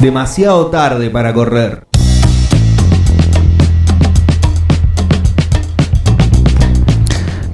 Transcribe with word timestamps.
Demasiado 0.00 0.68
tarde 0.68 1.10
para 1.10 1.34
correr. 1.34 1.84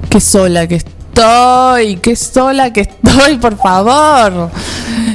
Qué 0.09 0.21
sola 0.21 0.65
que 0.65 0.75
estoy, 0.75 1.97
qué 1.97 2.15
sola 2.15 2.71
que 2.71 2.81
estoy, 2.81 3.35
por 3.41 3.57
favor. 3.57 4.49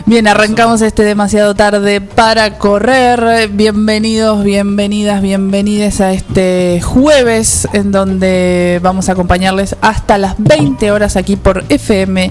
Bien, 0.04 0.28
arrancamos 0.28 0.82
este 0.82 1.04
demasiado 1.04 1.54
tarde 1.54 2.03
para 2.03 2.59
correr. 2.59 3.49
Bienvenidos, 3.49 4.44
bienvenidas, 4.44 5.22
bienvenides 5.22 6.03
a 6.03 6.12
este 6.12 6.82
jueves 6.82 7.66
en 7.72 7.93
donde 7.93 8.78
vamos 8.82 9.09
a 9.09 9.12
acompañarles 9.12 9.75
hasta 9.81 10.19
las 10.19 10.34
20 10.37 10.93
horas 10.93 11.16
aquí 11.16 11.37
por 11.37 11.64
FM 11.70 12.31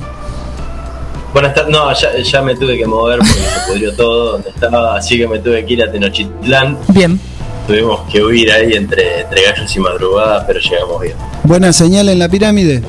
Buenas 1.32 1.55
tardes. 1.55 1.70
No, 1.70 1.93
ya, 1.93 2.17
ya 2.19 2.43
me 2.43 2.56
tuve 2.56 2.79
que 2.79 2.87
mover 2.87 3.19
porque 3.19 3.32
se 3.32 3.73
pudrió 3.73 3.94
todo 3.94 4.32
donde 4.32 4.50
estaba, 4.50 4.97
así 4.97 5.19
que 5.19 5.29
me 5.29 5.38
tuve 5.38 5.65
que 5.65 5.73
ir 5.75 5.82
a 5.82 5.93
Tenochtitlán. 5.93 6.79
Bien. 6.88 7.20
Tuvimos 7.69 8.00
que 8.11 8.25
huir 8.25 8.50
ahí 8.50 8.73
entre, 8.73 9.20
entre 9.20 9.43
gallos 9.43 9.76
y 9.76 9.79
madrugadas, 9.79 10.44
pero 10.47 10.59
llegamos 10.59 11.03
bien. 11.03 11.15
Buena 11.44 11.70
señal 11.70 12.09
en 12.09 12.19
la 12.19 12.26
pirámide. 12.26 12.82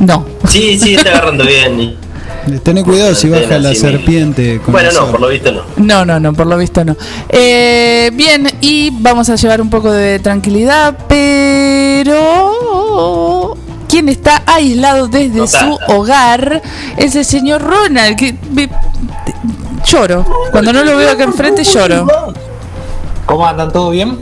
No. 0.00 0.26
Sí, 0.48 0.76
sí, 0.76 0.96
está 0.96 1.10
agarrando 1.10 1.44
bien. 1.44 1.94
Tené 2.64 2.82
cuidado 2.82 3.14
si 3.14 3.28
baja 3.28 3.58
la 3.58 3.72
serpiente. 3.76 4.60
Con 4.60 4.72
Bueno, 4.72 4.90
no, 4.92 5.06
por 5.12 5.20
lo 5.20 5.28
visto 5.28 5.52
no. 5.52 5.62
No, 5.76 6.04
no, 6.04 6.18
no, 6.18 6.32
por 6.32 6.48
lo 6.48 6.58
visto 6.58 6.84
no. 6.84 6.96
Eh, 7.28 8.10
bien, 8.14 8.48
y 8.60 8.90
vamos 8.90 9.28
a 9.28 9.36
llevar 9.36 9.60
un 9.60 9.70
poco 9.70 9.92
de 9.92 10.18
tranquilidad, 10.18 10.96
pero 11.08 12.56
quien 13.88 14.08
está 14.08 14.42
aislado 14.46 15.06
desde 15.06 15.38
No 15.38 15.46
su 15.46 15.78
hogar 15.88 16.60
es 16.96 17.14
el 17.14 17.24
señor 17.24 17.62
Ronald, 17.62 18.16
que 18.16 18.34
lloro. 19.86 20.24
Cuando 20.50 20.72
no 20.72 20.84
lo 20.84 20.96
veo 20.96 21.10
acá 21.10 21.24
enfrente 21.24 21.64
lloro. 21.64 22.06
¿Cómo 23.24 23.46
andan? 23.46 23.72
¿Todo 23.72 23.90
bien? 23.90 24.18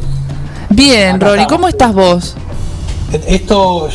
Bien, 0.71 1.17
Acá 1.17 1.27
Rory, 1.27 1.41
estamos. 1.43 1.53
¿cómo 1.53 1.69
estás 1.69 1.95
vos? 1.95 2.37
Esto, 3.29 3.89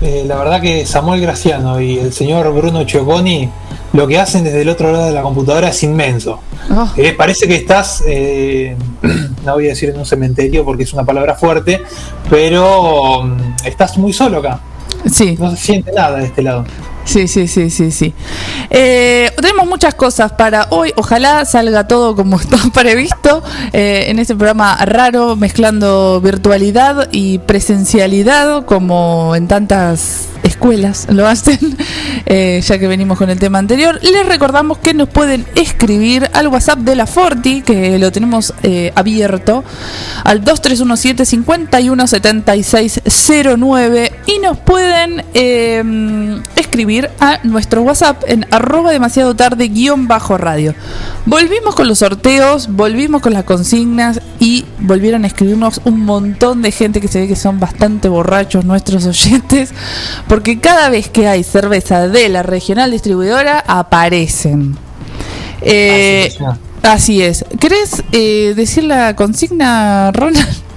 eh, 0.00 0.24
la 0.26 0.36
verdad 0.36 0.60
que 0.60 0.86
Samuel 0.86 1.20
Graciano 1.20 1.80
y 1.80 1.98
el 1.98 2.12
señor 2.12 2.50
Bruno 2.54 2.84
Chioconi 2.84 3.50
lo 3.92 4.06
que 4.06 4.18
hacen 4.18 4.44
desde 4.44 4.62
el 4.62 4.68
otro 4.70 4.90
lado 4.90 5.06
de 5.06 5.12
la 5.12 5.20
computadora 5.22 5.68
es 5.68 5.82
inmenso. 5.82 6.40
Oh, 6.70 6.88
Eh, 6.96 7.12
parece 7.12 7.46
que 7.46 7.56
estás, 7.56 8.02
eh, 8.06 8.74
no 9.44 9.54
voy 9.54 9.66
a 9.66 9.70
decir 9.70 9.90
en 9.90 9.98
un 9.98 10.06
cementerio 10.06 10.64
porque 10.64 10.84
es 10.84 10.92
una 10.94 11.04
palabra 11.04 11.34
fuerte, 11.34 11.82
pero 12.30 13.24
mm, 13.24 13.66
estás 13.66 13.98
muy 13.98 14.12
solo 14.14 14.38
acá. 14.38 14.60
sí. 15.10 15.36
No 15.38 15.50
se 15.50 15.56
siente 15.58 15.92
nada 15.92 16.18
de 16.18 16.26
este 16.26 16.40
lado. 16.42 16.64
Sí, 17.04 17.28
sí, 17.28 17.46
sí, 17.48 17.70
sí, 17.70 17.90
sí. 17.90 18.14
Eh, 18.70 19.30
tenemos 19.40 19.66
muchas 19.66 19.94
cosas 19.94 20.32
para 20.32 20.66
hoy. 20.70 20.92
Ojalá 20.96 21.44
salga 21.44 21.86
todo 21.88 22.16
como 22.16 22.40
está 22.40 22.56
previsto 22.72 23.42
eh, 23.72 24.06
en 24.08 24.18
este 24.18 24.34
programa 24.34 24.76
raro, 24.84 25.36
mezclando 25.36 26.20
virtualidad 26.20 27.08
y 27.12 27.38
presencialidad, 27.38 28.64
como 28.64 29.36
en 29.36 29.46
tantas 29.48 30.28
escuelas 30.42 31.06
lo 31.08 31.26
hacen, 31.26 31.58
eh, 32.26 32.60
ya 32.64 32.78
que 32.78 32.88
venimos 32.88 33.18
con 33.18 33.30
el 33.30 33.38
tema 33.38 33.58
anterior. 33.58 33.98
Les 34.02 34.26
recordamos 34.26 34.78
que 34.78 34.92
nos 34.94 35.08
pueden 35.08 35.46
escribir 35.54 36.28
al 36.32 36.48
WhatsApp 36.48 36.80
de 36.80 36.96
la 36.96 37.06
Forti, 37.06 37.62
que 37.62 37.98
lo 37.98 38.10
tenemos 38.12 38.52
abierto, 38.94 39.64
al 40.24 40.44
2317 40.44 41.24
517609 41.26 44.12
y 44.26 44.38
nos 44.38 44.58
pueden 44.58 45.24
escribir 46.56 46.91
a 47.20 47.40
nuestro 47.42 47.82
WhatsApp 47.82 48.22
en 48.26 48.46
arroba 48.50 48.90
demasiado 48.90 49.34
tarde 49.34 49.68
guion 49.68 50.08
bajo 50.08 50.36
radio. 50.36 50.74
Volvimos 51.24 51.74
con 51.74 51.88
los 51.88 52.00
sorteos, 52.00 52.68
volvimos 52.68 53.22
con 53.22 53.32
las 53.32 53.44
consignas 53.44 54.20
y 54.38 54.64
volvieron 54.78 55.24
a 55.24 55.28
escribirnos 55.28 55.80
un 55.84 56.00
montón 56.04 56.60
de 56.60 56.70
gente 56.70 57.00
que 57.00 57.08
se 57.08 57.20
ve 57.20 57.28
que 57.28 57.36
son 57.36 57.60
bastante 57.60 58.08
borrachos 58.08 58.64
nuestros 58.64 59.06
oyentes, 59.06 59.70
porque 60.28 60.60
cada 60.60 60.90
vez 60.90 61.08
que 61.08 61.28
hay 61.28 61.44
cerveza 61.44 62.08
de 62.08 62.28
la 62.28 62.42
regional 62.42 62.90
distribuidora 62.90 63.64
aparecen. 63.66 64.76
Eh, 65.62 66.24
impresionante. 66.24 66.60
así 66.82 67.22
es. 67.22 67.44
¿Querés 67.58 68.02
eh, 68.12 68.52
decir 68.54 68.84
la 68.84 69.16
consigna, 69.16 70.12
Ronald? 70.12 70.71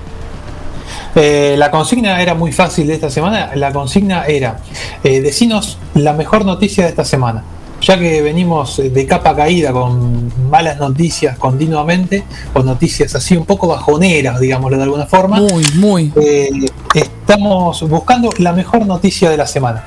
Eh, 1.15 1.55
la 1.57 1.71
consigna 1.71 2.21
era 2.21 2.33
muy 2.33 2.51
fácil 2.51 2.87
de 2.87 2.93
esta 2.95 3.09
semana. 3.09 3.51
La 3.55 3.71
consigna 3.71 4.25
era, 4.25 4.59
eh, 5.03 5.21
decinos 5.21 5.77
la 5.93 6.13
mejor 6.13 6.45
noticia 6.45 6.83
de 6.83 6.89
esta 6.89 7.05
semana. 7.05 7.43
Ya 7.81 7.99
que 7.99 8.21
venimos 8.21 8.79
eh, 8.79 8.89
de 8.89 9.05
capa 9.05 9.35
caída 9.35 9.71
con 9.71 10.31
malas 10.49 10.77
noticias 10.79 11.37
continuamente, 11.37 12.23
o 12.53 12.63
noticias 12.63 13.13
así 13.15 13.35
un 13.37 13.45
poco 13.45 13.67
bajoneras, 13.67 14.39
digámoslo 14.39 14.77
de 14.77 14.83
alguna 14.83 15.05
forma, 15.05 15.37
Muy, 15.37 15.63
muy. 15.75 16.13
eh, 16.15 16.49
estamos 16.93 17.87
buscando 17.87 18.29
la 18.39 18.53
mejor 18.53 18.85
noticia 18.85 19.29
de 19.29 19.37
la 19.37 19.45
semana. 19.45 19.83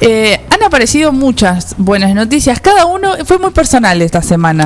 Eh, 0.00 0.40
han 0.50 0.62
aparecido 0.62 1.12
muchas 1.12 1.74
buenas 1.78 2.14
noticias. 2.14 2.60
Cada 2.60 2.86
uno 2.86 3.12
fue 3.24 3.38
muy 3.38 3.50
personal 3.50 4.00
esta 4.02 4.22
semana. 4.22 4.64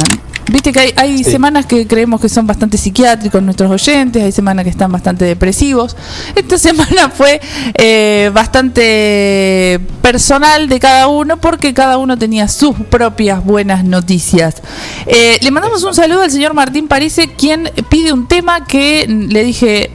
Viste 0.51 0.73
que 0.73 0.81
hay, 0.81 0.93
hay 0.97 1.19
Sí. 1.25 1.31
semanas 1.33 1.67
que 1.67 1.87
creemos 1.87 2.23
que 2.23 2.31
son 2.31 2.47
bastante 2.47 2.79
psiquiátricos 2.79 3.43
nuestros 3.43 3.71
oyentes, 3.71 4.23
hay 4.23 4.33
semanas 4.33 4.65
que 4.65 4.71
están 4.71 4.91
bastante 4.91 5.27
depresivos. 5.27 5.95
Esta 6.35 6.57
semana 6.59 7.11
fue 7.11 7.39
eh, 7.75 8.31
bastante 8.33 9.79
personal 10.01 10.69
de 10.71 10.81
cada 10.81 11.09
uno 11.09 11.37
porque 11.39 11.75
cada 11.75 11.99
uno 11.99 12.17
tenía 12.17 12.49
sus 12.49 12.75
propias 12.89 13.45
buenas 13.45 13.85
noticias. 13.85 14.63
Eh, 15.07 15.37
le 15.43 15.51
mandamos 15.51 15.83
un 15.85 15.95
saludo 15.95 16.23
al 16.23 16.31
señor 16.31 16.55
Martín 16.55 16.89
Parise, 16.89 17.29
quien 17.37 17.71
pide 17.91 18.15
un 18.15 18.27
tema 18.27 18.65
que 18.65 19.07
le 19.07 19.45
dije 19.45 19.91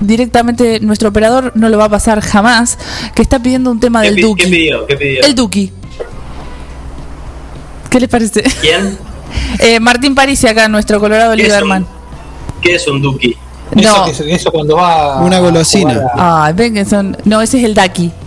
directamente 0.00 0.80
nuestro 0.80 1.10
operador 1.10 1.52
no 1.54 1.68
lo 1.68 1.78
va 1.78 1.84
a 1.84 1.88
pasar 1.88 2.20
jamás, 2.20 2.78
que 3.14 3.22
está 3.22 3.38
pidiendo 3.40 3.70
un 3.70 3.78
tema 3.80 4.00
¿Qué, 4.02 4.08
del 4.08 4.16
pi- 4.16 4.22
Duki. 4.22 4.44
¿Qué 4.44 4.50
pidió? 4.50 4.86
¿Qué 4.86 4.96
pidió? 4.96 5.22
El 5.22 5.34
Duki. 5.34 5.72
¿Qué 7.90 8.00
les 8.00 8.08
parece? 8.08 8.42
¿Quién? 8.60 8.98
Eh, 9.60 9.78
Martín 9.78 10.14
Parisi 10.16 10.48
acá, 10.48 10.66
nuestro 10.68 10.98
Colorado 10.98 11.36
¿Qué 11.36 11.42
es, 11.42 11.48
Lieberman. 11.48 11.82
un, 11.84 12.60
¿Qué 12.60 12.74
es 12.74 12.86
un 12.88 13.00
Duki? 13.00 13.36
No. 13.76 14.06
Eso, 14.06 14.50
cuando 14.50 14.74
va. 14.74 15.18
a 15.18 15.20
Una 15.22 15.38
golosina. 15.38 16.02
a- 16.16 16.46
Ah, 16.46 16.52
ven 16.52 16.74
que 16.74 16.84
son. 16.84 17.16
No, 17.24 17.40
ese 17.40 17.58
es 17.58 17.64
el 17.64 17.74
Daki. 17.74 18.10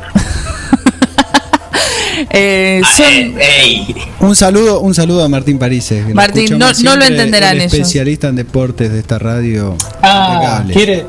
Eh, 2.30 2.82
Ah, 2.84 2.90
son- 2.96 3.06
eh, 3.08 3.36
ey. 3.64 3.96
Un 4.22 4.36
saludo, 4.36 4.80
un 4.80 4.94
saludo 4.94 5.24
a 5.24 5.30
Martín 5.30 5.60
Parise. 5.60 6.04
que 6.04 6.10
lo 6.10 6.16
Martín, 6.16 6.58
no- 6.58 6.72
no 6.84 6.96
lo 6.96 7.06
entenderán 7.06 7.56
el 7.56 7.62
ellos. 7.64 7.74
especialista 7.74 8.30
en 8.30 8.36
deportes 8.38 8.92
de 8.92 9.00
esta 9.00 9.20
radio. 9.20 9.76
Ah, 10.02 10.34
Impecable. 10.36 10.74
quiere, 10.74 11.06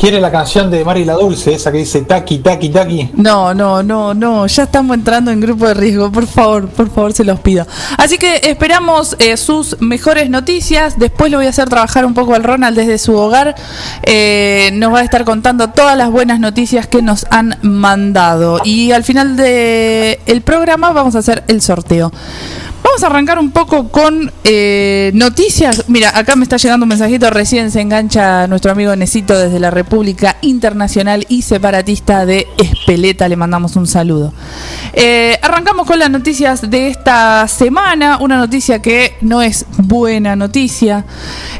quiere 0.00 0.18
la 0.18 0.30
canción 0.30 0.70
de 0.70 0.82
Mari 0.82 1.04
la 1.04 1.12
Dulce, 1.12 1.52
esa 1.52 1.70
que 1.70 1.76
dice 1.76 2.00
Taki, 2.00 2.38
Taki, 2.38 2.70
Taki. 2.70 3.10
No, 3.16 3.52
no, 3.52 3.82
no, 3.82 4.14
no, 4.14 4.46
ya 4.46 4.62
estamos 4.62 4.96
entrando 4.96 5.30
en 5.30 5.40
grupo 5.40 5.68
de 5.68 5.74
riesgo, 5.74 6.10
por 6.10 6.26
favor, 6.26 6.68
por 6.68 6.88
favor, 6.88 7.12
se 7.12 7.22
los 7.22 7.38
pido. 7.40 7.66
Así 7.98 8.16
que 8.16 8.40
esperamos 8.44 9.14
eh, 9.18 9.36
sus 9.36 9.78
mejores 9.82 10.30
noticias, 10.30 10.98
después 10.98 11.30
lo 11.30 11.36
voy 11.36 11.46
a 11.46 11.50
hacer 11.50 11.68
trabajar 11.68 12.06
un 12.06 12.14
poco 12.14 12.34
al 12.34 12.44
Ronald 12.44 12.78
desde 12.78 12.96
su 12.96 13.14
hogar, 13.14 13.54
Eh, 14.04 14.70
nos 14.72 14.94
va 14.94 15.00
a 15.00 15.02
estar 15.02 15.24
contando 15.24 15.68
todas 15.70 15.96
las 15.98 16.10
buenas 16.10 16.40
noticias 16.40 16.86
que 16.86 17.02
nos 17.02 17.26
han 17.30 17.58
mandado 17.60 18.58
y 18.64 18.92
al 18.92 19.04
final 19.04 19.36
del 19.36 20.18
el 20.26 20.40
programa 20.42 20.92
vamos 20.92 21.14
a 21.14 21.18
hacer 21.18 21.44
el 21.48 21.60
sorteo. 21.60 22.10
Vamos 22.82 23.02
a 23.02 23.06
arrancar 23.06 23.38
un 23.38 23.50
poco 23.50 23.88
con 23.88 24.32
eh, 24.42 25.10
noticias. 25.14 25.84
Mira, 25.88 26.16
acá 26.16 26.34
me 26.34 26.44
está 26.44 26.56
llegando 26.56 26.84
un 26.84 26.88
mensajito. 26.88 27.28
Recién 27.30 27.70
se 27.70 27.82
engancha 27.82 28.46
nuestro 28.46 28.72
amigo 28.72 28.96
Necito 28.96 29.38
desde 29.38 29.60
la 29.60 29.70
República 29.70 30.36
Internacional 30.40 31.26
y 31.28 31.42
Separatista 31.42 32.24
de 32.24 32.46
Espeleta. 32.56 33.28
Le 33.28 33.36
mandamos 33.36 33.76
un 33.76 33.86
saludo. 33.86 34.32
Eh, 34.94 35.38
arrancamos 35.42 35.86
con 35.86 35.98
las 35.98 36.10
noticias 36.10 36.70
de 36.70 36.88
esta 36.88 37.46
semana. 37.48 38.18
Una 38.18 38.38
noticia 38.38 38.80
que 38.80 39.14
no 39.20 39.42
es 39.42 39.66
buena 39.76 40.34
noticia. 40.34 41.04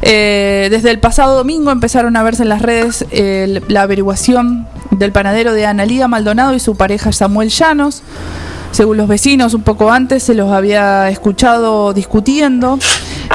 Eh, 0.01 0.69
desde 0.71 0.91
el 0.91 1.01
pasado 1.01 1.37
domingo 1.37 1.71
empezaron 1.71 2.17
a 2.17 2.23
verse 2.23 2.45
en 2.45 2.49
las 2.49 2.63
redes 2.63 3.05
eh, 3.11 3.61
la 3.69 3.83
averiguación 3.83 4.67
del 4.91 5.13
panadero 5.13 5.53
de 5.53 5.67
Analía 5.67 6.09
Maldonado 6.09 6.55
y 6.55 6.61
su 6.61 6.77
pareja 6.77 7.13
Samuel 7.13 7.51
Llanos. 7.51 8.03
Según 8.73 8.97
los 8.97 9.09
vecinos, 9.09 9.55
un 9.55 9.63
poco 9.63 9.91
antes 9.91 10.23
se 10.23 10.35
los 10.35 10.53
había 10.53 11.11
escuchado 11.11 11.93
discutiendo, 11.93 12.79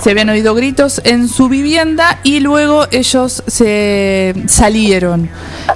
se 0.02 0.12
habían 0.12 0.30
oído 0.30 0.56
gritos 0.56 1.02
en 1.04 1.28
su 1.28 1.50
vivienda 1.50 2.20
y 2.24 2.40
luego 2.40 2.88
ellos 2.92 3.44
se 3.46 4.34
salieron. 4.48 5.30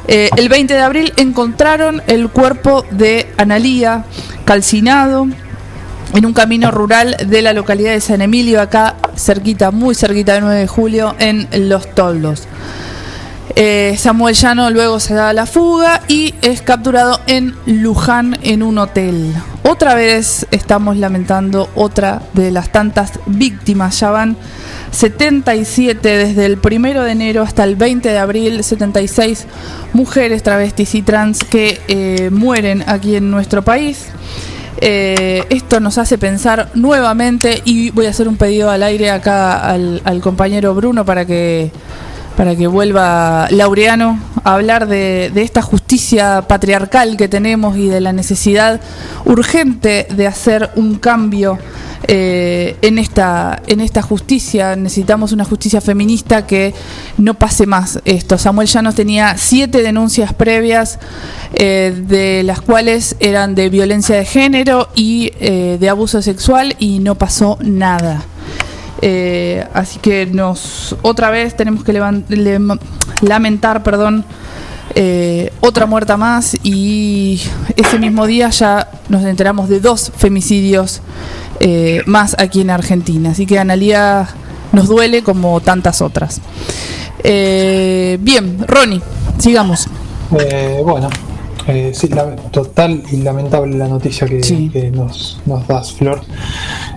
Eh, 0.08 0.30
el 0.38 0.50
20 0.50 0.74
de 0.74 0.80
abril 0.80 1.14
encontraron 1.18 2.02
el 2.08 2.30
cuerpo 2.30 2.86
de 2.92 3.28
Analía 3.38 4.06
calcinado 4.46 5.28
en 6.14 6.26
un 6.26 6.34
camino 6.34 6.72
rural 6.72 7.16
de 7.28 7.42
la 7.42 7.54
localidad 7.54 7.92
de 7.92 8.02
San 8.02 8.22
Emilio, 8.22 8.62
acá 8.62 8.96
cerquita, 9.16 9.72
muy 9.72 9.94
cerquita 9.94 10.34
del 10.34 10.44
9 10.46 10.60
de 10.62 10.68
julio, 10.68 11.16
en 11.20 11.48
Los 11.70 11.94
Toldos. 11.94 12.48
Eh, 13.62 13.98
Samuel 13.98 14.36
Llano 14.36 14.70
luego 14.70 15.02
se 15.02 15.14
da 15.14 15.28
a 15.28 15.34
la 15.34 15.46
fuga 15.46 16.00
y 16.08 16.34
es 16.42 16.62
capturado 16.62 17.20
en 17.28 17.58
Luján 17.66 18.40
en 18.42 18.64
un 18.64 18.78
hotel. 18.78 19.34
Otra 19.64 19.96
vez 19.96 20.48
estamos 20.52 20.96
lamentando 20.96 21.70
otra 21.76 22.22
de 22.32 22.52
las 22.52 22.72
tantas 22.72 23.20
víctimas. 23.26 24.00
Ya 24.00 24.12
van 24.12 24.38
77 24.92 26.08
desde 26.08 26.46
el 26.46 26.58
primero 26.58 27.04
de 27.04 27.12
enero 27.12 27.42
hasta 27.42 27.66
el 27.66 27.76
20 27.76 28.08
de 28.08 28.18
abril, 28.18 28.64
76 28.64 29.46
mujeres 29.92 30.42
travestis 30.42 30.96
y 30.96 31.02
trans 31.02 31.44
que 31.44 31.82
eh, 31.90 32.30
mueren 32.32 32.86
aquí 32.88 33.18
en 33.18 33.30
nuestro 33.30 33.62
país. 33.62 34.06
Eh, 34.80 35.44
esto 35.50 35.82
nos 35.82 35.98
hace 35.98 36.18
pensar 36.18 36.70
nuevamente 36.76 37.62
y 37.66 37.90
voy 37.90 38.06
a 38.06 38.12
hacer 38.12 38.30
un 38.30 38.38
pedido 38.38 38.72
al 38.72 38.84
aire 38.84 39.12
acá 39.12 39.70
al 39.70 40.22
compañero 40.22 40.74
Bruno 40.74 41.04
para 41.04 41.26
que 41.26 41.74
para 42.40 42.56
que 42.56 42.68
vuelva 42.68 43.50
Laureano 43.52 44.18
a 44.46 44.54
hablar 44.54 44.88
de, 44.88 45.30
de 45.34 45.42
esta 45.42 45.62
justicia 45.62 46.46
patriarcal 46.48 47.18
que 47.18 47.28
tenemos 47.28 47.76
y 47.76 47.90
de 47.90 48.00
la 48.00 48.14
necesidad 48.14 48.80
urgente 49.26 50.08
de 50.10 50.26
hacer 50.26 50.70
un 50.78 51.00
cambio 51.00 51.60
eh, 52.08 52.78
en, 52.82 52.98
esta, 52.98 53.62
en 53.68 53.82
esta 53.82 54.02
justicia. 54.02 54.78
Necesitamos 54.78 55.34
una 55.34 55.44
justicia 55.44 55.82
feminista 55.82 56.48
que 56.48 56.74
no 57.18 57.34
pase 57.34 57.66
más 57.66 58.00
esto. 58.06 58.38
Samuel 58.38 58.70
Llanos 58.70 58.96
tenía 58.96 59.36
siete 59.38 59.84
denuncias 59.84 60.34
previas, 60.34 60.98
eh, 61.56 61.94
de 62.08 62.44
las 62.44 62.62
cuales 62.62 63.18
eran 63.20 63.54
de 63.54 63.70
violencia 63.70 64.16
de 64.16 64.24
género 64.24 64.88
y 64.96 65.34
eh, 65.42 65.76
de 65.78 65.90
abuso 65.90 66.22
sexual 66.22 66.78
y 66.80 67.00
no 67.00 67.16
pasó 67.16 67.58
nada. 67.60 68.24
Eh, 69.02 69.66
así 69.74 70.00
que 70.00 70.26
nos 70.26 70.96
otra 71.02 71.30
vez 71.30 71.56
tenemos 71.56 71.84
que 71.84 71.94
lamentar, 73.22 73.84
perdón, 73.84 74.26
eh, 74.96 75.54
otra 75.62 75.86
muerta 75.86 76.18
más 76.18 76.58
y 76.64 77.42
ese 77.76 78.00
mismo 78.00 78.26
día 78.26 78.50
ya 78.50 78.90
nos 79.08 79.24
enteramos 79.24 79.70
de 79.70 79.80
dos 79.80 80.12
femicidios 80.16 81.02
eh, 81.60 82.02
más 82.06 82.36
aquí 82.40 82.62
en 82.62 82.70
Argentina. 82.70 83.32
Así 83.32 83.46
que 83.46 83.60
Analía 83.60 84.28
nos 84.72 84.88
duele 84.88 85.24
como 85.24 85.60
tantas 85.62 86.02
otras. 86.02 86.42
Bien, 87.24 88.66
Ronnie, 88.68 89.02
sigamos. 89.38 89.88
Bueno, 90.30 91.10
eh, 91.70 91.92
sí, 91.94 92.08
la- 92.10 92.36
total 92.36 93.04
y 93.12 93.18
lamentable 93.18 93.78
la 93.78 93.88
noticia 93.88 94.28
que, 94.28 94.44
Sí. 94.44 94.70
que 94.74 94.92
nos, 94.92 95.40
nos 95.46 95.66
das, 95.68 95.94
Flor. 95.94 96.22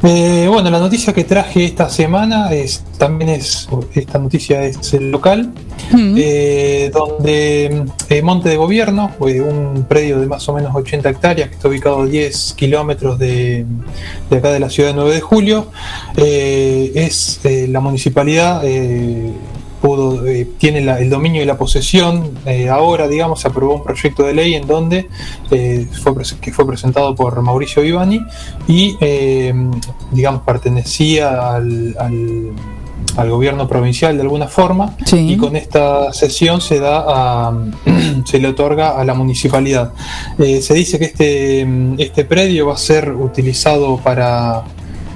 Eh, 0.02 0.46
bueno, 0.50 0.70
la 0.70 0.80
noticia 0.80 1.12
que 1.12 1.24
traje 1.24 1.64
esta 1.64 1.88
semana 1.88 2.52
es 2.52 2.82
también 2.98 3.30
es 3.30 3.68
esta 3.94 4.18
noticia 4.18 4.64
es 4.64 4.94
el 4.94 5.10
local, 5.10 5.50
Mm. 5.92 6.14
eh, 6.16 6.90
donde 6.92 7.84
eh, 8.08 8.22
Monte 8.22 8.48
de 8.48 8.56
Gobierno, 8.56 9.10
eh, 9.26 9.40
un 9.40 9.84
predio 9.88 10.18
de 10.20 10.26
más 10.26 10.48
o 10.48 10.54
menos 10.54 10.74
80 10.74 11.08
hectáreas 11.10 11.48
que 11.48 11.54
está 11.56 11.68
ubicado 11.68 12.02
a 12.02 12.06
10 12.06 12.54
kilómetros 12.56 13.18
de, 13.18 13.64
de 14.30 14.36
acá 14.36 14.50
de 14.52 14.60
la 14.60 14.70
ciudad 14.70 14.90
de 14.90 14.94
9 14.94 15.14
de 15.14 15.20
julio, 15.20 15.66
es 16.16 17.40
la 17.44 17.80
municipalidad. 17.80 18.62
Pudo, 19.82 20.24
eh, 20.26 20.48
tiene 20.58 20.80
la- 20.80 20.98
el 21.00 21.10
dominio 21.10 21.42
y 21.42 21.44
la 21.44 21.58
posesión 21.58 22.30
eh, 22.46 22.68
ahora, 22.70 23.08
digamos, 23.08 23.40
se 23.40 23.48
aprobó 23.48 23.74
un 23.74 23.82
proyecto 23.82 24.22
de 24.22 24.32
ley 24.32 24.54
en 24.54 24.66
donde 24.66 25.08
eh, 25.50 25.86
fue 26.02 26.12
que 26.40 26.52
fue 26.52 26.66
presentado 26.66 27.14
por 27.14 27.42
Mauricio 27.42 27.82
Vivani 27.82 28.20
y, 28.68 28.96
eh, 29.00 29.52
digamos, 30.12 30.42
pertenecía 30.42 31.54
al, 31.56 31.94
al- 31.98 32.52
al 33.16 33.28
gobierno 33.30 33.68
provincial 33.68 34.16
de 34.16 34.22
alguna 34.22 34.46
forma 34.46 34.94
Sí. 35.04 35.32
y 35.32 35.36
con 35.36 35.54
esta 35.56 36.12
sesión 36.14 36.60
se 36.62 36.78
da 36.80 37.04
a, 37.06 37.52
se 38.24 38.38
le 38.38 38.48
otorga 38.48 38.98
a 38.98 39.04
la 39.04 39.12
municipalidad. 39.12 39.92
Se 40.38 40.72
dice 40.72 40.98
que 40.98 41.06
este, 41.06 41.66
este 41.98 42.24
predio 42.24 42.68
va 42.68 42.74
a 42.74 42.78
ser 42.78 43.12
utilizado 43.12 43.98
para 43.98 44.62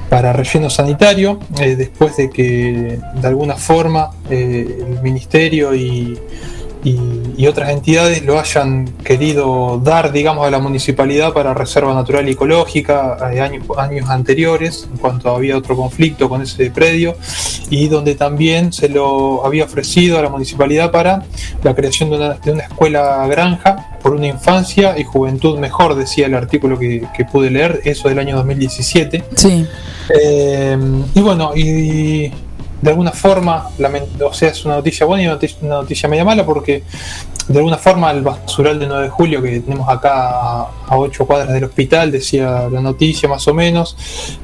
para 0.09 0.33
relleno 0.33 0.71
sanitario, 0.71 1.41
eh, 1.61 1.77
después 1.77 2.17
de 2.17 2.31
que 2.31 2.99
de 3.15 3.27
alguna 3.29 3.57
forma 3.57 4.11
eh, 4.31 4.85
el 4.89 5.03
ministerio 5.03 5.75
y, 5.75 6.19
y- 6.85 7.47
otras 7.47 7.71
entidades 7.71 8.25
lo 8.25 8.39
hayan 8.41 8.87
querido 9.05 9.81
dar, 9.83 10.11
digamos, 10.11 10.47
a 10.47 10.51
la 10.51 10.59
municipalidad 10.59 11.33
para 11.33 11.55
reserva 11.55 11.95
natural 11.95 12.29
y 12.29 12.33
ecológica 12.33 13.17
eh, 13.33 13.41
años, 13.41 13.65
años 13.79 14.09
anteriores, 14.11 14.89
en 14.91 14.99
cuanto 14.99 15.31
había 15.35 15.57
otro 15.57 15.77
conflicto 15.77 16.29
con 16.29 16.43
ese 16.43 16.71
predio, 16.71 17.17
y 17.71 17.89
donde 17.89 18.15
también 18.17 18.73
se 18.73 18.89
lo 18.89 19.45
había 19.47 19.65
ofrecido 19.65 20.19
a 20.19 20.23
la 20.23 20.29
municipalidad 20.29 20.91
para 20.91 21.23
la 21.63 21.75
creación 21.75 22.11
de 22.11 22.17
una, 22.17 22.35
de 22.35 22.53
una 22.53 22.63
escuela 22.65 23.27
granja 23.29 23.96
por 24.07 24.15
una 24.15 24.29
infancia 24.29 24.97
y 24.97 25.03
juventud 25.03 25.59
mejor, 25.59 25.97
decía 25.97 26.27
el 26.27 26.35
artículo 26.35 26.79
que, 26.79 27.09
que 27.13 27.25
pude 27.25 27.51
leer, 27.51 27.81
eso 27.85 28.09
del 28.09 28.21
año 28.21 28.37
2017. 28.37 29.25
Sí, 29.35 29.67
Eh, 30.23 30.79
y 31.13 31.21
bueno, 31.21 31.51
y 31.57 32.29
de 32.83 32.91
alguna 32.91 33.11
forma, 33.11 33.69
o 34.25 34.33
sea, 34.33 34.51
es 34.51 34.65
una 34.65 34.77
noticia 34.77 35.07
buena 35.07 35.25
y 35.25 35.27
una 35.27 35.35
noticia, 35.35 35.59
una 35.63 35.75
noticia 35.75 36.09
media 36.09 36.25
mala 36.25 36.47
porque 36.47 36.85
de 37.49 37.59
alguna 37.59 37.79
forma 37.79 38.13
el 38.13 38.23
basural 38.23 38.79
de 38.79 38.87
9 38.87 39.03
de 39.03 39.09
julio 39.09 39.43
que 39.43 39.59
tenemos 39.59 39.89
acá 39.89 40.13
a, 40.13 40.71
a 40.87 40.97
8 40.97 41.27
cuadras 41.27 41.53
del 41.53 41.65
hospital, 41.65 42.13
decía 42.13 42.69
la 42.71 42.81
noticia 42.81 43.29
más 43.29 43.49
o 43.49 43.55
menos, 43.55 43.97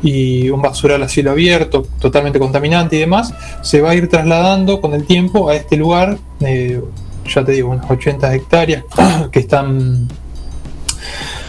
y 0.02 0.50
un 0.50 0.60
basural 0.60 1.04
a 1.04 1.08
cielo 1.08 1.30
abierto, 1.30 1.86
totalmente 2.00 2.40
contaminante 2.40 2.96
y 2.96 2.98
demás, 2.98 3.32
se 3.62 3.80
va 3.80 3.90
a 3.90 3.94
ir 3.94 4.08
trasladando 4.08 4.80
con 4.80 4.92
el 4.94 5.04
tiempo 5.04 5.48
a 5.48 5.54
este 5.54 5.76
lugar, 5.76 6.18
eh, 6.40 6.80
ya 7.26 7.44
te 7.44 7.52
digo, 7.52 7.70
unas 7.70 7.90
80 7.90 8.34
hectáreas 8.34 8.84
que 9.32 9.38
están 9.40 10.08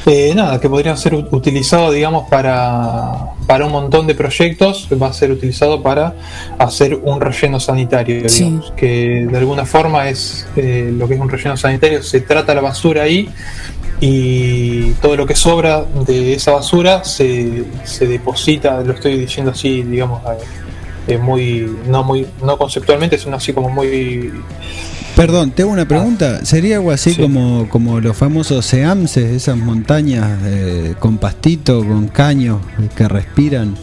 eh, 0.06 0.34
nada, 0.36 0.60
que 0.60 0.68
podrían 0.70 0.98
ser 0.98 1.14
u- 1.16 1.28
utilizados, 1.32 1.94
digamos, 1.94 2.28
para, 2.30 3.32
para 3.48 3.66
un 3.66 3.72
montón 3.72 4.06
de 4.06 4.16
proyectos, 4.16 4.90
va 5.02 5.08
a 5.08 5.14
ser 5.14 5.32
utilizado 5.32 5.82
para 5.82 6.14
hacer 6.58 6.96
un 6.96 7.22
relleno 7.22 7.60
sanitario, 7.60 8.28
Sí. 8.28 8.44
digamos, 8.44 8.72
que 8.76 9.28
de 9.32 9.38
alguna 9.38 9.66
forma 9.66 10.10
es 10.10 10.46
eh, 10.58 10.92
lo 10.98 11.08
que 11.08 11.14
es 11.14 11.20
un 11.22 11.30
relleno 11.30 11.56
sanitario, 11.56 12.04
se 12.04 12.20
trata 12.22 12.54
la 12.54 12.62
basura 12.62 13.04
ahí 13.04 13.30
y 14.02 14.92
todo 15.02 15.16
lo 15.16 15.26
que 15.26 15.36
sobra 15.36 15.84
de 16.06 16.34
esa 16.34 16.52
basura 16.52 17.06
se, 17.06 17.64
se 17.86 18.06
deposita, 18.06 18.82
lo 18.82 18.92
estoy 18.94 19.18
diciendo 19.18 19.52
así, 19.52 19.84
digamos, 19.84 20.22
eh, 20.26 21.14
eh, 21.14 21.18
muy, 21.18 21.78
no 21.88 22.04
muy, 22.04 22.28
no 22.44 22.58
conceptualmente, 22.58 23.18
sino 23.18 23.38
así 23.38 23.54
como 23.54 23.70
muy 23.70 24.34
Perdón, 25.16 25.52
tengo 25.52 25.72
una 25.72 25.88
pregunta. 25.88 26.44
¿Sería 26.44 26.78
algo 26.78 26.92
así 26.92 27.14
Sí. 27.14 27.22
como, 27.22 27.70
como 27.70 28.00
los 28.00 28.18
famosos 28.18 28.66
seamses, 28.66 29.32
esas 29.32 29.58
montañas 29.58 30.40
eh, 30.46 30.96
con 31.00 31.18
pastito, 31.20 31.80
con 31.86 32.08
caños 32.08 32.60
eh, 32.82 32.90
que 32.96 33.08
respiran? 33.08 33.76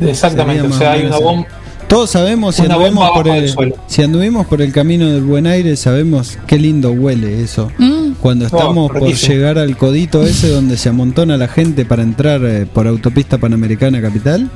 exactamente, 0.00 0.62
o 0.66 0.72
sea, 0.72 0.92
hay 0.92 1.06
una 1.06 1.18
bomba. 1.18 1.46
Todos 1.88 2.10
sabemos, 2.10 2.54
si 2.54 2.62
anduvimos, 2.62 3.10
por 3.10 3.28
el, 3.28 3.52
si 3.86 4.02
anduvimos 4.02 4.46
por 4.46 4.62
el 4.62 4.72
camino 4.72 5.10
del 5.10 5.22
buen 5.22 5.46
aire, 5.46 5.76
sabemos 5.76 6.38
qué 6.46 6.58
lindo 6.58 6.90
huele 6.92 7.42
eso. 7.42 7.70
Mm, 7.76 8.12
Cuando 8.20 8.46
estamos 8.46 8.90
por 8.90 9.12
llegar 9.12 9.58
al 9.58 9.76
codito 9.76 10.22
ese 10.22 10.48
donde 10.48 10.78
se 10.78 10.88
amontona 10.88 11.36
la 11.36 11.48
gente 11.48 11.84
para 11.84 12.02
entrar 12.02 12.40
eh, 12.44 12.66
por 12.72 12.86
autopista 12.86 13.36
panamericana 13.36 14.00
capital, 14.00 14.48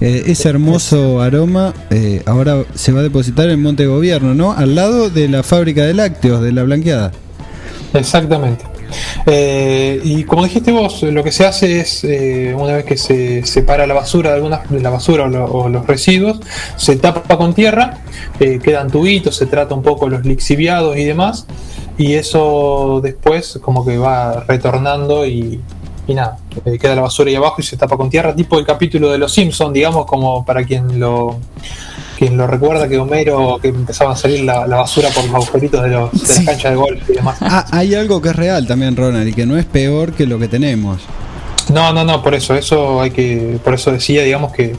eh, 0.00 0.24
ese 0.26 0.48
hermoso 0.48 1.20
aroma 1.20 1.74
eh, 1.90 2.22
ahora 2.26 2.64
se 2.74 2.92
va 2.92 3.00
a 3.00 3.02
depositar 3.02 3.48
en 3.50 3.62
Monte 3.62 3.86
Gobierno, 3.86 4.34
¿no? 4.34 4.52
Al 4.52 4.74
lado 4.74 5.10
de 5.10 5.28
la 5.28 5.42
fábrica 5.42 5.84
de 5.84 5.94
lácteos, 5.94 6.42
de 6.42 6.52
la 6.52 6.62
blanqueada. 6.62 7.12
Exactamente. 7.92 8.64
Eh, 9.26 10.00
y 10.02 10.24
como 10.24 10.42
dijiste 10.44 10.72
vos, 10.72 11.02
lo 11.04 11.22
que 11.22 11.30
se 11.30 11.46
hace 11.46 11.80
es, 11.80 12.02
una 12.56 12.74
vez 12.74 12.84
que 12.84 12.96
se 12.96 13.44
separa 13.44 13.86
la 13.86 13.94
basura 13.94 14.30
de 14.30 14.36
algunas, 14.36 14.68
de 14.70 14.80
la 14.80 14.90
basura 14.90 15.24
o, 15.24 15.28
lo- 15.28 15.44
o 15.44 15.68
los 15.68 15.86
residuos, 15.86 16.40
se 16.76 16.96
tapa 16.96 17.36
con 17.36 17.54
tierra, 17.54 17.98
quedan 18.38 18.90
tubitos, 18.90 19.36
se 19.36 19.46
trata 19.46 19.74
un 19.74 19.82
poco 19.82 20.08
los 20.08 20.24
lixiviados 20.24 20.96
y 20.96 21.04
demás, 21.04 21.46
y 21.98 22.14
eso 22.14 23.00
después 23.02 23.58
como 23.62 23.84
que 23.84 23.98
va 23.98 24.44
retornando 24.48 25.24
y, 25.26 25.60
y 26.06 26.14
nada, 26.14 26.38
queda 26.80 26.94
la 26.96 27.02
basura 27.02 27.30
ahí 27.30 27.36
abajo 27.36 27.56
y 27.60 27.62
se 27.62 27.76
tapa 27.76 27.96
con 27.96 28.10
tierra, 28.10 28.34
tipo 28.34 28.58
el 28.58 28.66
capítulo 28.66 29.10
de 29.10 29.18
los 29.18 29.32
Simpsons, 29.32 29.72
digamos, 29.72 30.06
como 30.06 30.44
para 30.44 30.64
quien 30.64 30.98
lo 30.98 31.38
quien 32.18 32.36
lo 32.36 32.46
recuerda 32.46 32.86
que 32.86 32.98
Homero 32.98 33.58
que 33.62 33.68
empezaba 33.68 34.12
a 34.12 34.16
salir 34.16 34.44
la, 34.44 34.66
la 34.66 34.76
basura 34.76 35.08
por 35.08 35.24
los 35.24 35.34
agujeritos 35.34 35.82
de, 35.82 35.88
los, 35.88 36.12
de 36.12 36.18
Sí. 36.18 36.26
las 36.34 36.44
canchas 36.44 36.70
de 36.72 36.76
golf 36.76 37.08
y 37.08 37.12
demás. 37.14 37.36
Ah, 37.40 37.64
hay 37.70 37.94
algo 37.94 38.20
que 38.20 38.28
es 38.30 38.36
real 38.36 38.66
también, 38.66 38.94
Ronald, 38.94 39.28
y 39.28 39.32
que 39.32 39.46
no 39.46 39.56
es 39.56 39.64
peor 39.64 40.12
que 40.12 40.26
lo 40.26 40.38
que 40.38 40.46
tenemos. 40.48 41.00
No, 41.72 41.92
no, 41.92 42.04
no, 42.04 42.22
por 42.22 42.34
eso, 42.34 42.54
eso 42.54 43.00
hay 43.00 43.10
que, 43.10 43.58
por 43.62 43.74
eso 43.74 43.92
decía, 43.92 44.22
digamos 44.22 44.52
que 44.52 44.76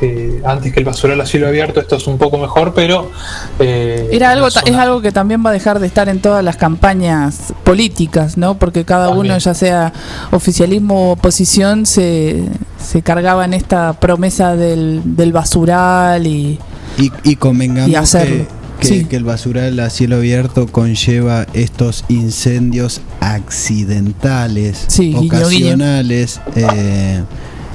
eh, 0.00 0.42
antes 0.44 0.72
que 0.72 0.78
el 0.80 0.84
basural 0.84 1.20
a 1.20 1.26
cielo 1.26 1.48
abierto 1.48 1.80
esto 1.80 1.96
es 1.96 2.06
un 2.06 2.18
poco 2.18 2.38
mejor, 2.38 2.74
pero 2.74 3.10
eh, 3.58 4.08
Era 4.12 4.30
algo, 4.30 4.46
es 4.48 4.76
algo 4.76 5.00
que 5.00 5.10
también 5.10 5.44
va 5.44 5.50
a 5.50 5.52
dejar 5.52 5.80
de 5.80 5.86
estar 5.86 6.08
en 6.08 6.20
todas 6.20 6.44
las 6.44 6.56
campañas 6.56 7.52
políticas, 7.64 8.36
¿no? 8.36 8.54
Porque 8.56 8.84
cada 8.84 9.06
También. 9.08 9.32
uno, 9.32 9.38
ya 9.38 9.54
sea 9.54 9.92
oficialismo 10.30 11.08
o 11.08 11.12
oposición, 11.12 11.86
se, 11.86 12.44
se 12.78 13.02
cargaba 13.02 13.44
en 13.44 13.54
esta 13.54 13.94
promesa 13.94 14.54
del, 14.54 15.00
del 15.04 15.32
basural 15.32 16.26
y 16.26 16.58
Y, 16.98 17.10
y 17.24 17.36
convengamos 17.36 17.90
Y 17.90 17.96
hacerlo. 17.96 18.44
que, 18.46 18.63
que- 18.88 19.00
Sí. 19.00 19.04
que 19.06 19.16
el 19.16 19.24
basural 19.24 19.78
a 19.80 19.90
cielo 19.90 20.16
abierto 20.16 20.66
conlleva 20.66 21.46
estos 21.54 22.04
incendios 22.08 23.00
accidentales, 23.20 24.84
Sí, 24.88 25.08
guiño, 25.08 25.20
guiño. 25.20 25.36
ocasionales, 25.38 26.40
eh, 26.56 27.22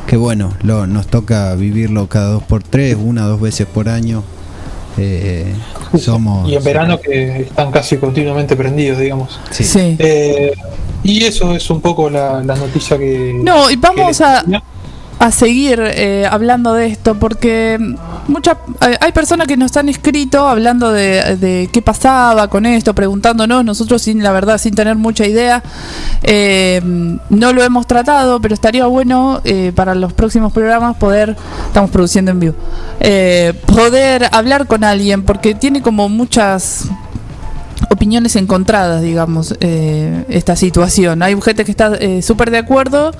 que 0.07 0.17
bueno, 0.17 0.53
lo, 0.63 0.87
nos 0.87 1.07
toca 1.07 1.53
vivirlo 1.55 2.07
cada 2.07 2.29
dos 2.29 2.43
por 2.43 2.63
tres, 2.63 2.95
una 2.99 3.25
o 3.25 3.29
dos 3.29 3.41
veces 3.41 3.67
por 3.67 3.89
año. 3.89 4.23
Eh, 4.97 5.53
somos 5.97 6.49
y 6.49 6.55
en 6.55 6.63
verano 6.63 6.99
que 6.99 7.41
están 7.43 7.71
casi 7.71 7.97
continuamente 7.97 8.55
prendidos, 8.55 8.99
digamos. 8.99 9.39
Sí. 9.51 9.63
sí. 9.63 9.95
Eh, 9.99 10.53
y 11.03 11.23
eso 11.23 11.55
es 11.55 11.69
un 11.69 11.79
poco 11.79 12.09
la, 12.09 12.43
la 12.43 12.55
noticia 12.55 12.97
que... 12.97 13.33
No, 13.41 13.69
y 13.69 13.75
vamos 13.77 14.17
que- 14.17 14.23
a, 14.23 14.43
a 15.19 15.31
seguir 15.31 15.81
eh, 15.83 16.25
hablando 16.29 16.73
de 16.73 16.87
esto 16.87 17.15
porque 17.15 17.77
mucha, 18.27 18.57
hay 18.79 18.95
hay 19.09 19.11
personas 19.11 19.47
que 19.47 19.57
nos 19.57 19.75
han 19.75 19.89
escrito 19.89 20.47
hablando 20.47 20.91
de, 20.91 21.35
de 21.37 21.69
qué 21.73 21.81
pasaba 21.81 22.47
con 22.47 22.65
esto, 22.65 22.93
preguntándonos, 22.93 23.65
nosotros 23.65 24.03
sin 24.03 24.21
la 24.21 24.31
verdad, 24.31 24.59
sin 24.59 24.75
tener 24.75 24.95
mucha 24.95 25.25
idea, 25.25 25.63
eh, 26.21 26.79
no 26.83 27.53
lo 27.53 27.63
hemos 27.63 27.87
tratado, 27.87 28.39
pero 28.39 28.53
estaría 28.53 28.85
bueno 28.85 29.41
eh, 29.43 29.71
para 29.75 29.95
los 29.95 30.13
próximos 30.13 30.53
programas 30.53 30.95
poder, 30.97 31.35
estamos 31.65 31.89
produciendo 31.89 32.31
en 32.31 32.39
vivo, 32.39 32.55
eh, 32.99 33.53
poder 33.65 34.29
hablar 34.31 34.67
con 34.67 34.83
alguien, 34.83 35.23
porque 35.23 35.55
tiene 35.55 35.81
como 35.81 36.07
muchas 36.07 36.85
opiniones 37.89 38.35
encontradas, 38.35 39.01
digamos, 39.01 39.55
eh, 39.59 40.25
esta 40.29 40.55
situación. 40.55 41.23
Hay 41.23 41.39
gente 41.41 41.65
que 41.65 41.71
está 41.71 41.95
eh, 41.95 42.21
súper 42.21 42.51
de 42.51 42.59
acuerdo, 42.59 43.11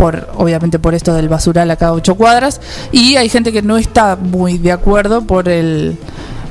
por 0.00 0.30
obviamente 0.38 0.78
por 0.78 0.94
esto 0.94 1.12
del 1.12 1.28
basural 1.28 1.70
a 1.70 1.76
cada 1.76 1.92
ocho 1.92 2.14
cuadras, 2.14 2.62
y 2.90 3.16
hay 3.16 3.28
gente 3.28 3.52
que 3.52 3.60
no 3.60 3.76
está 3.76 4.16
muy 4.16 4.56
de 4.56 4.72
acuerdo 4.72 5.20
por 5.26 5.46
el 5.50 5.98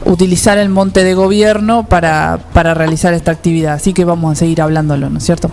utilizar 0.06 0.60
el 0.60 0.70
monte 0.70 1.04
de 1.04 1.16
gobierno 1.16 1.88
para, 1.88 2.38
para 2.54 2.76
realizar 2.76 3.16
esta 3.16 3.32
actividad. 3.32 3.74
Así 3.74 3.92
que 3.92 4.06
vamos 4.06 4.34
a 4.34 4.36
seguir 4.36 4.62
hablándolo, 4.62 5.10
¿no 5.10 5.18
es 5.18 5.26
cierto? 5.26 5.50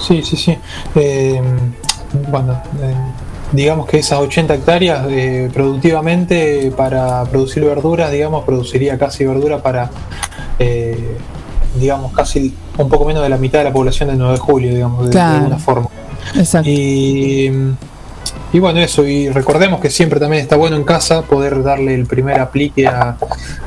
Sí, 0.00 0.22
sí, 0.24 0.36
sí. 0.36 0.58
Eh, 0.96 1.40
bueno, 2.32 2.60
eh, 2.82 2.94
digamos 3.52 3.86
que 3.86 3.98
esas 3.98 4.18
80 4.18 4.52
hectáreas 4.52 5.06
eh, 5.08 5.48
productivamente 5.54 6.72
para 6.76 7.22
producir 7.26 7.64
verduras, 7.64 8.10
digamos, 8.10 8.42
produciría 8.42 8.98
casi 8.98 9.24
verduras 9.24 9.62
para, 9.62 9.88
eh, 10.58 11.16
digamos, 11.78 12.12
casi 12.12 12.52
un 12.76 12.88
poco 12.88 13.04
menos 13.04 13.22
de 13.22 13.28
la 13.28 13.36
mitad 13.36 13.60
de 13.60 13.66
la 13.66 13.72
población 13.72 14.08
del 14.08 14.18
9 14.18 14.32
de 14.32 14.40
julio, 14.40 14.74
digamos, 14.74 15.10
de, 15.10 15.20
alguna 15.20 15.58
forma. 15.58 15.88
Exacto. 16.34 16.68
Y, 16.70 17.50
y 18.52 18.58
bueno, 18.58 18.80
eso, 18.80 19.04
y 19.04 19.28
recordemos 19.28 19.80
que 19.80 19.90
siempre 19.90 20.20
también 20.20 20.42
está 20.42 20.56
bueno 20.56 20.76
en 20.76 20.84
casa 20.84 21.22
poder 21.22 21.62
darle 21.62 21.94
el 21.94 22.06
primer 22.06 22.40
aplique 22.40 22.86
a, 22.86 23.16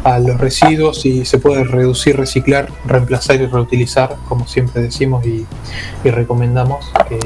a 0.03 0.19
los 0.19 0.37
residuos 0.39 1.05
y 1.05 1.25
se 1.25 1.37
puede 1.39 1.63
reducir, 1.63 2.15
reciclar, 2.17 2.69
reemplazar 2.85 3.35
y 3.41 3.45
reutilizar, 3.47 4.15
como 4.27 4.47
siempre 4.47 4.81
decimos 4.81 5.25
y, 5.25 5.45
y 6.03 6.09
recomendamos 6.09 6.85
que, 7.09 7.19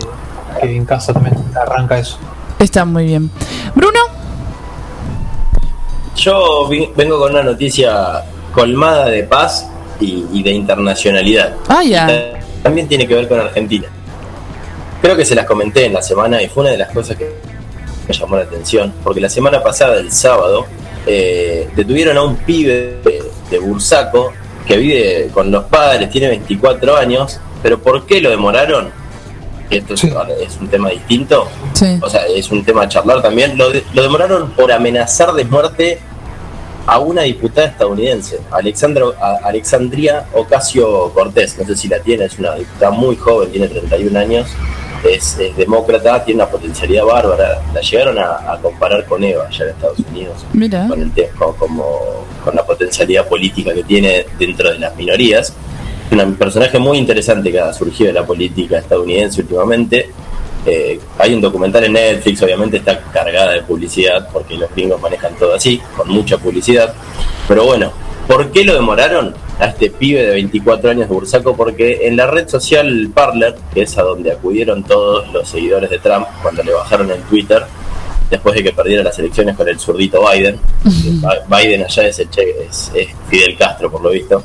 que 0.61 0.75
en 0.75 0.85
casa 0.85 1.13
también 1.13 1.35
arranca 1.55 1.99
eso. 1.99 2.17
Está 2.59 2.83
muy 2.85 3.05
bien. 3.05 3.29
Bruno, 3.75 3.99
Yo 6.15 6.69
vengo 6.95 7.19
con 7.19 7.31
una 7.31 7.43
noticia 7.43 8.23
colmada 8.53 9.05
de 9.07 9.23
paz 9.23 9.67
y, 9.99 10.25
y 10.33 10.43
de 10.43 10.51
internacionalidad. 10.51 11.55
ah, 11.69 11.83
ya. 11.83 12.07
También 12.61 12.87
tiene 12.87 13.07
que 13.07 13.15
ver 13.15 13.27
con 13.27 13.39
Argentina. 13.39 13.87
Creo 15.01 15.15
que 15.15 15.25
se 15.25 15.35
las 15.35 15.45
comenté 15.45 15.85
en 15.85 15.93
la 15.93 16.01
semana 16.01 16.41
y 16.41 16.47
fue 16.47 16.61
una 16.63 16.71
de 16.71 16.77
las 16.77 16.91
cosas 16.91 17.17
que 17.17 17.29
me 18.07 18.13
llamó 18.13 18.35
la 18.35 18.43
atención, 18.43 18.93
porque 19.03 19.19
la 19.21 19.29
semana 19.29 19.61
pasada, 19.63 19.97
el 19.99 20.11
sábado, 20.11 20.65
eh, 21.07 21.67
detuvieron 21.75 22.17
a 22.17 22.23
un 22.23 22.35
pibe 22.37 22.97
de, 23.03 23.23
de 23.49 23.59
Bursaco 23.59 24.31
que 24.67 24.77
vive 24.77 25.29
con 25.33 25.49
los 25.49 25.63
padres, 25.65 26.09
tiene 26.11 26.27
24 26.27 26.95
años, 26.97 27.39
pero 27.63 27.79
¿por 27.81 28.05
qué 28.05 28.21
lo 28.21 28.29
demoraron? 28.29 28.89
Esto 29.71 29.93
es, 29.95 30.01
Sí. 30.01 30.11
es 30.41 30.57
un 30.57 30.67
tema 30.67 30.89
distinto, 30.89 31.47
Sí. 31.73 31.97
o 32.01 32.09
sea, 32.09 32.25
es 32.27 32.51
un 32.51 32.63
tema 32.63 32.83
a 32.83 32.89
charlar 32.89 33.21
también. 33.21 33.57
Lo, 33.57 33.69
de- 33.71 33.83
lo 33.93 34.03
demoraron 34.03 34.51
por 34.51 34.71
amenazar 34.71 35.31
de 35.33 35.45
muerte 35.45 35.99
a 36.85 36.99
una 36.99 37.21
diputada 37.23 37.67
estadounidense, 37.67 38.39
Alexandra, 38.51 39.05
a- 39.19 39.47
Alexandria 39.47 40.25
Ocasio 40.33 41.11
Cortés. 41.13 41.57
No 41.57 41.65
sé 41.65 41.75
si 41.75 41.87
la 41.87 41.99
tiene, 41.99 42.25
es 42.25 42.37
una 42.37 42.53
diputada 42.55 42.91
muy 42.91 43.15
joven, 43.15 43.49
tiene 43.51 43.67
31 43.69 44.15
años, 44.19 44.47
es, 45.03 45.37
es 45.39 45.55
demócrata, 45.57 46.23
tiene 46.23 46.43
una 46.43 46.51
potencialidad 46.51 47.05
bárbara. 47.05 47.61
La 47.73 47.81
llegaron 47.81 48.17
a, 48.19 48.51
a 48.53 48.59
comparar 48.61 49.05
con 49.05 49.23
Eva 49.23 49.45
allá 49.47 49.65
en 49.65 49.69
Estados 49.71 49.99
Unidos, 50.11 50.45
Mira. 50.53 50.87
con, 50.87 51.01
el 51.01 51.11
con- 51.37 51.53
como, 51.55 52.25
con 52.43 52.55
la 52.55 52.65
potencialidad 52.65 53.27
política 53.27 53.73
que 53.73 53.83
tiene 53.83 54.25
dentro 54.37 54.71
de 54.71 54.79
las 54.79 54.95
minorías. 54.95 55.53
Un 56.11 56.35
personaje 56.35 56.77
muy 56.77 56.97
interesante 56.97 57.51
que 57.51 57.59
ha 57.59 57.71
surgido 57.73 58.07
de 58.07 58.13
la 58.19 58.25
política 58.25 58.77
estadounidense 58.79 59.41
últimamente. 59.41 60.09
Eh, 60.65 60.99
hay 61.17 61.33
un 61.33 61.41
documental 61.41 61.83
en 61.85 61.93
Netflix, 61.93 62.43
obviamente 62.43 62.77
está 62.77 62.99
cargada 63.11 63.53
de 63.53 63.61
publicidad, 63.63 64.27
porque 64.31 64.55
los 64.55 64.69
gringos 64.75 65.01
manejan 65.01 65.33
todo 65.35 65.55
así, 65.55 65.81
con 65.95 66.09
mucha 66.09 66.37
publicidad. 66.37 66.93
Pero 67.47 67.65
bueno, 67.65 67.91
¿por 68.27 68.51
qué 68.51 68.63
lo 68.65 68.75
demoraron 68.75 69.33
a 69.61 69.67
este 69.67 69.89
pibe 69.91 70.21
de 70.23 70.31
24 70.31 70.89
años 70.91 71.07
de 71.07 71.13
Bursaco? 71.13 71.55
Porque 71.55 72.07
en 72.07 72.17
la 72.17 72.27
red 72.27 72.47
social 72.49 73.09
Parler, 73.13 73.55
que 73.73 73.83
es 73.83 73.97
a 73.97 74.01
donde 74.03 74.31
acudieron 74.31 74.83
todos 74.83 75.31
los 75.31 75.47
seguidores 75.47 75.89
de 75.89 75.99
Trump 75.99 76.27
cuando 76.41 76.63
le 76.63 76.73
bajaron 76.73 77.09
en 77.11 77.21
Twitter, 77.23 77.63
después 78.29 78.55
de 78.55 78.63
que 78.63 78.71
perdiera 78.71 79.03
las 79.03 79.17
elecciones 79.19 79.55
con 79.55 79.67
el 79.69 79.79
zurdito 79.79 80.21
Biden, 80.29 80.59
Biden 81.49 81.83
allá 81.83 82.07
es, 82.07 82.19
el 82.19 82.29
che- 82.29 82.55
es- 82.69 82.91
es 82.95 83.07
Fidel 83.29 83.57
Castro 83.57 83.91
por 83.91 84.01
lo 84.01 84.09
visto, 84.09 84.43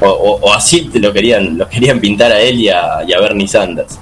o, 0.00 0.06
o- 0.08 0.40
o 0.40 0.52
así 0.54 0.90
lo 0.94 1.12
querían, 1.12 1.58
lo 1.58 1.68
querían 1.68 2.00
pintar 2.00 2.30
a 2.32 2.40
él 2.40 2.60
y 2.60 2.68
a, 2.68 3.02
y 3.06 3.12
a 3.12 3.20
Bernie 3.20 3.48
Sanders. 3.48 3.98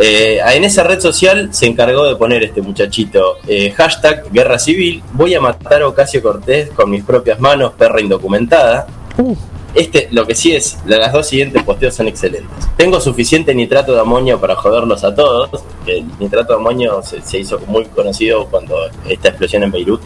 Eh, 0.00 0.38
en 0.54 0.62
esa 0.62 0.84
red 0.84 1.00
social 1.00 1.48
se 1.52 1.66
encargó 1.66 2.04
de 2.06 2.14
poner 2.14 2.44
este 2.44 2.62
muchachito 2.62 3.38
eh, 3.48 3.72
hashtag 3.72 4.30
guerra 4.30 4.56
civil, 4.58 5.02
voy 5.12 5.34
a 5.34 5.40
matar 5.40 5.82
a 5.82 5.88
Ocasio 5.88 6.22
Cortés 6.22 6.70
con 6.70 6.88
mis 6.90 7.02
propias 7.02 7.40
manos, 7.40 7.72
perra 7.76 8.00
indocumentada. 8.00 8.86
Uh, 9.18 9.34
Este, 9.74 10.08
lo 10.12 10.26
que 10.26 10.34
sí 10.34 10.54
es, 10.56 10.78
las 10.86 11.12
dos 11.12 11.26
siguientes 11.28 11.62
posteos 11.62 11.94
son 11.94 12.08
excelentes. 12.08 12.50
Tengo 12.76 13.00
suficiente 13.00 13.54
nitrato 13.54 13.92
de 13.92 14.00
amonio 14.00 14.40
para 14.40 14.56
joderlos 14.56 15.04
a 15.04 15.14
todos. 15.14 15.50
El 15.86 16.06
nitrato 16.18 16.54
de 16.54 16.58
amonio 16.60 17.02
se, 17.02 17.20
se 17.22 17.38
hizo 17.38 17.60
muy 17.66 17.84
conocido 17.84 18.46
cuando 18.46 18.76
esta 19.08 19.28
explosión 19.28 19.62
en 19.64 19.70
Beirut, 19.70 20.00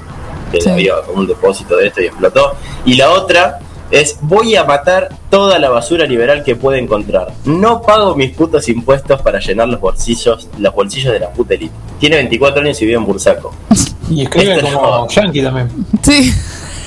que 0.51 0.61
Sí. 0.61 0.69
había 0.69 0.95
un 1.15 1.27
depósito 1.27 1.77
de 1.77 1.87
esto 1.87 2.03
y 2.03 2.07
explotó. 2.07 2.55
Y 2.85 2.95
la 2.97 3.11
otra 3.13 3.61
es, 3.91 4.19
voy 4.23 4.57
a 4.57 4.65
matar 4.65 5.11
toda 5.31 5.59
la 5.59 5.69
basura 5.71 6.07
liberal 6.07 6.43
que 6.45 6.57
pueda 6.57 6.79
encontrar. 6.79 7.33
No 7.45 7.83
pago 7.83 8.15
mis 8.17 8.33
putos 8.35 8.69
impuestos 8.69 9.23
para 9.23 9.39
llenar 9.39 9.69
los 9.69 9.81
bolsillos, 9.81 10.49
los 10.59 10.75
bolsillos 10.75 11.13
de 11.13 11.21
la 11.21 11.31
puta 11.31 11.55
elite. 11.55 11.73
Tiene 12.01 12.17
24 12.17 12.63
años 12.63 12.83
y 12.83 12.87
vive 12.87 12.97
en 12.99 13.05
Bursaco. 13.07 13.55
Y 14.11 14.23
escribe 14.25 14.57
Esto 14.57 14.67
como 14.73 14.87
no. 14.89 15.09
Yankee 15.09 15.43
también. 15.43 15.71
sí. 16.03 16.33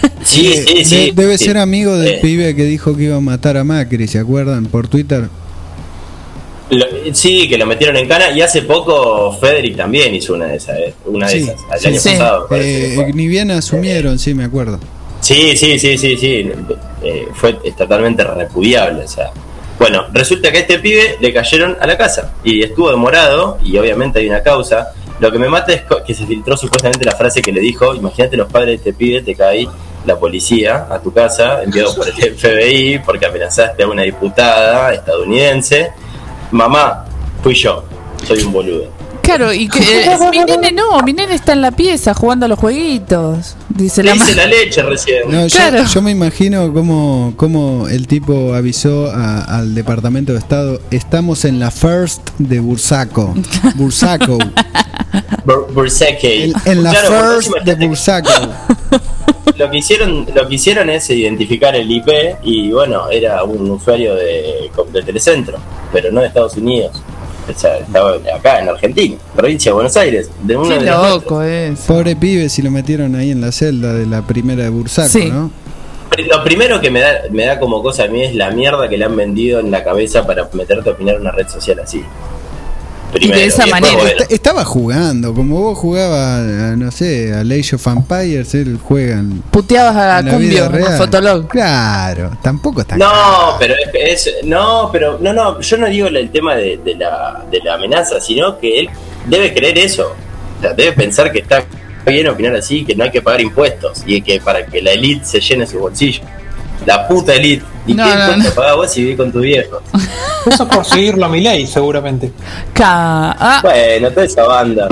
Sí, 0.24 0.48
Eh, 0.54 0.64
sí, 0.68 0.74
de- 0.76 0.86
sí. 0.86 1.12
debe 1.14 1.38
sí. 1.38 1.46
ser 1.46 1.58
amigo 1.58 1.98
del 1.98 2.16
Eh. 2.16 2.20
pibe 2.22 2.56
que 2.56 2.64
dijo 2.64 2.96
que 2.98 3.04
iba 3.04 3.18
a 3.18 3.22
matar 3.22 3.58
a 3.58 3.64
Macri, 3.64 4.08
¿se 4.08 4.20
acuerdan? 4.20 4.66
Por 4.66 4.88
Twitter. 4.88 5.30
Lo- 6.72 6.86
sí, 7.14 7.48
que 7.48 7.58
lo 7.60 7.66
metieron 7.68 7.96
en 7.98 8.08
cana 8.08 8.32
y 8.32 8.42
hace 8.42 8.64
poco 8.64 9.32
Federic 9.40 9.78
también 9.78 10.16
hizo 10.16 10.34
una 10.34 10.48
de 10.48 10.56
esas, 10.58 10.80
eh, 10.80 10.94
una 11.06 11.28
de 11.28 11.34
Sí, 11.34 11.44
esas, 11.44 11.62
el 11.74 11.80
sí, 11.80 11.88
año 11.88 12.00
sí. 12.00 12.10
pasado. 12.10 12.48
Eh, 12.52 13.12
ni 13.14 13.28
bien 13.28 13.52
asumieron, 13.52 14.18
sí, 14.18 14.34
me 14.34 14.46
acuerdo. 14.46 14.80
Sí, 15.22 15.56
sí, 15.56 15.78
sí, 15.78 15.98
sí, 15.98 16.18
sí, 16.18 16.50
eh, 17.04 17.28
fue 17.36 17.54
totalmente 17.78 18.24
repudiable, 18.24 19.04
o 19.04 19.08
sea. 19.08 19.30
Bueno, 19.78 20.06
resulta 20.14 20.52
que 20.52 20.58
a 20.58 20.62
este 20.62 20.80
pibe 20.80 21.18
le 21.20 21.34
cayeron 21.34 21.78
a 21.80 21.86
la 21.86 21.98
casa 21.98 22.34
y 22.44 22.64
estuvo 22.64 22.90
demorado 22.90 23.60
y 23.64 23.78
obviamente 23.78 24.20
hay 24.20 24.28
una 24.28 24.42
causa. 24.42 24.88
Lo 25.20 25.32
que 25.32 25.40
me 25.40 25.48
mata 25.48 25.72
es 25.72 25.84
que 26.06 26.14
se 26.14 26.26
filtró 26.26 26.58
supuestamente 26.58 27.06
la 27.06 27.16
frase 27.16 27.42
que 27.42 27.52
le 27.52 27.62
dijo, 27.62 27.96
imagínate 27.96 28.36
los 28.36 28.52
padres 28.52 28.70
de 28.70 28.76
este 28.76 28.94
pibe, 28.94 29.22
te 29.22 29.36
cae 29.36 29.68
la 30.06 30.20
policía 30.20 30.88
a 30.90 31.00
tu 31.00 31.14
casa, 31.14 31.64
enviado 31.64 31.96
por 31.96 32.08
el 32.08 32.14
FBI 32.38 33.00
porque 33.00 33.26
amenazaste 33.26 33.84
a 33.84 33.88
una 33.88 34.04
diputada 34.04 34.94
estadounidense. 34.94 35.92
Mamá, 36.52 37.06
fui 37.42 37.54
yo, 37.54 37.84
soy 38.26 38.44
un 38.44 38.52
boludo. 38.52 39.05
Claro, 39.26 39.52
y 39.54 39.68
que 39.68 39.80
eh, 39.80 40.18
mi 40.32 40.40
nene 40.40 40.72
no, 40.72 41.02
mi 41.04 41.12
nene 41.14 41.34
está 41.36 41.54
en 41.54 41.62
la 41.62 41.72
pieza 41.72 42.14
jugando 42.14 42.46
a 42.46 42.50
los 42.50 42.60
jueguitos. 42.60 43.56
Dice 43.70 44.04
Le 44.04 44.12
la 44.12 44.16
hice 44.16 44.32
ma- 44.36 44.38
la 44.44 44.46
leche 44.48 44.82
recién. 44.84 45.24
No, 45.30 45.46
yo, 45.48 45.58
Claro. 45.58 45.84
yo 45.86 46.02
me 46.02 46.12
imagino 46.12 46.72
cómo, 46.74 47.34
cómo 47.36 47.88
el 47.90 48.08
tipo 48.08 48.54
avisó 48.54 49.12
a- 49.12 49.42
al 49.58 49.74
Departamento 49.76 50.34
de 50.34 50.40
Estado, 50.40 50.80
estamos 50.92 51.44
en 51.46 51.60
la 51.60 51.72
first 51.72 52.30
de 52.38 52.60
Bursaco. 52.60 53.34
Bursaco. 53.76 54.38
Bur-. 55.46 55.66
En, 56.22 56.54
en 56.66 56.84
la 56.84 56.92
Claro, 56.92 57.34
first 57.42 57.52
de 57.66 57.76
Bursaco. 57.88 58.30
lo 59.58 59.72
que 59.72 59.78
hicieron 59.78 60.28
lo 60.36 60.48
que 60.48 60.56
hicieron 60.56 60.90
es 60.90 61.10
identificar 61.10 61.76
el 61.76 61.90
IP 61.90 62.08
y 62.44 62.72
bueno 62.72 63.10
era 63.10 63.44
un 63.44 63.72
usuario 63.72 64.14
de, 64.16 64.70
de 64.92 65.02
Telecentro 65.04 65.58
pero 65.94 66.12
no 66.12 66.20
de 66.22 66.28
Estados 66.28 66.58
Unidos 66.58 67.02
o 67.48 67.60
sea, 67.60 67.78
estaba 67.78 68.16
acá 68.36 68.62
en 68.62 68.70
Argentina 68.70 69.16
provincia 69.36 69.70
de 69.72 69.74
Buenos 69.74 69.96
Aires 69.98 70.30
de 70.44 70.58
uno 70.58 70.70
Qué 70.70 70.80
de 70.80 70.92
loco 70.92 71.42
es. 71.42 71.80
Pobre 71.82 72.16
pibe 72.16 72.50
si 72.50 72.62
lo 72.62 72.72
metieron 72.72 73.16
ahí 73.16 73.32
en 73.32 73.42
la 73.42 73.52
celda 73.52 73.94
de 73.94 74.06
la 74.06 74.22
primera 74.22 74.64
de 74.64 74.70
Bursaco, 74.70 75.10
Sí. 75.10 75.26
¿no? 75.30 75.52
Lo 76.32 76.44
primero 76.46 76.80
que 76.80 76.90
me 76.90 77.02
da 77.02 77.24
me 77.32 77.46
da 77.46 77.60
como 77.60 77.84
cosa 77.84 78.06
a 78.06 78.08
mí 78.08 78.24
es 78.24 78.34
la 78.36 78.50
mierda 78.52 78.88
que 78.88 78.98
le 78.98 79.04
han 79.06 79.16
vendido 79.18 79.60
en 79.60 79.70
la 79.70 79.84
cabeza 79.84 80.26
para 80.26 80.48
meterte 80.54 80.90
a 80.90 80.94
opinar 80.94 81.16
en 81.16 81.22
una 81.22 81.32
red 81.32 81.48
social 81.50 81.78
así 81.82 82.04
Primero, 83.20 83.40
de 83.40 83.46
esa 83.48 83.66
manera. 83.68 83.94
bueno, 83.96 84.20
Est- 84.20 84.32
Estaba 84.32 84.64
jugando, 84.66 85.34
como 85.34 85.60
vos 85.62 85.78
jugabas, 85.78 86.40
a, 86.42 86.76
no 86.76 86.92
sé, 86.92 87.34
a 87.34 87.40
Age 87.42 87.76
of 87.76 87.88
Empires, 87.88 88.54
él 88.56 88.80
juega 88.84 89.20
en, 89.20 89.42
Puteabas 89.52 89.96
a 89.96 90.20
en 90.20 90.26
la 90.28 90.38
vida 90.38 90.66
Cumbio, 90.66 90.66
a 90.66 90.70
real. 90.90 90.98
Fotolog. 90.98 91.48
Claro, 91.48 92.38
tampoco 92.44 92.82
está 92.82 92.98
No, 92.98 93.56
pero 93.60 93.74
es, 93.94 94.28
es- 94.28 94.46
no, 94.46 94.90
pero 94.92 95.18
no, 95.20 95.34
no, 95.34 95.60
yo 95.62 95.78
no 95.78 95.88
digo 95.88 96.08
el 96.08 96.30
tema 96.30 96.56
de, 96.56 96.78
de 96.84 96.96
la, 96.96 97.46
de 97.50 97.60
la 97.62 97.76
amenaza, 97.76 98.20
sino 98.22 98.58
que 98.60 98.82
él 98.82 98.90
debe 99.26 99.54
creer 99.54 99.78
eso. 99.80 100.14
O 100.58 100.62
sea, 100.62 100.74
debe 100.74 100.92
pensar 100.94 101.32
que 101.32 101.40
está 101.40 101.64
bien 102.06 102.28
opinar 102.28 102.56
así, 102.56 102.86
que 102.86 102.96
no 102.96 103.04
hay 103.04 103.12
que 103.12 103.22
pagar 103.22 103.42
impuestos 103.42 104.04
y 104.06 104.22
que 104.22 104.40
para 104.40 104.66
que 104.66 104.82
la 104.82 104.92
elite 104.92 105.26
se 105.26 105.40
llene 105.40 105.66
su 105.66 105.80
bolsillo. 105.80 106.22
La 106.86 107.08
puta 107.08 107.34
elite. 107.34 107.64
¿Y 107.88 107.94
No, 107.94 108.04
qué 108.04 108.16
no, 108.16 108.38
no. 108.38 108.50
pagás 108.52 108.76
vos 108.76 108.92
si 108.92 109.02
vivís 109.02 109.18
con 109.18 109.32
tu 109.32 109.40
viejo? 109.42 109.80
Eso 110.46 110.64
es 110.64 110.70
por 110.70 110.84
seguirlo 110.86 111.26
a 111.26 111.30
mi 111.30 111.42
ley, 111.42 111.66
seguramente. 111.68 112.32
Ca- 112.74 113.32
ah, 113.40 113.60
Bueno, 113.62 114.10
toda 114.12 114.26
esa 114.26 114.44
banda. 114.44 114.88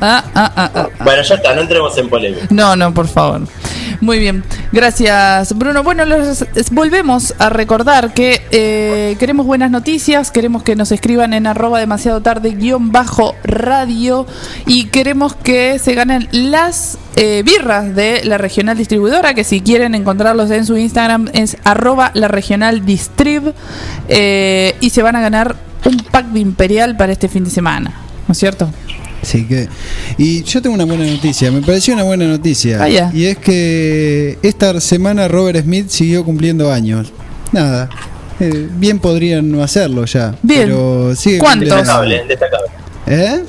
Ah, 0.00 0.24
ah, 0.34 0.52
ah, 0.56 0.70
ah. 0.74 0.88
Bueno, 1.04 1.22
ya 1.22 1.34
está, 1.34 1.54
no 1.54 1.62
entremos 1.62 1.96
en 1.98 2.08
polémica. 2.08 2.46
No, 2.50 2.76
no, 2.76 2.92
por 2.94 3.08
favor. 3.08 3.42
Muy 4.00 4.18
bien, 4.18 4.42
gracias 4.72 5.56
Bruno. 5.58 5.82
Bueno, 5.82 6.04
los- 6.06 6.44
volvemos 6.70 7.34
a 7.38 7.50
recordar 7.50 8.14
que 8.14 8.40
eh, 8.50 9.16
queremos 9.18 9.44
buenas 9.44 9.70
noticias, 9.70 10.30
queremos 10.30 10.62
que 10.62 10.74
nos 10.74 10.90
escriban 10.90 11.34
en 11.34 11.46
arroba 11.46 11.78
demasiado 11.80 12.22
tarde 12.22 12.50
guion 12.52 12.92
bajo 12.92 13.34
radio 13.44 14.26
y 14.66 14.86
queremos 14.86 15.34
que 15.34 15.78
se 15.78 15.94
ganen 15.94 16.28
las 16.32 16.96
eh, 17.16 17.42
birras 17.44 17.94
de 17.94 18.22
la 18.24 18.38
regional 18.38 18.78
distribuidora, 18.78 19.34
que 19.34 19.44
si 19.44 19.60
quieren 19.60 19.94
encontrarlos 19.94 20.50
en 20.50 20.64
su 20.64 20.78
Instagram 20.78 21.28
es 21.34 21.58
arroba 21.64 22.10
la 22.14 22.28
regional 22.28 22.86
distrib 22.86 23.52
eh, 24.08 24.76
y 24.80 24.90
se 24.90 25.02
van 25.02 25.16
a 25.16 25.20
ganar 25.20 25.56
un 25.84 25.98
pack 26.10 26.26
de 26.26 26.40
imperial 26.40 26.96
para 26.96 27.12
este 27.12 27.28
fin 27.28 27.44
de 27.44 27.50
semana, 27.50 27.92
¿no 28.26 28.32
es 28.32 28.38
cierto? 28.38 28.70
Así 29.22 29.44
que. 29.46 29.68
Y 30.18 30.42
yo 30.44 30.62
tengo 30.62 30.74
una 30.74 30.84
buena 30.84 31.04
noticia, 31.04 31.50
me 31.50 31.60
pareció 31.60 31.94
una 31.94 32.04
buena 32.04 32.26
noticia. 32.26 32.78
Vaya. 32.78 33.10
Y 33.14 33.24
es 33.26 33.36
que 33.38 34.38
esta 34.42 34.80
semana 34.80 35.28
Robert 35.28 35.62
Smith 35.62 35.88
siguió 35.88 36.24
cumpliendo 36.24 36.72
años. 36.72 37.12
Nada. 37.52 37.88
eh, 38.40 38.68
bien 38.78 38.98
podrían 38.98 39.50
no 39.50 39.62
hacerlo 39.62 40.04
ya. 40.06 40.34
Bien. 40.42 40.62
Pero 40.62 41.14
sigue 41.14 41.38
¿Cuántos? 41.38 41.68
Destacable, 41.68 42.24
destacable. 42.26 42.66
¿Eh? 43.06 43.40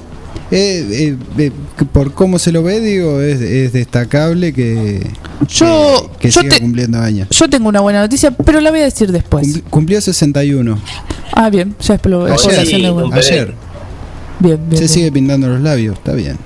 Eh, 0.54 0.86
eh, 0.92 1.18
eh, 1.38 1.52
por 1.94 2.14
cómo 2.14 2.38
se 2.38 2.52
lo 2.52 2.62
ve, 2.62 2.82
digo, 2.82 3.22
es, 3.22 3.40
es 3.40 3.72
destacable 3.72 4.52
que, 4.52 5.00
Yo- 5.48 6.10
que, 6.20 6.28
que 6.28 6.32
yo 6.32 6.42
siga 6.42 6.56
te- 6.56 6.62
cumpliendo 6.62 7.00
años. 7.00 7.30
Yo 7.30 7.50
tengo 7.50 7.70
una 7.70 7.80
buena 7.80 8.02
noticia, 8.02 8.32
pero 8.32 8.60
la 8.60 8.70
voy 8.72 8.82
a 8.82 8.84
decir 8.84 9.14
después. 9.14 9.48
Cumpli- 9.48 9.64
cumplió 9.70 10.02
61. 10.02 10.78
Ah, 11.32 11.50
bien, 11.50 11.74
ya 11.80 11.94
es 11.94 12.02
Ayer. 12.06 12.66
Sí, 12.68 12.86
Ayer. 13.14 13.54
Bien, 14.42 14.58
bien. 14.58 14.72
Se 14.72 14.80
bien. 14.80 14.90
sigue 14.90 15.12
pintando 15.12 15.48
los 15.48 15.62
labios, 15.62 15.98
está 15.98 16.14
bien. 16.14 16.38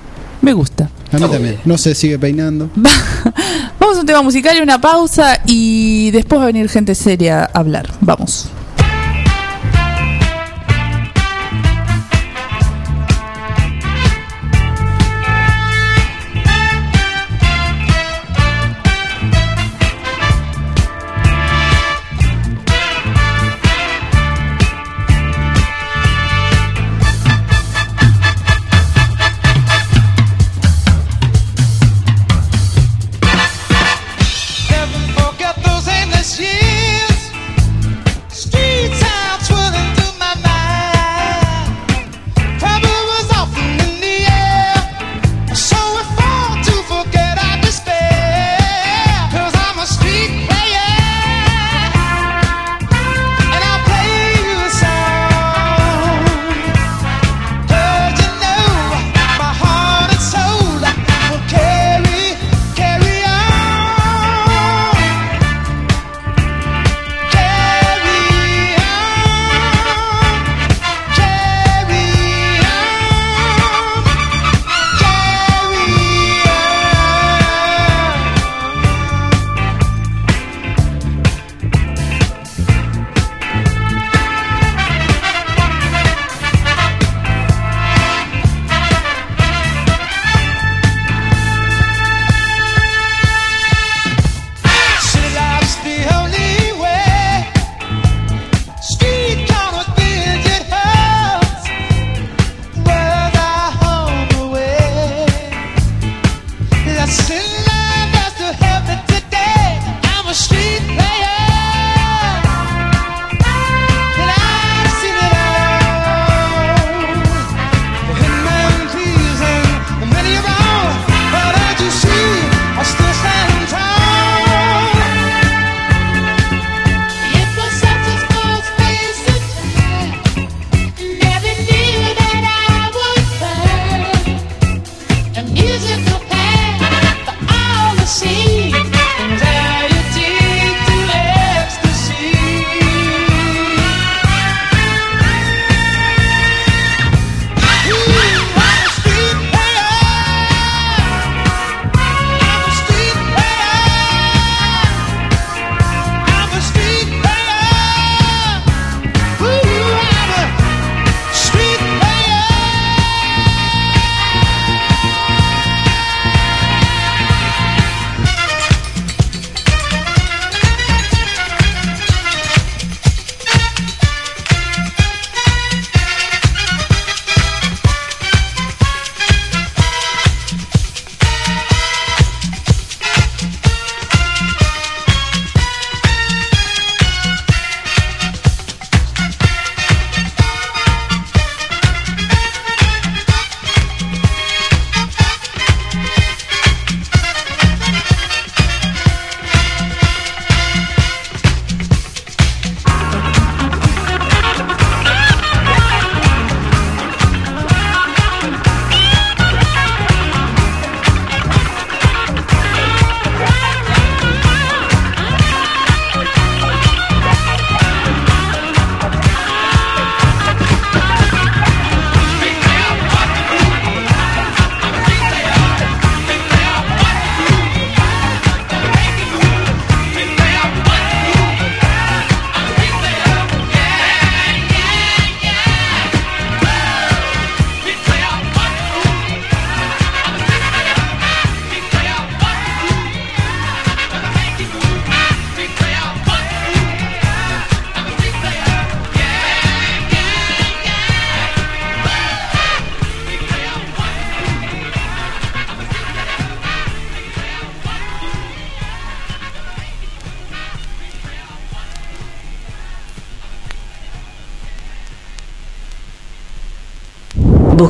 Me 0.42 0.52
gusta. 0.52 0.90
A 1.12 1.16
mí 1.16 1.20
también. 1.22 1.42
bien. 1.42 1.60
No 1.64 1.78
se 1.78 1.94
sigue 1.94 2.18
peinando. 2.18 2.70
Vamos 3.80 3.96
a 3.96 4.00
un 4.00 4.06
tema 4.06 4.22
musical 4.22 4.56
y 4.56 4.60
una 4.60 4.80
pausa 4.80 5.40
y 5.46 6.10
después 6.10 6.38
va 6.38 6.44
a 6.44 6.46
venir 6.48 6.68
gente 6.68 6.94
seria 6.94 7.42
a 7.44 7.58
hablar. 7.58 7.90
Vamos. 8.00 8.50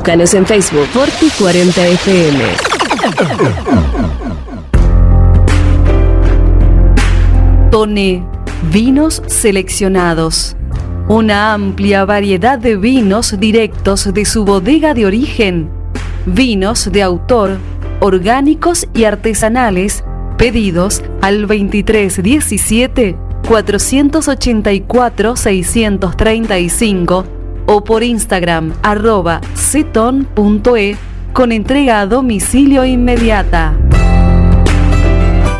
Búscanos 0.07 0.35
en 0.35 0.47
Facebook 0.47 0.87
Forti 0.93 1.31
40 1.37 1.85
FM. 1.85 2.45
Tone, 7.73 8.25
vinos 8.71 9.21
seleccionados. 9.27 10.57
Una 11.09 11.55
amplia 11.55 12.05
variedad 12.05 12.57
de 12.57 12.77
vinos 12.77 13.35
directos 13.41 14.15
de 14.15 14.25
su 14.25 14.45
bodega 14.45 14.95
de 14.95 15.07
origen. 15.07 15.71
Vinos 16.25 16.93
de 16.93 17.03
autor, 17.03 17.59
orgánicos 17.99 18.87
y 18.95 19.07
artesanales, 19.07 20.05
pedidos 20.39 21.03
al 21.21 21.49
2317 21.49 23.17
484 23.49 25.35
635 25.35 27.36
o 27.67 27.83
por 27.83 28.03
Instagram 28.03 28.73
arroba 28.83 29.41
ceton.e 29.55 30.97
con 31.33 31.53
entrega 31.53 32.01
a 32.01 32.07
domicilio 32.07 32.85
inmediata. 32.85 33.75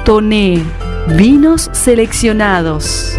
Toné, 0.05 0.63
vinos 1.09 1.69
seleccionados. 1.73 3.19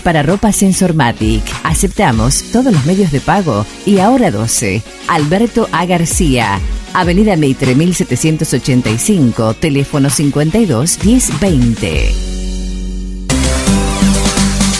para 0.00 0.22
ropa 0.22 0.52
Sensormatic. 0.52 1.42
Aceptamos 1.64 2.44
todos 2.52 2.72
los 2.72 2.84
medios 2.86 3.12
de 3.12 3.20
pago 3.20 3.66
y 3.86 3.98
ahora 3.98 4.30
12. 4.30 4.82
Alberto 5.08 5.68
A. 5.72 5.86
García. 5.86 6.58
Avenida 6.92 7.36
Meitre 7.36 7.74
1785, 7.74 9.54
teléfono 9.54 10.10
52 10.10 11.04
1020. 11.04 12.29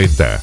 Preta. 0.00 0.42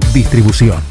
Distribución. 0.13 0.90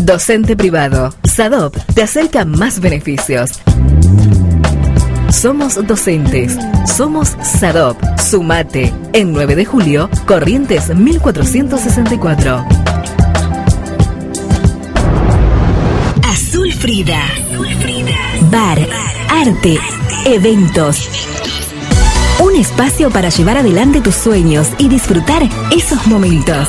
Docente 0.00 0.56
privado. 0.56 1.14
SADOP 1.24 1.76
te 1.94 2.02
acerca 2.02 2.46
más 2.46 2.80
beneficios. 2.80 3.60
Somos 5.30 5.86
docentes. 5.86 6.56
Somos 6.86 7.36
SADOP. 7.42 7.98
Sumate. 8.18 8.92
En 9.12 9.32
9 9.32 9.56
de 9.56 9.64
julio, 9.66 10.08
Corrientes 10.26 10.94
1464. 10.94 12.64
Azul 16.24 16.72
Frida. 16.72 17.22
Bar, 18.50 18.78
arte, 19.28 19.78
eventos. 20.24 21.08
Un 22.40 22.56
espacio 22.56 23.10
para 23.10 23.28
llevar 23.28 23.58
adelante 23.58 24.00
tus 24.00 24.14
sueños 24.14 24.68
y 24.78 24.88
disfrutar 24.88 25.42
esos 25.76 26.06
momentos. 26.06 26.68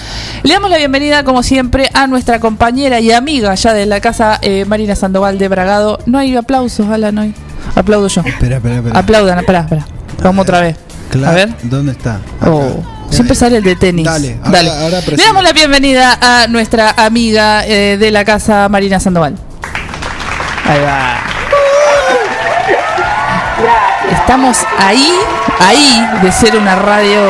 Le 0.42 0.54
damos 0.54 0.70
la 0.70 0.78
bienvenida, 0.78 1.22
como 1.22 1.42
siempre, 1.42 1.90
a 1.92 2.06
nuestra 2.06 2.40
compañera 2.40 2.98
y 2.98 3.12
amiga 3.12 3.54
ya 3.54 3.74
de 3.74 3.86
la 3.86 4.00
casa, 4.00 4.38
eh, 4.40 4.64
Marina 4.64 4.96
Sandoval 4.96 5.38
de 5.38 5.48
Bragado. 5.48 5.98
No 6.06 6.18
hay 6.18 6.34
aplausos, 6.34 6.88
Alan, 6.88 7.18
hay. 7.18 7.34
Aplaudo 7.76 8.08
yo. 8.08 8.22
Espera, 8.24 8.56
espera, 8.56 8.76
espera. 8.76 8.98
Aplaudan, 8.98 9.38
espera, 9.38 9.60
espera. 9.60 9.86
Vamos 10.22 10.42
otra 10.42 10.60
vez. 10.62 10.76
Claro, 11.10 11.30
A 11.30 11.34
ver. 11.34 11.54
¿Dónde 11.62 11.92
está? 11.92 12.18
Oh, 12.44 12.82
siempre 13.10 13.36
sale 13.36 13.58
el 13.58 13.62
de 13.62 13.76
tenis. 13.76 14.04
Dale, 14.04 14.38
ahora- 14.42 14.50
Dale. 14.58 14.70
ahora 14.70 15.00
Le 15.06 15.16
damos 15.22 15.42
la 15.44 15.52
bienvenida 15.52 16.18
a 16.20 16.46
nuestra 16.48 16.90
amiga 16.96 17.64
eh, 17.66 17.96
de 17.96 18.10
la 18.10 18.24
casa, 18.24 18.68
Marina 18.68 18.98
Sandoval. 18.98 19.36
Ahí 20.68 20.80
va. 20.80 21.18
Estamos 24.10 24.58
ahí, 24.78 25.08
ahí 25.60 26.04
de 26.22 26.32
ser 26.32 26.56
una 26.56 26.74
radio 26.76 27.20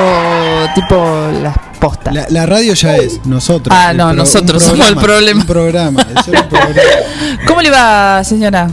tipo 0.75 1.29
las 1.43 1.55
postas. 1.79 2.15
La, 2.15 2.27
la 2.31 2.47
radio 2.47 2.73
ya 2.75 2.97
es, 2.97 3.21
nosotros. 3.27 3.77
Ah, 3.79 3.93
no, 3.93 4.13
nosotros 4.15 4.63
somos 4.63 4.89
el 4.89 4.97
problema. 4.97 5.41
Un 5.43 5.47
programa, 5.47 6.01
es 6.03 6.27
un 6.29 6.49
programa. 6.49 6.81
¿Cómo 7.47 7.61
le 7.63 7.71
va, 7.71 8.23
señora? 8.25 8.69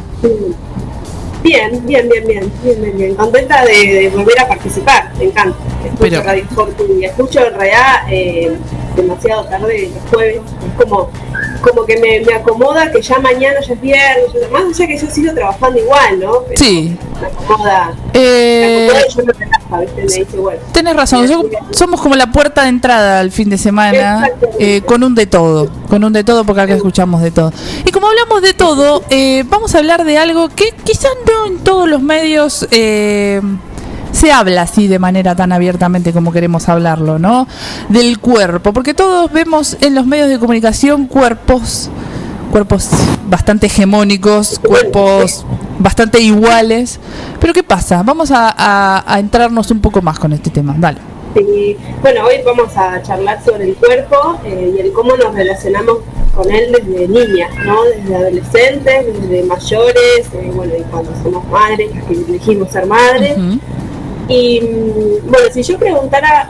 Bien, 1.43 1.86
bien, 1.86 2.08
bien, 2.10 2.25
bien, 2.25 2.51
bien, 2.63 2.82
bien, 2.82 2.97
bien. 2.97 3.15
Contenta 3.15 3.65
de, 3.65 3.73
de 3.73 4.10
volver 4.10 4.39
a 4.39 4.47
participar, 4.47 5.12
me 5.17 5.25
encanta. 5.25 5.58
Escucho 5.84 5.97
Pero- 5.99 6.23
Radio 6.23 6.45
y 6.99 7.06
escucho 7.06 7.45
en 7.45 7.53
realidad 7.53 7.95
eh, 8.10 8.58
demasiado 8.95 9.45
tarde 9.45 9.89
los 9.93 10.10
jueves. 10.10 10.38
Es 10.38 10.84
como, 10.84 11.10
como 11.62 11.86
que 11.86 11.97
me, 11.97 12.19
me 12.25 12.34
acomoda 12.34 12.91
que 12.91 13.01
ya 13.01 13.19
mañana 13.19 13.60
ya 13.65 13.73
es 13.73 13.82
viernes, 13.82 14.25
ya- 14.34 14.47
más 14.51 14.63
allá 14.63 14.88
que 14.88 14.97
yo 14.97 15.08
sigo 15.10 15.34
trabajando 15.34 15.79
igual, 15.79 16.19
¿no? 16.19 16.39
Pero 16.47 16.58
Sí. 16.58 16.97
Me 17.21 17.27
acomoda. 17.27 17.93
Eh, 18.13 18.88
me 18.89 18.97
acomoda 18.97 19.06
y 19.08 19.15
yo 19.15 19.25
me 19.25 19.34
relaja, 19.34 19.79
¿viste? 19.79 19.95
Me 19.95 20.25
dice, 20.25 20.38
bueno. 20.38 20.60
Tenés 20.73 20.95
razón, 20.95 21.27
yo- 21.27 21.43
somos 21.71 22.01
como 22.01 22.15
la 22.15 22.32
puerta 22.32 22.63
de 22.63 22.69
entrada 22.69 23.19
al 23.19 23.32
fin 23.32 23.49
de 23.49 23.58
semana, 23.58 24.29
eh, 24.60 24.82
con 24.86 25.03
un 25.03 25.15
de 25.15 25.25
todo, 25.25 25.69
con 25.89 26.03
un 26.03 26.13
de 26.13 26.23
todo, 26.23 26.43
porque 26.43 26.62
acá 26.62 26.73
escuchamos 26.75 27.21
de 27.21 27.32
todo. 27.32 27.51
Y 27.86 27.91
como 27.91 28.08
hablamos 28.08 28.41
de 28.41 28.53
todo, 28.53 29.03
eh, 29.10 29.43
vamos 29.47 29.73
a 29.75 29.77
hablar 29.79 30.03
de 30.03 30.17
algo 30.17 30.49
que 30.49 30.73
quizás 30.84 31.12
no 31.27 31.45
en 31.47 31.60
todos 31.60 31.88
los 31.88 32.01
medios 32.01 32.67
eh, 32.71 33.41
se 34.13 34.32
habla 34.32 34.62
así 34.62 34.88
de 34.88 34.97
manera 34.99 35.36
tan 35.36 35.52
abiertamente 35.52 36.13
como 36.13 36.32
queremos 36.32 36.69
hablarlo, 36.69 37.19
¿no? 37.19 37.45
Del 37.89 38.19
cuerpo, 38.19 38.71
porque 38.71 38.93
todos 38.93 39.30
vemos 39.34 39.76
en 39.82 39.93
los 39.95 40.06
medios 40.06 40.30
de 40.30 40.39
comunicación 40.39 41.08
cuerpos 41.08 41.89
cuerpos 42.52 42.88
bastante 43.28 43.65
hegemónicos, 43.65 44.60
cuerpos 44.60 45.43
bastante 45.80 46.19
iguales. 46.21 46.99
Pero 47.39 47.52
¿qué 47.52 47.63
pasa? 47.63 48.04
Vamos 48.04 48.30
a, 48.32 48.54
a- 48.56 49.04
a 49.12 49.19
entrarnos 49.19 49.71
un 49.71 49.82
poco 49.82 50.02
más 50.04 50.19
con 50.19 50.32
este 50.34 50.49
tema. 50.52 50.76
Dale. 50.78 50.99
Sí, 51.36 51.76
bueno, 52.02 52.26
hoy 52.26 52.36
vamos 52.45 52.71
a 52.78 53.02
charlar 53.02 53.43
sobre 53.43 53.63
el 53.69 53.76
cuerpo 53.76 54.39
eh, 54.45 54.71
y 54.78 54.80
el 54.82 54.93
cómo 54.93 55.15
nos 55.17 55.34
relacionamos 55.34 55.97
con 56.36 56.52
él 56.52 56.71
desde 56.71 57.08
niñas, 57.08 57.49
¿no? 57.65 57.76
Desde 57.86 58.15
adolescentes, 58.15 59.06
desde 59.19 59.44
mayores, 59.46 60.27
eh, 60.33 60.52
bueno, 60.54 60.73
y 60.79 60.83
cuando 60.92 61.12
somos 61.23 61.44
madres, 61.48 61.90
las 61.96 62.04
que 62.06 62.13
elegimos 62.13 62.69
ser 62.69 62.85
madres. 62.85 63.35
Y 64.28 64.62
mm, 64.62 65.30
bueno, 65.30 65.48
si 65.54 65.63
yo 65.63 65.78
preguntara 65.78 66.48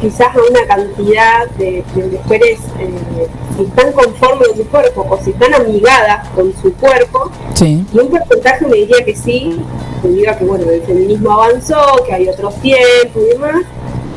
quizás 0.00 0.28
a 0.34 0.38
una 0.50 0.66
cantidad 0.66 1.46
de, 1.56 1.82
de 1.94 2.04
mujeres 2.04 2.58
eh, 2.78 3.26
si 3.56 3.62
están 3.64 3.92
conformes 3.92 4.48
con 4.48 4.56
su 4.58 4.66
cuerpo 4.68 5.06
o 5.08 5.18
si 5.24 5.30
están 5.30 5.54
amigadas 5.54 6.28
con 6.30 6.52
su 6.60 6.72
cuerpo, 6.74 7.30
Sí. 7.54 7.84
y 7.92 7.98
un 7.98 8.08
porcentaje 8.10 8.66
me 8.66 8.76
diría 8.78 9.04
que 9.04 9.14
sí, 9.16 9.58
me 10.02 10.10
diga 10.10 10.36
que 10.36 10.44
bueno, 10.44 10.68
el 10.70 10.82
feminismo 10.82 11.30
avanzó, 11.32 11.76
que 12.06 12.12
hay 12.12 12.28
otros 12.28 12.54
tiempos 12.56 13.22
y 13.22 13.28
demás, 13.32 13.62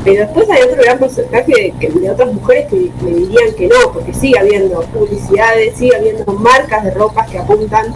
pero 0.04 0.24
después 0.26 0.50
hay 0.50 0.62
otro 0.62 0.82
gran 0.82 0.98
porcentaje 0.98 1.52
de, 1.52 1.74
que- 1.78 1.88
de 1.88 2.10
otras 2.10 2.32
mujeres 2.34 2.66
que 2.68 2.90
me 3.02 3.10
dirían 3.12 3.54
que 3.56 3.68
no, 3.68 3.92
porque 3.92 4.12
sigue 4.12 4.38
habiendo 4.38 4.80
publicidades, 4.92 5.76
sigue 5.78 5.96
habiendo 5.96 6.24
marcas 6.34 6.84
de 6.84 6.90
ropas 6.90 7.30
que 7.30 7.38
apuntan 7.38 7.94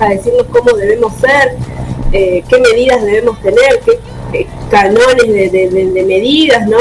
a 0.00 0.08
decirnos 0.08 0.46
cómo 0.50 0.72
debemos 0.76 1.14
ser, 1.14 1.56
eh, 2.12 2.42
qué 2.48 2.58
medidas 2.58 3.02
debemos 3.02 3.40
tener, 3.40 3.80
qué 3.84 3.98
canones 4.70 5.26
de, 5.28 5.48
de- 5.50 5.68
de- 5.70 5.90
de 5.90 6.02
medidas, 6.04 6.66
¿no? 6.68 6.78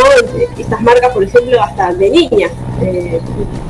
Estas 0.58 0.82
marcas, 0.82 1.12
por 1.14 1.24
ejemplo, 1.24 1.62
hasta 1.62 1.94
de 1.94 2.10
niñas, 2.10 2.52
eh, 2.82 3.20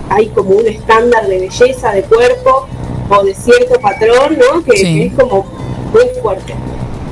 hay 0.09 0.27
como 0.29 0.51
un 0.51 0.67
estándar 0.67 1.27
de 1.27 1.39
belleza 1.39 1.91
de 1.91 2.03
cuerpo 2.03 2.67
o 3.09 3.23
de 3.23 3.33
cierto 3.35 3.79
patrón, 3.79 4.37
¿no? 4.37 4.63
Que, 4.63 4.77
Sí. 4.77 4.83
que 4.99 5.05
es 5.07 5.13
como 5.13 5.45
muy 5.91 6.07
fuerte. 6.21 6.53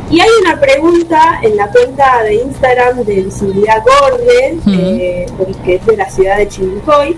Y 0.09 0.19
hay 0.19 0.29
una 0.41 0.59
pregunta 0.59 1.39
en 1.41 1.55
la 1.55 1.67
cuenta 1.71 2.23
de 2.23 2.35
Instagram 2.35 3.03
de 3.05 3.15
Visibilidad 3.21 3.81
Gorde, 3.83 4.57
eh, 4.67 5.25
que 5.63 5.75
es 5.75 5.85
de 5.85 5.95
la 5.97 6.09
ciudad 6.09 6.37
de 6.37 6.47
Chivilcoy, 6.49 7.15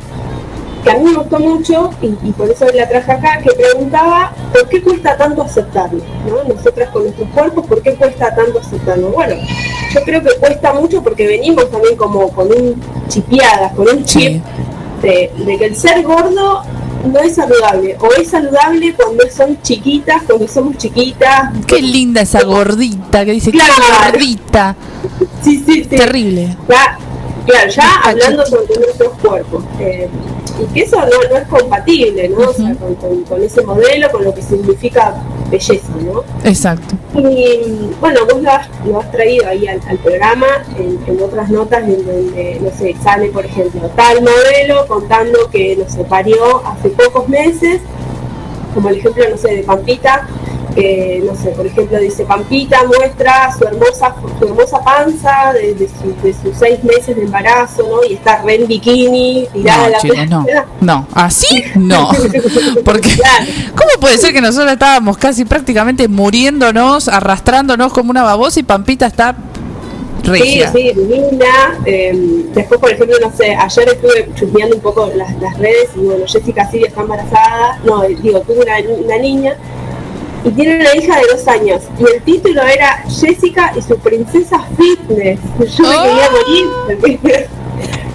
que 0.84 0.92
a 0.92 0.96
mí 0.98 1.04
me 1.06 1.14
gustó 1.14 1.40
mucho 1.40 1.90
y, 2.02 2.08
y 2.28 2.32
por 2.34 2.50
eso 2.50 2.66
la 2.74 2.88
traje 2.90 3.12
acá, 3.12 3.40
que 3.42 3.52
preguntaba 3.52 4.34
por 4.52 4.68
qué 4.70 4.82
cuesta 4.82 5.16
tanto 5.18 5.44
aceptarlo, 5.44 6.02
¿no? 6.28 6.54
Nosotras 6.54 6.90
con 6.90 7.04
nuestros 7.04 7.30
cuerpos, 7.30 7.66
¿por 7.68 7.82
qué 7.82 7.94
cuesta 7.96 8.36
tanto 8.36 8.60
aceptarlo? 8.60 9.10
Bueno, 9.12 9.36
yo 9.94 10.02
creo 10.04 10.22
que 10.22 10.36
cuesta 10.40 10.74
mucho 10.74 11.02
porque 11.04 11.26
venimos 11.28 11.70
también 11.72 11.96
como 11.96 12.30
con 12.30 12.48
un 12.52 12.82
chipeadas, 13.08 13.74
con 13.74 13.88
un 13.90 14.04
chip 14.06 14.44
de, 15.02 15.32
de 15.38 15.58
que 15.58 15.66
el 15.66 15.76
ser 15.76 16.04
gordo 16.04 16.64
no 17.12 17.20
es 17.20 17.36
saludable. 17.36 17.98
O 18.00 18.10
es 18.14 18.30
saludable 18.30 18.94
cuando 18.94 19.24
son 19.30 19.62
chiquitas, 19.62 20.24
cuando 20.24 20.48
somos 20.48 20.78
chiquitas. 20.78 21.52
Qué 21.68 21.82
linda 21.82 22.22
esa 22.22 22.44
gordita 22.44 23.26
que 23.26 23.34
dice 23.34 23.52
Claro. 23.52 23.74
que 23.76 24.12
gordita. 24.12 24.76
Sí, 25.44 25.62
sí, 25.66 25.84
sí. 25.84 25.96
Terrible. 25.96 26.56
Claro, 27.46 27.70
ya 27.72 28.02
hablando 28.04 28.46
sobre 28.46 28.76
nuestros 28.80 29.14
cuerpos. 29.20 29.64
eh, 29.80 30.10
y 30.62 30.72
que 30.72 30.82
eso 30.82 30.98
no, 30.98 31.30
no 31.32 31.38
es 31.38 31.48
compatible, 31.48 32.30
¿no? 32.30 32.38
O 32.50 32.54
sea, 32.54 32.76
con, 32.76 32.94
con- 32.96 33.24
con 33.24 33.42
ese 33.42 33.64
modelo, 33.64 34.12
con 34.12 34.24
lo 34.24 34.36
que 34.36 34.42
significa 34.44 35.16
belleza, 35.50 35.88
¿no? 36.06 36.24
Exacto. 36.48 36.96
Y 37.18 37.90
bueno, 38.00 38.20
vos 38.32 38.40
lo 38.40 38.52
has, 38.52 38.68
lo 38.86 39.00
has 39.00 39.12
traído 39.12 39.48
ahí 39.48 39.68
al, 39.68 39.82
al 39.88 39.98
programa 39.98 40.46
en, 40.78 41.00
en 41.08 41.24
otras 41.24 41.50
notas 41.50 41.84
en 41.86 42.06
donde, 42.06 42.60
no 42.62 42.70
sé, 42.78 42.96
sale, 43.04 43.30
por 43.30 43.46
ejemplo, 43.48 43.82
tal 43.96 44.22
modelo 44.22 44.86
contando 44.88 45.50
que, 45.50 45.76
no 45.76 45.90
sé, 45.90 46.04
parió 46.04 46.62
hace 46.68 46.90
pocos 46.90 47.28
meses, 47.28 47.82
como 48.76 48.90
el 48.90 48.98
ejemplo, 48.98 49.24
no 49.32 49.38
sé, 49.38 49.56
de 49.56 49.64
Pampita, 49.64 50.28
que, 50.76 51.22
no 51.26 51.36
sé, 51.36 51.50
por 51.50 51.66
ejemplo, 51.66 52.00
dice 52.00 52.26
Pampita 52.26 52.84
muestra 52.86 53.52
su 53.58 53.64
hermosa 53.66 54.16
su 54.40 54.46
hermosa 54.46 54.84
panza 54.84 55.54
de, 55.54 55.74
de 55.76 55.88
su- 55.88 56.16
de 56.24 56.34
sus 56.34 56.58
seis 56.58 56.84
meses 56.84 57.16
de 57.16 57.24
embarazo, 57.24 57.84
¿no? 57.84 58.04
Y 58.10 58.14
está 58.16 58.42
re 58.42 58.56
en 58.56 58.68
bikini, 58.68 59.48
tirada 59.54 59.84
a 59.84 59.86
No, 59.86 59.90
la 59.92 60.00
chicos, 60.00 60.18
no. 60.82 61.08
así 61.14 61.64
no. 61.76 62.10
Porque, 62.86 63.10
¿cómo 63.76 63.90
puede 64.00 64.18
ser 64.18 64.34
que 64.34 64.42
nosotros 64.42 64.72
estábamos 64.72 65.18
casi 65.18 65.46
prácticamente 65.46 66.08
muriéndonos, 66.08 67.08
arrastrándonos 67.08 67.94
como 67.94 68.12
una 68.12 68.24
babosa 68.24 68.60
y 68.60 68.64
Pampita 68.64 69.06
está 69.08 69.36
regia? 70.24 70.72
Sí, 70.72 70.92
sí, 70.94 71.00
divina. 71.00 71.78
Eh, 71.86 72.46
después, 72.54 72.80
por 72.80 72.92
ejemplo, 72.92 73.16
no 73.22 73.32
sé, 73.36 73.54
ayer 73.56 73.90
estuve 73.90 74.30
chusmeando 74.36 74.76
un 74.76 74.82
poco 74.82 75.12
las, 75.16 75.34
las 75.42 75.58
redes 75.58 75.90
y 75.96 76.00
bueno, 76.00 76.26
Jessica 76.28 76.70
Silvia 76.72 76.88
está 76.88 77.02
embarazada, 77.02 77.80
no, 77.86 78.04
eh, 78.04 78.18
digo, 78.22 78.40
tuvo 78.42 78.62
una, 78.62 78.74
una 78.98 79.18
niña 79.18 79.56
y 80.46 80.50
tiene 80.52 80.76
una 80.76 80.96
hija 80.96 81.20
de 81.20 81.28
dos 81.32 81.48
años 81.48 81.82
y 82.00 82.04
el 82.04 82.22
título 82.24 82.62
era 82.64 83.04
Jessica 83.08 83.74
y 83.78 83.82
su 83.82 83.98
princesa 83.98 84.66
fitness. 84.78 85.40
Yo 85.78 85.84
me 85.84 85.98
quería 85.98 86.30
morir. 86.32 87.48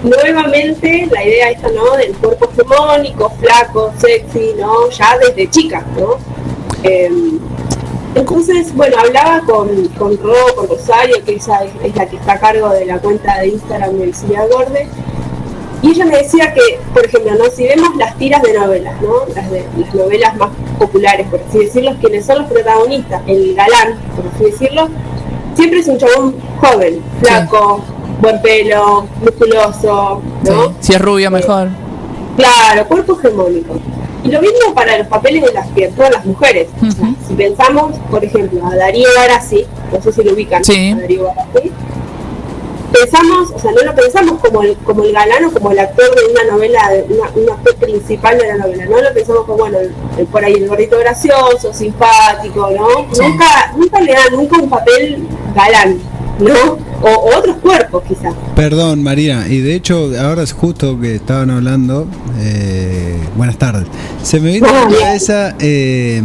Nuevamente 0.05 1.09
la 1.11 1.25
idea 1.25 1.51
esta, 1.51 1.69
¿no? 1.71 1.97
Del 1.97 2.13
cuerpo 2.17 2.49
hegemónico, 2.53 3.31
flaco, 3.41 3.93
sexy, 3.99 4.53
¿no? 4.57 4.89
Ya 4.91 5.19
desde 5.19 5.51
chica, 5.51 5.85
¿no? 5.99 6.19
Em, 6.85 7.41
entonces, 8.15 8.75
bueno, 8.75 8.97
hablaba 8.99 9.41
con, 9.41 9.89
con 9.99 10.17
Ro, 10.19 10.35
con 10.55 10.69
Rosario, 10.69 11.17
que 11.25 11.33
ella 11.33 11.65
es, 11.65 11.73
es 11.85 11.97
la 11.97 12.07
que 12.07 12.17
está 12.17 12.35
a 12.35 12.41
cargo 12.41 12.69
de 12.71 12.87
la 12.87 12.99
cuenta 12.99 13.41
de 13.41 13.49
Instagram 13.49 13.99
de 13.99 14.07
Visibilidad 14.07 14.49
Gorde, 14.51 14.89
y 15.83 15.91
ella 15.91 16.05
me 16.07 16.17
decía 16.19 16.53
que, 16.53 16.81
por 16.93 17.07
ejemplo, 17.07 17.35
¿no? 17.37 17.45
si 17.55 17.65
vemos 17.65 17.95
las 17.97 18.17
tiras 18.17 18.43
de 18.43 18.53
novelas, 18.59 19.01
¿no? 19.01 19.33
las, 19.35 19.51
de, 19.51 19.65
las 19.77 19.95
novelas 19.95 20.37
más 20.37 20.51
populares, 20.79 21.27
por 21.29 21.41
así 21.49 21.59
decirlo, 21.59 21.95
quienes 22.01 22.27
son 22.27 22.39
los 22.43 22.51
protagonistas, 22.51 23.23
el 23.27 23.55
galán, 23.55 23.99
por 24.17 24.27
así 24.35 24.45
decirlo, 24.45 24.89
siempre 25.55 25.81
es 25.81 25.89
un 25.89 25.99
chabón 25.99 26.35
joven, 26.61 27.01
flaco, 27.21 27.85
buen 28.21 28.43
pelo, 28.43 29.07
musculoso, 29.21 30.23
¿no? 30.45 30.75
Si 30.81 30.93
es 30.95 31.01
rubia, 31.01 31.31
mejor. 31.31 31.69
Claro, 32.37 32.87
cuerpo 32.89 33.19
hegemónico. 33.19 33.77
Y 34.25 34.31
lo 34.31 34.41
mismo 34.41 34.75
para 34.75 34.99
los 34.99 35.07
papeles 35.07 35.43
de 35.45 35.53
las 35.53 35.69
que 35.69 35.87
actúan 35.87 36.13
las 36.13 36.25
mujeres. 36.25 36.69
Si 37.27 37.35
pensamos, 37.35 37.97
por 38.11 38.25
ejemplo, 38.25 38.67
a 38.67 38.75
Darío 38.75 39.09
Barassi, 39.17 39.65
no 39.93 40.03
sé 40.03 40.13
si 40.13 40.25
lo 40.25 40.33
ubican, 40.33 40.65
Sí. 40.65 40.91
a 40.91 40.97
Darío 41.01 41.25
Barassi, 41.25 41.73
pensamos, 42.93 43.51
o 43.55 43.59
sea, 43.59 43.71
no 43.73 43.83
lo 43.83 43.95
pensamos 43.95 44.41
como 44.41 44.63
el, 44.63 44.77
como 44.79 45.05
el 45.05 45.13
galán 45.13 45.45
o 45.45 45.51
como 45.51 45.71
el 45.73 45.79
actor 45.79 46.07
de 46.15 46.33
una 46.33 46.53
novela, 46.53 46.89
de 46.91 47.03
una, 47.15 47.31
un 47.35 47.51
actor 47.51 47.75
principal 47.77 48.39
de 48.39 48.47
la 48.49 48.57
novela, 48.57 48.87
no 48.87 49.01
lo 49.01 49.15
pensamos 49.15 49.45
como, 49.45 49.59
bueno, 49.59 49.79
el- 49.79 49.93
el- 50.19 50.27
por 50.27 50.45
ahí 50.45 50.55
el 50.55 50.69
gordito 50.69 50.99
gracioso, 50.99 51.73
simpático, 51.73 52.71
¿no? 52.71 52.89
Nunca, 53.23 53.73
nunca 53.77 54.01
le 54.01 54.13
dan 54.13 54.33
nunca 54.33 54.59
un 54.59 54.71
papel 54.71 55.27
galán, 55.55 55.99
¿no? 56.41 56.79
O, 57.03 57.09
o 57.09 57.37
otros 57.39 57.57
cuerpos 57.59 58.03
quizás. 58.09 58.35
Perdón, 58.57 59.03
María, 59.03 59.47
y 59.49 59.61
de 59.61 59.75
hecho, 59.75 60.11
ahora 60.21 60.43
es 60.43 60.53
justo 60.53 60.99
que 61.01 61.15
estaban 61.17 61.51
hablando. 61.51 62.07
eh, 62.41 63.17
buenas 63.37 63.57
tardes. 63.59 63.87
Se 64.23 64.41
me 64.41 64.51
vino 64.53 64.69
a 64.69 64.73
la 64.73 64.89
cabeza 64.99 65.55
eh, 65.61 66.21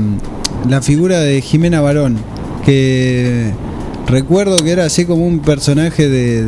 la 0.68 0.82
figura 0.82 1.20
de 1.20 1.42
Jimena 1.42 1.82
Barón, 1.82 2.18
que 2.66 3.52
recuerdo 4.08 4.58
que 4.64 4.72
era 4.72 4.86
así 4.86 5.06
como 5.06 5.26
un 5.26 5.40
personaje 5.40 6.08
de. 6.08 6.48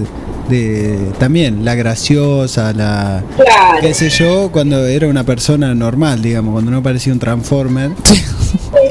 de 0.49 0.97
también, 1.19 1.65
la 1.65 1.75
graciosa, 1.75 2.73
la. 2.73 3.23
Claro. 3.35 3.81
qué 3.81 3.93
sé 3.93 4.09
yo, 4.09 4.49
cuando 4.51 4.85
era 4.85 5.07
una 5.07 5.23
persona 5.23 5.73
normal, 5.75 6.21
digamos, 6.21 6.53
cuando 6.53 6.71
no 6.71 6.83
parecía 6.83 7.13
un 7.13 7.19
Transformer. 7.19 7.91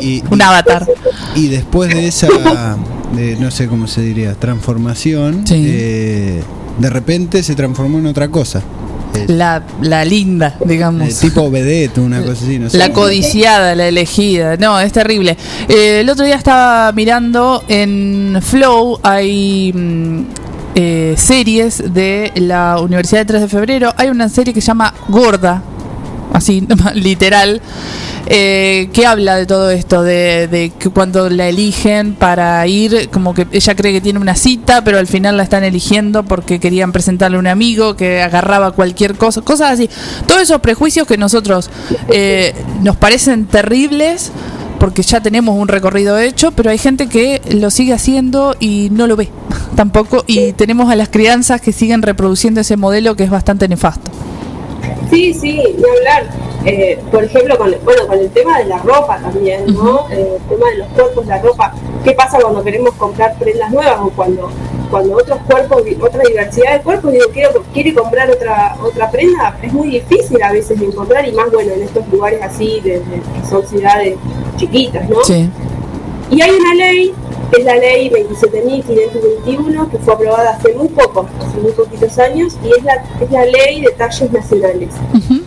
Y, 0.00 0.22
un 0.28 0.42
avatar. 0.42 0.86
Y 1.36 1.48
después 1.48 1.94
de 1.94 2.08
esa, 2.08 2.26
de, 3.14 3.36
no 3.36 3.50
sé 3.50 3.68
cómo 3.68 3.86
se 3.86 4.02
diría, 4.02 4.34
transformación, 4.34 5.44
eh, 5.50 6.42
de 6.78 6.90
repente 6.90 7.42
se 7.42 7.54
transformó 7.54 7.98
en 7.98 8.06
otra 8.06 8.28
cosa. 8.28 8.62
La, 9.28 9.62
la 9.80 10.04
linda, 10.04 10.56
digamos. 10.64 11.08
Eh, 11.08 11.28
tipo 11.28 11.50
vedette, 11.50 12.00
una 12.00 12.20
cosa 12.20 12.44
así, 12.44 12.58
no 12.58 12.68
sé. 12.68 12.78
La 12.78 12.92
codiciada, 12.92 13.74
la 13.74 13.88
elegida. 13.88 14.56
No, 14.56 14.78
es 14.80 14.92
terrible. 14.92 15.36
Eh, 15.68 16.00
el 16.00 16.10
otro 16.10 16.24
día 16.24 16.36
estaba 16.36 16.92
mirando 16.92 17.64
en 17.68 18.38
Flow, 18.42 18.98
hay 19.02 19.72
mm, 19.72 20.20
eh, 20.74 21.14
series 21.16 21.94
de 21.94 22.32
la 22.36 22.78
Universidad 22.80 23.20
de 23.20 23.26
3 23.26 23.40
de 23.42 23.48
Febrero. 23.48 23.94
Hay 23.96 24.08
una 24.08 24.28
serie 24.28 24.52
que 24.52 24.60
se 24.60 24.68
llama 24.68 24.92
Gorda, 25.08 25.62
así 26.34 26.66
literal, 26.94 27.62
eh, 28.26 28.90
que 28.92 29.06
habla 29.06 29.36
de 29.36 29.46
todo 29.46 29.70
esto, 29.70 30.02
de, 30.02 30.48
de 30.48 30.72
que 30.78 30.90
cuando 30.90 31.30
la 31.30 31.48
eligen 31.48 32.14
para 32.14 32.66
ir, 32.66 33.08
como 33.10 33.34
que 33.34 33.46
ella 33.52 33.74
cree 33.74 33.92
que 33.92 34.00
tiene 34.00 34.18
una 34.18 34.34
cita, 34.34 34.84
pero 34.84 34.98
al 34.98 35.06
final 35.06 35.36
la 35.36 35.44
están 35.44 35.64
eligiendo 35.64 36.24
porque 36.24 36.58
querían 36.60 36.92
presentarle 36.92 37.36
a 37.36 37.40
un 37.40 37.46
amigo 37.46 37.96
que 37.96 38.20
agarraba 38.20 38.72
cualquier 38.72 39.16
cosa, 39.16 39.40
cosas 39.40 39.72
así. 39.72 39.88
Todos 40.26 40.42
esos 40.42 40.60
prejuicios 40.60 41.06
que 41.06 41.16
nosotros 41.16 41.70
eh, 42.08 42.54
nos 42.82 42.96
parecen 42.96 43.46
terribles 43.46 44.32
porque 44.80 45.02
ya 45.02 45.20
tenemos 45.20 45.56
un 45.56 45.68
recorrido 45.68 46.18
hecho, 46.18 46.50
pero 46.50 46.70
hay 46.70 46.78
gente 46.78 47.08
que 47.08 47.40
lo 47.50 47.70
sigue 47.70 47.92
haciendo 47.92 48.56
y 48.58 48.88
no 48.90 49.06
lo 49.06 49.16
ve 49.16 49.30
tampoco, 49.76 50.24
y 50.26 50.52
tenemos 50.52 50.90
a 50.90 50.96
las 50.96 51.08
crianzas 51.08 51.60
que 51.60 51.72
siguen 51.72 52.02
reproduciendo 52.02 52.60
ese 52.60 52.76
modelo 52.76 53.16
que 53.16 53.24
es 53.24 53.30
bastante 53.30 53.68
nefasto. 53.68 54.10
Sí, 55.10 55.34
sí, 55.34 55.62
ni 55.78 55.84
hablar. 55.98 56.28
Eh, 56.66 56.98
por 57.12 57.22
ejemplo, 57.22 57.58
con, 57.58 57.74
bueno, 57.84 58.06
con 58.06 58.18
el 58.18 58.30
tema 58.30 58.58
de 58.58 58.64
la 58.64 58.78
ropa 58.78 59.18
también, 59.18 59.66
¿no? 59.74 60.06
Eh, 60.10 60.38
el 60.40 60.42
tema 60.48 60.70
de 60.70 60.76
los 60.78 60.88
cuerpos, 60.88 61.26
la 61.26 61.38
ropa. 61.42 61.74
¿Qué 62.02 62.12
pasa 62.12 62.38
cuando 62.40 62.64
queremos 62.64 62.94
comprar 62.94 63.36
prendas 63.38 63.70
nuevas 63.70 63.98
o 64.00 64.08
cuando, 64.10 64.50
cuando 64.90 65.14
otros 65.16 65.38
cuerpos, 65.46 65.82
otra 66.00 66.22
diversidad 66.22 66.78
de 66.78 66.80
cuerpos, 66.82 67.12
digo, 67.12 67.26
quiero, 67.34 67.62
quiere 67.74 67.92
comprar 67.94 68.30
otra 68.30 68.76
otra 68.82 69.10
prenda? 69.10 69.58
Es 69.62 69.72
muy 69.74 69.88
difícil 69.90 70.42
a 70.42 70.52
veces 70.52 70.80
de 70.80 70.86
encontrar 70.86 71.28
y 71.28 71.32
más, 71.32 71.50
bueno, 71.52 71.72
en 71.74 71.82
estos 71.82 72.08
lugares 72.08 72.40
así, 72.42 72.80
de, 72.80 73.00
de- 73.00 73.00
que 73.20 73.46
son 73.48 73.66
ciudades 73.66 74.16
chiquitas, 74.56 75.06
¿no? 75.10 75.22
Sí. 75.22 75.50
Y 76.30 76.40
hay 76.40 76.50
una 76.50 76.74
ley, 76.74 77.12
es 77.52 77.64
la 77.64 77.76
ley 77.76 78.10
27.521, 78.10 79.90
que 79.90 79.98
fue 79.98 80.14
aprobada 80.14 80.50
hace 80.50 80.74
muy 80.74 80.88
poco, 80.88 81.26
hace 81.40 81.58
muy 81.60 81.72
poquitos 81.72 82.18
años, 82.18 82.56
y 82.64 82.68
es 82.76 82.82
la, 82.84 82.94
es 83.20 83.30
la 83.30 83.44
ley 83.44 83.80
de 83.82 83.90
talles 83.92 84.32
nacionales. 84.32 84.88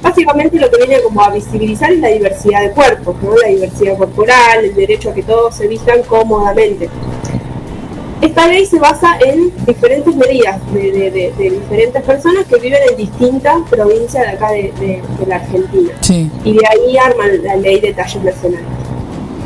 Básicamente 0.01 0.59
lo 0.59 0.69
que 0.69 0.77
viene 0.85 1.01
como 1.01 1.21
a 1.21 1.29
visibilizar 1.31 1.91
es 1.91 1.99
la 1.99 2.09
diversidad 2.09 2.61
de 2.61 2.71
cuerpos, 2.71 3.15
¿no? 3.21 3.35
la 3.35 3.47
diversidad 3.49 3.97
corporal, 3.97 4.63
el 4.65 4.75
derecho 4.75 5.09
a 5.09 5.13
que 5.13 5.23
todos 5.23 5.55
se 5.55 5.67
vistan 5.67 6.01
cómodamente. 6.03 6.89
Esta 8.21 8.47
ley 8.47 8.65
se 8.65 8.79
basa 8.79 9.19
en 9.19 9.51
diferentes 9.65 10.15
medidas 10.15 10.59
de, 10.73 10.91
de- 10.91 11.11
de- 11.11 11.33
de 11.37 11.49
diferentes 11.51 12.01
personas 12.01 12.45
que 12.47 12.57
viven 12.57 12.79
en 12.89 12.97
distintas 12.97 13.57
provincias 13.69 14.23
de 14.23 14.29
acá 14.29 14.51
de, 14.51 14.73
de- 14.79 15.03
de 15.19 15.25
la 15.27 15.35
Argentina. 15.35 15.91
Sí. 16.01 16.29
Y 16.43 16.53
de 16.53 16.63
ahí 16.67 16.97
arman 16.97 17.43
la 17.43 17.55
ley 17.57 17.79
de 17.79 17.93
talles 17.93 18.23
nacionales. 18.23 18.65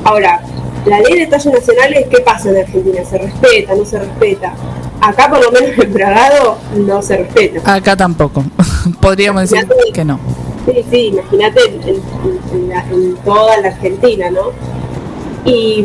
Ahora, 0.05 0.41
la 0.85 0.99
ley 1.01 1.19
de 1.19 1.27
talles 1.27 1.53
nacionales, 1.53 2.07
¿qué 2.09 2.19
pasa 2.21 2.49
en 2.49 2.57
Argentina? 2.57 3.03
¿Se 3.05 3.17
respeta? 3.17 3.75
¿No 3.75 3.85
se 3.85 3.99
respeta? 3.99 4.53
Acá 5.01 5.29
por 5.29 5.43
lo 5.43 5.51
menos 5.51 5.77
en 5.77 5.93
Bragado 5.93 6.57
no 6.75 7.01
se 7.01 7.17
respeta. 7.17 7.73
Acá 7.73 7.95
tampoco. 7.95 8.43
Podríamos 9.01 9.49
decir 9.49 9.67
que 9.93 10.05
no. 10.05 10.19
Sí, 10.65 10.85
sí, 10.91 10.97
imagínate 11.07 11.59
en, 11.65 11.81
en- 11.87 12.01
en 12.53 12.69
la- 12.69 12.85
en 12.91 13.15
toda 13.17 13.57
la 13.57 13.69
Argentina, 13.69 14.29
¿no? 14.29 14.51
Y 15.43 15.81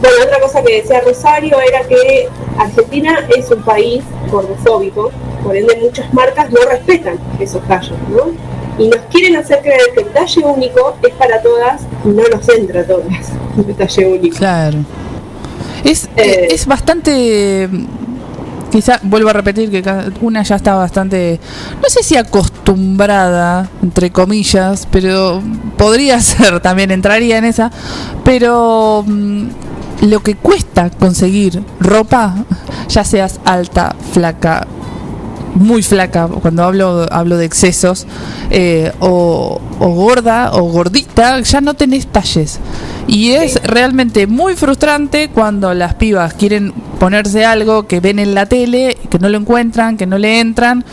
bueno, 0.00 0.16
otra 0.24 0.40
cosa 0.40 0.62
que 0.62 0.76
decía 0.80 1.00
Rosario 1.00 1.56
era 1.60 1.80
que 1.88 2.28
Argentina 2.56 3.18
es 3.36 3.50
un 3.50 3.62
país 3.62 4.04
gordofóbico, 4.30 5.10
por 5.42 5.56
ende 5.56 5.76
muchas 5.82 6.12
marcas 6.14 6.50
no 6.52 6.60
respetan 6.70 7.18
esos 7.40 7.60
tallos, 7.66 7.96
¿no? 8.10 8.26
Y 8.78 8.88
nos 8.88 9.00
quieren 9.10 9.36
hacer 9.36 9.60
creer 9.60 9.80
que 9.94 10.00
el 10.02 10.08
talle 10.12 10.44
único 10.44 10.96
es 11.02 11.14
para 11.14 11.42
todas 11.42 11.82
y 12.04 12.08
no 12.08 12.22
nos 12.32 12.48
entra 12.48 12.80
a 12.80 12.84
todas 12.84 13.32
el 13.68 13.74
talle 13.74 14.06
único. 14.06 14.36
Claro. 14.36 14.78
Es, 15.84 16.08
Eh. 16.16 16.48
es 16.50 16.66
bastante 16.66 17.68
quizá, 18.72 18.98
vuelvo 19.02 19.28
a 19.28 19.34
repetir 19.34 19.70
que 19.70 19.82
una 20.22 20.42
ya 20.42 20.56
está 20.56 20.74
bastante, 20.74 21.38
no 21.82 21.88
sé 21.90 22.02
si 22.02 22.16
acostumbrada, 22.16 23.68
entre 23.82 24.10
comillas, 24.10 24.88
pero 24.90 25.42
podría 25.76 26.20
ser, 26.22 26.60
también 26.60 26.90
entraría 26.90 27.36
en 27.36 27.44
esa, 27.44 27.70
pero 28.24 29.04
mm, 29.06 29.46
lo 30.08 30.20
que 30.20 30.36
cuesta 30.36 30.88
conseguir 30.88 31.62
ropa, 31.80 32.34
ya 32.88 33.04
seas 33.04 33.40
alta, 33.44 33.94
flaca, 34.12 34.66
muy 35.54 35.82
flaca, 35.82 36.28
cuando 36.28 36.62
hablo 36.64 37.06
hablo 37.10 37.36
de 37.36 37.44
excesos, 37.44 38.06
eh, 38.50 38.92
o, 39.00 39.60
o 39.78 39.88
gorda 39.90 40.52
o 40.54 40.62
gordita, 40.62 41.40
ya 41.40 41.60
no 41.60 41.74
tenés 41.74 42.06
talles. 42.06 42.58
Y 43.06 43.32
es 43.32 43.60
realmente 43.64 44.26
muy 44.26 44.54
frustrante 44.54 45.28
cuando 45.28 45.74
las 45.74 45.94
pibas 45.94 46.34
quieren 46.34 46.72
ponerse 46.98 47.44
algo 47.44 47.86
que 47.88 48.00
ven 48.00 48.18
en 48.18 48.34
la 48.34 48.46
tele, 48.46 48.96
que 49.10 49.18
no 49.18 49.28
lo 49.28 49.36
encuentran, 49.38 49.96
que 49.96 50.06
no 50.06 50.18
le 50.18 50.38
entran, 50.40 50.84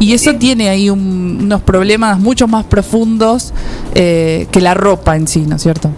y 0.00 0.14
eso 0.14 0.34
tiene 0.34 0.68
ahí 0.70 0.88
un- 0.90 1.38
unos 1.42 1.60
problemas 1.62 2.18
mucho 2.18 2.48
más 2.48 2.64
profundos 2.64 3.52
eh, 3.94 4.46
que 4.50 4.60
la 4.60 4.74
ropa 4.74 5.14
en 5.16 5.28
sí, 5.28 5.44
¿no 5.46 5.56
es 5.56 5.62
cierto? 5.62 5.90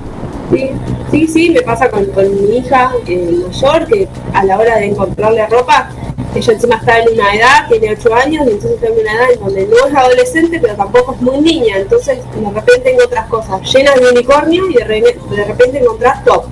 Sí, 0.53 0.67
sí, 1.13 1.27
sí, 1.29 1.51
me 1.51 1.63
pasa 1.63 1.89
con, 1.89 2.05
con 2.07 2.25
mi 2.25 2.57
hija 2.59 2.91
eh, 3.07 3.41
mayor, 3.47 3.87
que 3.87 4.09
a 4.35 4.45
la 4.45 4.59
hora 4.59 4.77
de 4.79 4.87
encontrarle 4.87 5.47
ropa, 5.47 5.89
ella 6.35 6.53
encima 6.53 6.77
está 6.77 6.99
en 7.01 7.13
una 7.15 7.35
edad, 7.35 7.69
tiene 7.69 7.93
8 7.93 8.15
años, 8.15 8.47
y 8.47 8.51
entonces 8.51 8.73
está 8.73 8.87
en 8.87 8.99
una 9.01 9.13
edad 9.15 9.33
en 9.33 9.41
donde 9.41 9.67
no 9.67 9.87
es 9.87 9.95
adolescente, 9.95 10.59
pero 10.61 10.75
tampoco 10.77 11.15
es 11.15 11.21
muy 11.23 11.39
niña, 11.41 11.79
entonces 11.79 12.19
de 12.35 12.51
repente 12.51 12.95
encontrás 12.95 13.27
cosas 13.29 13.61
llenas 13.73 13.95
de 14.01 14.11
unicornio 14.11 14.71
y 14.71 14.75
de, 14.75 14.85
re- 14.85 15.19
de 15.31 15.45
repente 15.45 15.79
encontrás 15.79 16.25
top. 16.25 16.45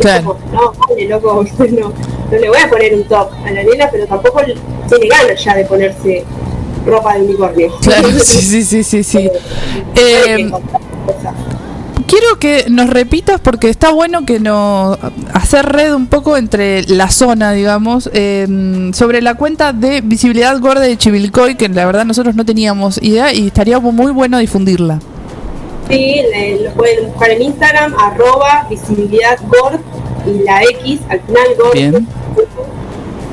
Claro. 0.00 0.36
como, 0.36 0.52
no, 0.52 0.72
vale, 0.88 1.08
loco, 1.08 1.44
no, 1.58 1.92
no 2.30 2.38
le 2.38 2.48
voy 2.48 2.58
a 2.58 2.68
poner 2.68 2.94
un 2.94 3.04
top 3.04 3.30
a 3.44 3.50
la 3.50 3.62
nena, 3.62 3.88
pero 3.90 4.06
tampoco 4.06 4.40
tiene 4.88 5.08
ganas 5.08 5.42
ya 5.42 5.54
de 5.56 5.64
ponerse 5.64 6.24
ropa 6.84 7.14
de 7.14 7.22
unicornio. 7.22 7.74
Claro, 7.80 8.08
sí, 8.22 8.42
sí, 8.42 8.62
sí, 8.62 8.84
sí, 8.84 9.02
sí. 9.02 9.30
Eh, 9.96 10.50
Quiero 12.06 12.38
que 12.38 12.66
nos 12.70 12.88
repitas 12.88 13.40
porque 13.40 13.68
está 13.68 13.90
bueno 13.90 14.24
que 14.24 14.38
nos 14.38 14.96
hacer 15.32 15.66
red 15.66 15.92
un 15.92 16.06
poco 16.06 16.36
entre 16.36 16.84
la 16.84 17.10
zona, 17.10 17.50
digamos, 17.52 18.08
eh, 18.12 18.90
sobre 18.92 19.20
la 19.22 19.34
cuenta 19.34 19.72
de 19.72 20.02
visibilidad 20.02 20.58
gorda 20.60 20.82
de 20.82 20.96
Chivilcoy, 20.96 21.56
que 21.56 21.68
la 21.68 21.84
verdad 21.84 22.04
nosotros 22.04 22.36
no 22.36 22.44
teníamos 22.44 23.02
idea 23.02 23.32
y 23.32 23.48
estaría 23.48 23.80
muy 23.80 24.12
bueno 24.12 24.38
difundirla. 24.38 25.00
Sí, 25.88 26.20
lo 26.62 26.72
pueden 26.72 27.06
buscar 27.06 27.30
en 27.30 27.42
Instagram, 27.42 27.94
arroba 27.98 28.66
visibilidad 28.70 29.38
gord 29.48 29.80
y 30.26 30.44
la 30.44 30.62
X 30.62 31.00
al 31.08 31.20
final 31.20 31.46
gord. 31.58 32.04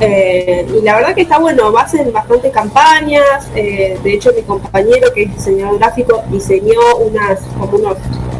Eh, 0.05 0.65
y 0.77 0.81
la 0.81 0.95
verdad 0.97 1.15
que 1.15 1.21
está 1.21 1.37
bueno, 1.39 1.75
hacen 1.77 2.11
bastantes 2.11 2.51
campañas. 2.51 3.47
eh, 3.55 3.97
de 4.03 4.13
hecho, 4.13 4.31
mi 4.35 4.41
compañero, 4.41 5.11
que 5.13 5.23
es 5.23 5.35
diseñador 5.35 5.77
gráfico, 5.79 6.21
diseñó 6.29 6.79
unas 6.99 7.39
como 7.59 7.77
unos, 7.77 7.97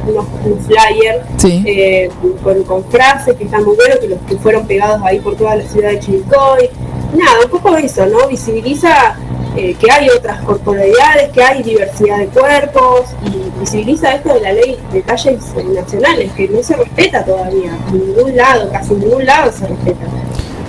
unos 0.07 0.25
un 0.45 0.59
flyer 0.65 1.21
Sí. 1.37 1.63
eh, 1.65 2.09
con, 2.43 2.63
con 2.63 2.83
frases 2.85 3.35
que 3.35 3.45
están 3.45 3.63
muy 3.63 3.75
buenos, 3.75 3.99
que 3.99 4.07
los 4.07 4.19
que 4.27 4.35
fueron 4.37 4.65
pegados 4.67 5.01
ahí 5.03 5.19
por 5.19 5.35
toda 5.35 5.55
la 5.55 5.63
ciudad 5.63 5.89
de 5.91 5.99
Chivilcoy. 5.99 6.69
Nada, 7.15 7.45
un 7.45 7.49
poco 7.51 7.75
eso, 7.77 8.05
¿no? 8.07 8.27
Visibiliza 8.27 9.15
eh, 9.55 9.75
que 9.79 9.91
hay 9.91 10.09
otras 10.09 10.41
corporalidades, 10.41 11.29
que 11.29 11.43
hay 11.43 11.61
diversidad 11.61 12.17
de 12.17 12.25
cuerpos 12.27 13.01
y 13.23 13.59
visibiliza 13.59 14.15
esto 14.15 14.33
de 14.33 14.39
la 14.41 14.51
ley 14.53 14.79
de 14.91 15.01
talles 15.03 15.39
nacionales, 15.73 16.31
que 16.33 16.47
no 16.47 16.63
se 16.63 16.75
respeta 16.75 17.23
todavía, 17.23 17.71
en 17.91 17.99
ningún 18.15 18.35
lado, 18.35 18.67
casi 18.71 18.93
en 18.93 18.99
ningún 19.01 19.25
lado 19.27 19.51
se 19.51 19.67
respeta. 19.67 20.05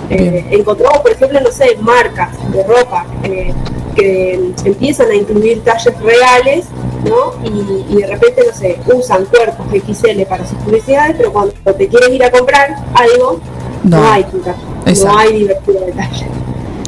Eh, 0.09 0.45
encontramos, 0.51 0.99
por 0.99 1.11
ejemplo, 1.11 1.39
no 1.41 1.51
sé, 1.51 1.75
marcas 1.81 2.29
de 2.51 2.63
ropa 2.63 3.05
eh, 3.23 3.53
que 3.95 4.51
empiezan 4.65 5.09
a 5.09 5.15
incluir 5.15 5.63
talles 5.63 5.93
reales, 6.01 6.65
¿no? 7.03 7.33
Y, 7.47 7.85
y 7.93 8.01
de 8.01 8.07
repente, 8.07 8.43
no 8.47 8.53
sé, 8.53 8.77
usan 8.93 9.25
cuerpos 9.25 9.65
XL 9.71 10.21
para 10.27 10.45
sus 10.47 10.57
publicidades, 10.59 11.15
pero 11.17 11.31
cuando 11.33 11.53
te 11.77 11.87
quieres 11.87 12.09
ir 12.09 12.23
a 12.23 12.31
comprar 12.31 12.75
algo, 12.93 13.39
no, 13.83 13.97
No. 14.01 14.11
hay 14.11 14.21
Exacto. 14.23 15.05
no 15.05 15.17
hay 15.17 15.33
diversidad 15.39 15.81
de 15.85 15.91
talles. 15.93 16.25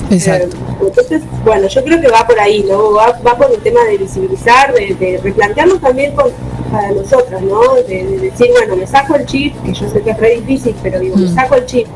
Exacto. 0.10 0.56
Eh, 0.56 0.86
entonces, 0.88 1.22
bueno, 1.44 1.68
yo 1.68 1.84
creo 1.84 2.00
que 2.02 2.08
va 2.08 2.26
por 2.26 2.40
ahí, 2.40 2.64
¿no? 2.68 2.94
Va, 2.94 3.20
va 3.26 3.38
por 3.38 3.52
el 3.52 3.60
tema 3.62 3.84
de 3.86 3.98
visibilizar, 3.98 4.74
de, 4.74 4.96
de 4.96 5.20
replantearnos 5.24 5.82
también 5.82 6.14
con, 6.16 6.28
para 6.72 6.92
nosotras, 6.92 7.42
¿no? 7.42 7.74
De, 7.76 7.84
de 8.06 8.18
decir, 8.20 8.48
bueno, 8.52 8.76
me 8.76 8.88
saco 8.88 9.16
el 9.16 9.26
chip, 9.26 9.56
que 9.64 9.74
yo 9.74 9.90
sé 9.90 10.02
que 10.02 10.12
es 10.12 10.18
re 10.18 10.36
difícil, 10.42 10.76
pero 10.84 11.00
digo, 11.00 11.16
me 11.18 11.26
Mm. 11.26 11.36
saco 11.36 11.56
el 11.56 11.66
chip 11.66 11.88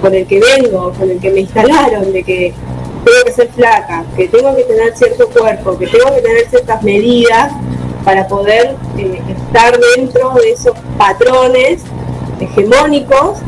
con 0.00 0.14
el 0.14 0.26
que 0.26 0.40
vengo, 0.40 0.92
con 0.92 1.10
el 1.10 1.18
que 1.18 1.30
me 1.30 1.40
instalaron, 1.40 2.12
de 2.12 2.22
que 2.22 2.54
tengo 3.04 3.24
que 3.24 3.32
ser 3.32 3.48
flaca, 3.48 4.04
que 4.16 4.28
tengo 4.28 4.54
que 4.56 4.62
tener 4.64 4.96
cierto 4.96 5.28
cuerpo, 5.28 5.78
que 5.78 5.86
tengo 5.86 6.14
que 6.14 6.20
tener 6.20 6.48
ciertas 6.48 6.82
medidas 6.82 7.52
para 8.04 8.26
poder 8.26 8.76
eh, 8.96 9.20
estar 9.28 9.78
dentro 9.96 10.34
de 10.34 10.50
esos 10.50 10.74
patrones 10.96 11.82
hegemónicos 12.40 13.38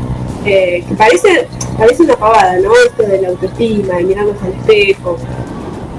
eh, 0.45 0.83
que 0.87 0.95
parece, 0.95 1.47
parece 1.77 2.03
una 2.03 2.15
pavada, 2.15 2.57
¿no? 2.59 2.71
Esto 2.85 3.03
de 3.03 3.21
la 3.21 3.29
autoestima, 3.29 3.95
de 3.95 4.03
mirarnos 4.03 4.35
al 4.41 4.53
espejo. 4.53 5.17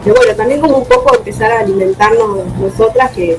Pero 0.04 0.16
bueno, 0.16 0.34
también 0.34 0.60
como 0.60 0.78
un 0.78 0.84
poco 0.84 1.16
empezar 1.16 1.52
a 1.52 1.60
alimentarnos 1.60 2.46
nosotras 2.60 3.12
que, 3.12 3.38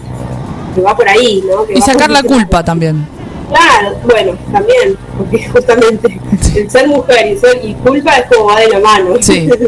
que 0.74 0.82
va 0.82 0.96
por 0.96 1.08
ahí, 1.08 1.44
¿no? 1.50 1.66
Que 1.66 1.74
Y 1.74 1.82
sacar 1.82 2.10
la 2.10 2.24
culpa 2.24 2.64
también. 2.64 3.06
Claro, 3.54 3.96
bueno, 4.06 4.38
también, 4.52 4.98
porque 5.18 5.48
justamente 5.54 6.20
el 6.56 6.70
ser 6.70 6.88
mujer 6.88 7.32
y 7.32 7.38
ser 7.38 7.60
y 7.64 7.74
culpa 7.76 8.18
es 8.18 8.26
como 8.28 8.46
va 8.50 8.60
de 8.60 8.68
la 8.70 8.80
mano. 8.80 9.16
Sí. 9.22 9.50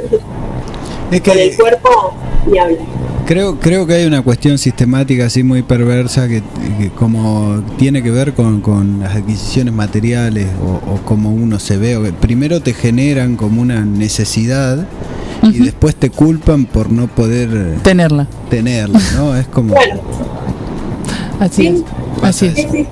Es 1.11 1.21
Con 1.21 1.37
el 1.37 1.55
cuerpo 1.55 2.13
ni 2.47 2.57
habla. 2.57 2.77
Creo, 3.27 3.59
creo 3.59 3.85
que 3.85 3.93
hay 3.93 4.05
una 4.07 4.23
cuestión 4.23 4.57
sistemática 4.57 5.27
así 5.27 5.43
muy 5.43 5.61
perversa 5.61 6.27
que, 6.27 6.41
que 6.79 6.89
como 6.89 7.63
tiene 7.77 8.01
que 8.01 8.09
ver 8.09 8.33
con, 8.33 8.59
con 8.61 9.01
las 9.01 9.15
adquisiciones 9.15 9.71
materiales 9.71 10.47
o, 10.63 10.93
o 10.93 10.97
cómo 11.05 11.29
uno 11.31 11.59
se 11.59 11.77
ve. 11.77 11.95
o 11.95 12.03
que 12.03 12.11
primero 12.11 12.59
te 12.61 12.73
generan 12.73 13.35
como 13.35 13.61
una 13.61 13.85
necesidad 13.85 14.87
y 15.43 15.59
después 15.59 15.95
te 15.95 16.09
culpan 16.09 16.65
por 16.65 16.91
no 16.91 17.05
poder 17.07 17.75
Tenerla. 17.83 18.25
tenerla, 18.49 18.99
¿no? 19.15 19.35
Es 19.35 19.45
como... 19.47 19.75
Bueno, 19.75 20.01
Así 21.39 21.67
es. 21.67 21.83
Así 22.21 22.49
sí, 22.51 22.61
es. 22.61 22.71
sí, 22.71 22.77
sí, 22.85 22.87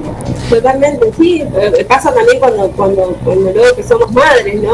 totalmente, 0.49 1.11
sí. 1.17 1.43
Eh, 1.55 1.85
Pasa 1.87 2.13
también 2.13 2.39
cuando, 2.39 2.69
cuando, 2.71 3.15
cuando 3.23 3.51
luego 3.51 3.75
que 3.75 3.83
somos 3.83 4.11
madres, 4.11 4.61
¿no? 4.61 4.73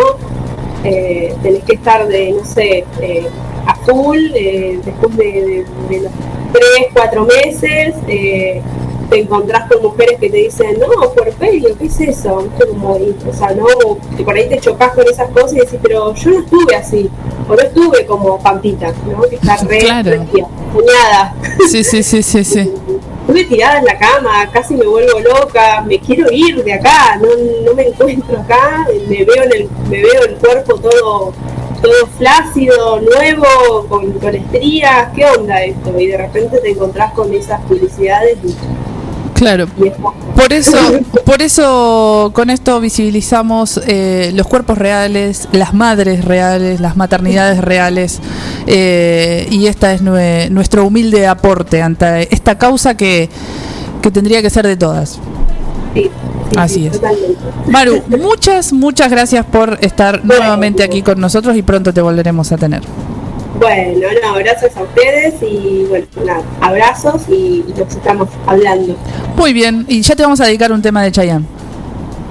Eh, 0.83 1.33
tenés 1.43 1.63
que 1.63 1.73
estar 1.75 2.07
de, 2.07 2.31
no 2.31 2.45
sé, 2.45 2.85
eh, 3.01 3.27
a 3.65 3.75
full, 3.75 4.17
eh, 4.35 4.79
después 4.83 5.15
de, 5.17 5.23
de- 5.25 5.65
de 5.89 6.01
los 6.03 6.11
tres, 6.53 6.87
cuatro 6.93 7.25
meses, 7.25 7.95
eh, 8.07 8.61
te 9.09 9.19
encontrás 9.21 9.69
con 9.71 9.81
mujeres 9.83 10.19
que 10.19 10.29
te 10.29 10.37
dicen, 10.37 10.77
no, 10.79 11.09
puerperio, 11.11 11.75
¿qué 11.77 11.85
es 11.87 11.99
eso? 11.99 12.47
Como, 12.59 12.97
y, 12.97 13.15
o 13.27 13.33
sea, 13.33 13.51
no, 13.51 13.65
que 14.15 14.23
por 14.23 14.35
ahí 14.35 14.47
te 14.47 14.59
chocas 14.59 14.93
con 14.93 15.07
esas 15.07 15.29
cosas 15.31 15.53
y 15.53 15.57
decís, 15.57 15.79
pero 15.81 16.13
yo 16.13 16.29
no 16.31 16.39
estuve 16.39 16.75
así, 16.75 17.09
o 17.47 17.55
no 17.55 17.61
estuve 17.61 18.05
como 18.05 18.39
Pampita, 18.39 18.93
¿no? 19.11 19.21
Que 19.23 19.35
está 19.35 19.57
re, 19.57 19.79
Claro. 19.79 20.11
re 20.11 20.19
puñada. 20.73 21.35
Sí, 21.69 21.83
sí, 21.83 22.03
sí, 22.03 22.21
sí, 22.23 22.43
sí. 22.43 22.71
Estuve 23.29 23.45
tirada 23.45 23.77
en 23.77 23.85
la 23.85 23.95
cama, 23.95 24.49
casi 24.51 24.73
me 24.73 24.87
vuelvo 24.87 25.19
loca, 25.19 25.83
me 25.85 25.99
quiero 25.99 26.31
ir 26.31 26.63
de 26.63 26.73
acá, 26.73 27.15
no, 27.17 27.27
no 27.63 27.75
me 27.75 27.89
encuentro 27.89 28.39
acá, 28.39 28.87
me 29.07 29.23
veo 29.23 29.43
en 29.43 29.53
el, 29.53 29.69
me 29.87 30.01
veo 30.01 30.23
el 30.23 30.35
cuerpo 30.37 30.73
todo, 30.79 31.33
todo 31.79 32.07
flácido, 32.17 32.99
nuevo, 33.01 33.85
con, 33.87 34.13
con 34.13 34.33
estrías, 34.33 35.09
¿qué 35.15 35.25
onda 35.25 35.63
esto? 35.63 35.99
Y 35.99 36.07
de 36.07 36.17
repente 36.17 36.57
te 36.57 36.71
encontrás 36.71 37.13
con 37.13 37.31
esas 37.31 37.61
publicidades 37.65 38.39
y, 38.43 38.55
Claro. 39.39 39.67
Por 40.35 40.51
eso, 40.53 40.77
por 41.25 41.41
eso 41.41 42.31
con 42.33 42.49
esto 42.49 42.79
visibilizamos 42.81 43.79
eh, 43.87 44.31
los 44.35 44.45
cuerpos 44.47 44.77
reales, 44.77 45.47
las 45.53 45.73
madres 45.73 46.25
reales, 46.25 46.79
las 46.81 46.95
maternidades 46.97 47.59
reales, 47.61 48.19
eh, 48.67 49.47
y 49.49 49.67
esta 49.67 49.93
es 49.93 50.03
nue- 50.03 50.49
nuestro 50.49 50.85
humilde 50.85 51.25
aporte 51.25 51.81
ante 51.81 52.33
esta 52.35 52.57
causa 52.57 52.95
que, 52.97 53.29
que 54.01 54.11
tendría 54.11 54.41
que 54.41 54.49
ser 54.49 54.67
de 54.67 54.75
todas. 54.75 55.19
sí, 55.93 56.03
sí, 56.03 56.09
Así 56.57 56.73
sí, 56.75 56.85
es. 56.87 56.91
totalmente. 56.93 57.37
Maru, 57.67 58.03
muchas, 58.21 58.73
muchas 58.73 59.09
gracias 59.09 59.45
por 59.45 59.77
estar 59.81 60.23
nuevamente 60.25 60.83
aquí 60.83 61.01
con 61.01 61.19
nosotros 61.19 61.55
y 61.55 61.61
pronto 61.61 61.93
te 61.93 62.01
volveremos 62.01 62.51
a 62.51 62.57
tener. 62.57 62.81
Bueno, 63.57 64.07
no, 64.23 64.35
gracias 64.35 64.77
a 64.77 64.83
ustedes 64.83 65.35
y 65.41 65.85
bueno, 65.89 66.05
nada, 66.25 66.43
abrazos 66.61 67.23
y 67.29 67.65
nos 67.77 67.95
estamos 67.95 68.29
hablando. 68.45 68.95
Muy 69.35 69.53
bien, 69.53 69.85
y 69.87 70.01
ya 70.01 70.15
te 70.15 70.23
vamos 70.23 70.39
a 70.39 70.45
dedicar 70.45 70.71
un 70.71 70.81
tema 70.81 71.03
de 71.03 71.11
Chayanne, 71.11 71.45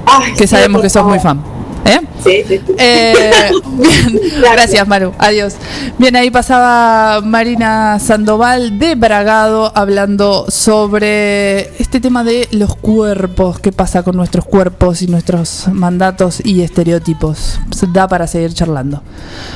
Ay, 0.07 0.33
que 0.33 0.47
sí, 0.47 0.49
sabemos 0.49 0.79
por 0.79 0.83
que 0.83 0.91
sos 0.91 1.05
muy 1.05 1.19
fan. 1.19 1.43
¿Eh? 1.85 2.01
Sí, 2.23 2.45
sí. 2.47 2.61
Eh, 2.77 3.51
bien, 3.67 4.21
gracias 4.43 4.87
Maru, 4.87 5.13
adiós. 5.19 5.55
Bien, 5.97 6.17
ahí 6.17 6.31
pasaba 6.31 7.21
Marina 7.23 7.99
Sandoval 7.99 8.79
de 8.79 8.95
Bragado 8.95 9.73
hablando 9.75 10.47
sobre 10.51 11.81
este 11.81 12.01
tema 12.01 12.25
de 12.25 12.47
los 12.51 12.77
cuerpos, 12.77 13.59
qué 13.59 13.73
pasa 13.73 14.03
con 14.03 14.17
nuestros 14.17 14.45
cuerpos 14.45 15.01
y 15.01 15.07
nuestros 15.07 15.69
mandatos 15.73 16.45
y 16.45 16.63
estereotipos. 16.63 17.59
Se 17.71 17.87
Da 17.89 18.07
para 18.07 18.27
seguir 18.27 18.53
charlando. 18.53 19.03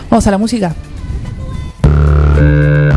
Vamos 0.08 0.26
a 0.26 0.30
la 0.30 0.38
música. 0.38 0.74
Yeah. 1.84 2.88
Uh... 2.88 2.91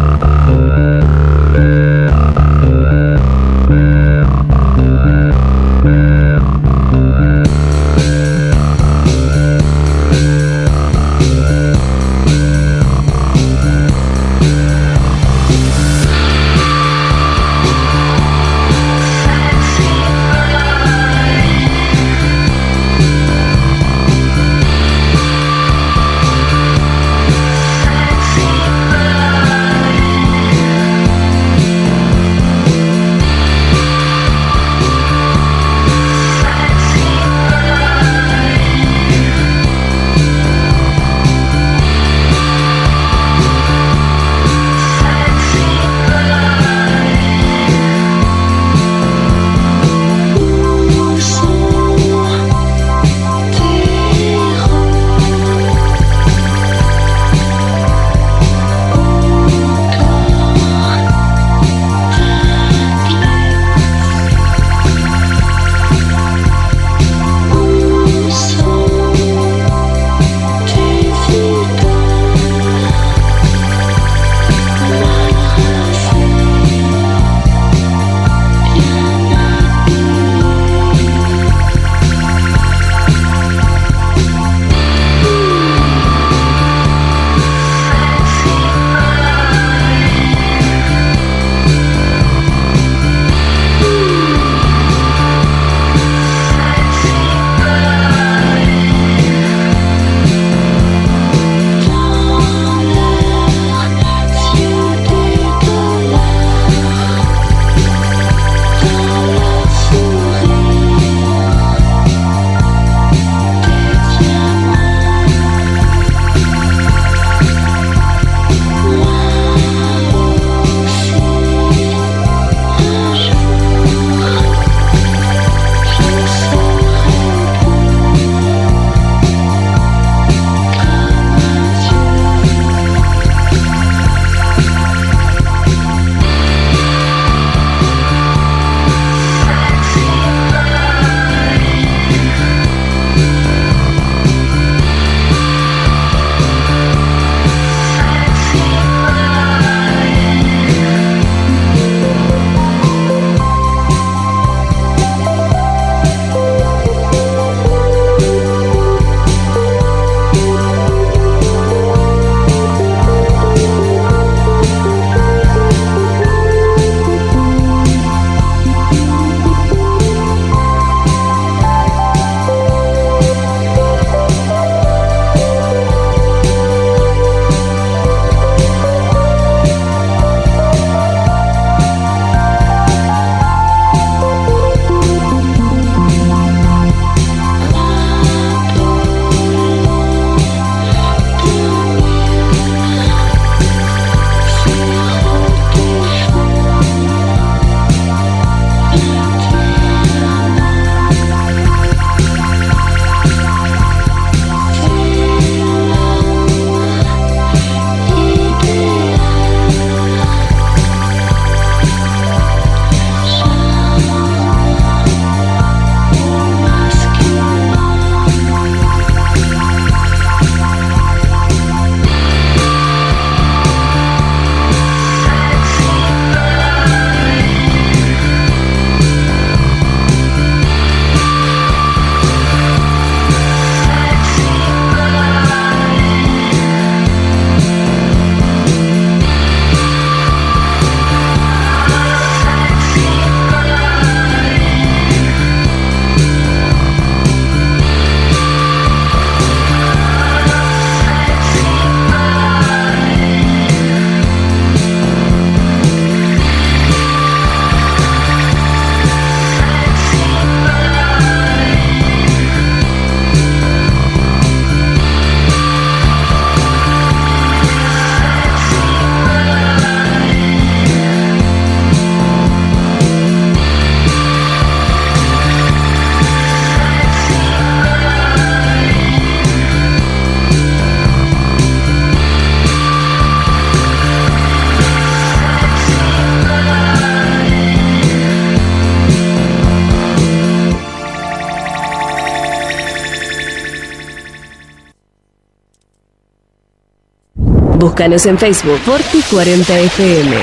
Búscanos 297.96 298.26
en 298.26 298.38
Facebook 298.38 298.80
Forti 298.80 299.22
40 299.22 299.80
FM. 299.80 300.36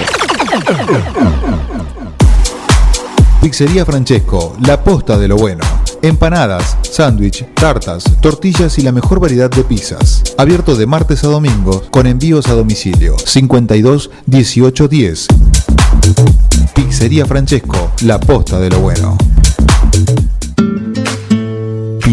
Pizzería 3.42 3.84
Francesco, 3.84 4.56
la 4.66 4.82
posta 4.82 5.18
de 5.18 5.28
lo 5.28 5.36
bueno. 5.36 5.62
Empanadas, 6.00 6.78
sándwich, 6.80 7.44
tartas, 7.52 8.04
tortillas 8.22 8.78
y 8.78 8.82
la 8.82 8.90
mejor 8.90 9.20
variedad 9.20 9.50
de 9.50 9.64
pizzas. 9.64 10.22
Abierto 10.38 10.74
de 10.76 10.86
martes 10.86 11.24
a 11.24 11.28
domingo 11.28 11.82
con 11.90 12.06
envíos 12.06 12.48
a 12.48 12.54
domicilio. 12.54 13.16
52 13.18 14.10
18 14.24 14.88
10. 14.88 15.26
Pizzería 16.74 17.26
Francesco, 17.26 17.92
la 18.00 18.18
posta 18.18 18.60
de 18.60 18.70
lo 18.70 18.80
bueno. 18.80 19.18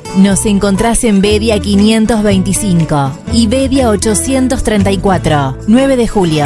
Nos 0.17 0.45
encontrás 0.45 1.05
en 1.05 1.21
Bedia 1.21 1.57
525 1.57 3.11
y 3.31 3.47
Bedia 3.47 3.89
834, 3.89 5.57
9 5.67 5.95
de 5.95 6.07
julio. 6.09 6.45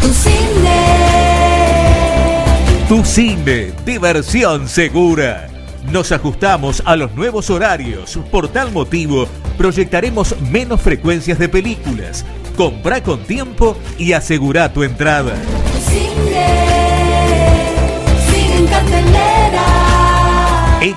Tu 0.00 0.08
cine. 0.12 0.84
Tu 2.88 3.04
cine, 3.04 3.72
diversión 3.84 4.68
segura. 4.68 5.48
Nos 5.90 6.12
ajustamos 6.12 6.80
a 6.86 6.94
los 6.94 7.12
nuevos 7.16 7.50
horarios. 7.50 8.16
Por 8.30 8.46
tal 8.46 8.70
motivo, 8.70 9.26
proyectaremos 9.58 10.40
menos 10.40 10.80
frecuencias 10.80 11.40
de 11.40 11.48
películas. 11.48 12.24
Compra 12.56 13.02
con 13.02 13.24
tiempo 13.24 13.76
y 13.98 14.12
asegura 14.12 14.72
tu 14.72 14.84
entrada. 14.84 15.34
Tu 15.72 15.90
cine. 15.90 16.63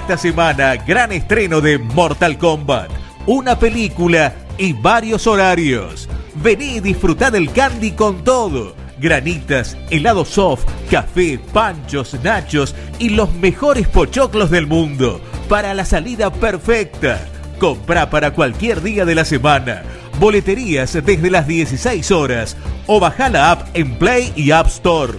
Esta 0.07 0.19
semana, 0.19 0.77
gran 0.77 1.11
estreno 1.11 1.59
de 1.59 1.77
Mortal 1.77 2.37
Kombat. 2.37 2.89
Una 3.25 3.59
película 3.59 4.33
y 4.57 4.71
varios 4.71 5.27
horarios. 5.27 6.07
Vení 6.35 6.77
y 6.77 6.79
disfrutá 6.79 7.29
del 7.29 7.51
candy 7.51 7.91
con 7.91 8.23
todo. 8.23 8.73
Granitas, 9.01 9.75
helado 9.89 10.23
soft, 10.23 10.63
café, 10.89 11.37
panchos, 11.51 12.17
nachos 12.23 12.73
y 12.99 13.09
los 13.09 13.33
mejores 13.33 13.89
pochoclos 13.89 14.49
del 14.49 14.65
mundo. 14.65 15.19
Para 15.49 15.73
la 15.73 15.83
salida 15.83 16.31
perfecta. 16.31 17.27
Comprá 17.59 18.09
para 18.09 18.31
cualquier 18.31 18.81
día 18.81 19.03
de 19.03 19.13
la 19.13 19.25
semana. 19.25 19.83
Boleterías 20.21 20.93
desde 20.93 21.29
las 21.29 21.47
16 21.47 22.11
horas 22.11 22.55
o 22.85 23.01
baja 23.01 23.27
la 23.27 23.51
app 23.51 23.67
en 23.75 23.95
Play 23.95 24.31
y 24.37 24.51
App 24.51 24.67
Store. 24.67 25.17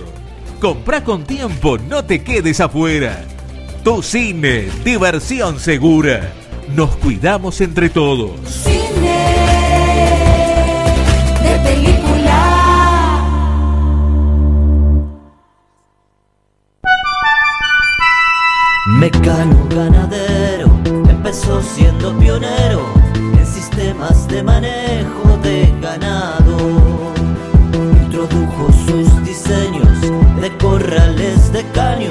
Comprá 0.62 1.04
con 1.04 1.24
tiempo, 1.24 1.76
no 1.76 2.06
te 2.06 2.22
quedes 2.22 2.58
afuera. 2.62 3.22
Tu 3.84 4.02
cine, 4.02 4.68
diversión 4.84 5.58
segura. 5.58 6.32
Nos 6.74 6.96
cuidamos 6.96 7.60
entre 7.60 7.88
todos. 7.88 8.32
Cine. 8.46 9.34
De 11.42 11.58
película. 11.60 12.08
Mecano 18.98 19.66
ganadero 19.70 20.70
empezó 21.08 21.60
siendo 21.62 22.16
pionero 22.18 22.86
en 23.38 23.46
sistemas 23.46 24.26
de 24.28 24.42
manejo 24.42 25.38
de 25.42 25.72
ganado. 25.80 26.56
Introdujo 28.02 28.72
sus 28.86 29.24
diseños 29.24 30.00
de 30.40 30.50
corrales 30.58 31.52
de 31.52 31.62
caño, 31.72 32.10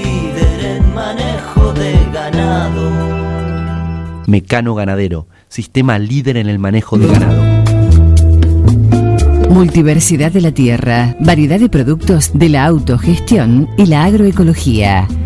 ganado. 2.45 4.21
Mecano 4.27 4.75
Ganadero, 4.75 5.27
sistema 5.47 5.99
líder 5.99 6.37
en 6.37 6.47
el 6.47 6.59
manejo 6.59 6.97
de 6.97 7.07
ganado. 7.07 7.51
Multiversidad 9.49 10.31
de 10.31 10.41
la 10.41 10.51
tierra, 10.51 11.15
variedad 11.19 11.59
de 11.59 11.69
productos 11.69 12.31
de 12.33 12.49
la 12.49 12.65
autogestión 12.65 13.69
y 13.77 13.85
la 13.85 14.05
agroecología. 14.05 15.07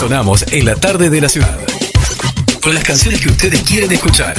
Sonamos 0.00 0.46
en 0.50 0.64
la 0.64 0.76
tarde 0.76 1.10
de 1.10 1.20
la 1.20 1.28
ciudad. 1.28 1.58
Con 2.62 2.72
las 2.72 2.82
canciones 2.82 3.20
que 3.20 3.28
ustedes 3.28 3.60
quieren 3.60 3.92
escuchar. 3.92 4.34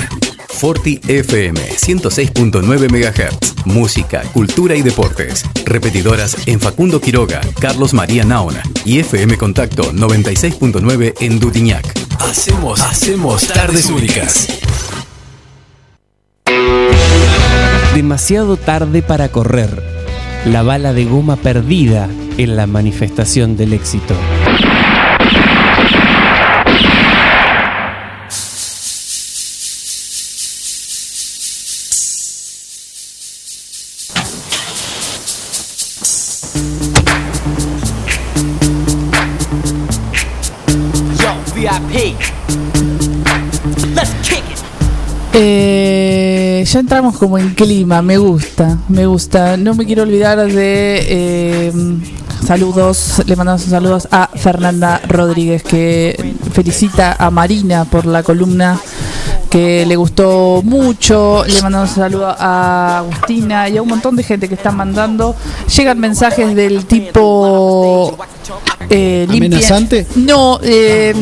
Forti 0.49 0.99
FM 1.07 1.59
106.9 1.77 2.89
MHz. 2.89 3.65
Música, 3.65 4.23
cultura 4.33 4.73
y 4.73 4.81
deportes. 4.81 5.45
Repetidoras 5.63 6.35
en 6.47 6.59
Facundo 6.59 6.99
Quiroga, 6.99 7.41
Carlos 7.59 7.93
María 7.93 8.23
Naona 8.23 8.63
y 8.85 8.97
FM 9.01 9.37
Contacto 9.37 9.93
96.9 9.93 11.13
en 11.19 11.39
Dutiñac. 11.39 11.85
Hacemos, 12.19 12.81
hacemos 12.81 13.47
tardes 13.47 13.85
únicas. 13.85 14.47
Demasiado 17.93 18.57
tarde 18.57 19.03
para 19.03 19.29
correr. 19.29 19.83
La 20.43 20.63
bala 20.63 20.91
de 20.93 21.05
goma 21.05 21.35
perdida 21.35 22.09
en 22.39 22.55
la 22.55 22.65
manifestación 22.65 23.57
del 23.57 23.73
éxito. 23.73 24.15
Ya 46.71 46.79
entramos 46.79 47.17
como 47.17 47.37
en 47.37 47.53
clima, 47.53 48.01
me 48.01 48.17
gusta, 48.17 48.77
me 48.87 49.05
gusta. 49.05 49.57
No 49.57 49.75
me 49.75 49.85
quiero 49.85 50.03
olvidar 50.03 50.37
de 50.37 51.05
eh, 51.05 51.73
saludos, 52.45 53.21
le 53.25 53.35
mandamos 53.35 53.63
saludos 53.63 54.07
a 54.09 54.29
Fernanda 54.33 55.01
Rodríguez 55.05 55.63
que 55.63 56.33
felicita 56.53 57.17
a 57.19 57.29
Marina 57.29 57.83
por 57.83 58.05
la 58.05 58.23
columna 58.23 58.79
que 59.49 59.85
le 59.85 59.97
gustó 59.97 60.61
mucho. 60.63 61.43
Le 61.45 61.61
mandamos 61.61 61.89
un 61.89 61.95
saludo 61.95 62.33
a 62.39 62.99
Agustina 62.99 63.67
y 63.67 63.75
a 63.75 63.81
un 63.81 63.89
montón 63.89 64.15
de 64.15 64.23
gente 64.23 64.47
que 64.47 64.55
está 64.55 64.71
mandando. 64.71 65.35
Llegan 65.75 65.99
mensajes 65.99 66.55
del 66.55 66.85
tipo 66.85 68.17
eh, 68.89 69.27
¿Amenazante? 69.29 70.07
No, 70.15 70.59
eh, 70.63 71.13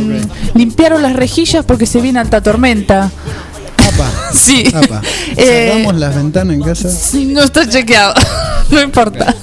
limpiaron 0.53 1.01
las 1.01 1.15
rejillas 1.15 1.65
porque 1.65 1.85
se 1.85 2.01
viene 2.01 2.19
alta 2.19 2.41
tormenta. 2.41 3.11
Sí. 4.33 4.63
Apa. 4.73 5.01
Eh, 5.35 5.69
Cerramos 5.71 5.95
las 5.95 6.15
ventanas 6.15 6.53
en 6.55 6.61
casa. 6.61 6.89
Sí, 6.89 7.25
no 7.25 7.43
está 7.43 7.67
chequeado. 7.67 8.13
no 8.71 8.81
importa. 8.81 9.35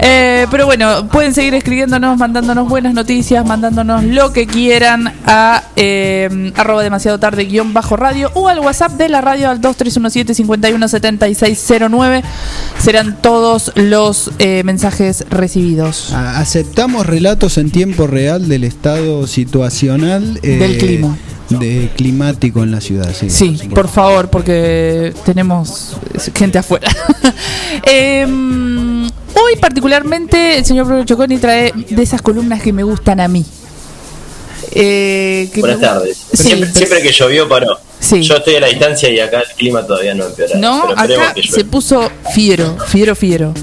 Eh, 0.00 0.46
pero 0.50 0.66
bueno, 0.66 1.08
pueden 1.08 1.32
seguir 1.34 1.54
escribiéndonos, 1.54 2.16
mandándonos 2.18 2.68
buenas 2.68 2.94
noticias, 2.94 3.44
mandándonos 3.44 4.04
lo 4.04 4.32
que 4.32 4.46
quieran 4.46 5.12
a 5.26 5.64
eh, 5.74 6.52
arroba 6.56 6.82
demasiado 6.84 7.18
tarde 7.18 7.46
guion 7.46 7.72
bajo 7.74 7.96
radio 7.96 8.30
o 8.34 8.46
al 8.48 8.60
WhatsApp 8.60 8.92
de 8.92 9.08
la 9.08 9.20
radio 9.20 9.50
al 9.50 9.60
2317-517609. 9.60 12.22
Serán 12.82 13.20
todos 13.20 13.72
los 13.74 14.30
eh, 14.38 14.62
mensajes 14.64 15.24
recibidos. 15.30 16.12
A- 16.12 16.38
Aceptamos 16.38 17.06
relatos 17.06 17.58
en 17.58 17.70
tiempo 17.70 18.06
real 18.06 18.48
del 18.48 18.64
estado 18.64 19.26
situacional 19.26 20.34
Del 20.40 20.78
clima. 20.78 21.16
De 21.50 21.90
climático 21.96 22.62
en 22.62 22.70
la 22.70 22.80
ciudad. 22.80 23.10
Sí, 23.18 23.30
Sí, 23.30 23.68
por 23.74 23.88
favor, 23.88 24.28
porque 24.30 25.12
tenemos 25.24 25.96
gente 26.34 26.58
afuera. 26.58 26.90
Em, 27.84 29.04
hoy 29.06 29.56
particularmente 29.60 30.58
el 30.58 30.64
señor 30.64 30.86
Bruno 30.86 31.04
Choconi 31.04 31.38
trae 31.38 31.72
de 31.74 32.02
esas 32.02 32.20
columnas 32.22 32.60
que 32.62 32.72
me 32.72 32.82
gustan 32.82 33.20
a 33.20 33.28
mí. 33.28 33.44
Eh, 34.72 35.48
que 35.54 35.60
Buenas 35.60 35.78
me- 35.80 35.86
tardes. 35.86 36.18
Sí. 36.32 36.42
Siempre, 36.44 36.72
siempre 36.72 37.02
que 37.02 37.12
llovió 37.12 37.48
paró. 37.48 37.78
Sí. 38.00 38.22
Yo 38.22 38.36
estoy 38.36 38.56
a 38.56 38.60
la 38.60 38.66
distancia 38.68 39.08
y 39.10 39.18
acá 39.20 39.40
el 39.40 39.56
clima 39.56 39.86
todavía 39.86 40.14
no 40.14 40.26
empeora. 40.26 40.56
No, 40.58 40.84
acá 40.96 41.34
se 41.50 41.64
puso 41.64 42.10
fiero, 42.34 42.76
fiero, 42.86 43.14
fiero. 43.16 43.54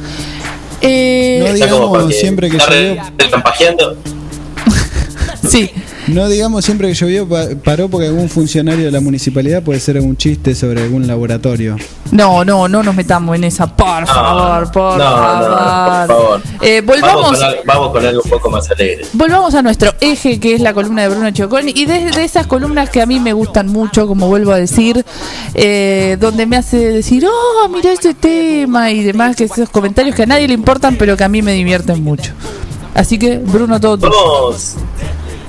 Eh, 0.81 1.39
No 1.41 1.45
Está 1.47 1.69
como 1.69 1.88
digamos 1.93 2.15
siempre 2.15 2.49
que 2.49 2.57
está 2.57 2.69
re- 2.69 2.95
llovió. 2.95 3.03
están 3.17 3.43
pajeando. 3.43 3.97
Sí. 5.49 5.69
No 6.07 6.29
digamos 6.29 6.63
siempre 6.63 6.87
que 6.89 6.93
llovió 6.93 7.27
pa- 7.27 7.47
paró 7.63 7.89
porque 7.89 8.07
algún 8.07 8.29
funcionario 8.29 8.85
de 8.85 8.91
la 8.91 8.99
municipalidad 9.01 9.63
puede 9.63 9.79
ser 9.79 9.97
algún 9.97 10.15
chiste 10.15 10.53
sobre 10.53 10.83
algún 10.83 11.07
laboratorio. 11.07 11.77
No, 12.11 12.45
no, 12.45 12.67
no 12.67 12.83
nos 12.83 12.93
metamos 12.95 13.35
en 13.35 13.43
esa, 13.45 13.65
por 13.75 14.05
favor, 14.05 14.71
por 14.71 14.97
no, 14.99 15.03
favor. 15.03 15.49
no, 15.49 15.57
por 16.07 16.07
favor. 16.07 16.41
Eh, 16.61 16.81
Vamos 16.85 17.01
volvamos, 17.01 17.39
con, 17.39 17.49
vamos 17.65 17.89
con 17.91 18.05
algo 18.05 18.21
un 18.23 18.29
poco 18.29 18.49
más 18.51 18.69
alegre. 18.69 19.05
volvamos 19.13 19.55
a 19.55 19.61
nuestro 19.63 19.93
eje, 19.99 20.39
que 20.39 20.53
es 20.53 20.61
la 20.61 20.73
columna 20.75 21.01
de 21.01 21.09
Bruno 21.09 21.31
Chocón, 21.31 21.69
y 21.69 21.85
de, 21.85 22.11
de 22.11 22.23
esas 22.23 22.45
columnas 22.45 22.89
que 22.91 23.01
a 23.01 23.07
mí 23.07 23.19
me 23.19 23.33
gustan 23.33 23.67
mucho, 23.67 24.05
como 24.07 24.27
vuelvo 24.27 24.51
a 24.51 24.57
decir, 24.57 25.03
eh, 25.55 26.17
donde 26.19 26.45
me 26.45 26.57
hace 26.57 26.77
decir, 26.77 27.25
oh, 27.27 27.67
mira 27.69 27.91
este 27.91 28.13
tema 28.13 28.91
y 28.91 29.03
demás, 29.03 29.35
que 29.35 29.45
esos 29.45 29.69
comentarios 29.69 30.15
que 30.15 30.23
a 30.23 30.27
nadie 30.27 30.47
le 30.47 30.53
importan, 30.53 30.97
pero 30.97 31.17
que 31.17 31.23
a 31.23 31.29
mí 31.29 31.41
me 31.41 31.53
divierten 31.53 32.03
mucho. 32.03 32.31
Así 32.93 33.17
que, 33.17 33.39
Bruno, 33.39 33.79
todo 33.79 33.97
tuyo. 33.97 34.11
Vamos. 34.13 34.75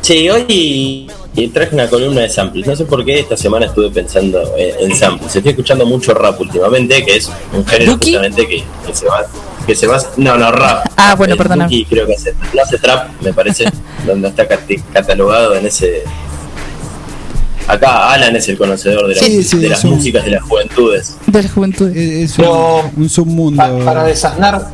Sí, 0.07 0.31
hoy 0.31 1.09
traje 1.53 1.75
una 1.75 1.89
columna 1.91 2.21
de 2.21 2.29
samples. 2.29 2.65
No 2.65 2.77
sé 2.77 2.85
por 2.85 3.05
qué 3.05 3.19
esta 3.19 3.37
semana 3.37 3.67
estuve 3.67 3.91
pensando 3.91 4.41
en, 4.57 4.91
en 4.93 4.97
samples. 4.97 5.35
Estoy 5.35 5.51
escuchando 5.51 5.85
mucho 5.85 6.15
rap 6.15 6.41
últimamente, 6.41 7.05
que 7.05 7.17
es 7.17 7.29
un 7.53 7.67
género 7.67 7.95
¿Duki? 7.95 8.13
justamente 8.13 8.47
que, 8.47 8.63
que 8.87 8.95
se 8.95 9.05
va. 9.07 9.27
Que 9.67 9.75
se 9.75 9.89
va 9.89 9.99
no, 10.17 10.39
no, 10.39 10.53
rap. 10.53 10.87
Ah, 10.97 11.17
bueno, 11.17 11.33
El 11.33 11.39
perdona. 11.39 11.65
Duki 11.65 11.85
creo 11.87 12.07
que 12.07 12.15
hace, 12.15 12.35
no 12.55 12.63
hace 12.63 12.79
trap, 12.79 13.21
me 13.21 13.33
parece, 13.33 13.65
donde 14.07 14.29
está 14.29 14.47
catalogado 14.93 15.57
en 15.57 15.67
ese. 15.67 16.05
Acá 17.67 18.13
Alan 18.13 18.37
es 18.37 18.49
el 18.49 18.57
conocedor 18.57 19.09
de, 19.09 19.17
la- 19.17 19.21
Sí, 19.23 19.43
sí, 19.43 19.59
de 19.59 19.71
las 19.71 19.83
un- 19.83 19.91
músicas 19.97 20.25
de 20.25 20.31
las 20.31 20.43
juventudes. 20.45 21.17
De 21.27 21.43
la 21.43 21.49
juventud. 21.49 21.89
Es 21.97 22.35
Pero- 22.37 22.85
un, 22.95 23.03
un 23.03 23.09
submundo. 23.09 23.61
Pa- 23.61 23.85
para 23.85 24.05
desasnar. 24.05 24.69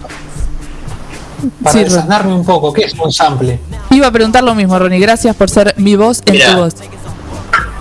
Para 1.63 1.73
Sí, 1.73 1.79
Ro- 1.79 1.85
desasnarme 1.85 2.33
un 2.35 2.45
poco, 2.45 2.73
¿qué 2.73 2.83
es 2.85 2.95
un 2.95 3.13
sample? 3.13 3.59
Iba 3.91 4.07
a 4.07 4.11
preguntar 4.13 4.45
lo 4.45 4.55
mismo, 4.55 4.79
Ronnie. 4.79 5.01
Gracias 5.01 5.35
por 5.37 5.51
ser 5.51 5.75
mi 5.77 5.97
voz 5.97 6.23
en 6.27 6.33
Mirá. 6.35 6.53
tu 6.55 6.59
voz. 6.63 6.75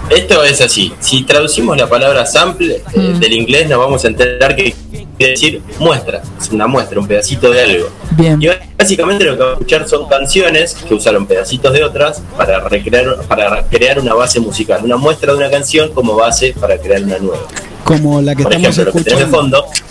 Esto 0.10 0.44
es 0.44 0.60
así. 0.60 0.94
Si 1.00 1.24
traducimos 1.24 1.78
la 1.78 1.88
palabra 1.88 2.26
sample 2.26 2.76
eh, 2.94 3.00
Mm. 3.00 3.20
del 3.20 3.34
inglés, 3.34 3.70
nos 3.70 3.80
vamos 3.80 4.04
a 4.04 4.08
enterar 4.10 4.56
que 4.58 4.76
quiere 5.18 5.32
decir 5.34 5.62
muestra. 5.80 6.22
Es 6.40 6.50
una 6.50 6.68
muestra, 6.68 7.00
un 7.00 7.08
pedacito 7.08 7.50
de 7.50 7.62
algo. 7.62 7.88
Bien. 8.18 8.42
Y 8.42 8.48
básicamente 8.78 9.24
lo 9.24 9.34
que 9.34 9.40
vamos 9.40 9.52
a 9.54 9.58
escuchar 9.60 9.88
son 9.88 10.10
canciones 10.10 10.74
que 10.74 10.94
usaron 10.96 11.26
pedacitos 11.28 11.72
de 11.72 11.84
otras 11.86 12.22
para 12.36 12.60
recrear, 12.68 13.22
para 13.28 13.64
crear 13.64 14.00
una 14.00 14.14
base 14.14 14.42
musical. 14.42 14.82
Una 14.84 14.98
muestra 14.98 15.32
de 15.32 15.38
una 15.38 15.50
canción 15.50 15.92
como 15.94 16.16
base 16.16 16.54
para 16.60 16.78
crear 16.78 17.04
una 17.04 17.18
nueva. 17.18 17.44
Como 17.86 18.22
la 18.22 18.36
que 18.36 18.44
Por 18.44 18.52
estamos 18.54 18.78
ejemplo, 18.78 18.94
lo 18.94 18.98
que 18.98 19.04
tenés 19.06 19.20
de 19.20 19.24
escuchando. 19.26 19.64
fondo. 19.64 19.91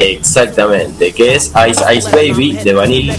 Exactamente, 0.00 1.12
que 1.12 1.34
es 1.34 1.52
Ice 1.68 1.94
Ice 1.94 2.10
Baby 2.10 2.52
de 2.64 2.74
Vanilla 2.74 3.16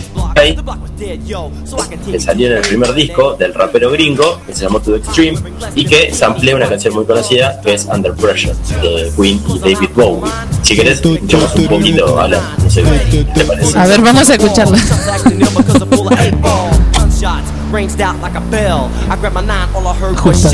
que 2.05 2.19
salió 2.19 2.47
en 2.47 2.53
el 2.57 2.61
primer 2.61 2.93
disco 2.93 3.33
del 3.33 3.53
rapero 3.53 3.91
gringo, 3.91 4.39
que 4.45 4.53
se 4.53 4.63
llamó 4.63 4.79
To 4.79 4.91
The 4.91 4.97
Extreme, 4.97 5.39
y 5.75 5.85
que 5.85 6.13
samplea 6.13 6.55
una 6.55 6.67
canción 6.67 6.93
muy 6.93 7.05
conocida 7.05 7.59
que 7.61 7.73
es 7.73 7.85
Under 7.85 8.13
Pressure, 8.13 8.53
de 8.81 9.11
Queen 9.15 9.41
y 9.47 9.59
David 9.59 9.89
Bowie. 9.95 10.31
Si 10.61 10.75
querés, 10.75 11.01
escuchamos 11.03 11.55
un 11.55 11.67
poquito, 11.67 12.19
Alan, 12.19 12.41
no 12.63 12.69
sé 12.69 12.83
qué 13.09 13.23
te 13.23 13.45
parece. 13.45 13.77
A 13.77 13.87
ver, 13.87 14.01
vamos 14.01 14.29
a 14.29 14.35
escucharla. 14.35 14.77
Justo 20.17 20.49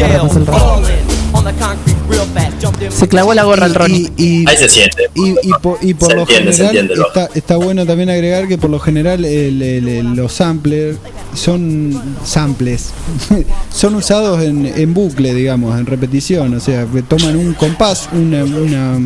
Se 2.92 3.08
clavó 3.08 3.34
la 3.34 3.44
gorra 3.44 3.66
al 3.66 3.76
Ronnie. 3.76 4.12
Y, 4.18 4.48
Ahí 4.50 4.58
se 4.58 4.70
siente. 4.70 5.10
y, 5.16 5.30
y 5.48 5.52
po- 5.62 5.78
y 5.82 5.94
por 5.94 6.10
Se 6.10 6.16
lo 6.16 6.22
entiende, 6.22 6.54
se 6.54 6.68
general 6.68 6.92
está, 7.08 7.30
está 7.34 7.56
bueno 7.58 7.86
también 7.86 8.10
agregar 8.10 8.48
que 8.48 8.58
por 8.58 8.70
lo 8.70 8.80
general 8.80 9.24
el- 9.26 9.62
el- 9.62 9.88
el- 9.88 10.14
los 10.16 10.34
samplers 10.34 10.98
son 11.34 12.02
samples. 12.26 12.90
Son 13.72 13.94
usados 13.96 14.42
en, 14.44 14.66
en 14.66 14.94
bucle 14.94 15.34
digamos 15.34 15.78
en 15.80 15.86
repetición. 15.86 16.54
O 16.56 16.60
sea 16.60 16.86
que 16.86 17.02
toman 17.04 17.36
un 17.36 17.54
compás 17.54 18.10
una, 18.12 18.44
una 18.44 18.98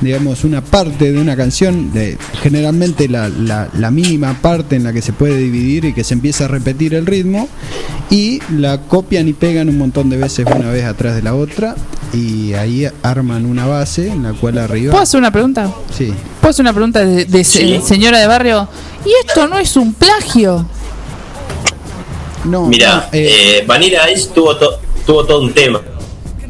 digamos 0.00 0.44
una 0.44 0.62
parte 0.62 1.12
de 1.12 1.18
una 1.20 1.36
canción 1.36 1.92
de, 1.92 2.16
generalmente 2.42 3.08
la, 3.08 3.28
la- 3.28 3.68
la 3.78 3.90
mínima 3.90 4.34
parte 4.40 4.76
en 4.76 4.84
la 4.84 4.92
que 4.92 5.02
se 5.02 5.12
puede 5.12 5.36
dividir 5.36 5.84
y 5.84 5.92
que 5.92 6.04
se 6.04 6.14
empieza 6.14 6.46
a 6.46 6.48
repetir 6.48 6.94
el 6.94 7.06
ritmo 7.06 7.48
y 8.10 8.40
la 8.56 8.80
copian 8.82 9.28
y 9.28 9.32
pegan 9.34 9.68
un 9.68 9.78
montón 9.78 10.08
de 10.10 10.16
veces 10.16 10.46
una 10.46 10.70
vez 10.70 10.84
atrás 10.84 11.14
de 11.14 11.22
la 11.22 11.34
otra 11.34 11.74
y 12.12 12.54
ahí 12.54 12.88
arman 13.02 13.46
una 13.46 13.66
base 13.66 14.08
en 14.08 14.22
la 14.24 14.32
cual 14.32 14.58
arriba 14.58 14.90
¿Puedo 14.92 15.02
hacer 15.02 15.18
una 15.20 15.30
pregunta? 15.30 15.70
Sí. 15.96 16.12
¿Puedo 16.40 16.50
hacer 16.50 16.64
una 16.64 16.72
pregunta 16.72 17.04
de, 17.04 17.24
de 17.26 17.44
se- 17.44 17.60
Sí. 17.60 17.80
señora 17.84 18.18
de 18.18 18.26
barrio? 18.26 18.68
¿Y 19.04 19.10
esto 19.28 19.46
no 19.48 19.58
es 19.58 19.76
un 19.76 19.94
plagio? 19.94 20.66
No, 22.44 22.66
Mira, 22.66 23.08
no, 23.12 23.18
eh, 23.18 23.58
eh, 23.58 23.64
Vanilla 23.66 24.10
Ice 24.10 24.30
tuvo, 24.34 24.56
to- 24.56 24.78
tuvo 25.06 25.24
todo 25.26 25.42
un 25.42 25.52
tema 25.52 25.80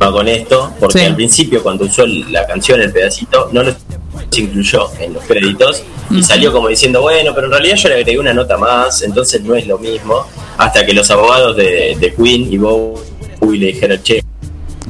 con 0.08 0.26
esto, 0.28 0.72
porque 0.80 0.98
Sí. 1.00 1.04
al 1.04 1.14
principio 1.14 1.62
cuando 1.62 1.84
usó 1.84 2.06
la 2.06 2.46
canción, 2.46 2.80
el 2.80 2.90
pedacito, 2.90 3.50
no 3.52 3.62
lo 3.62 3.74
se 4.30 4.40
incluyó 4.42 4.88
en 4.98 5.12
los 5.14 5.24
créditos 5.24 5.82
y 6.10 6.22
salió 6.22 6.52
como 6.52 6.68
diciendo, 6.68 7.02
bueno, 7.02 7.32
pero 7.34 7.46
en 7.48 7.52
realidad 7.52 7.76
yo 7.76 7.88
le 7.88 7.94
agregué 7.96 8.18
una 8.18 8.32
nota 8.32 8.56
más, 8.56 9.02
entonces 9.02 9.42
no 9.42 9.54
es 9.54 9.66
lo 9.66 9.76
mismo, 9.78 10.26
hasta 10.56 10.86
que 10.86 10.92
los 10.94 11.10
abogados 11.10 11.56
de, 11.56 11.96
de 12.00 12.14
Queen 12.14 12.50
y 12.52 12.56
Bowie 12.56 13.58
le 13.58 13.66
dijeron, 13.66 14.00
che, 14.02 14.22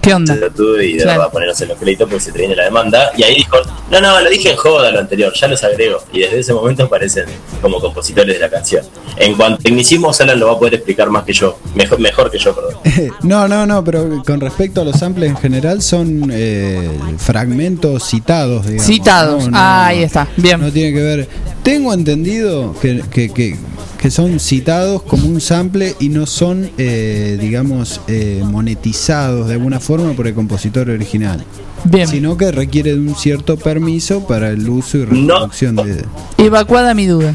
¿Qué 0.03 0.15
onda? 0.15 0.35
y 0.35 0.97
Claro. 0.97 1.19
verdad 1.21 1.33
ponernos 1.33 1.61
en 1.61 1.69
los 1.69 1.79
créditos 1.79 2.09
porque 2.09 2.25
se 2.25 2.33
te 2.33 2.39
viene 2.39 2.57
la 2.57 2.65
demanda. 2.65 3.11
Y 3.17 3.23
ahí 3.23 3.37
dijo, 3.37 3.57
no, 3.91 4.01
no, 4.01 4.21
lo 4.21 4.31
dije 4.31 4.51
en 4.51 4.57
joda 4.57 4.91
lo 4.91 5.01
anterior, 5.01 5.33
ya 5.35 5.49
los 5.49 5.63
agrego. 5.65 6.03
Y 6.13 6.21
desde 6.21 6.41
ese 6.41 6.53
momento 6.53 6.85
aparecen 6.85 7.25
como 7.61 7.81
compositores 7.81 8.35
de 8.35 8.41
la 8.41 8.49
canción. 8.49 8.85
En 9.17 9.35
cuanto 9.35 9.61
a 9.61 9.63
tecnicismo, 9.63 10.13
Alan 10.19 10.39
lo 10.39 10.47
va 10.49 10.53
a 10.55 10.59
poder 10.59 10.75
explicar 10.75 11.09
más 11.11 11.25
que 11.25 11.33
yo, 11.33 11.59
mejor, 11.75 11.99
mejor 12.01 12.31
que 12.31 12.39
yo, 12.39 12.55
perdón. 12.55 12.75
no, 13.23 13.49
no, 13.49 13.67
no, 13.67 13.85
pero 13.85 14.23
con 14.25 14.41
respecto 14.41 14.81
a 14.81 14.85
los 14.85 14.97
samples 14.99 15.31
en 15.31 15.37
general 15.37 15.83
son 15.83 16.31
eh, 16.33 16.89
fragmentos 17.19 18.05
citados, 18.05 18.65
digamos. 18.67 18.87
Citados. 18.87 19.45
No, 19.45 19.51
no, 19.51 19.57
Ah, 19.59 19.87
ahí 19.87 20.03
está. 20.03 20.29
Bien. 20.37 20.61
No 20.61 20.71
tiene 20.71 20.93
que 20.93 21.03
ver. 21.03 21.29
Tengo 21.63 21.93
entendido 21.93 22.75
que, 22.81 23.03
que, 23.11 23.29
que, 23.31 23.57
que 23.99 24.11
son 24.11 24.41
citados 24.41 25.03
como 25.03 25.27
un 25.27 25.41
sample 25.41 25.95
y 26.01 26.09
no 26.09 26.25
son, 26.27 26.71
eh, 26.79 27.37
digamos, 27.41 28.01
eh, 28.09 28.43
monetizados 28.45 29.49
de 29.49 29.55
alguna 29.55 29.79
forma 29.79 30.13
por 30.15 30.27
el 30.27 30.35
compositor 30.35 30.89
original. 30.89 31.45
Bien. 31.85 32.09
Sino 32.09 32.37
que 32.37 32.51
requiere 32.51 32.95
de 32.95 32.99
un 32.99 33.15
cierto 33.15 33.57
permiso 33.57 34.27
para 34.27 34.51
el 34.51 34.69
uso 34.69 34.99
y 34.99 35.05
reproducción 35.05 35.77
de. 35.77 36.05
Evacuada 36.39 36.95
mi 36.95 37.07
duda. 37.07 37.35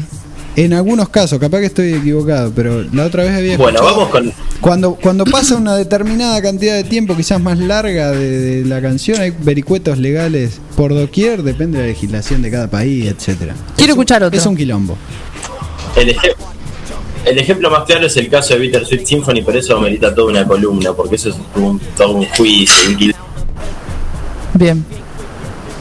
En 0.56 0.72
algunos 0.72 1.10
casos, 1.10 1.38
capaz 1.38 1.60
que 1.60 1.66
estoy 1.66 1.92
equivocado, 1.92 2.50
pero 2.56 2.82
la 2.92 3.04
otra 3.04 3.24
vez 3.24 3.32
había 3.34 3.58
Bueno, 3.58 3.82
vamos 3.82 4.08
con. 4.08 4.32
Cuando, 4.62 4.94
cuando 4.94 5.24
pasa 5.26 5.54
una 5.56 5.76
determinada 5.76 6.40
cantidad 6.40 6.74
de 6.74 6.84
tiempo, 6.84 7.14
quizás 7.14 7.40
más 7.42 7.58
larga 7.58 8.10
de, 8.12 8.62
de 8.62 8.64
la 8.64 8.80
canción, 8.80 9.20
hay 9.20 9.32
vericuetos 9.38 9.98
legales 9.98 10.58
por 10.74 10.94
doquier, 10.94 11.42
depende 11.42 11.76
de 11.78 11.84
la 11.84 11.88
legislación 11.90 12.40
de 12.40 12.50
cada 12.50 12.68
país, 12.70 13.06
etcétera. 13.06 13.54
Quiero 13.76 13.92
escuchar 13.92 14.22
otro. 14.24 14.38
Es 14.38 14.46
un 14.46 14.56
quilombo. 14.56 14.96
El, 15.94 16.08
eje- 16.16 16.34
el 17.26 17.38
ejemplo 17.38 17.70
más 17.70 17.84
claro 17.84 18.06
es 18.06 18.16
el 18.16 18.30
caso 18.30 18.54
de 18.54 18.60
Bittersweet 18.60 19.04
Symphony, 19.04 19.42
por 19.42 19.54
eso 19.56 19.76
amerita 19.76 20.14
toda 20.14 20.30
una 20.30 20.46
columna, 20.46 20.94
porque 20.94 21.16
eso 21.16 21.28
es 21.28 21.36
un, 21.54 21.78
todo 21.98 22.12
un 22.12 22.24
juicio, 22.30 22.88
un 22.88 22.96
quilombo. 22.96 23.24
Bien. 24.54 24.82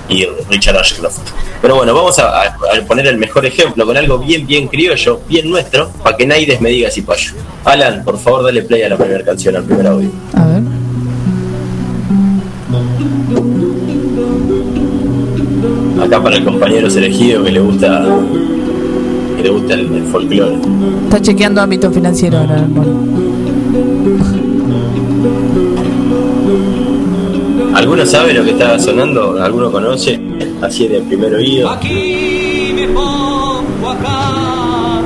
Y 0.10 0.26
Richard 0.50 0.78
Ashcroft. 0.78 1.20
Pero 1.62 1.76
bueno, 1.76 1.94
vamos 1.94 2.18
a, 2.20 2.58
poner 2.88 3.08
el 3.08 3.18
mejor 3.18 3.46
ejemplo 3.46 3.86
con 3.86 3.98
algo 3.98 4.20
bien, 4.20 4.46
bien 4.46 4.68
criollo, 4.68 5.22
bien 5.28 5.50
nuestro, 5.50 5.90
para 6.04 6.16
que 6.16 6.28
Naides 6.28 6.62
me 6.62 6.70
diga 6.70 6.92
si 6.92 7.02
payo. 7.02 7.34
Alan, 7.64 8.04
por 8.04 8.20
favor, 8.20 8.44
dale 8.44 8.62
play 8.64 8.84
a 8.84 8.90
la 8.90 8.98
primera 8.98 9.24
canción, 9.24 9.56
al 9.56 9.64
primer 9.64 9.88
audio. 9.88 10.10
A 10.34 10.46
ver. 10.46 10.64
Acá 16.06 16.22
para 16.22 16.36
el 16.38 16.46
compañero 16.46 16.88
elegido 16.88 17.44
que 17.44 17.52
le 17.52 17.60
gusta 17.60 18.06
que 19.38 19.44
le 19.44 19.50
gusta 19.50 19.74
el, 19.74 19.94
el 19.94 20.06
folclore. 20.06 20.58
Está 21.06 21.22
chequeando 21.22 21.62
ámbito 21.62 21.92
financiero 21.92 22.38
ahora. 22.38 22.68
¿Alguno 27.76 28.06
sabe 28.06 28.34
lo 28.34 28.42
que 28.46 28.52
está 28.52 28.80
sonando? 28.80 29.38
¿Alguno 29.44 29.70
conoce? 29.70 30.18
Así 30.62 30.88
de 30.88 31.02
primer 31.02 31.36
oído. 31.36 31.70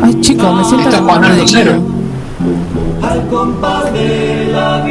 Ay, 0.03 0.21
chicos, 0.21 0.53
me 0.53 0.63
siento 0.63 0.89
Esto 0.89 0.95
es 0.97 1.01
Juan 1.01 1.25
Arco 1.25 1.45
Cero. 1.47 1.81
Al 3.01 3.27
compás 3.27 3.91
de 3.91 4.49
la 4.51 4.87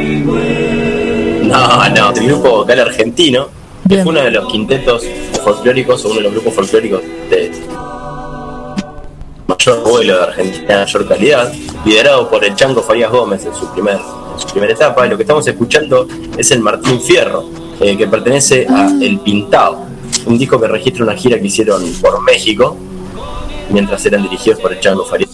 No, 1.45 1.89
no, 1.89 2.11
el 2.11 2.27
grupo 2.27 2.49
vocal 2.49 2.81
argentino, 2.81 3.47
que 3.87 4.03
fue 4.03 4.11
uno 4.11 4.23
de 4.23 4.31
los 4.31 4.51
quintetos 4.51 5.05
folclóricos 5.41 6.03
o 6.03 6.09
uno 6.09 6.17
de 6.17 6.23
los 6.23 6.33
grupos 6.33 6.53
folclóricos 6.55 7.01
de 7.29 7.49
mayor 9.47 9.83
vuelo 9.89 10.17
de 10.17 10.23
Argentina, 10.23 10.67
de 10.67 10.83
mayor 10.83 11.07
calidad, 11.07 11.53
liderado 11.85 12.29
por 12.29 12.43
el 12.43 12.53
Chango 12.55 12.81
Farías 12.83 13.09
Gómez 13.09 13.45
en 13.45 13.55
su, 13.55 13.71
primer, 13.71 13.95
en 13.95 14.39
su 14.39 14.47
primera 14.47 14.73
etapa. 14.73 15.07
Y 15.07 15.09
lo 15.09 15.15
que 15.15 15.23
estamos 15.23 15.47
escuchando 15.47 16.07
es 16.37 16.51
el 16.51 16.59
Martín 16.59 16.99
Fierro, 16.99 17.58
eh, 17.79 17.97
que 17.97 18.07
pertenece 18.07 18.65
a 18.69 18.89
El 19.01 19.19
Pintado, 19.19 19.85
un 20.25 20.37
disco 20.37 20.59
que 20.59 20.67
registra 20.67 21.03
una 21.03 21.15
gira 21.15 21.39
que 21.39 21.47
hicieron 21.47 21.81
por 22.01 22.21
México, 22.23 22.75
mientras 23.71 24.05
eran 24.05 24.23
dirigidos 24.23 24.59
por 24.59 24.73
el 24.73 24.79
Chango 24.79 25.05
Farías 25.05 25.31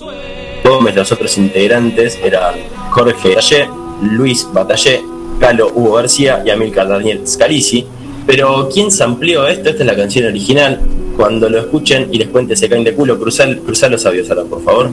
Gómez. 0.64 0.96
Los 0.96 1.12
otros 1.12 1.38
integrantes 1.38 2.20
eran 2.24 2.56
Jorge 2.91 3.30
Batallé, 3.30 3.70
Luis 4.02 4.48
Batallé, 4.52 5.02
Calo 5.39 5.72
Hugo 5.74 5.93
García 5.93 6.43
y 6.46 6.50
Amilcar 6.50 6.88
Daniel 6.88 7.28
Scalisi. 7.28 7.86
Pero 8.26 8.70
¿quién 8.74 8.91
sampleó 8.91 9.48
esto? 9.48 9.70
Esta 9.70 9.84
es 9.84 9.88
la 9.88 9.96
canción 9.96 10.26
original. 10.26 10.80
Cuando 11.16 11.50
lo 11.50 11.60
escuchen 11.60 12.10
y 12.12 12.18
les 12.18 12.30
cuente 12.30 12.56
se 12.56 12.68
caen 12.68 12.84
de 12.84 12.93
culo, 12.93 13.20
cruzar, 13.20 13.58
cruzar 13.60 13.91
los 13.91 14.06
Alan, 14.06 14.48
por 14.50 14.64
favor. 14.64 14.89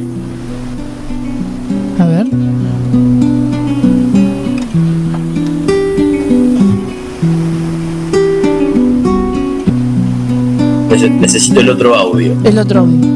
Necesito 11.00 11.60
el 11.60 11.70
otro 11.70 11.94
audio. 11.94 12.36
El 12.44 12.58
otro 12.58 12.80
audio. 12.80 13.08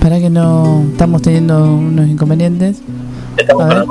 Para 0.00 0.18
que 0.18 0.28
no 0.28 0.84
estamos 0.90 1.22
teniendo 1.22 1.72
unos 1.72 2.08
inconvenientes. 2.08 2.82
Estamos 3.36 3.86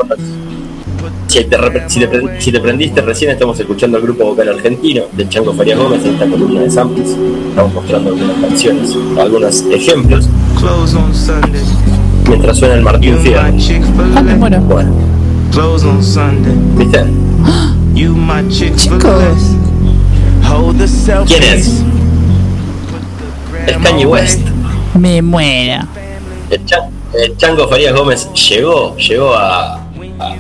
si, 1.28 1.46
te, 1.46 1.58
si, 1.88 2.00
te, 2.02 2.42
si 2.42 2.52
te 2.52 2.60
prendiste 2.60 3.02
recién, 3.02 3.32
estamos 3.32 3.58
escuchando 3.58 3.98
al 3.98 4.04
grupo 4.04 4.26
vocal 4.26 4.50
argentino 4.50 5.04
del 5.14 5.30
Chango 5.30 5.54
Farías 5.54 5.80
Gómez 5.80 6.04
en 6.04 6.14
esta 6.16 6.28
columna 6.28 6.60
de 6.60 6.70
samples. 6.70 7.16
Estamos 7.50 7.74
mostrando 7.74 8.10
algunas 8.10 8.38
canciones, 8.38 8.98
algunos 9.18 9.62
ejemplos. 9.72 10.28
Mientras 12.28 12.58
suena 12.58 12.76
el 12.76 12.82
Martín 12.82 13.18
Fierro. 13.20 13.44
Ah, 14.16 14.22
me 14.22 14.36
muero. 14.36 14.60
Bueno, 14.62 14.92
Close 15.54 15.88
on 15.88 16.04
Sunday. 16.04 16.54
¿viste? 16.78 17.06
Chicos. 18.76 19.61
¿Quién 21.28 21.44
es? 21.44 21.82
Es 23.68 23.78
Kanye 23.84 24.06
West. 24.06 24.40
Me 24.98 25.22
muera. 25.22 25.88
El, 26.50 26.66
Chan- 26.66 26.90
el 27.14 27.38
Chango 27.38 27.68
Farías 27.68 27.94
Gómez 27.96 28.28
llegó, 28.34 28.96
llegó 28.98 29.34
a, 29.34 29.76
a, 29.76 29.82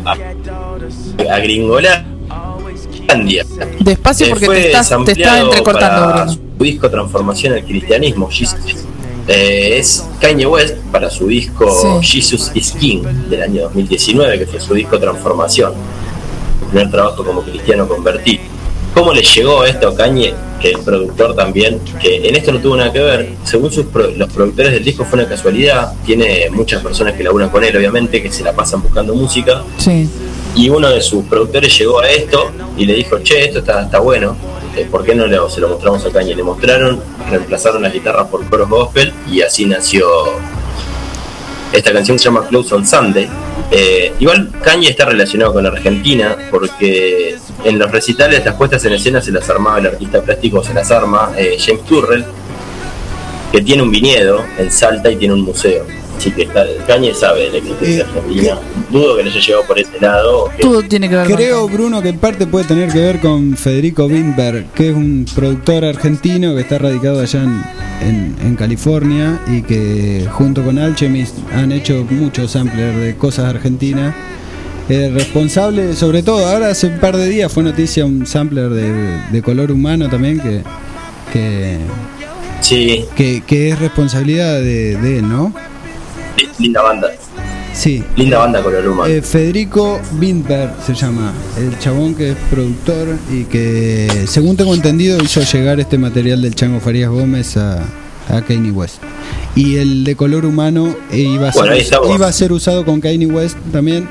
a, 0.05 1.33
a 1.33 1.39
Gringolandia. 1.39 2.05
Despacio 3.79 4.29
porque 4.29 4.45
fue 4.45 4.55
te 4.55 4.65
estás, 4.67 4.87
te 4.87 4.93
sampleado 4.93 5.45
entrecortando, 5.47 6.11
para 6.13 6.27
su 6.29 6.39
disco 6.59 6.89
Transformación 6.89 7.53
al 7.53 7.63
Cristianismo, 7.63 8.27
Jesus. 8.29 8.59
Eh, 9.27 9.77
es 9.77 10.05
Kanye 10.19 10.45
West 10.47 10.75
para 10.91 11.09
su 11.09 11.27
disco 11.27 12.01
Jesus 12.01 12.51
is 12.55 12.71
King 12.71 13.03
del 13.29 13.43
año 13.43 13.61
2019, 13.63 14.39
que 14.39 14.45
fue 14.47 14.59
su 14.59 14.73
disco 14.73 14.99
Transformación, 14.99 15.73
su 16.59 16.65
primer 16.67 16.89
trabajo 16.91 17.23
como 17.23 17.41
cristiano 17.41 17.87
convertido. 17.87 18.41
Cómo 18.93 19.13
le 19.13 19.21
llegó 19.21 19.63
esto 19.65 19.87
a 19.89 19.95
Kanye, 19.95 20.33
que 20.59 20.71
es 20.71 20.77
productor 20.79 21.35
también, 21.35 21.79
que 22.01 22.27
en 22.27 22.35
esto 22.35 22.51
no 22.51 22.59
tuvo 22.59 22.75
nada 22.77 22.91
que 22.93 22.99
ver. 22.99 23.29
Según 23.43 23.71
sus 23.71 23.85
pro- 23.87 24.11
los 24.15 24.31
productores 24.31 24.71
del 24.73 24.83
disco 24.83 25.05
fue 25.05 25.19
una 25.19 25.27
casualidad. 25.29 25.93
Tiene 26.05 26.49
muchas 26.51 26.81
personas 26.83 27.13
que 27.15 27.23
laburan 27.23 27.49
con 27.49 27.63
él, 27.63 27.75
obviamente, 27.75 28.21
que 28.21 28.31
se 28.31 28.43
la 28.43 28.53
pasan 28.53 28.81
buscando 28.81 29.13
música. 29.15 29.63
Sí. 29.77 30.09
Y 30.55 30.69
uno 30.69 30.89
de 30.89 31.01
sus 31.01 31.23
productores 31.25 31.77
llegó 31.77 31.99
a 32.01 32.09
esto 32.09 32.51
y 32.77 32.85
le 32.85 32.93
dijo, 32.95 33.19
che, 33.19 33.45
esto 33.45 33.59
está, 33.59 33.83
está 33.83 33.99
bueno. 33.99 34.35
eh, 34.75 34.85
¿Por 34.89 35.03
qué 35.03 35.15
no 35.15 35.25
le- 35.27 35.37
se 35.49 35.59
lo 35.61 35.69
mostramos 35.69 36.05
a 36.05 36.11
Kanye? 36.11 36.35
Le 36.35 36.43
mostraron, 36.43 37.01
reemplazaron 37.29 37.81
las 37.81 37.91
guitarras 37.93 38.27
por 38.27 38.45
coros 38.49 38.69
gospel 38.69 39.13
y 39.31 39.41
así 39.41 39.65
nació 39.65 40.07
esta 41.71 41.93
canción 41.93 42.19
se 42.19 42.25
llama 42.25 42.47
Close 42.47 42.75
on 42.75 42.85
Sunday. 42.85 43.29
Eh, 43.71 44.13
igual 44.19 44.51
Kanye 44.61 44.89
está 44.89 45.05
relacionado 45.05 45.53
con 45.53 45.65
Argentina 45.65 46.35
porque 46.49 47.37
en 47.63 47.79
los 47.79 47.89
recitales 47.91 48.43
las 48.43 48.55
puestas 48.55 48.83
en 48.85 48.93
escena 48.93 49.21
se 49.21 49.31
las 49.31 49.49
armaba 49.49 49.79
el 49.79 49.87
artista 49.87 50.21
plástico, 50.21 50.63
se 50.63 50.73
las 50.73 50.91
arma 50.91 51.31
eh, 51.37 51.57
James 51.59 51.85
Turrell, 51.85 52.25
que 53.51 53.61
tiene 53.61 53.83
un 53.83 53.91
viñedo 53.91 54.43
en 54.57 54.71
Salta 54.71 55.09
y 55.09 55.15
tiene 55.15 55.33
un 55.33 55.41
museo. 55.41 55.85
Así 56.21 56.29
que 56.33 56.43
está, 56.43 56.63
Kanye 56.85 57.15
sabe 57.15 57.45
de 57.45 57.49
la 57.49 57.57
existencia 57.57 58.05
argentina. 58.05 58.59
Dudo 58.91 59.17
que 59.17 59.23
le 59.23 59.31
haya 59.31 59.39
llegado 59.41 59.63
por 59.65 59.79
ese 59.79 59.99
lado. 59.99 60.49
que- 60.55 60.61
Todo 60.61 60.83
tiene 60.83 61.09
que 61.09 61.15
ver 61.15 61.25
con 61.25 61.35
Creo, 61.35 61.67
Bruno, 61.67 61.99
que 62.03 62.09
en 62.09 62.19
parte 62.19 62.45
puede 62.45 62.65
tener 62.65 62.91
que 62.91 62.99
ver 62.99 63.19
con 63.19 63.57
Federico 63.57 64.05
Windberg, 64.05 64.67
que 64.75 64.89
es 64.89 64.95
un 64.95 65.25
productor 65.33 65.83
argentino 65.83 66.53
que 66.53 66.61
está 66.61 66.77
radicado 66.77 67.21
allá 67.21 67.41
en, 67.41 67.63
en- 68.07 68.35
en 68.39 68.55
California 68.55 69.39
y 69.47 69.63
que 69.63 70.27
junto 70.31 70.61
con 70.63 70.77
Alchemist 70.77 71.37
han 71.55 71.71
hecho 71.71 72.05
muchos 72.07 72.51
samplers 72.51 72.97
de 72.97 73.15
cosas 73.15 73.45
argentinas. 73.45 74.13
El 74.89 75.15
responsable, 75.15 75.95
sobre 75.95 76.21
todo, 76.21 76.45
ahora 76.45 76.69
hace 76.69 76.85
un 76.85 76.99
par 76.99 77.17
de 77.17 77.29
días 77.29 77.51
fue 77.51 77.63
noticia 77.63 78.05
un 78.05 78.27
sampler 78.27 78.69
de, 78.69 78.93
de 79.31 79.41
color 79.41 79.71
humano 79.71 80.07
también 80.07 80.39
que, 80.39 80.61
que, 81.33 81.77
Sí, 82.61 83.05
que, 83.15 83.41
que 83.41 83.69
es 83.69 83.79
responsabilidad 83.79 84.59
de, 84.59 84.95
de 84.97 85.17
él, 85.17 85.27
¿no? 85.27 85.51
Linda 86.59 86.81
banda. 86.81 87.09
Sí. 87.73 88.03
Linda 88.15 88.39
banda 88.39 88.61
con 88.61 88.75
el 88.75 88.87
humano. 88.87 89.07
Eh, 89.07 89.21
Federico 89.21 89.99
Windberg 90.19 90.73
se 90.85 90.93
llama, 90.93 91.33
el 91.57 91.77
chabón 91.79 92.15
que 92.15 92.31
es 92.31 92.37
productor 92.49 93.17
y 93.31 93.45
que, 93.45 94.25
según 94.27 94.57
tengo 94.57 94.73
entendido, 94.73 95.21
hizo 95.23 95.41
llegar 95.41 95.79
este 95.79 95.97
material 95.97 96.41
del 96.41 96.53
Chango 96.53 96.79
Farías 96.79 97.09
Gómez 97.09 97.57
a, 97.57 97.83
a 98.29 98.41
Kanye 98.41 98.71
West. 98.71 99.01
Y 99.55 99.77
el 99.77 100.03
de 100.03 100.15
color 100.15 100.45
humano 100.45 100.95
iba, 101.11 101.49
a 101.49 101.51
ser, 101.51 101.61
Bueno, 101.99 102.15
iba 102.15 102.27
a 102.27 102.31
ser 102.31 102.51
usado 102.51 102.85
con 102.85 103.01
Kanye 103.01 103.25
West 103.27 103.57
también, 103.71 104.07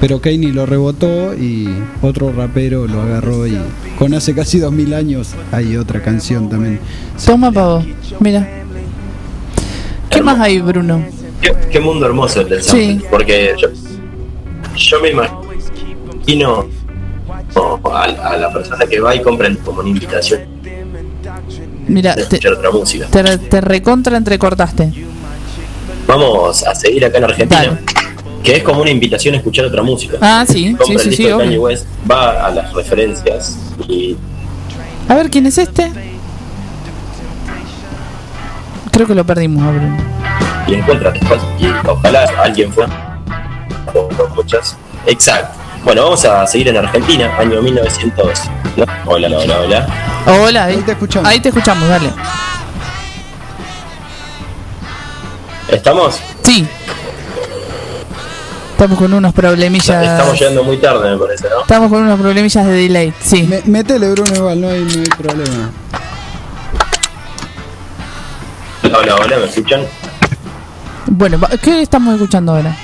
pero 0.00 0.20
Kanye 0.20 0.52
lo 0.52 0.66
rebotó 0.66 1.34
y 1.34 1.68
otro 2.02 2.32
rapero 2.32 2.86
lo 2.86 3.02
agarró 3.02 3.46
y 3.46 3.58
con 3.98 4.12
hace 4.14 4.34
casi 4.34 4.58
dos 4.58 4.72
mil 4.72 4.92
años 4.92 5.30
hay 5.52 5.76
otra 5.76 6.02
canción 6.02 6.48
también. 6.48 6.80
Toma 7.24 7.52
pavo. 7.52 7.84
Mira. 8.20 8.46
¿Qué 10.10 10.22
más 10.22 10.38
hay, 10.38 10.60
Bruno? 10.60 11.02
Qué, 11.44 11.54
qué 11.70 11.78
mundo 11.80 12.06
hermoso 12.06 12.40
el 12.40 12.48
del. 12.48 12.62
Sí. 12.62 13.00
Porque 13.10 13.54
yo, 13.58 13.68
yo 14.76 15.00
me 15.00 15.10
imagino 15.10 16.66
a, 17.92 18.02
a 18.04 18.36
la 18.38 18.52
persona 18.52 18.86
que 18.86 18.98
va 18.98 19.14
y 19.14 19.20
compra 19.22 19.54
como 19.64 19.80
una 19.80 19.90
invitación 19.90 20.40
Mira, 21.86 22.14
te, 22.14 22.22
escuchar 22.22 22.54
otra 22.54 22.70
música. 22.70 23.06
te, 23.10 23.38
te 23.38 23.60
recontra 23.60 24.16
entrecortaste. 24.16 24.90
Vamos 26.06 26.62
a 26.66 26.74
seguir 26.74 27.04
acá 27.04 27.18
en 27.18 27.24
Argentina. 27.24 27.78
Que 28.42 28.56
es 28.56 28.62
como 28.62 28.80
una 28.82 28.90
invitación 28.90 29.34
a 29.34 29.38
escuchar 29.38 29.66
otra 29.66 29.82
música. 29.82 30.16
Ah, 30.20 30.44
sí, 30.48 30.74
Compra 30.74 30.86
sí, 30.86 30.92
el 30.94 31.00
sí, 31.00 31.08
disco 31.10 31.22
sí, 31.22 31.24
de 31.24 31.30
Kanye 31.30 31.48
obvio. 31.58 31.62
West, 31.62 31.86
va 32.10 32.46
a 32.46 32.50
las 32.50 32.72
referencias 32.72 33.58
y 33.88 34.16
A 35.08 35.14
ver, 35.14 35.30
¿quién 35.30 35.46
es 35.46 35.58
este? 35.58 35.90
Creo 38.90 39.06
que 39.06 39.14
lo 39.14 39.24
perdimos, 39.24 39.62
Bruno. 39.74 39.96
Y 40.66 40.74
encuentra 40.74 41.10
después. 41.10 41.40
Y 41.58 41.66
ojalá 41.86 42.24
alguien 42.42 42.72
fue. 42.72 42.86
o 43.94 44.08
muchas. 44.34 44.76
Exacto. 45.06 45.58
Bueno, 45.84 46.04
vamos 46.04 46.24
a 46.24 46.46
seguir 46.46 46.68
en 46.68 46.78
Argentina, 46.78 47.30
año 47.38 47.60
1900. 47.60 48.40
¿no? 48.76 48.84
Hola, 49.04 49.28
hola, 49.28 49.38
hola, 49.38 49.60
hola. 49.60 49.86
Hola, 50.26 50.64
ahí, 50.64 50.76
te 50.78 50.92
escuchamos. 50.92 51.28
Ahí 51.28 51.40
te 51.40 51.50
escuchamos, 51.50 51.88
dale. 51.88 52.10
¿Estamos? 55.68 56.20
Sí. 56.42 56.66
Estamos 58.72 58.98
con 58.98 59.12
unos 59.12 59.32
problemillas. 59.34 60.02
Estamos 60.02 60.38
llegando 60.38 60.64
muy 60.64 60.78
tarde, 60.78 61.10
me 61.10 61.18
parece, 61.18 61.48
¿no? 61.48 61.60
Estamos 61.60 61.90
con 61.90 62.02
unos 62.02 62.18
problemillas 62.18 62.66
de 62.66 62.72
delay, 62.72 63.14
sí. 63.20 63.48
Métele, 63.66 64.10
Bruno, 64.10 64.34
igual, 64.34 64.60
no 64.60 64.68
hay, 64.68 64.80
no 64.80 65.00
hay 65.00 65.06
problema. 65.16 65.70
Hola, 68.82 68.98
hola, 68.98 69.16
hola, 69.16 69.36
¿me 69.38 69.44
escuchan? 69.44 69.82
Bueno, 71.06 71.38
¿qué 71.62 71.82
estamos 71.82 72.14
escuchando 72.14 72.52
ahora? 72.54 72.76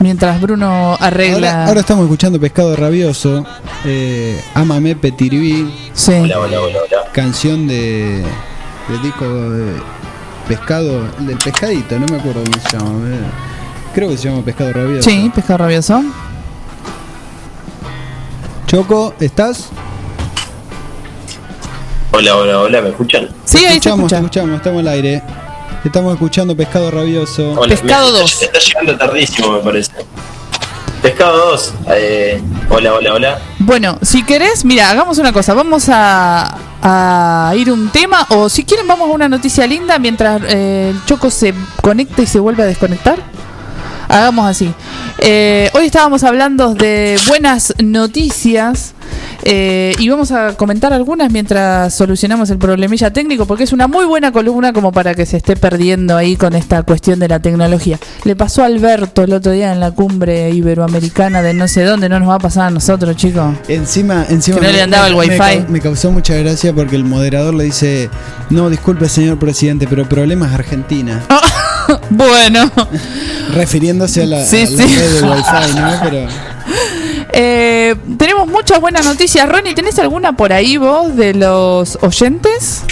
Mientras 0.00 0.40
Bruno 0.40 0.96
arregla. 1.00 1.50
Ahora, 1.50 1.66
ahora 1.66 1.80
estamos 1.80 2.04
escuchando 2.04 2.38
Pescado 2.40 2.76
Rabioso, 2.76 3.44
eh, 3.84 4.40
Amame 4.54 4.94
Petiribí. 4.96 5.72
Sí. 5.92 6.12
Hola, 6.12 6.38
hola, 6.40 6.60
hola, 6.60 6.78
hola. 6.86 7.12
Canción 7.12 7.66
de, 7.66 8.24
del 8.88 9.02
disco 9.02 9.24
de 9.24 9.72
Pescado, 10.46 11.02
el 11.18 11.26
del 11.26 11.38
pescadito, 11.38 11.98
no 11.98 12.06
me 12.06 12.16
acuerdo 12.18 12.42
cómo 12.44 12.68
se 12.70 12.76
llama. 12.78 13.08
eh. 13.08 13.20
Creo 13.94 14.08
que 14.08 14.16
se 14.16 14.28
llama 14.30 14.42
Pescado 14.42 14.72
Rabioso. 14.72 15.08
Sí, 15.10 15.30
pescado 15.34 15.58
rabioso. 15.58 16.02
Choco, 18.66 19.14
¿estás? 19.18 19.68
Hola, 22.10 22.36
hola, 22.36 22.60
hola, 22.60 22.80
¿me 22.82 22.88
escuchan? 22.90 23.28
Sí, 23.44 23.58
ahí 23.58 23.76
escuchamos, 23.76 24.08
te 24.10 24.16
escuchamos, 24.16 24.56
estamos 24.56 24.80
al 24.80 24.88
aire. 24.88 25.22
Estamos 25.84 26.12
escuchando 26.14 26.56
Pescado 26.56 26.90
Rabioso. 26.90 27.52
Hola, 27.52 27.68
me- 27.68 27.74
Está, 27.74 28.02
está 28.44 28.58
llegando 28.58 28.96
tardísimo, 28.96 29.52
me 29.52 29.58
parece. 29.60 29.92
Pescado 31.02 31.50
2. 31.50 31.74
Eh, 31.90 32.42
hola, 32.70 32.94
hola, 32.94 33.14
hola. 33.14 33.38
Bueno, 33.60 33.98
si 34.02 34.24
querés, 34.24 34.64
mira, 34.64 34.90
hagamos 34.90 35.18
una 35.18 35.32
cosa. 35.32 35.54
Vamos 35.54 35.84
a, 35.88 36.56
a 36.82 37.54
ir 37.54 37.70
un 37.70 37.90
tema 37.90 38.26
o 38.30 38.48
si 38.48 38.64
quieren 38.64 38.88
vamos 38.88 39.08
a 39.08 39.12
una 39.12 39.28
noticia 39.28 39.66
linda 39.66 39.98
mientras 39.98 40.42
eh, 40.48 40.90
el 40.92 41.04
Choco 41.04 41.30
se 41.30 41.54
conecta 41.82 42.22
y 42.22 42.26
se 42.26 42.40
vuelve 42.40 42.64
a 42.64 42.66
desconectar. 42.66 43.18
Hagamos 44.08 44.48
así. 44.50 44.72
Eh, 45.18 45.70
hoy 45.74 45.86
estábamos 45.86 46.24
hablando 46.24 46.74
de 46.74 47.20
buenas 47.28 47.74
noticias 47.78 48.94
eh, 49.50 49.94
y 49.98 50.08
vamos 50.10 50.30
a 50.30 50.56
comentar 50.56 50.92
algunas 50.92 51.32
mientras 51.32 51.94
solucionamos 51.94 52.50
el 52.50 52.58
problemilla 52.58 53.10
técnico 53.10 53.46
porque 53.46 53.64
es 53.64 53.72
una 53.72 53.86
muy 53.86 54.04
buena 54.04 54.30
columna 54.30 54.74
como 54.74 54.92
para 54.92 55.14
que 55.14 55.24
se 55.24 55.38
esté 55.38 55.56
perdiendo 55.56 56.16
ahí 56.16 56.36
con 56.36 56.54
esta 56.54 56.82
cuestión 56.82 57.18
de 57.18 57.28
la 57.28 57.40
tecnología. 57.40 57.98
Le 58.24 58.36
pasó 58.36 58.62
a 58.62 58.66
Alberto 58.66 59.22
el 59.22 59.32
otro 59.32 59.52
día 59.52 59.72
en 59.72 59.80
la 59.80 59.90
cumbre 59.92 60.50
iberoamericana 60.50 61.40
de 61.40 61.54
no 61.54 61.66
sé 61.66 61.84
dónde, 61.84 62.10
no 62.10 62.20
nos 62.20 62.28
va 62.28 62.34
a 62.34 62.38
pasar 62.38 62.66
a 62.66 62.70
nosotros, 62.70 63.16
chicos. 63.16 63.54
Encima, 63.68 64.26
encima 64.28 64.60
Que 64.60 64.66
no 64.66 64.72
le 64.72 64.82
andaba 64.82 65.06
el 65.06 65.14
me 65.14 65.20
wifi. 65.20 65.64
Me, 65.68 65.80
causó 65.80 66.12
mucha 66.12 66.34
gracia 66.34 66.74
porque 66.74 66.96
el 66.96 67.04
moderador 67.04 67.54
le 67.54 67.64
dice, 67.64 68.10
no, 68.50 68.68
disculpe 68.68 69.08
señor 69.08 69.38
presidente, 69.38 69.86
pero 69.88 70.02
el 70.02 70.08
problema 70.08 70.46
es 70.46 70.52
Argentina. 70.52 71.24
bueno. 72.10 72.70
Refiriéndose 73.54 74.24
a 74.24 74.26
la, 74.26 74.44
Sí, 74.44 74.66
a 74.66 74.70
la 74.70 74.76
sí. 74.86 74.96
red 74.96 75.12
de 75.14 75.22
wifi, 75.22 75.74
¿no? 75.74 75.90
Pero 76.02 76.26
Eh, 77.40 77.94
tenemos 78.18 78.48
muchas 78.48 78.80
buenas 78.80 79.06
noticias. 79.06 79.48
Ronnie, 79.48 79.72
¿tenés 79.72 79.96
alguna 80.00 80.36
por 80.36 80.52
ahí 80.52 80.76
vos 80.76 81.14
de 81.14 81.34
los 81.34 81.96
oyentes? 82.02 82.82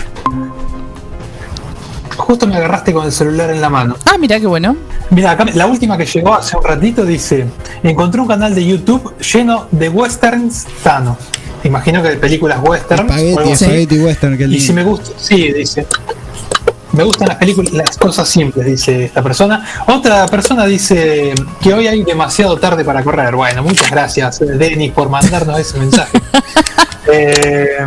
Justo 2.16 2.47
me 2.47 2.55
agarraste 2.55 2.93
con 2.93 3.05
el 3.06 3.10
celular 3.10 3.51
en 3.51 3.60
la 3.60 3.68
mano. 3.68 3.97
Ah, 4.05 4.16
mira 4.18 4.39
qué 4.39 4.47
bueno. 4.47 4.77
Mira, 5.10 5.32
acá 5.32 5.47
la 5.52 5.66
última 5.66 5.98
que 5.98 6.06
llegó 6.06 6.32
hace 6.32 6.56
un 6.56 6.62
ratito 6.62 7.05
dice: 7.05 7.44
Encontré 7.82 8.20
un 8.20 8.28
canal 8.28 8.55
de 8.55 8.64
YouTube 8.64 9.16
lleno 9.18 9.66
de 9.73 9.89
westerns 9.89 10.66
Thanos. 10.81 11.16
Imagino 11.64 12.01
que 12.01 12.10
de 12.10 12.16
películas 12.16 12.60
western. 12.62 13.10
así. 13.10 13.35
Spaghetti 13.56 13.98
Western, 13.98 14.39
que 14.39 14.44
Y 14.44 14.60
si 14.60 14.73
me 14.73 14.85
gusta, 14.85 15.10
sí, 15.16 15.52
dice. 15.52 15.89
Me 16.97 17.05
gustan 17.05 17.28
las 17.28 17.36
películas, 17.36 17.73
las 17.74 17.97
cosas 17.98 18.28
simples, 18.28 18.64
dice 18.66 19.05
esta 19.05 19.23
persona. 19.23 19.64
Otra 19.86 20.27
persona 20.27 20.64
dice 20.66 21.35
que 21.60 21.74
hoy 21.74 21.86
hay 21.86 22.02
demasiado 22.02 22.56
tarde 22.56 22.85
para 22.85 23.02
correr. 23.05 23.35
Bueno, 23.36 23.62
muchas 23.62 23.90
gracias, 23.90 24.40
Denis, 24.40 24.93
por 24.93 25.09
mandarnos 25.10 25.59
ese 25.60 25.78
mensaje. 25.78 26.20
Eh, 27.09 27.86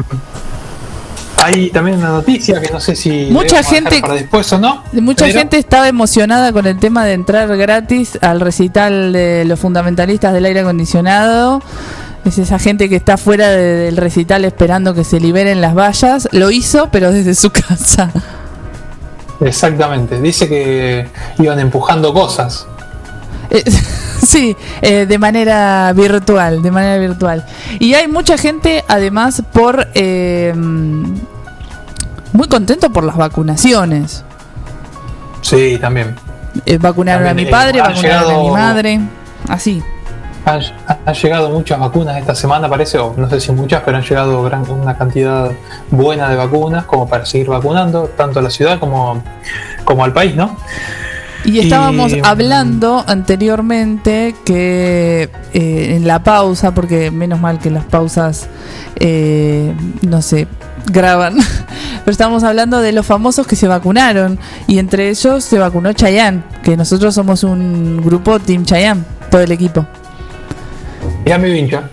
hay 1.43 1.69
también 1.71 1.97
una 1.97 2.07
noticia 2.09 2.61
que 2.61 2.71
no 2.71 2.79
sé 2.79 2.95
si 2.95 3.27
Mucha 3.31 3.61
gente- 3.63 3.99
para 3.99 4.13
después 4.13 4.51
o 4.53 4.59
no. 4.59 4.83
Mucha 4.93 5.25
pero- 5.25 5.39
gente 5.39 5.57
estaba 5.57 5.89
emocionada 5.89 6.53
con 6.53 6.65
el 6.65 6.79
tema 6.79 7.03
de 7.05 7.13
entrar 7.13 7.55
gratis 7.57 8.17
al 8.21 8.39
recital 8.39 9.11
de 9.11 9.43
los 9.45 9.59
fundamentalistas 9.59 10.33
del 10.33 10.45
aire 10.45 10.61
acondicionado. 10.61 11.61
Es 12.23 12.37
esa 12.37 12.59
gente 12.59 12.87
que 12.89 12.95
está 12.97 13.17
fuera 13.17 13.49
de- 13.49 13.75
del 13.75 13.97
recital 13.97 14.45
esperando 14.45 14.93
que 14.93 15.03
se 15.03 15.19
liberen 15.19 15.59
las 15.61 15.75
vallas. 15.75 16.27
Lo 16.31 16.49
hizo, 16.51 16.89
pero 16.91 17.11
desde 17.11 17.35
su 17.35 17.49
casa. 17.67 18.11
Exactamente, 19.41 20.19
dice 20.19 20.47
que 20.47 21.07
iban 21.37 21.59
empujando 21.59 22.13
cosas. 22.13 22.67
Eh, 23.49 23.63
Sí, 24.25 24.55
eh, 24.81 25.05
de 25.05 25.17
manera 25.17 25.91
virtual, 25.93 26.61
de 26.61 26.71
manera 26.71 26.97
virtual. 26.97 27.45
Y 27.79 27.93
hay 27.93 28.07
mucha 28.07 28.37
gente, 28.37 28.83
además, 28.87 29.41
por 29.53 29.87
eh, 29.93 30.53
muy 32.33 32.47
contento 32.47 32.91
por 32.91 33.03
las 33.03 33.15
vacunaciones. 33.15 34.23
Sí, 35.41 35.77
también. 35.79 36.15
Eh, 36.65 36.77
vacunaron 36.77 37.25
También, 37.25 37.47
a 37.47 37.49
mi 37.49 37.51
padre, 37.51 37.81
vacunaron 37.81 38.31
a 38.31 38.37
mi 38.39 38.49
madre, 38.51 38.99
así. 39.47 39.81
Han, 40.45 40.61
han 41.05 41.13
llegado 41.13 41.49
muchas 41.49 41.79
vacunas 41.79 42.17
esta 42.17 42.33
semana, 42.33 42.69
parece, 42.69 42.97
o 42.97 43.13
no 43.15 43.29
sé 43.29 43.39
si 43.39 43.51
muchas, 43.51 43.83
pero 43.83 43.97
han 43.97 44.03
llegado 44.03 44.43
gran, 44.43 44.69
una 44.69 44.97
cantidad 44.97 45.51
buena 45.91 46.29
de 46.29 46.35
vacunas 46.35 46.85
como 46.85 47.07
para 47.07 47.25
seguir 47.25 47.47
vacunando, 47.47 48.09
tanto 48.15 48.39
a 48.39 48.41
la 48.41 48.49
ciudad 48.49 48.79
como, 48.79 49.21
como 49.85 50.03
al 50.03 50.13
país, 50.13 50.35
¿no? 50.35 50.57
Y 51.45 51.59
estábamos 51.59 52.11
Y, 52.11 52.21
hablando 52.23 53.03
anteriormente 53.07 54.35
que 54.45 55.29
eh, 55.53 55.95
en 55.95 56.05
la 56.05 56.23
pausa, 56.23 56.73
porque 56.73 57.11
menos 57.11 57.39
mal 57.39 57.59
que 57.59 57.69
las 57.69 57.85
pausas, 57.85 58.47
eh, 58.97 59.73
no 60.01 60.21
sé, 60.21 60.47
graban, 60.91 61.37
pero 61.99 62.11
estábamos 62.11 62.43
hablando 62.43 62.79
de 62.79 62.91
los 62.91 63.05
famosos 63.05 63.47
que 63.47 63.55
se 63.55 63.67
vacunaron 63.67 64.37
y 64.67 64.79
entre 64.79 65.09
ellos 65.09 65.43
se 65.43 65.59
vacunó 65.59 65.93
Chayanne, 65.93 66.43
que 66.61 66.75
nosotros 66.75 67.15
somos 67.15 67.43
un 67.43 68.01
grupo 68.03 68.39
Team 68.39 68.65
Chayanne, 68.65 69.03
todo 69.31 69.41
el 69.41 69.51
equipo. 69.51 69.85
Y 71.29 71.31
a 71.31 71.37
mi 71.37 71.51
vincha. 71.51 71.83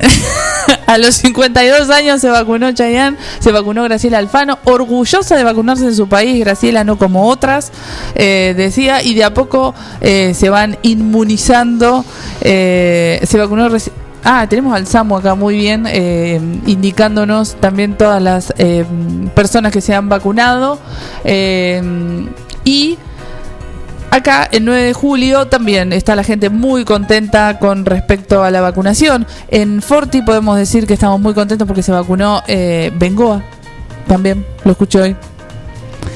A 0.88 0.98
los 0.98 1.14
52 1.14 1.90
años 1.90 2.20
se 2.20 2.28
vacunó 2.28 2.72
Chayanne, 2.72 3.16
se 3.38 3.52
vacunó 3.52 3.84
Graciela 3.84 4.18
Alfano, 4.18 4.58
orgullosa 4.64 5.36
de 5.36 5.44
vacunarse 5.44 5.84
en 5.84 5.94
su 5.94 6.08
país, 6.08 6.40
Graciela 6.40 6.82
no 6.82 6.98
como 6.98 7.28
otras, 7.28 7.70
eh, 8.16 8.52
decía, 8.56 9.00
y 9.00 9.14
de 9.14 9.22
a 9.22 9.32
poco 9.32 9.76
eh, 10.00 10.34
se 10.34 10.50
van 10.50 10.76
inmunizando, 10.82 12.04
eh, 12.40 13.20
se 13.22 13.38
vacunó 13.38 13.68
Ah, 14.24 14.46
tenemos 14.50 14.74
al 14.74 14.88
Samu 14.88 15.16
acá 15.16 15.36
muy 15.36 15.54
bien, 15.54 15.86
indicándonos 16.66 17.54
también 17.54 17.96
todas 17.96 18.20
las 18.20 18.52
personas 19.34 19.72
que 19.72 19.80
se 19.80 19.94
han 19.94 20.08
vacunado. 20.08 20.80
y 22.64 22.98
Acá, 24.10 24.48
el 24.50 24.64
9 24.64 24.82
de 24.82 24.92
julio, 24.92 25.46
también 25.46 25.92
está 25.92 26.16
la 26.16 26.24
gente 26.24 26.50
muy 26.50 26.84
contenta 26.84 27.58
con 27.58 27.84
respecto 27.84 28.42
a 28.42 28.50
la 28.50 28.60
vacunación. 28.60 29.26
En 29.48 29.82
Forti 29.82 30.22
podemos 30.22 30.56
decir 30.56 30.86
que 30.86 30.94
estamos 30.94 31.20
muy 31.20 31.32
contentos 31.32 31.66
porque 31.66 31.82
se 31.82 31.92
vacunó 31.92 32.42
eh, 32.48 32.90
Bengoa. 32.96 33.42
También, 34.08 34.44
lo 34.64 34.72
escuché 34.72 35.00
hoy. 35.00 35.16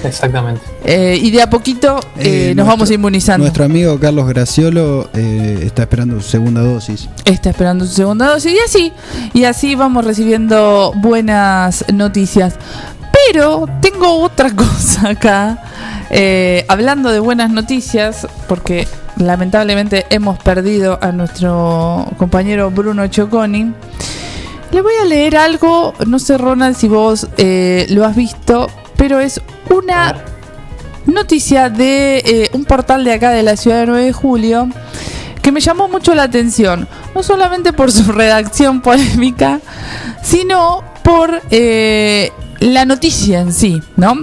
Exactamente. 0.02 0.60
Eh, 0.84 1.18
y 1.20 1.30
de 1.30 1.42
a 1.42 1.48
poquito 1.48 1.98
eh, 2.18 2.50
Eh, 2.50 2.54
nos 2.54 2.66
vamos 2.66 2.90
inmunizando. 2.90 3.44
Nuestro 3.44 3.64
amigo 3.64 3.98
Carlos 3.98 4.26
Graciolo 4.28 5.08
eh, 5.14 5.60
está 5.62 5.82
esperando 5.82 6.20
su 6.20 6.28
segunda 6.28 6.60
dosis. 6.60 7.08
Está 7.24 7.50
esperando 7.50 7.86
su 7.86 7.94
segunda 7.94 8.26
dosis 8.26 8.52
y 8.52 8.58
así, 8.58 8.92
y 9.32 9.44
así 9.44 9.74
vamos 9.74 10.04
recibiendo 10.04 10.92
buenas 10.96 11.84
noticias. 11.92 12.56
Pero 13.28 13.66
tengo 13.80 14.20
otra 14.20 14.50
cosa 14.56 15.10
acá, 15.10 15.62
eh, 16.10 16.64
hablando 16.68 17.10
de 17.10 17.20
buenas 17.20 17.51
noticias, 17.51 18.26
porque 18.48 18.86
lamentablemente 19.16 20.06
hemos 20.10 20.39
perdido 20.39 20.98
a 21.01 21.12
nuestro 21.12 22.06
compañero 22.16 22.70
Bruno 22.70 23.06
Choconi. 23.06 23.72
Le 24.72 24.82
voy 24.82 24.94
a 25.01 25.05
leer 25.05 25.36
algo, 25.36 25.94
no 26.06 26.18
sé 26.18 26.36
Ronald 26.36 26.76
si 26.76 26.89
vos 26.89 27.28
eh, 27.36 27.86
lo 27.90 28.05
has 28.05 28.16
visto, 28.16 28.68
pero 28.97 29.20
es 29.20 29.40
una 29.70 30.16
noticia 31.06 31.68
de 31.68 32.18
eh, 32.18 32.51
un 32.52 32.64
portal 32.64 33.05
de 33.05 33.12
acá 33.12 33.31
de 33.31 33.43
la 33.43 33.56
ciudad 33.56 33.81
de 33.81 33.86
9 33.86 34.05
de 34.06 34.12
julio 34.12 34.68
que 35.43 35.52
me 35.52 35.60
llamó 35.60 35.89
mucho 35.89 36.14
la 36.14 36.22
atención, 36.22 36.89
no 37.14 37.22
solamente 37.22 37.74
por 37.74 37.93
su 37.93 38.10
redacción 38.12 38.81
polémica, 38.81 39.60
sino 40.22 40.82
por 41.02 41.43
eh, 41.51 42.32
la 42.64 42.86
noticia 42.86 43.40
en 43.40 43.52
sí, 43.52 43.82
¿no? 43.96 44.14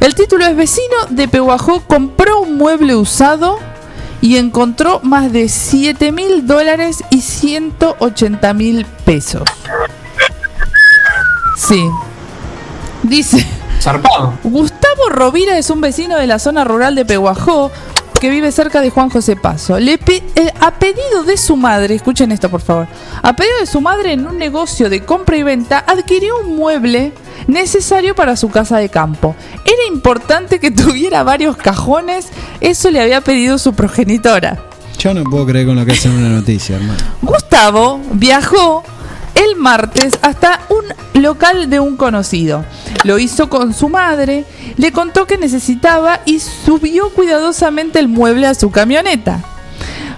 El 0.00 0.14
título 0.14 0.46
es 0.46 0.56
Vecino 0.56 0.96
de 1.10 1.28
Pehuajó 1.28 1.82
compró 1.86 2.40
un 2.40 2.56
mueble 2.56 2.96
usado 2.96 3.58
y 4.22 4.36
encontró 4.36 5.00
más 5.02 5.30
de 5.32 5.48
7 5.48 6.10
mil 6.10 6.46
dólares 6.46 7.04
y 7.10 7.20
180 7.20 8.54
mil 8.54 8.86
pesos. 9.04 9.42
Sí. 11.56 11.88
Dice... 13.02 13.46
Zarpado. 13.80 14.34
Gustavo 14.44 15.08
Rovira 15.10 15.58
es 15.58 15.70
un 15.70 15.80
vecino 15.80 16.16
de 16.16 16.26
la 16.26 16.38
zona 16.38 16.64
rural 16.64 16.94
de 16.94 17.04
Pehuajó 17.04 17.70
que 18.20 18.30
vive 18.30 18.52
cerca 18.52 18.80
de 18.80 18.90
Juan 18.90 19.08
José 19.10 19.34
Paso. 19.36 19.80
Le 19.80 19.98
pe- 19.98 20.22
eh, 20.36 20.52
a 20.60 20.72
pedido 20.78 21.24
de 21.24 21.36
su 21.36 21.56
madre, 21.56 21.94
escuchen 21.94 22.30
esto 22.32 22.48
por 22.50 22.60
favor, 22.60 22.86
a 23.22 23.34
pedido 23.34 23.58
de 23.60 23.66
su 23.66 23.80
madre 23.80 24.12
en 24.12 24.26
un 24.26 24.36
negocio 24.38 24.88
de 24.90 25.04
compra 25.04 25.36
y 25.36 25.42
venta, 25.42 25.82
adquirió 25.86 26.38
un 26.40 26.56
mueble 26.56 27.12
necesario 27.46 28.14
para 28.14 28.36
su 28.36 28.50
casa 28.50 28.76
de 28.78 28.88
campo. 28.90 29.34
Era 29.64 29.92
importante 29.92 30.60
que 30.60 30.70
tuviera 30.70 31.22
varios 31.22 31.56
cajones, 31.56 32.28
eso 32.60 32.90
le 32.90 33.00
había 33.00 33.20
pedido 33.22 33.58
su 33.58 33.72
progenitora. 33.74 34.58
Yo 34.98 35.14
no 35.14 35.24
puedo 35.24 35.46
creer 35.46 35.66
con 35.66 35.76
lo 35.76 35.86
que 35.86 35.92
hacen 35.92 36.12
una 36.12 36.28
noticia, 36.28 36.76
hermano. 36.76 36.98
Gustavo 37.22 38.00
viajó 38.12 38.84
el 39.34 39.56
martes 39.56 40.18
hasta 40.22 40.60
un 40.68 41.20
local 41.22 41.70
de 41.70 41.80
un 41.80 41.96
conocido. 41.96 42.64
Lo 43.04 43.18
hizo 43.18 43.48
con 43.48 43.74
su 43.74 43.88
madre, 43.88 44.44
le 44.76 44.92
contó 44.92 45.26
que 45.26 45.38
necesitaba 45.38 46.20
y 46.24 46.40
subió 46.40 47.10
cuidadosamente 47.10 47.98
el 47.98 48.08
mueble 48.08 48.46
a 48.46 48.54
su 48.54 48.70
camioneta. 48.70 49.40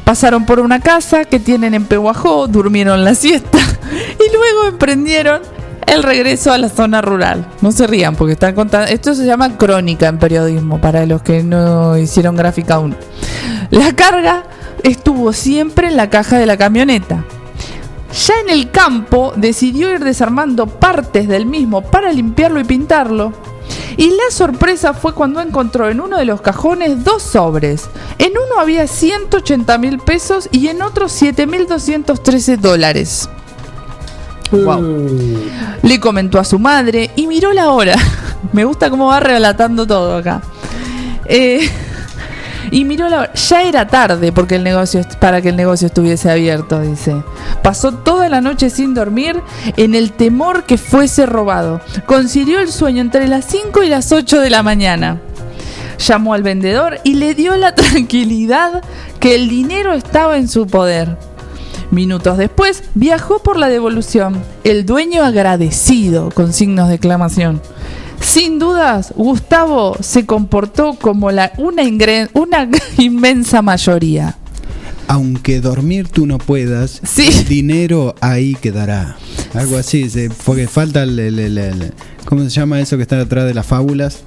Pasaron 0.05 0.47
por 0.47 0.61
una 0.61 0.81
casa 0.81 1.25
que 1.25 1.39
tienen 1.39 1.75
en 1.75 1.85
Pehuajó, 1.85 2.49
durmieron 2.49 3.05
la 3.05 3.15
siesta 3.15 3.59
y 4.19 4.37
luego 4.37 4.69
emprendieron 4.69 5.43
el 5.87 6.03
regreso 6.03 6.53
a 6.53 6.59
la 6.59 6.69
zona 6.69 7.03
rural. 7.03 7.47
No 7.61 7.73
se 7.73 7.87
rían 7.87 8.17
porque 8.17 8.33
están 8.33 8.55
contando. 8.55 8.91
Esto 8.91 9.15
se 9.15 9.27
llama 9.27 9.57
crónica 9.57 10.09
en 10.09 10.19
periodismo 10.19 10.81
para 10.81 11.07
los 11.07 11.23
que 11.23 11.43
no 11.43 11.97
hicieron 11.99 12.37
gráfica 12.37 12.75
aún. 12.75 12.97
La 13.71 13.93
carga 13.95 14.45
estuvo 14.83 15.33
siempre 15.33 15.89
en 15.89 15.97
la 15.97 16.11
caja 16.11 16.39
de 16.39 16.47
la 16.47 16.57
camioneta. 16.57 17.25
Ya 18.13 18.35
en 18.41 18.51
el 18.51 18.71
campo 18.71 19.33
decidió 19.37 19.93
ir 19.93 20.05
desarmando 20.05 20.67
partes 20.67 21.29
del 21.29 21.47
mismo 21.47 21.83
para 21.83 22.13
limpiarlo 22.13 22.61
y 22.61 22.65
pintarlo. 22.65 23.33
Y 23.97 24.11
la 24.11 24.31
sorpresa 24.31 24.93
fue 24.93 25.15
cuando 25.15 25.41
encontró 25.41 25.89
en 25.89 26.01
uno 26.01 26.19
de 26.19 26.25
los 26.25 26.41
cajones 26.41 27.05
dos 27.05 27.23
sobres. 27.23 27.89
En 28.19 28.33
uno 28.33 28.61
había 28.61 28.87
180 28.87 29.79
mil 29.79 29.99
pesos 29.99 30.49
y 30.51 30.69
en 30.69 30.83
otro 30.83 31.07
7.213 31.07 32.59
dólares. 32.59 33.29
Wow. 34.51 35.07
Le 35.83 36.01
comentó 36.01 36.39
a 36.39 36.45
su 36.45 36.59
madre 36.59 37.11
y 37.17 37.27
miró 37.27 37.53
la 37.53 37.71
hora. 37.71 37.97
Me 38.53 38.65
gusta 38.65 38.91
cómo 38.91 39.07
va 39.07 39.21
relatando 39.21 39.87
todo 39.87 40.17
acá. 40.17 40.43
Eh, 41.25 41.71
y 42.71 42.85
miró 42.85 43.09
la 43.09 43.21
hora. 43.21 43.33
Ya 43.35 43.63
era 43.63 43.87
tarde 43.87 44.33
porque 44.33 44.57
el 44.57 44.65
negocio 44.65 45.01
para 45.21 45.41
que 45.41 45.51
el 45.51 45.57
negocio 45.57 45.87
estuviese 45.87 46.31
abierto, 46.31 46.81
dice. 46.81 47.23
Pasó 47.63 47.93
toda 47.93 48.29
la 48.29 48.41
noche 48.41 48.71
sin 48.71 48.95
dormir 48.95 49.41
en 49.77 49.95
el 49.95 50.13
temor 50.13 50.65
que 50.65 50.79
fuese 50.79 51.27
robado. 51.27 51.81
Concilió 52.07 52.61
el 52.61 52.71
sueño 52.71 53.01
entre 53.01 53.29
las 53.29 53.45
5 53.47 53.83
y 53.83 53.89
las 53.89 54.13
8 54.13 54.41
de 54.41 54.51
la 54.51 54.63
mañana. 54.63 55.21
Llamó 55.99 56.35
al 56.35 56.43
vendedor 56.43 56.99
y 57.05 57.15
le 57.15 57.35
dio 57.35 57.57
la 57.57 57.75
tranquilidad 57.75 58.83
que 59.21 59.35
el 59.35 59.49
dinero 59.49 59.93
estaba 59.93 60.37
en 60.37 60.49
su 60.49 60.67
poder. 60.67 61.17
Minutos 61.93 62.39
después 62.39 62.85
viajó 62.95 63.41
por 63.41 63.59
la 63.59 63.69
devolución, 63.69 64.43
el 64.65 64.87
dueño 64.87 65.23
agradecido 65.25 66.31
con 66.31 66.55
signos 66.55 66.89
de 66.89 66.95
exclamación. 66.95 67.61
Sin 68.23 68.59
dudas, 68.59 69.13
Gustavo 69.17 69.97
se 70.01 70.25
comportó 70.27 70.95
como 70.95 71.31
la, 71.31 71.53
una, 71.59 71.83
ingre- 71.83 72.31
una 72.35 72.69
inmensa 72.99 73.63
mayoría. 73.63 74.37
Aunque 75.09 75.61
dormir 75.61 76.09
tú 76.09 76.27
no 76.27 76.39
puedas, 76.39 77.03
el 77.19 77.45
dinero 77.47 78.15
ahí 78.21 78.55
quedará. 78.55 79.17
Algo 79.55 79.77
así, 79.77 80.09
porque 80.45 80.69
falta 80.69 81.03
el, 81.03 81.19
el- 81.19 81.39
el- 81.39 81.59
el- 81.59 81.93
¿Cómo 82.25 82.43
se 82.45 82.51
llama 82.51 82.81
eso 82.81 82.97
que 82.97 83.03
está 83.03 83.17
detrás 83.19 83.45
de 83.45 83.53
las 83.55 83.67
fábulas? 83.67 84.21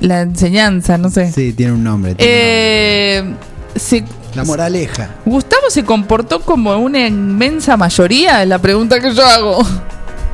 La 0.00 0.20
enseñanza, 0.20 0.98
no 0.98 1.10
sé. 1.10 1.32
Sí, 1.32 1.52
tiene 1.52 1.72
un 1.72 1.82
nombre. 1.82 2.14
tiene 2.14 2.32
Eh, 2.32 3.34
se- 3.74 4.04
La 4.34 4.44
moraleja. 4.44 5.16
¿Gustavo 5.24 5.70
se 5.70 5.82
comportó 5.84 6.40
como 6.42 6.76
una 6.76 7.06
inmensa 7.06 7.76
mayoría? 7.76 8.42
Es 8.42 8.48
la 8.48 8.58
pregunta 8.60 9.00
que 9.00 9.12
yo 9.14 9.24
hago. 9.26 9.58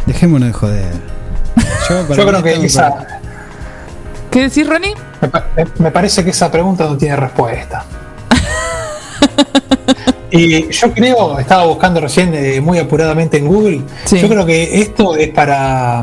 Dejémonos 0.06 0.48
de 0.48 0.52
joder. 0.52 1.15
Yo, 1.88 2.06
creo 2.26 2.42
que 2.42 2.52
esa, 2.66 2.90
para- 2.90 3.20
¿Qué 4.30 4.42
decís, 4.42 4.66
Ronnie? 4.68 4.94
me, 5.20 5.28
pa- 5.28 5.46
me- 5.56 5.66
me 5.78 5.90
parece 5.90 6.24
que 6.24 6.30
esa 6.30 6.50
pregunta 6.50 6.84
no 6.84 6.96
tiene 6.96 7.16
respuesta. 7.16 7.84
y 10.30 10.70
yo 10.70 10.92
creo, 10.92 11.38
estaba 11.38 11.64
buscando 11.66 12.00
recién 12.00 12.34
eh, 12.34 12.60
muy 12.60 12.78
apuradamente 12.78 13.38
en 13.38 13.46
Google, 13.46 13.82
yo 14.10 14.28
creo 14.28 14.44
que 14.44 14.80
esto 14.80 15.16
es 15.16 15.28
para, 15.28 16.02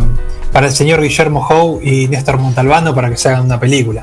para 0.52 0.68
el 0.68 0.74
señor 0.74 1.02
Guillermo 1.02 1.46
Howe 1.48 1.80
y 1.84 2.08
Néstor 2.08 2.38
Montalbano 2.40 2.96
para 2.96 3.10
que 3.10 3.18
se 3.18 3.30
hagan 3.30 3.46
una 3.46 3.60
película. 3.60 4.02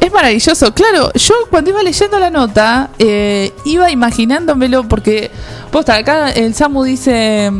Es 0.00 0.06
Es 0.06 0.12
maravilloso, 0.12 0.74
claro. 0.74 1.12
Yo 1.14 1.34
cuando 1.50 1.70
iba 1.70 1.82
leyendo 1.82 2.18
la 2.18 2.30
nota, 2.30 2.90
eh, 2.98 3.52
iba 3.64 3.90
imaginándomelo, 3.90 4.88
porque, 4.88 5.30
posta, 5.70 5.96
acá 5.96 6.30
el 6.32 6.54
Samu 6.54 6.82
dice, 6.82 7.50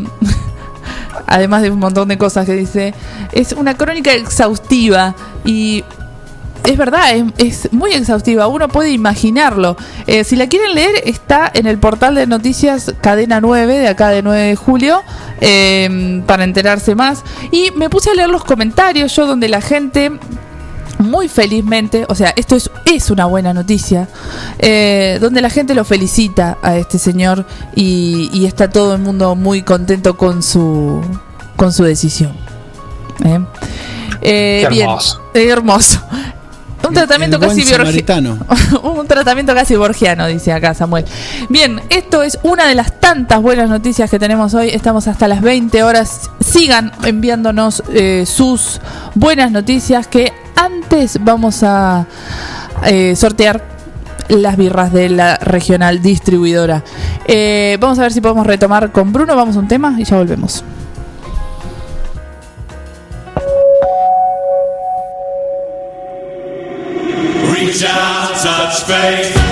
además 1.31 1.63
de 1.63 1.71
un 1.71 1.79
montón 1.79 2.09
de 2.09 2.19
cosas 2.19 2.45
que 2.45 2.53
dice, 2.53 2.93
es 3.33 3.53
una 3.53 3.75
crónica 3.75 4.13
exhaustiva 4.13 5.15
y 5.45 5.85
es 6.65 6.77
verdad, 6.77 7.05
es, 7.39 7.73
muy 7.73 7.93
exhaustiva, 7.93 8.47
uno 8.49 8.69
puede 8.69 8.91
imaginarlo. 8.91 9.77
Eh, 10.07 10.25
si 10.25 10.37
la 10.37 10.49
quieren 10.49 10.75
leer, 10.75 10.91
está 11.05 11.51
en 11.55 11.67
el 11.67 11.79
portal 11.79 12.15
de 12.15 12.27
noticias 12.27 12.93
Cadena 13.01 13.41
9, 13.41 13.79
de 13.79 13.89
acá 13.89 14.11
de 14.11 14.23
9 14.23 14.41
de 14.41 14.57
julio, 14.57 15.03
eh, 15.41 16.23
para 16.27 16.45
enterarse 16.45 16.95
más. 16.95 17.25
Y 17.51 17.71
me 17.77 17.89
puse 17.89 18.11
a 18.11 18.15
leer 18.15 18.29
los 18.29 18.45
comentarios, 18.45 19.15
yo 19.17 19.27
donde 19.27 19.49
la 19.49 19.61
gente 19.61 20.13
muy 21.11 21.29
felizmente, 21.29 22.07
o 22.09 22.15
sea, 22.15 22.33
esto 22.37 22.57
es, 22.57 22.71
es 22.85 23.11
una 23.11 23.27
buena 23.27 23.53
noticia, 23.53 24.09
eh, 24.59 25.19
donde 25.21 25.41
la 25.41 25.51
gente 25.51 25.75
lo 25.75 25.85
felicita 25.85 26.57
a 26.63 26.77
este 26.77 26.99
señor 26.99 27.45
y, 27.75 28.31
y 28.33 28.47
está 28.47 28.71
todo 28.71 28.95
el 28.95 29.01
mundo 29.03 29.35
muy 29.35 29.63
contento 29.63 30.17
con 30.17 30.43
su, 30.43 31.03
con 31.57 31.73
su 31.73 31.85
decisión. 31.85 32.33
¿eh? 33.25 33.41
Eh, 34.23 34.61
Qué 34.63 34.69
bien, 34.69 34.89
hermoso. 34.89 35.21
eh, 35.35 35.49
hermoso. 35.49 36.01
Un 36.91 36.95
tratamiento 36.95 37.37
El 37.37 37.43
casi 37.43 37.63
samaritano. 37.63 38.39
un 38.83 39.07
tratamiento 39.07 39.55
casi 39.55 39.77
borgiano, 39.77 40.27
dice 40.27 40.53
acá 40.53 40.75
Samuel. 40.75 41.05
Bien, 41.49 41.81
esto 41.89 42.23
es 42.25 42.39
una 42.43 42.67
de 42.67 42.75
las 42.75 42.99
tantas 42.99 43.41
buenas 43.41 43.71
noticias 43.71 44.11
que 44.11 44.19
tenemos 44.19 44.55
hoy. 44.55 44.71
Estamos 44.71 45.07
hasta 45.07 45.29
las 45.29 45.41
20 45.41 45.83
horas. 45.85 46.31
Sigan 46.41 46.93
enviándonos 47.05 47.85
eh, 47.95 48.25
sus 48.27 48.81
buenas 49.15 49.53
noticias 49.53 50.09
que 50.09 50.33
antes 50.57 51.19
vamos 51.23 51.63
a 51.63 52.07
eh, 52.85 53.15
sortear 53.15 53.65
las 54.29 54.57
birras 54.57 54.93
de 54.93 55.11
la 55.11 55.37
regional 55.37 56.03
distribuidora. 56.03 56.83
Eh, 57.27 57.79
vamos 57.81 58.01
a 58.01 58.03
ver 58.03 58.13
si 58.13 58.21
podemos 58.21 58.47
retomar 58.47 58.91
con 58.91 59.13
Bruno. 59.13 59.37
Vamos 59.37 59.55
a 59.55 59.61
un 59.61 59.69
tema 59.69 59.95
y 59.97 60.05
ya 60.05 60.17
volvemos. 60.17 60.65
We 67.71 67.79
doubt 67.79 68.37
such 68.37 68.83
faith. 68.83 69.50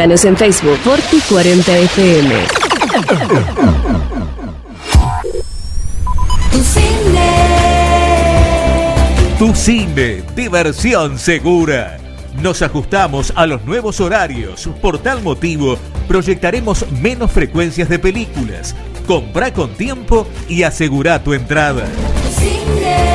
Búscanos 0.00 0.24
en 0.24 0.34
Facebook 0.34 0.78
Forti 0.78 1.20
40 1.28 1.76
FM. 1.76 2.34
Tu 6.50 6.64
cine. 6.64 7.30
Tu 9.38 9.54
cine, 9.54 10.22
diversión 10.34 11.18
segura. 11.18 11.98
Nos 12.40 12.62
ajustamos 12.62 13.30
a 13.36 13.44
los 13.44 13.62
nuevos 13.66 14.00
horarios. 14.00 14.70
Por 14.80 14.96
tal 15.00 15.20
motivo, 15.20 15.76
proyectaremos 16.08 16.90
menos 16.92 17.30
frecuencias 17.30 17.90
de 17.90 17.98
películas. 17.98 18.74
Compra 19.06 19.52
con 19.52 19.74
tiempo 19.74 20.26
y 20.48 20.62
asegura 20.62 21.22
tu 21.22 21.34
entrada. 21.34 21.84
Tu 21.84 22.40
cine. 22.40 23.09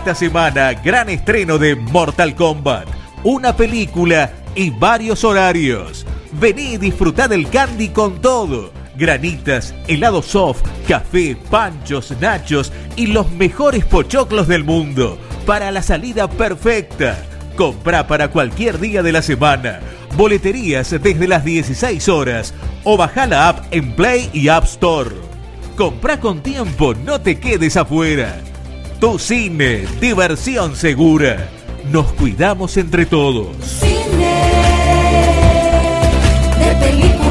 Esta 0.00 0.14
semana, 0.14 0.72
gran 0.72 1.10
estreno 1.10 1.58
de 1.58 1.76
Mortal 1.76 2.34
Kombat. 2.34 2.88
Una 3.22 3.54
película 3.54 4.32
y 4.54 4.70
varios 4.70 5.24
horarios. 5.24 6.06
Vení 6.32 6.72
y 6.72 6.76
disfrutá 6.78 7.28
del 7.28 7.50
candy 7.50 7.90
con 7.90 8.18
todo. 8.22 8.72
Granitas, 8.96 9.74
helado 9.88 10.22
soft, 10.22 10.62
café, 10.88 11.36
panchos, 11.50 12.14
nachos 12.18 12.72
y 12.96 13.08
los 13.08 13.30
mejores 13.32 13.84
pochoclos 13.84 14.48
del 14.48 14.64
mundo. 14.64 15.18
Para 15.44 15.70
la 15.70 15.82
salida 15.82 16.30
perfecta. 16.30 17.22
Comprá 17.54 18.06
para 18.06 18.28
cualquier 18.28 18.80
día 18.80 19.02
de 19.02 19.12
la 19.12 19.20
semana. 19.20 19.80
Boleterías 20.16 20.92
desde 20.92 21.28
las 21.28 21.44
16 21.44 22.08
horas. 22.08 22.54
O 22.84 22.96
bajá 22.96 23.26
la 23.26 23.50
app 23.50 23.66
en 23.70 23.94
Play 23.94 24.30
y 24.32 24.48
App 24.48 24.64
Store. 24.64 25.10
Comprá 25.76 26.18
con 26.18 26.42
tiempo, 26.42 26.94
no 26.94 27.20
te 27.20 27.38
quedes 27.38 27.76
afuera. 27.76 28.40
Tu 29.00 29.18
cine, 29.18 29.86
diversión 29.98 30.76
segura. 30.76 31.48
Nos 31.90 32.12
cuidamos 32.12 32.76
entre 32.76 33.06
todos. 33.06 33.56
Cine 33.64 34.42
de 36.58 36.74
película. 36.84 37.30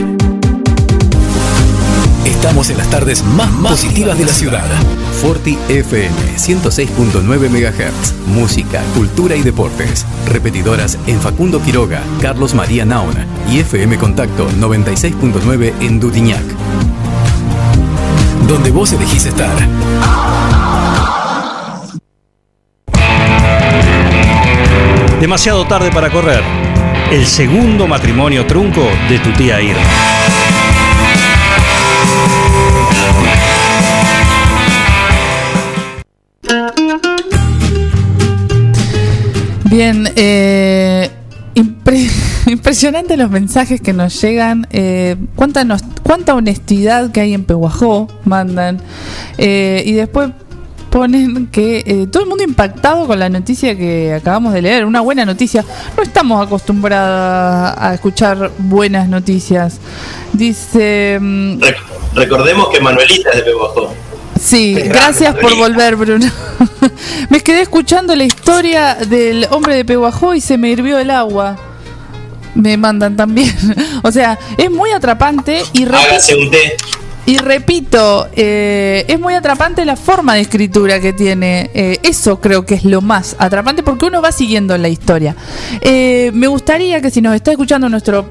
Estamos 2.43 2.69
en 2.71 2.77
las 2.77 2.89
tardes 2.89 3.23
más, 3.23 3.49
positivas 3.71 4.17
de 4.17 4.25
la 4.25 4.33
ciudad. 4.33 4.65
Forti 5.21 5.57
FM 5.69 6.13
106.9 6.35 7.49
MHz. 7.49 8.27
Música, 8.27 8.83
cultura 8.93 9.37
y 9.37 9.41
deportes. 9.43 10.05
Repetidoras 10.27 10.99
en 11.07 11.21
Facundo 11.21 11.61
Quiroga, 11.61 12.01
Carlos 12.21 12.53
María 12.53 12.83
Naona 12.83 13.25
y 13.49 13.59
FM 13.59 13.97
Contacto 13.97 14.49
96.9 14.59 15.73
en 15.79 16.01
Dudiñac. 16.01 16.43
Donde 18.45 18.71
vos 18.71 18.91
elegís 18.91 19.25
estar. 19.25 19.55
Demasiado 25.21 25.65
tarde 25.65 25.91
para 25.93 26.11
correr. 26.11 26.43
El 27.09 27.25
segundo 27.25 27.87
matrimonio 27.87 28.45
trunco 28.45 28.85
de 29.07 29.19
tu 29.19 29.31
tía 29.31 29.61
Irma. 29.61 29.79
Bien, 39.73 40.07
eh, 40.15 41.09
impre- 41.55 42.07
impresionante 42.45 43.17
los 43.17 43.31
mensajes 43.31 43.81
que 43.81 43.91
nos 43.91 44.21
llegan. 44.21 44.67
eh, 44.69 45.15
cuánta, 45.35 45.63
nos- 45.63 45.81
cuánta 46.03 46.35
honestidad 46.35 47.11
que 47.11 47.21
hay 47.21 47.33
en 47.33 47.43
Pehuajó, 47.43 48.07
mandan. 48.23 48.79
Eh, 49.39 49.81
y 49.83 49.93
después 49.93 50.29
ponen 50.91 51.47
que 51.47 51.79
eh, 51.87 52.05
todo 52.11 52.21
el 52.21 52.29
mundo 52.29 52.43
impactado 52.43 53.07
con 53.07 53.17
la 53.17 53.27
noticia 53.29 53.75
que 53.75 54.13
acabamos 54.13 54.53
de 54.53 54.61
leer. 54.61 54.85
Una 54.85 55.01
buena 55.01 55.25
noticia. 55.25 55.65
No 55.97 56.03
estamos 56.03 56.45
acostumbrados 56.45 57.73
a 57.75 57.95
escuchar 57.95 58.51
buenas 58.59 59.09
noticias. 59.09 59.79
Dice... 60.33 61.17
mm, 61.19 61.59
Rec- 61.61 61.77
recordemos 62.13 62.69
que 62.69 62.79
Manuelita 62.79 63.31
es 63.31 63.37
de 63.37 63.41
Pehuajó. 63.41 63.91
Sí, 64.39 64.76
Qué 64.76 64.89
gracias 64.89 65.34
grande, 65.35 65.41
por 65.41 65.57
volver, 65.57 65.95
Bruno. 65.95 66.26
me 67.30 67.39
quedé 67.41 67.61
escuchando 67.61 68.15
la 68.15 68.23
historia 68.26 68.95
del 68.95 69.47
hombre 69.51 69.76
de 69.76 69.85
Pehuajó 69.85 70.34
y 70.34 70.41
se 70.41 70.57
me 70.57 70.69
hirvió 70.69 70.97
el 70.99 71.10
agua. 71.11 71.57
Me 72.55 72.77
mandan 72.77 73.15
también. 73.15 73.53
o 74.03 74.11
sea, 74.11 74.38
es 74.57 74.69
muy 74.69 74.91
atrapante 74.91 75.61
y, 75.73 75.85
repi- 75.85 75.95
Hágase 76.10 76.35
un 76.35 76.51
té. 76.51 76.76
y 77.26 77.38
repito, 77.38 78.27
eh, 78.35 79.05
es 79.07 79.19
muy 79.19 79.34
atrapante 79.34 79.85
la 79.85 79.95
forma 79.95 80.35
de 80.35 80.41
escritura 80.41 80.99
que 80.99 81.14
tiene. 81.14 81.72
Eh, 81.73 81.99
eso 82.03 82.39
creo 82.41 82.65
que 82.65 82.76
es 82.76 82.84
lo 82.85 83.01
más 83.01 83.35
atrapante 83.39 83.81
porque 83.81 84.05
uno 84.05 84.22
va 84.22 84.31
siguiendo 84.31 84.77
la 84.77 84.89
historia. 84.89 85.35
Eh, 85.81 86.31
me 86.34 86.47
gustaría 86.47 87.01
que 87.01 87.10
si 87.11 87.22
nos 87.22 87.34
está 87.35 87.51
escuchando 87.51 87.88
nuestro 87.89 88.30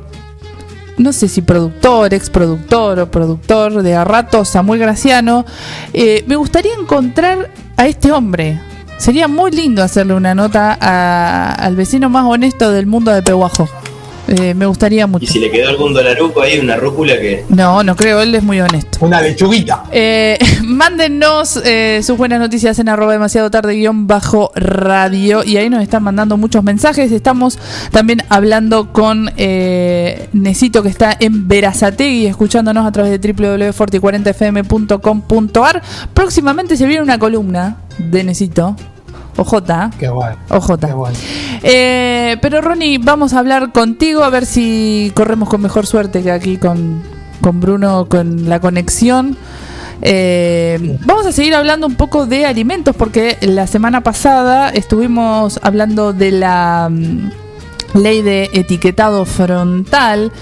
no 0.99 1.13
sé 1.13 1.29
si 1.29 1.43
productor, 1.43 2.13
ex 2.15 2.31
productor 2.31 2.99
o 3.01 3.11
productor 3.11 3.83
de 3.83 3.95
a 3.95 4.05
rato, 4.05 4.45
Samuel 4.45 4.81
Graciano, 4.81 5.45
eh, 5.93 6.25
me 6.27 6.37
gustaría 6.37 6.73
encontrar 6.75 7.51
a 7.77 7.87
este 7.87 8.13
hombre. 8.13 8.61
Sería 8.99 9.27
muy 9.27 9.51
lindo 9.51 9.83
hacerle 9.83 10.15
una 10.15 10.35
nota 10.35 10.77
a- 10.81 11.55
al 11.55 11.75
vecino 11.77 12.09
más 12.09 12.25
honesto 12.25 12.71
del 12.71 12.87
mundo 12.87 13.11
de 13.11 13.23
Pehuajo. 13.23 13.69
Eh, 14.29 14.55
me 14.55 14.67
gustaría 14.67 15.05
Y 15.05 15.09
mucho. 15.09 15.27
si 15.27 15.39
le 15.41 15.51
quedó 15.51 15.69
algún 15.69 15.93
dolaruco 15.95 16.43
ahí, 16.43 16.59
una 16.59 16.77
rúcula 16.77 17.19
que. 17.19 17.45
No, 17.49 17.83
no 17.83 17.97
creo, 17.97 18.21
él 18.23 18.35
es 18.35 18.43
muy 18.43 18.61
honesto. 18.61 18.99
Una 19.01 19.21
lechuguita. 19.21 19.85
Eh, 19.91 20.39
mándennos 20.65 21.61
eh, 21.65 22.01
sus 22.05 22.17
buenas 22.17 22.39
noticias 22.39 22.79
en 22.79 22.89
arroba 22.89 23.13
demasiado 23.13 23.51
tarde 23.51 23.75
guion 23.75 24.07
bajo 24.07 24.53
radio 24.55 25.43
y 25.45 25.57
ahí 25.57 25.69
nos 25.69 25.83
están 25.83 26.03
mandando 26.05 26.37
muchos 26.37 26.63
mensajes. 26.63 27.11
Estamos 27.11 27.59
también 27.91 28.23
hablando 28.29 28.93
con 28.93 29.31
eh, 29.37 30.29
Necito 30.33 30.83
que 30.83 30.89
está 30.89 31.17
en 31.19 31.49
Verazategui 31.49 32.27
escuchándonos 32.27 32.87
a 32.87 32.93
través 32.93 33.21
de 33.21 33.33
www.forti40fm.com.ar. 33.33 35.83
Próximamente 36.15 36.77
se 36.77 36.87
viene 36.87 37.03
una 37.03 37.19
columna 37.19 37.79
de 37.99 38.25
Necito. 38.25 38.77
OJ. 39.37 39.63
Qué 39.99 40.09
bueno. 40.09 40.37
OJ. 40.49 40.71
Eh, 41.63 42.37
pero 42.41 42.61
Ronnie, 42.61 42.99
vamos 42.99 43.33
a 43.33 43.39
hablar 43.39 43.73
contigo 43.73 44.23
a 44.25 44.31
ver 44.31 44.47
si 44.47 45.13
corremos 45.15 45.49
con 45.49 45.61
mejor 45.61 45.87
suerte 45.87 46.23
que 46.23 46.31
aquí 46.31 46.57
con, 46.57 47.03
con 47.41 47.61
Bruno, 47.61 48.07
con 48.09 48.49
la 48.49 48.61
conexión. 48.61 49.37
Eh, 50.05 50.99
vamos 51.07 51.27
a 51.27 51.33
seguir 51.33 51.55
hablando 51.55 51.87
un 51.87 51.95
poco 51.95 52.27
de 52.27 52.45
alimentos 52.45 52.95
porque 52.97 53.39
la 53.41 53.69
semana 53.69 54.01
pasada 54.01 54.69
estuvimos 54.71 55.61
hablando 55.63 56.13
de 56.13 56.33
la 56.33 56.89
mm, 56.91 57.31
ley 57.95 58.23
de 58.23 58.51
etiquetado 58.53 59.25
frontal 59.25 60.33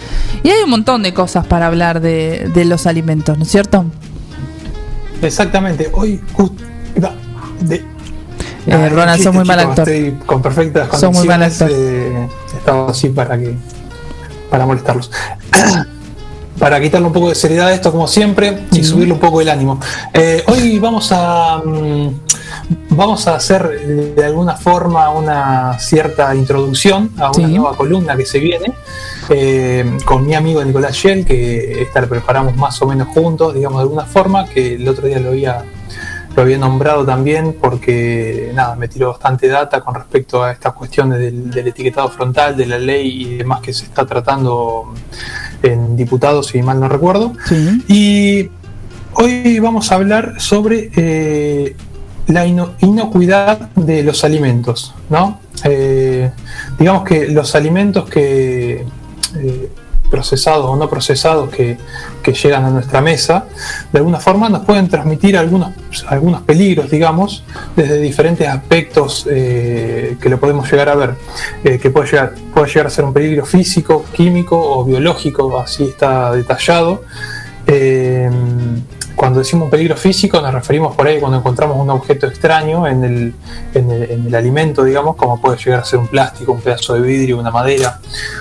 y 0.42 0.48
hay 0.48 0.62
un 0.64 0.70
montón 0.70 1.02
de 1.02 1.12
cosas 1.12 1.46
para 1.46 1.66
hablar 1.66 2.00
de, 2.00 2.50
de 2.54 2.64
los 2.64 2.86
alimentos, 2.86 3.36
¿no 3.36 3.44
es 3.44 3.50
cierto? 3.50 3.84
Exactamente. 5.22 5.90
Hoy. 5.92 6.20
De- 8.66 8.72
Eh, 8.72 8.74
Ah, 8.74 8.88
Ronald, 8.88 9.22
sos 9.22 9.34
muy 9.34 9.44
mal 9.44 9.60
actor. 9.60 9.88
Estoy 9.88 10.18
con 10.26 10.42
perfectas 10.42 10.88
Sos 10.98 11.12
muy 11.12 11.26
mal 11.26 11.40
condiciones. 11.40 11.76
eh, 11.76 12.28
estaba 12.56 12.90
así 12.90 13.08
para 13.08 13.38
que 13.38 13.54
para 14.50 14.66
molestarlos. 14.66 15.10
para 16.58 16.78
quitarle 16.80 17.06
un 17.06 17.12
poco 17.12 17.28
de 17.30 17.34
seriedad 17.34 17.68
a 17.68 17.72
esto, 17.74 17.90
como 17.90 18.06
siempre, 18.06 18.66
y 18.72 18.84
subirle 18.84 19.14
un 19.14 19.20
poco 19.20 19.40
el 19.40 19.48
ánimo. 19.48 19.80
Eh, 20.12 20.42
hoy 20.46 20.78
vamos 20.78 21.10
a 21.12 21.62
mm, 21.64 22.08
vamos 22.90 23.26
a 23.28 23.36
hacer 23.36 24.14
de 24.14 24.24
alguna 24.24 24.56
forma 24.56 25.08
una 25.10 25.78
cierta 25.78 26.34
introducción 26.34 27.12
a 27.18 27.30
una 27.30 27.46
Sí. 27.48 27.54
nueva 27.54 27.76
columna 27.76 28.14
que 28.16 28.26
se 28.26 28.40
viene 28.40 28.72
eh, 29.30 29.96
con 30.04 30.26
mi 30.26 30.34
amigo 30.34 30.62
Nicolás 30.64 30.92
Shell, 30.94 31.24
que 31.24 31.82
esta 31.82 32.02
la 32.02 32.08
preparamos 32.08 32.54
más 32.56 32.80
o 32.82 32.86
menos 32.86 33.08
juntos, 33.08 33.54
digamos 33.54 33.78
de 33.78 33.82
alguna 33.84 34.04
forma, 34.04 34.44
que 34.46 34.74
el 34.74 34.86
otro 34.88 35.06
día 35.06 35.18
lo 35.20 35.30
había 35.30 35.64
lo 36.36 36.42
había 36.42 36.58
nombrado 36.58 37.04
también 37.04 37.56
porque 37.60 38.52
nada, 38.54 38.76
me 38.76 38.86
tiró 38.88 39.08
bastante 39.10 39.48
data 39.48 39.80
con 39.80 39.94
respecto 39.94 40.42
a 40.42 40.52
estas 40.52 40.72
cuestiones 40.74 41.18
del, 41.18 41.50
del 41.50 41.68
etiquetado 41.68 42.08
frontal, 42.08 42.56
de 42.56 42.66
la 42.66 42.78
ley 42.78 43.22
y 43.22 43.36
demás 43.38 43.60
que 43.60 43.72
se 43.72 43.84
está 43.84 44.06
tratando 44.06 44.94
en 45.62 45.96
diputados, 45.96 46.46
si 46.48 46.62
mal 46.62 46.78
no 46.80 46.88
recuerdo. 46.88 47.32
Y 47.88 48.48
hoy 49.14 49.58
vamos 49.58 49.90
a 49.90 49.96
hablar 49.96 50.34
sobre 50.40 50.90
eh, 50.96 51.76
la 52.28 52.46
ino- 52.46 52.74
inocuidad 52.78 53.70
de 53.74 54.04
los 54.04 54.22
alimentos, 54.22 54.94
¿no? 55.08 55.40
Eh, 55.64 56.30
digamos 56.78 57.02
que 57.04 57.28
los 57.28 57.54
alimentos 57.54 58.08
que 58.08 58.86
eh, 59.36 59.70
procesados 60.10 60.66
o 60.66 60.76
no 60.76 60.88
procesados 60.88 61.50
que, 61.50 61.78
que 62.22 62.32
llegan 62.32 62.64
a 62.64 62.70
nuestra 62.70 63.00
mesa, 63.00 63.46
de 63.92 63.98
alguna 63.98 64.20
forma 64.20 64.48
nos 64.48 64.64
pueden 64.64 64.88
transmitir 64.88 65.36
algunos, 65.36 65.72
algunos 66.08 66.42
peligros, 66.42 66.90
digamos, 66.90 67.44
desde 67.76 67.98
diferentes 67.98 68.46
aspectos 68.48 69.26
eh, 69.30 70.16
que 70.20 70.28
lo 70.28 70.38
podemos 70.38 70.70
llegar 70.70 70.88
a 70.88 70.94
ver, 70.94 71.14
eh, 71.64 71.78
que 71.78 71.90
puede 71.90 72.10
llegar, 72.10 72.34
puede 72.52 72.66
llegar 72.66 72.86
a 72.88 72.90
ser 72.90 73.04
un 73.04 73.12
peligro 73.12 73.46
físico, 73.46 74.04
químico 74.12 74.60
o 74.60 74.84
biológico, 74.84 75.58
así 75.58 75.84
está 75.84 76.32
detallado. 76.32 77.04
Eh, 77.66 78.28
cuando 79.20 79.40
decimos 79.40 79.68
peligro 79.68 79.98
físico 79.98 80.40
nos 80.40 80.54
referimos 80.54 80.96
por 80.96 81.06
ahí 81.06 81.20
cuando 81.20 81.36
encontramos 81.36 81.76
un 81.76 81.90
objeto 81.90 82.26
extraño 82.26 82.86
en 82.86 83.04
el, 83.04 83.34
en 83.74 83.90
el, 83.90 84.10
en 84.12 84.26
el 84.28 84.34
alimento, 84.34 84.82
digamos, 84.82 85.14
como 85.14 85.38
puede 85.38 85.58
llegar 85.58 85.80
a 85.80 85.84
ser 85.84 85.98
un 85.98 86.06
plástico, 86.06 86.52
un 86.52 86.62
pedazo 86.62 86.94
de 86.94 87.02
vidrio, 87.02 87.38
una 87.38 87.50
madera, 87.50 88.00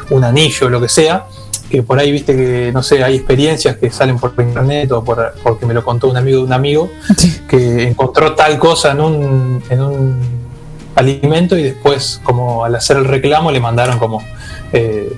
un 0.10 0.24
anillo, 0.24 0.70
lo 0.70 0.80
que 0.80 0.88
sea, 0.88 1.26
que 1.70 1.84
por 1.84 2.00
ahí 2.00 2.14
viste 2.14 2.34
que, 2.34 2.72
no 2.74 2.82
sé, 2.82 3.04
hay 3.04 3.18
experiencias 3.18 3.76
que 3.76 3.92
salen 3.92 4.20
por 4.20 4.34
internet 4.38 4.90
o 4.94 5.04
por, 5.04 5.34
porque 5.44 5.66
me 5.66 5.74
lo 5.74 5.84
contó 5.84 6.08
un 6.08 6.16
amigo 6.16 6.38
de 6.38 6.44
un 6.46 6.54
amigo, 6.54 6.90
que 7.50 7.90
encontró 7.90 8.34
tal 8.34 8.58
cosa 8.58 8.92
en 8.92 9.02
un, 9.02 9.64
en 9.70 9.82
un 9.82 10.22
alimento 10.96 11.58
y 11.58 11.64
después 11.64 12.22
como 12.24 12.64
al 12.64 12.74
hacer 12.76 12.96
el 12.96 13.04
reclamo 13.04 13.52
le 13.52 13.60
mandaron 13.60 14.00
como 14.00 14.24
eh, 14.72 15.18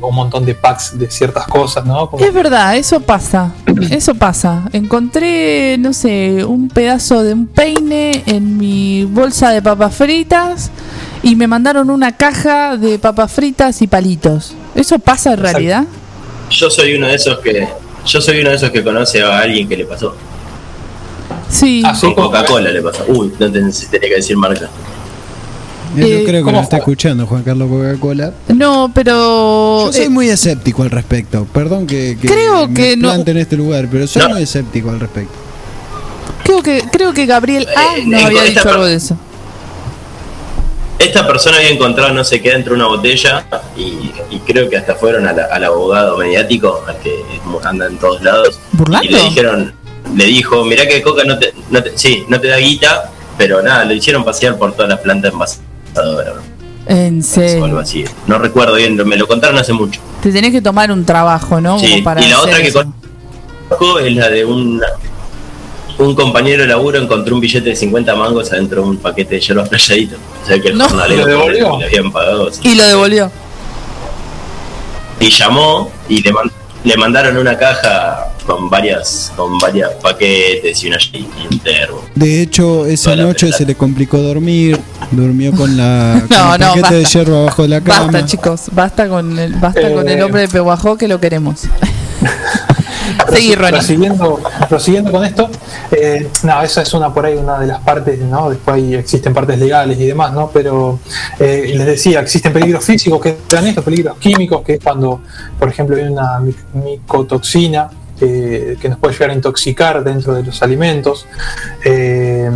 un 0.00 0.14
montón 0.14 0.44
de 0.44 0.54
packs 0.54 0.98
de 0.98 1.10
ciertas 1.10 1.46
cosas, 1.46 1.84
¿no? 1.84 2.08
Como- 2.10 2.24
Es 2.24 2.32
verdad, 2.32 2.76
eso 2.76 3.00
pasa. 3.00 3.52
Eso 3.90 4.14
pasa. 4.14 4.62
Encontré, 4.72 5.76
no 5.78 5.92
sé, 5.92 6.44
un 6.44 6.68
pedazo 6.68 7.22
de 7.22 7.32
un 7.34 7.46
peine 7.46 8.22
en 8.26 8.56
mi 8.58 9.04
bolsa 9.04 9.50
de 9.50 9.60
papas 9.62 9.94
fritas 9.94 10.70
y 11.22 11.34
me 11.36 11.46
mandaron 11.46 11.90
una 11.90 12.16
caja 12.16 12.76
de 12.76 12.98
papas 12.98 13.32
fritas 13.32 13.80
y 13.82 13.86
palitos. 13.86 14.54
¿Eso 14.74 14.98
pasa 14.98 15.32
en 15.32 15.40
realidad? 15.40 15.84
Yo 16.50 16.70
soy 16.70 16.94
uno 16.94 17.08
de 17.08 17.14
esos 17.14 17.38
que. 17.40 17.66
Yo 18.04 18.20
soy 18.20 18.40
uno 18.40 18.50
de 18.50 18.56
esos 18.56 18.70
que 18.70 18.82
conoce 18.84 19.22
a 19.22 19.38
alguien 19.38 19.68
que 19.68 19.76
le 19.76 19.84
pasó. 19.84 20.14
Sí. 21.48 21.82
Con 22.00 22.14
Coca-Cola 22.14 22.70
le 22.70 22.82
pasó. 22.82 23.04
Uy, 23.08 23.32
no 23.38 23.50
ten- 23.50 23.70
tenía 23.90 24.08
que 24.08 24.16
decir 24.16 24.36
marca. 24.36 24.68
Yo 25.94 26.06
Eh, 26.06 26.24
creo 26.26 26.40
que 26.40 26.44
¿cómo 26.44 26.56
lo 26.58 26.62
está 26.62 26.78
escuchando 26.78 27.26
Juan 27.26 27.42
Carlos 27.42 27.68
Coca-Cola. 27.68 28.32
No, 28.48 28.90
pero... 28.94 29.86
Yo 29.86 29.92
soy 29.92 30.04
eh, 30.04 30.08
muy 30.08 30.28
escéptico 30.30 30.82
al 30.82 30.90
respecto. 30.90 31.46
Perdón 31.52 31.86
que, 31.86 32.16
que 32.20 32.28
Creo 32.28 32.66
me 32.68 32.74
que 32.74 32.96
no- 32.96 33.12
en 33.14 33.36
este 33.36 33.56
lugar, 33.56 33.88
pero 33.90 34.06
soy 34.06 34.26
muy 34.28 34.42
escéptico 34.42 34.88
al 34.90 35.00
respecto. 35.00 35.34
creo, 36.44 36.62
que, 36.62 36.82
creo 36.90 37.12
que 37.12 37.26
Gabriel 37.26 37.66
A 37.76 37.96
nos 37.98 38.20
en 38.20 38.26
había 38.26 38.44
esta 38.44 38.60
dicho 38.60 38.70
algo 38.70 38.86
de 38.86 38.94
eso. 38.94 39.16
esta 40.98 41.26
persona 41.26 41.56
había 41.58 41.70
encontrado 41.70 42.12
no 42.14 42.22
sé 42.24 42.40
qué 42.40 42.50
dentro 42.52 42.74
de 42.74 42.76
una 42.80 42.88
botella 42.88 43.44
y, 43.76 44.12
y 44.30 44.38
creo 44.46 44.68
que 44.70 44.76
hasta 44.76 44.94
fueron 44.94 45.26
a 45.26 45.32
la- 45.32 45.44
al 45.46 45.64
abogado 45.64 46.16
mediático, 46.16 46.82
al 46.86 46.96
que 46.98 47.22
anda 47.64 47.86
en 47.86 47.96
todos 47.98 48.22
lados, 48.22 48.58
¿Burlando? 48.72 49.06
y 49.08 49.12
le 49.12 49.22
dijeron, 49.24 49.74
le 50.14 50.24
dijo, 50.26 50.64
mirá 50.64 50.86
que 50.86 51.02
coca 51.02 51.24
no 51.24 51.38
te, 51.38 51.52
no 51.70 51.82
te- 51.82 51.96
sí, 51.98 52.24
no 52.28 52.40
te 52.40 52.48
da 52.48 52.58
guita, 52.58 53.10
pero 53.36 53.60
nada, 53.62 53.84
lo 53.84 53.92
hicieron 53.94 54.24
pasear 54.24 54.56
por 54.56 54.72
todas 54.74 54.88
las 54.90 55.00
plantas 55.00 55.32
En 55.94 57.20
o 57.20 57.20
algo 57.20 57.22
serio. 57.22 57.78
así. 57.78 58.04
No 58.26 58.38
recuerdo 58.38 58.74
bien, 58.74 58.96
me 59.06 59.16
lo 59.16 59.26
contaron 59.28 59.56
hace 59.58 59.72
mucho. 59.72 60.00
Te 60.22 60.32
tenés 60.32 60.50
que 60.52 60.60
tomar 60.62 60.90
un 60.90 61.04
trabajo, 61.04 61.60
¿no? 61.60 61.78
Sí, 61.78 61.90
Como 61.90 62.04
para 62.04 62.22
y 62.24 62.28
la 62.28 62.40
otra 62.40 62.56
que 62.60 62.68
eso. 62.68 62.84
conozco 63.68 63.98
es 64.00 64.14
la 64.14 64.28
de 64.28 64.44
un, 64.44 64.82
un 65.98 66.14
compañero 66.14 66.62
de 66.62 66.68
laburo 66.68 66.98
encontró 66.98 67.34
un 67.36 67.40
billete 67.40 67.70
de 67.70 67.76
50 67.76 68.14
mangos 68.16 68.52
adentro 68.52 68.82
de 68.82 68.88
un 68.88 68.96
paquete 68.96 69.36
de 69.36 69.40
hierbas 69.40 69.68
playadito. 69.68 70.16
O 70.42 70.46
sea 70.46 70.60
que 70.60 70.68
el 70.68 70.78
No. 70.78 70.88
jornalero 70.88 71.22
¿Lo 71.22 71.26
devolvió? 71.28 71.68
pobre, 71.68 71.78
le 71.80 71.86
habían 71.98 72.12
pagado. 72.12 72.50
Y 72.62 72.74
lo 72.74 72.84
devolvió. 72.84 73.30
Y 75.20 75.30
llamó 75.30 75.90
y 76.08 76.20
le, 76.20 76.32
man- 76.32 76.50
le 76.82 76.96
mandaron 76.96 77.36
una 77.36 77.56
caja 77.56 78.31
con 78.42 78.68
varias 78.70 79.32
con 79.36 79.58
varios 79.58 79.90
paquetes 80.02 80.82
y, 80.84 80.88
una, 80.88 80.96
y 81.12 81.28
un 81.50 81.58
termo. 81.60 82.02
De 82.14 82.42
hecho, 82.42 82.86
esa 82.86 83.14
noche 83.16 83.52
se 83.52 83.64
le 83.64 83.74
complicó 83.74 84.18
dormir, 84.18 84.78
durmió 85.10 85.52
con 85.52 85.76
la 85.76 86.22
con 86.28 86.36
No, 86.38 86.54
el 86.54 86.60
no, 86.60 86.68
paquete 86.68 86.94
de 86.94 87.02
basta. 87.02 87.18
hierba 87.18 87.38
abajo 87.42 87.62
de 87.62 87.68
la 87.68 87.80
cama. 87.80 88.04
Basta, 88.12 88.24
chicos, 88.26 88.60
basta 88.72 89.08
con 89.08 89.38
el, 89.38 89.54
basta 89.54 89.80
Eh, 89.88 89.94
con 89.94 90.08
el 90.08 90.22
hombre 90.22 90.42
de 90.42 90.48
Pehuajó 90.48 90.96
que 90.96 91.08
lo 91.08 91.20
queremos. 91.20 91.60
Seguí, 93.32 93.54
Ronnie. 93.54 93.72
Prosiguiendo, 93.78 94.40
prosiguiendo 94.68 95.10
con 95.12 95.24
esto, 95.24 95.48
eh, 95.90 96.28
no, 96.42 96.62
esa 96.62 96.82
es 96.82 96.92
una 96.94 97.12
por 97.12 97.24
ahí, 97.26 97.36
una 97.36 97.58
de 97.58 97.66
las 97.66 97.80
partes, 97.80 98.18
¿no? 98.20 98.50
Después 98.50 98.76
ahí 98.76 98.94
existen 98.94 99.32
partes 99.32 99.58
legales 99.58 99.98
y 99.98 100.06
demás, 100.06 100.32
¿no? 100.32 100.50
Pero 100.52 100.98
eh, 101.38 101.72
les 101.74 101.86
decía, 101.86 102.20
existen 102.20 102.52
peligros 102.52 102.84
físicos 102.84 103.20
que 103.20 103.36
dan 103.48 103.66
estos 103.66 103.84
peligros 103.84 104.16
químicos, 104.18 104.62
que 104.62 104.74
es 104.74 104.80
cuando, 104.82 105.20
por 105.58 105.68
ejemplo, 105.68 105.96
hay 105.96 106.02
una 106.04 106.38
mic- 106.40 106.64
micotoxina 106.74 107.90
que 108.80 108.88
nos 108.88 108.98
puede 108.98 109.14
llegar 109.14 109.30
a 109.30 109.34
intoxicar 109.34 110.02
dentro 110.04 110.34
de 110.34 110.42
los 110.44 110.62
alimentos. 110.62 111.26
Eh, 111.84 112.50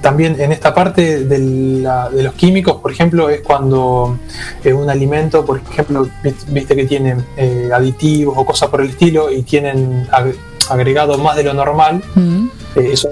también 0.00 0.40
en 0.40 0.50
esta 0.50 0.74
parte 0.74 1.24
de, 1.24 1.38
la- 1.80 2.10
de 2.10 2.24
los 2.24 2.34
químicos, 2.34 2.76
por 2.82 2.90
ejemplo, 2.90 3.30
es 3.30 3.40
cuando 3.40 4.18
eh, 4.64 4.72
un 4.72 4.90
alimento, 4.90 5.44
por 5.44 5.60
ejemplo, 5.70 6.08
viste, 6.48 6.74
que 6.74 6.86
tiene 6.86 7.16
eh, 7.36 7.70
aditivos 7.72 8.34
o 8.36 8.44
cosas 8.44 8.68
por 8.68 8.80
el 8.80 8.90
estilo 8.90 9.30
y 9.30 9.42
tienen 9.42 10.08
ag- 10.10 10.34
agregado 10.68 11.18
más 11.18 11.36
de 11.36 11.44
lo 11.44 11.54
normal, 11.54 12.02
Mm. 12.16 12.46
eh, 12.76 12.90
eso 12.92 13.10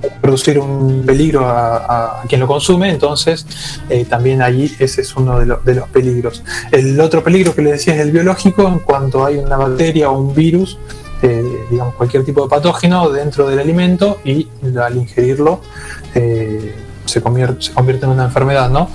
puede 0.00 0.14
producir 0.22 0.58
un 0.58 1.02
peligro 1.04 1.46
a, 1.46 2.22
quien 2.28 2.40
lo 2.40 2.46
consume, 2.48 2.90
entonces 2.90 3.46
también 4.08 4.40
allí 4.42 4.74
ese 4.80 5.02
es 5.02 5.14
uno 5.14 5.38
de, 5.38 5.46
lo- 5.46 5.60
de 5.64 5.74
los 5.74 5.88
peligros. 5.90 6.42
El 6.72 6.98
otro 6.98 7.22
peligro 7.22 7.54
que 7.54 7.60
le 7.62 7.72
decía 7.72 7.94
es 7.94 8.00
el 8.00 8.10
biológico, 8.10 8.66
en 8.66 8.78
cuanto 8.80 9.24
hay 9.24 9.36
una 9.36 9.56
bacteria 9.58 10.10
o 10.10 10.18
un 10.18 10.34
virus, 10.34 10.78
eh, 11.22 11.66
digamos 11.70 11.94
cualquier 11.94 12.24
tipo 12.24 12.42
de 12.42 12.48
patógeno 12.48 13.08
dentro 13.10 13.46
del 13.48 13.58
alimento 13.60 14.18
y 14.24 14.48
al 14.80 14.96
ingerirlo 14.96 15.60
eh, 16.14 16.74
se, 17.04 17.20
convierte, 17.22 17.62
se 17.62 17.72
convierte 17.72 18.06
en 18.06 18.12
una 18.12 18.24
enfermedad, 18.24 18.68
¿no? 18.70 18.90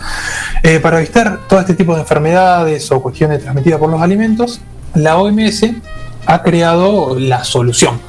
Eh, 0.64 0.80
para 0.80 0.99
evitar 0.99 1.40
todo 1.48 1.60
este 1.60 1.74
tipo 1.74 1.94
de 1.95 2.02
enfermedades 2.02 2.91
o 2.91 3.02
cuestiones 3.02 3.41
transmitidas 3.41 3.80
por 3.80 3.90
los 3.90 4.02
alimentos, 4.02 4.60
la 4.94 5.18
OMS 5.18 5.66
ha 6.26 6.41
creado 6.44 7.18
la 7.18 7.44
solución. 7.44 7.99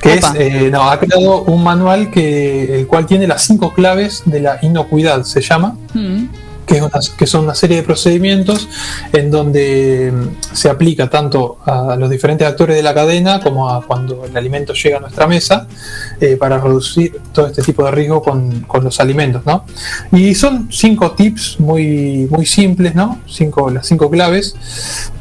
Que 0.00 0.14
es, 0.14 0.24
Opa. 0.24 0.34
eh, 0.38 0.70
no, 0.70 0.88
ha 0.90 0.98
creado 0.98 1.42
un 1.42 1.62
manual 1.62 2.10
que, 2.10 2.78
el 2.80 2.86
cual 2.86 3.04
tiene 3.04 3.26
las 3.26 3.42
cinco 3.42 3.74
claves 3.74 4.22
de 4.24 4.40
la 4.40 4.58
inocuidad, 4.62 5.22
se 5.24 5.40
llama, 5.42 5.76
Mm. 5.92 6.24
Que, 6.66 6.76
es 6.76 6.82
una- 6.82 7.00
que 7.16 7.26
son 7.26 7.44
una 7.44 7.54
serie 7.54 7.76
de 7.78 7.82
procedimientos 7.82 8.68
en 9.12 9.30
donde 9.30 10.12
mm, 10.12 10.54
se 10.54 10.68
aplica 10.68 11.08
tanto 11.08 11.58
a 11.64 11.96
los 11.96 12.10
diferentes 12.10 12.46
actores 12.46 12.76
de 12.76 12.82
la 12.82 12.92
cadena 12.94 13.40
como 13.40 13.70
a 13.70 13.84
cuando 13.86 14.24
el 14.24 14.36
alimento 14.36 14.72
llega 14.74 14.98
a 14.98 15.00
nuestra 15.00 15.26
mesa 15.26 15.66
eh, 16.20 16.36
para 16.36 16.58
reducir 16.58 17.20
todo 17.32 17.46
este 17.46 17.62
tipo 17.62 17.84
de 17.84 17.90
riesgo 17.92 18.22
con, 18.22 18.60
con 18.62 18.82
los 18.84 18.98
alimentos. 19.00 19.42
¿no? 19.46 19.64
Y 20.12 20.34
son 20.34 20.68
cinco 20.70 21.12
tips 21.12 21.60
muy, 21.60 22.26
muy 22.30 22.44
simples, 22.46 22.94
¿no? 22.94 23.20
cinco, 23.28 23.70
las 23.70 23.86
cinco 23.86 24.10
claves. 24.10 24.54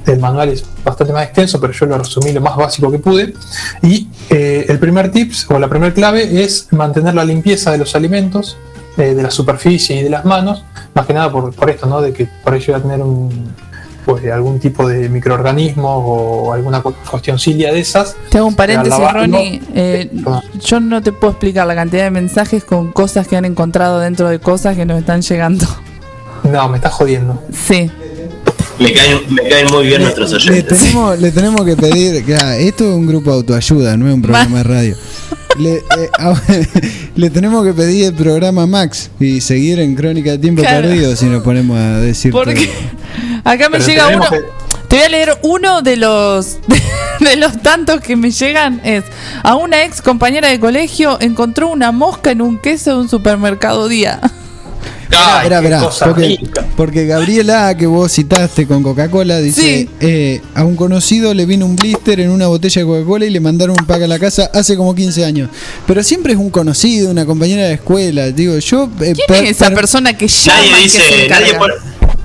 El 0.05 0.19
manual 0.19 0.49
es 0.49 0.63
bastante 0.83 1.13
más 1.13 1.23
extenso, 1.25 1.59
pero 1.59 1.73
yo 1.73 1.85
lo 1.87 1.97
resumí 1.97 2.31
lo 2.31 2.41
más 2.41 2.55
básico 2.55 2.91
que 2.91 2.99
pude. 2.99 3.33
Y 3.81 4.07
eh, 4.29 4.65
el 4.69 4.77
primer 4.79 5.11
tips 5.11 5.47
o 5.49 5.57
la 5.59 5.67
primera 5.67 5.93
clave 5.93 6.43
es 6.43 6.67
mantener 6.71 7.15
la 7.15 7.25
limpieza 7.25 7.71
de 7.71 7.79
los 7.79 7.95
alimentos, 7.95 8.57
eh, 8.97 9.13
de 9.15 9.23
la 9.23 9.31
superficie 9.31 9.99
y 9.99 10.03
de 10.03 10.09
las 10.09 10.23
manos, 10.23 10.63
más 10.95 11.05
que 11.05 11.13
nada 11.13 11.31
por, 11.31 11.53
por 11.53 11.69
esto, 11.69 11.85
¿no? 11.85 12.01
De 12.01 12.11
que 12.13 12.27
por 12.43 12.53
ahí 12.53 12.59
llega 12.61 12.77
a 12.77 12.81
tener 12.81 13.01
un, 13.01 13.53
pues, 14.05 14.25
algún 14.31 14.59
tipo 14.59 14.87
de 14.87 15.09
microorganismo 15.09 15.89
o 15.89 16.53
alguna 16.53 16.81
cu- 16.81 16.93
cuestioncilia 17.11 17.71
de 17.73 17.79
esas. 17.81 18.15
Te 18.29 18.37
hago 18.37 18.47
un 18.47 18.55
paréntesis, 18.55 18.97
Ronnie. 19.11 19.61
Eh, 19.75 20.09
yo 20.63 20.79
no 20.79 21.03
te 21.03 21.11
puedo 21.11 21.31
explicar 21.33 21.67
la 21.67 21.75
cantidad 21.75 22.05
de 22.05 22.11
mensajes 22.11 22.63
con 22.63 22.91
cosas 22.93 23.27
que 23.27 23.35
han 23.35 23.45
encontrado 23.45 23.99
dentro 23.99 24.29
de 24.29 24.39
cosas 24.39 24.75
que 24.75 24.85
nos 24.85 24.97
están 24.99 25.21
llegando. 25.21 25.65
No, 26.43 26.69
me 26.69 26.77
estás 26.77 26.93
jodiendo. 26.93 27.41
Sí. 27.51 27.91
Me 28.79 28.91
caen, 28.93 29.19
me 29.33 29.49
caen 29.49 29.67
muy 29.71 29.87
bien 29.87 30.01
nuestros 30.01 30.31
Le 30.31 30.37
oyentes. 30.37 30.77
tenemos, 30.79 31.19
le 31.19 31.31
tenemos 31.31 31.63
que 31.63 31.75
pedir, 31.77 32.25
que, 32.25 32.35
ah, 32.35 32.57
esto 32.57 32.83
es 32.83 32.95
un 32.95 33.07
grupo 33.07 33.31
de 33.31 33.37
autoayuda, 33.37 33.95
no 33.97 34.07
es 34.07 34.13
un 34.13 34.21
programa 34.21 34.57
de 34.57 34.63
radio. 34.63 34.95
Le, 35.57 35.75
eh, 35.75 35.83
a- 36.19 36.33
le 37.15 37.29
tenemos 37.29 37.65
que 37.65 37.73
pedir 37.73 38.05
el 38.07 38.13
programa 38.13 38.65
Max 38.67 39.09
y 39.19 39.39
seguir 39.41 39.79
en 39.79 39.95
Crónica 39.95 40.31
de 40.31 40.37
Tiempo 40.37 40.61
Claro. 40.61 40.87
Perdido 40.87 41.15
si 41.15 41.25
nos 41.25 41.43
ponemos 41.43 41.77
a 41.77 41.99
decir. 41.99 42.31
Porque 42.31 42.69
acá 43.43 43.69
me 43.69 43.77
Pero 43.77 43.85
llega 43.87 44.07
uno. 44.09 44.25
Te 44.87 44.97
voy 44.97 45.05
a 45.05 45.09
leer 45.09 45.37
uno 45.43 45.81
de 45.81 45.95
los 45.97 46.57
de 47.19 47.35
los 47.37 47.61
tantos 47.61 48.01
que 48.01 48.15
me 48.15 48.31
llegan 48.31 48.81
es 48.83 49.03
a 49.43 49.55
una 49.55 49.83
ex 49.83 50.01
compañera 50.01 50.49
de 50.49 50.59
colegio 50.59 51.17
encontró 51.21 51.69
una 51.69 51.91
mosca 51.91 52.31
en 52.31 52.41
un 52.41 52.59
queso 52.59 52.91
de 52.91 52.97
un 53.01 53.09
supermercado 53.09 53.87
día. 53.87 54.19
Ay, 55.11 55.49
cosa 55.79 56.05
porque, 56.05 56.39
porque 56.75 57.05
Gabriela, 57.05 57.75
que 57.77 57.85
vos 57.87 58.11
citaste 58.11 58.65
con 58.67 58.81
Coca-Cola, 58.83 59.39
dice: 59.39 59.61
Sí. 59.61 59.89
eh, 59.99 60.41
A 60.53 60.63
un 60.63 60.75
conocido 60.75 61.33
le 61.33 61.45
vino 61.45 61.65
un 61.65 61.75
blister 61.75 62.19
en 62.19 62.29
una 62.29 62.47
botella 62.47 62.81
de 62.81 62.87
Coca-Cola 62.87 63.25
y 63.25 63.29
le 63.29 63.39
mandaron 63.39 63.75
un 63.79 63.85
pack 63.85 64.03
a 64.03 64.07
la 64.07 64.19
casa 64.19 64.49
hace 64.53 64.75
como 64.77 64.95
15 64.95 65.25
años. 65.25 65.49
Pero 65.85 66.03
siempre 66.03 66.33
es 66.33 66.39
un 66.39 66.49
conocido, 66.49 67.11
una 67.11 67.25
compañera 67.25 67.63
de 67.67 67.73
escuela. 67.73 68.27
Digo, 68.31 68.57
yo. 68.59 68.85
eh, 69.01 69.13
¿Quién 69.13 69.15
per- 69.27 69.43
es 69.45 69.51
esa 69.51 69.65
per- 69.67 69.75
persona 69.75 70.17
que 70.17 70.27
llama 70.27 70.61
Nadie 70.71 70.83
que 70.83 70.89
se 70.89 71.27
nadie 71.29 71.53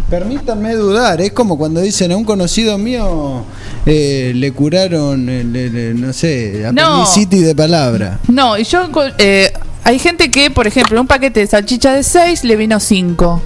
Permítanme 0.09 0.75
dudar, 0.75 1.21
es 1.21 1.31
como 1.33 1.57
cuando 1.57 1.81
dicen 1.81 2.11
a 2.11 2.17
un 2.17 2.25
conocido 2.25 2.77
mío 2.79 3.45
eh, 3.87 4.33
le 4.35 4.51
curaron, 4.53 5.25
le- 5.25 5.45
le- 5.45 5.95
no 5.95 6.13
sé, 6.13 6.65
No. 6.73 6.83
apendicitis 7.05 7.43
de 7.47 7.55
palabra. 7.55 8.19
No, 8.27 8.59
y 8.59 8.65
yo 8.65 8.89
eh, 9.19 9.53
hay 9.85 9.99
gente 9.99 10.31
que, 10.31 10.51
por 10.51 10.67
ejemplo, 10.67 11.01
un 11.01 11.07
paquete 11.07 11.41
de 11.41 11.47
salchicha 11.47 11.93
de 11.93 12.03
6 12.03 12.45
le 12.45 12.57
vino 12.57 12.81
5. 12.81 13.43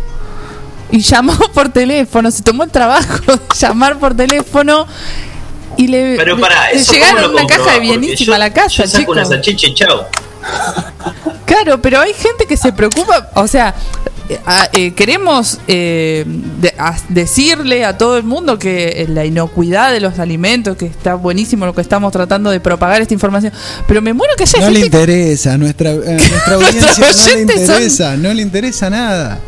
Y 0.90 1.00
llamó 1.00 1.36
por 1.54 1.68
teléfono, 1.70 2.30
se 2.30 2.42
tomó 2.42 2.64
el 2.64 2.70
trabajo 2.70 3.18
de 3.26 3.40
llamar 3.58 3.98
por 3.98 4.14
teléfono 4.16 4.86
y 5.76 5.88
le, 5.88 6.16
Pero 6.16 6.38
para 6.38 6.72
le 6.72 6.78
llegaron 6.78 7.16
¿cómo 7.16 7.38
lo 7.38 7.44
una 7.44 7.46
caja 7.46 7.72
de 7.72 7.80
bienísima 7.80 8.36
a 8.36 8.38
la 8.38 8.52
casa, 8.52 8.68
Yo 8.68 8.86
saco 8.86 8.98
chicos. 8.98 9.16
una 9.16 9.24
salchicha 9.24 9.66
y 9.66 9.74
chao. 9.74 10.06
Claro, 11.46 11.80
pero 11.80 12.00
hay 12.00 12.12
gente 12.14 12.46
que 12.46 12.56
se 12.56 12.72
preocupa, 12.72 13.30
o 13.34 13.46
sea, 13.48 13.74
eh, 14.28 14.38
a- 14.46 14.68
eh, 14.72 14.92
queremos 14.92 15.58
eh, 15.68 16.24
de- 16.60 16.74
a- 16.78 16.96
decirle 17.08 17.84
a 17.84 17.98
todo 17.98 18.16
el 18.16 18.24
mundo 18.24 18.58
que 18.58 19.02
eh, 19.02 19.06
la 19.08 19.24
inocuidad 19.24 19.92
de 19.92 20.00
los 20.00 20.18
alimentos, 20.18 20.76
que 20.76 20.86
está 20.86 21.14
buenísimo 21.14 21.66
lo 21.66 21.74
que 21.74 21.80
estamos 21.82 22.12
tratando 22.12 22.50
de 22.50 22.60
propagar 22.60 23.02
esta 23.02 23.14
información, 23.14 23.52
pero 23.86 24.00
me 24.02 24.12
muero 24.12 24.34
que 24.36 24.44
haya 24.44 24.60
No 24.60 24.70
le 24.70 24.80
interesa, 24.80 25.58
nuestra, 25.58 25.90
a 25.90 25.94
nuestra 25.94 26.54
audiencia 26.54 26.92
no 26.98 27.06
le 27.06 27.12
son- 27.14 27.38
interesa, 27.40 28.16
no 28.16 28.32
le 28.34 28.42
interesa 28.42 28.90
nada. 28.90 29.40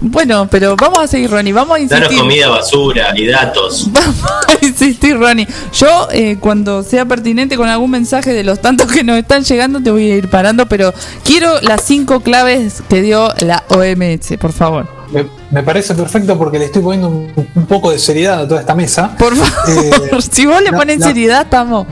Bueno, 0.00 0.48
pero 0.50 0.76
vamos 0.76 0.98
a 0.98 1.06
seguir, 1.06 1.30
Ronnie, 1.30 1.52
vamos 1.52 1.76
a 1.76 1.80
insistir. 1.80 2.08
Danos 2.08 2.20
comida 2.20 2.48
basura 2.48 3.12
y 3.16 3.26
datos. 3.26 3.88
Vamos 3.92 4.16
a 4.48 4.64
insistir, 4.64 5.16
Ronnie. 5.16 5.46
Yo, 5.72 6.08
eh, 6.12 6.36
cuando 6.40 6.82
sea 6.82 7.04
pertinente 7.04 7.56
con 7.56 7.68
algún 7.68 7.90
mensaje 7.90 8.32
de 8.32 8.42
los 8.42 8.60
tantos 8.60 8.90
que 8.90 9.04
nos 9.04 9.18
están 9.18 9.44
llegando, 9.44 9.80
te 9.80 9.90
voy 9.90 10.10
a 10.10 10.16
ir 10.16 10.28
parando, 10.28 10.66
pero 10.66 10.92
quiero 11.24 11.60
las 11.60 11.82
cinco 11.84 12.20
claves 12.20 12.82
que 12.88 13.02
dio 13.02 13.32
la 13.40 13.64
OMS, 13.68 14.36
por 14.38 14.52
favor. 14.52 14.88
Me, 15.12 15.26
me 15.50 15.62
parece 15.62 15.94
perfecto 15.94 16.38
porque 16.38 16.58
le 16.58 16.64
estoy 16.66 16.82
poniendo 16.82 17.08
un, 17.08 17.32
un 17.54 17.66
poco 17.66 17.90
de 17.90 17.98
seriedad 17.98 18.40
a 18.40 18.48
toda 18.48 18.60
esta 18.60 18.74
mesa. 18.74 19.14
Por 19.18 19.36
favor, 19.36 20.22
si 20.30 20.46
vos 20.46 20.62
le 20.62 20.72
pones 20.72 21.02
seriedad, 21.02 21.42
estamos. 21.42 21.86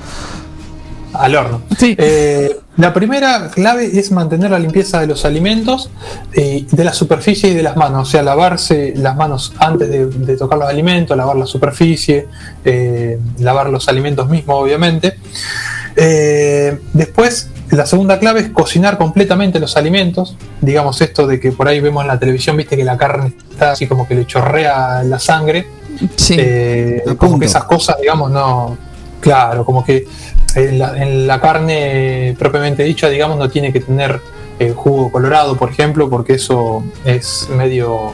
Al 1.12 1.34
horno. 1.34 1.62
Sí. 1.78 1.96
Eh, 1.98 2.56
la 2.76 2.94
primera 2.94 3.50
clave 3.50 3.98
es 3.98 4.10
mantener 4.12 4.52
la 4.52 4.58
limpieza 4.58 5.00
de 5.00 5.06
los 5.06 5.24
alimentos, 5.24 5.90
eh, 6.32 6.64
de 6.70 6.84
la 6.84 6.92
superficie 6.92 7.50
y 7.50 7.54
de 7.54 7.62
las 7.62 7.76
manos. 7.76 8.08
O 8.08 8.10
sea, 8.10 8.22
lavarse 8.22 8.94
las 8.96 9.16
manos 9.16 9.52
antes 9.58 9.90
de, 9.90 10.06
de 10.06 10.36
tocar 10.36 10.58
los 10.58 10.68
alimentos, 10.68 11.16
lavar 11.16 11.36
la 11.36 11.46
superficie, 11.46 12.28
eh, 12.64 13.18
lavar 13.38 13.68
los 13.70 13.88
alimentos 13.88 14.28
mismos, 14.28 14.56
obviamente. 14.62 15.18
Eh, 15.96 16.78
después, 16.92 17.50
la 17.70 17.86
segunda 17.86 18.18
clave 18.18 18.40
es 18.40 18.48
cocinar 18.50 18.98
completamente 18.98 19.60
los 19.60 19.76
alimentos. 19.76 20.36
Digamos 20.60 21.00
esto 21.00 21.26
de 21.26 21.38
que 21.38 21.52
por 21.52 21.68
ahí 21.68 21.80
vemos 21.80 22.02
en 22.02 22.08
la 22.08 22.18
televisión, 22.18 22.56
viste 22.56 22.76
que 22.76 22.84
la 22.84 22.96
carne 22.96 23.34
está 23.50 23.72
así 23.72 23.86
como 23.86 24.08
que 24.08 24.14
le 24.14 24.26
chorrea 24.26 25.02
la 25.02 25.18
sangre. 25.18 25.66
Eh, 26.30 27.02
como 27.18 27.38
que 27.38 27.46
esas 27.46 27.64
cosas, 27.64 27.96
digamos, 28.00 28.30
no. 28.30 28.78
Claro, 29.20 29.64
como 29.64 29.84
que 29.84 30.06
en 30.54 30.78
la, 30.78 30.96
en 31.02 31.26
la 31.26 31.40
carne 31.40 32.34
propiamente 32.38 32.82
dicha, 32.82 33.08
digamos, 33.08 33.38
no 33.38 33.48
tiene 33.50 33.72
que 33.72 33.80
tener 33.80 34.20
eh, 34.58 34.72
jugo 34.74 35.10
colorado, 35.12 35.56
por 35.56 35.70
ejemplo, 35.70 36.08
porque 36.10 36.34
eso 36.34 36.82
es 37.04 37.48
medio 37.54 38.12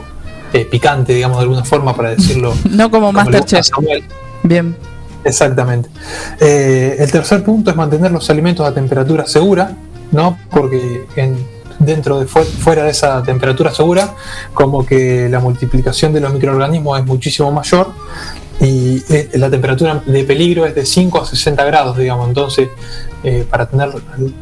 eh, 0.53 0.65
picante, 0.65 1.13
digamos, 1.13 1.37
de 1.37 1.43
alguna 1.43 1.63
forma, 1.63 1.95
para 1.95 2.11
decirlo. 2.11 2.53
No 2.69 2.91
como 2.91 3.07
a 3.07 3.11
Masterchef. 3.11 3.67
Bien. 4.43 4.75
Exactamente. 5.23 5.89
Eh, 6.39 6.95
el 6.99 7.11
tercer 7.11 7.43
punto 7.43 7.69
es 7.71 7.75
mantener 7.75 8.11
los 8.11 8.29
alimentos 8.29 8.65
a 8.65 8.73
temperatura 8.73 9.25
segura, 9.25 9.71
¿no? 10.11 10.37
Porque 10.49 11.05
en- 11.17 11.37
dentro 11.79 12.19
de 12.19 12.25
fu- 12.27 12.39
fuera 12.43 12.83
de 12.83 12.91
esa 12.91 13.21
temperatura 13.23 13.71
segura, 13.73 14.13
como 14.53 14.85
que 14.85 15.27
la 15.29 15.39
multiplicación 15.39 16.13
de 16.13 16.21
los 16.21 16.33
microorganismos 16.33 16.99
es 16.99 17.05
muchísimo 17.05 17.51
mayor 17.51 17.91
y 18.59 19.03
eh, 19.13 19.29
la 19.33 19.49
temperatura 19.49 20.01
de 20.05 20.23
peligro 20.23 20.65
es 20.65 20.73
de 20.73 20.85
5 20.85 21.21
a 21.21 21.25
60 21.25 21.63
grados, 21.65 21.97
digamos. 21.97 22.27
Entonces, 22.27 22.69
eh, 23.23 23.45
para 23.49 23.67
tener, 23.67 23.89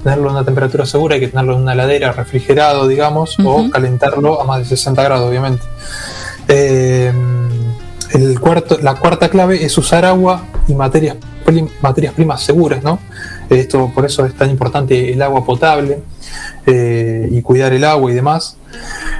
tenerlo 0.03 0.29
a 0.29 0.31
una 0.33 0.45
temperatura 0.45 0.85
segura 0.85 1.15
hay 1.15 1.21
que 1.21 1.27
tenerlo 1.27 1.55
en 1.55 1.61
una 1.63 1.73
heladera 1.73 2.11
refrigerado, 2.13 2.87
digamos, 2.87 3.35
o 3.43 3.69
calentarlo 3.69 4.39
a 4.41 4.45
más 4.45 4.59
de 4.59 4.65
60 4.65 5.03
grados, 5.03 5.29
obviamente. 5.29 5.63
Eh, 6.47 7.11
el 8.13 8.39
cuarto, 8.39 8.77
la 8.81 8.95
cuarta 8.95 9.29
clave 9.29 9.65
es 9.65 9.77
usar 9.77 10.05
agua 10.05 10.45
y 10.67 10.73
materias, 10.75 11.17
prim- 11.43 11.67
materias 11.81 12.13
primas 12.13 12.41
seguras, 12.41 12.83
¿no? 12.83 12.99
Esto, 13.49 13.91
por 13.93 14.05
eso 14.05 14.25
es 14.25 14.33
tan 14.35 14.49
importante 14.49 15.11
el 15.11 15.21
agua 15.21 15.43
potable 15.45 15.99
eh, 16.65 17.27
y 17.31 17.41
cuidar 17.41 17.73
el 17.73 17.83
agua 17.83 18.11
y 18.11 18.13
demás. 18.15 18.57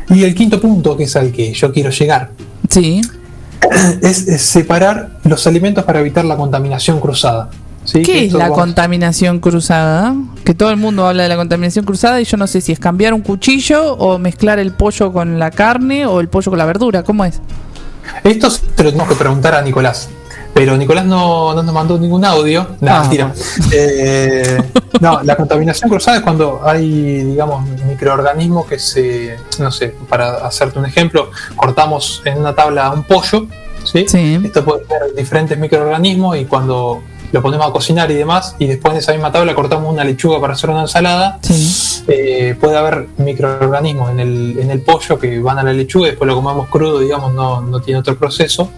Y 0.10 0.24
el 0.24 0.34
quinto 0.36 0.62
punto, 0.62 0.96
que 0.96 1.04
es 1.04 1.16
al 1.16 1.32
que 1.32 1.54
yo 1.54 1.74
quiero 1.74 1.90
llegar, 1.90 2.32
Sí. 2.70 3.02
es, 4.02 4.28
es 4.28 4.42
separar 4.42 5.20
los 5.24 5.46
alimentos 5.48 5.84
para 5.84 6.00
evitar 6.00 6.26
la 6.26 6.38
contaminación 6.38 7.00
cruzada. 7.00 7.50
¿Qué 7.92 8.26
es 8.26 8.34
la 8.34 8.50
contaminación 8.50 9.40
cruzada? 9.40 10.16
Que 10.44 10.54
todo 10.54 10.72
el 10.72 10.78
mundo 10.78 11.08
habla 11.08 11.24
de 11.24 11.30
la 11.30 11.36
contaminación 11.36 11.86
cruzada 11.86 12.20
y 12.20 12.26
yo 12.26 12.38
no 12.38 12.48
sé 12.48 12.62
si 12.62 12.72
es 12.72 12.80
cambiar 12.80 13.14
un 13.14 13.22
cuchillo 13.22 13.94
o 13.94 14.18
mezclar 14.18 14.60
el 14.60 14.72
pollo 14.72 15.14
con 15.14 15.40
la 15.40 15.52
carne 15.52 16.06
o 16.06 16.20
el 16.20 16.28
pollo 16.28 16.52
con 16.52 16.58
la 16.58 16.66
verdura. 16.66 17.04
¿Cómo 17.04 17.26
es? 17.26 17.42
Esto 18.24 18.50
se 18.50 18.62
lo 18.84 18.92
tenemos 18.92 19.08
que 19.08 19.16
preguntar 19.16 19.56
a 19.56 19.62
Nicolás. 19.62 20.10
Pero 20.56 20.78
Nicolás 20.78 21.06
no, 21.06 21.54
no 21.54 21.62
nos 21.62 21.74
mandó 21.76 22.00
ningún 22.00 22.24
audio. 22.24 22.66
No, 22.80 22.90
Ah. 22.90 23.12
Eh, 23.74 24.58
no, 25.02 25.22
la 25.22 25.36
contaminación 25.36 25.90
cruzada 25.90 26.18
es 26.18 26.24
cuando 26.24 26.62
hay, 26.64 27.26
digamos, 27.26 27.68
microorganismos 27.86 28.66
que 28.66 28.80
se, 28.80 29.36
no 29.60 29.70
sé, 29.70 29.94
para 30.08 30.48
hacerte 30.48 30.80
un 30.80 30.86
ejemplo, 30.86 31.30
cortamos 31.58 32.22
en 32.24 32.38
una 32.38 32.56
tabla 32.56 32.90
un 32.92 33.04
pollo, 33.04 33.48
¿sí? 33.84 34.06
Esto 34.46 34.64
puede 34.64 34.86
tener 34.86 35.14
diferentes 35.14 35.60
microorganismos 35.60 36.38
y 36.38 36.46
cuando 36.46 37.02
lo 37.34 37.42
ponemos 37.42 37.68
a 37.68 37.72
cocinar 37.72 38.10
y 38.12 38.14
demás, 38.14 38.56
y 38.58 38.68
después 38.68 38.94
de 38.94 39.02
esa 39.02 39.12
misma 39.12 39.30
tabla 39.34 39.54
cortamos 39.54 39.92
una 39.92 40.06
lechuga 40.06 40.40
para 40.40 40.54
hacer 40.54 40.70
una 40.70 40.84
ensalada, 40.84 41.38
eh, 42.08 42.56
puede 42.62 42.78
haber 42.78 43.08
microorganismos 43.18 44.10
en 44.12 44.20
el, 44.22 44.58
en 44.58 44.72
el 44.72 44.80
pollo 44.80 45.20
que 45.20 45.38
van 45.40 45.60
a 45.60 45.64
la 45.64 45.74
lechuga 45.74 46.08
y 46.08 46.12
después 46.12 46.30
lo 46.30 46.36
comemos 46.42 46.70
crudo, 46.70 47.00
digamos, 47.00 47.34
no, 47.34 47.60
no 47.60 47.82
tiene 47.82 48.00
otro 48.00 48.16
proceso. 48.16 48.72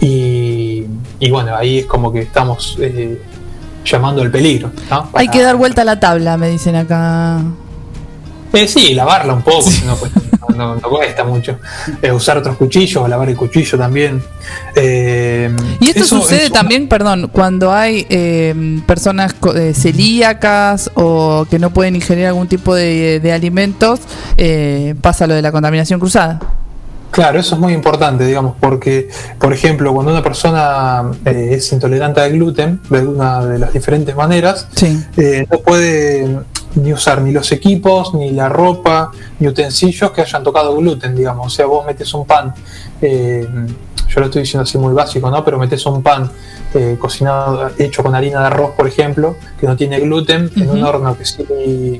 Y, 0.00 0.67
y 1.20 1.30
bueno, 1.30 1.54
ahí 1.56 1.78
es 1.80 1.86
como 1.86 2.12
que 2.12 2.20
estamos 2.20 2.76
eh, 2.80 3.20
llamando 3.84 4.22
al 4.22 4.30
peligro. 4.30 4.70
¿no? 4.90 5.10
Hay 5.14 5.28
que 5.28 5.42
dar 5.42 5.56
vuelta 5.56 5.82
a 5.82 5.84
la 5.84 5.98
tabla, 6.00 6.36
me 6.36 6.48
dicen 6.48 6.76
acá. 6.76 7.40
Eh, 8.52 8.66
sí, 8.66 8.94
lavarla 8.94 9.34
un 9.34 9.42
poco, 9.42 9.62
si 9.70 9.84
no, 9.84 9.94
pues, 9.96 10.10
no, 10.56 10.80
cuesta 10.80 11.22
mucho. 11.22 11.58
Eh, 12.00 12.10
usar 12.10 12.38
otros 12.38 12.56
cuchillos, 12.56 13.06
lavar 13.08 13.28
el 13.28 13.36
cuchillo 13.36 13.76
también. 13.76 14.22
Eh, 14.74 15.54
Y 15.80 15.88
esto 15.90 16.00
eso 16.04 16.20
sucede 16.22 16.46
es- 16.46 16.52
también, 16.52 16.88
perdón, 16.88 17.28
cuando 17.30 17.72
hay 17.72 18.06
eh, 18.08 18.80
personas 18.86 19.34
eh, 19.54 19.74
celíacas 19.74 20.90
o 20.94 21.46
que 21.50 21.58
no 21.58 21.70
pueden 21.70 21.96
ingerir 21.96 22.26
algún 22.26 22.48
tipo 22.48 22.74
de, 22.74 23.20
de 23.20 23.32
alimentos, 23.32 24.00
eh, 24.38 24.94
pasa 25.02 25.26
lo 25.26 25.34
de 25.34 25.42
la 25.42 25.52
contaminación 25.52 26.00
cruzada. 26.00 26.40
Claro, 27.10 27.40
eso 27.40 27.54
es 27.54 27.60
muy 27.60 27.72
importante, 27.72 28.24
digamos, 28.26 28.54
porque, 28.60 29.08
por 29.38 29.52
ejemplo, 29.52 29.92
cuando 29.94 30.12
una 30.12 30.22
persona 30.22 31.10
eh, 31.24 31.50
es 31.52 31.72
intolerante 31.72 32.20
al 32.20 32.32
gluten, 32.32 32.80
de 32.88 32.98
alguna 32.98 33.44
de 33.44 33.58
las 33.58 33.72
diferentes 33.72 34.14
maneras, 34.14 34.68
eh, 35.16 35.46
no 35.50 35.58
puede 35.58 36.38
ni 36.74 36.92
usar 36.92 37.22
ni 37.22 37.32
los 37.32 37.50
equipos, 37.52 38.14
ni 38.14 38.30
la 38.30 38.48
ropa, 38.48 39.10
ni 39.38 39.48
utensilios 39.48 40.10
que 40.12 40.20
hayan 40.20 40.42
tocado 40.42 40.76
gluten, 40.76 41.14
digamos. 41.14 41.46
O 41.46 41.50
sea, 41.50 41.66
vos 41.66 41.84
metes 41.86 42.12
un 42.14 42.26
pan, 42.26 42.52
eh, 43.00 43.46
yo 44.08 44.20
lo 44.20 44.26
estoy 44.26 44.42
diciendo 44.42 44.62
así 44.62 44.78
muy 44.78 44.92
básico, 44.94 45.30
¿no? 45.30 45.44
Pero 45.44 45.58
metes 45.58 45.84
un 45.86 46.02
pan 46.02 46.30
eh, 46.74 46.96
cocinado, 46.98 47.70
hecho 47.78 48.02
con 48.02 48.14
harina 48.14 48.40
de 48.40 48.46
arroz, 48.46 48.72
por 48.76 48.86
ejemplo, 48.86 49.36
que 49.58 49.66
no 49.66 49.76
tiene 49.76 49.98
gluten, 50.00 50.50
en 50.56 50.70
un 50.70 50.84
horno 50.84 51.16
que, 51.16 51.24
sí, 51.24 51.44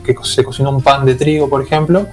que 0.04 0.14
se 0.22 0.44
cocinó 0.44 0.70
un 0.70 0.82
pan 0.82 1.04
de 1.06 1.14
trigo, 1.14 1.48
por 1.48 1.62
ejemplo, 1.62 2.06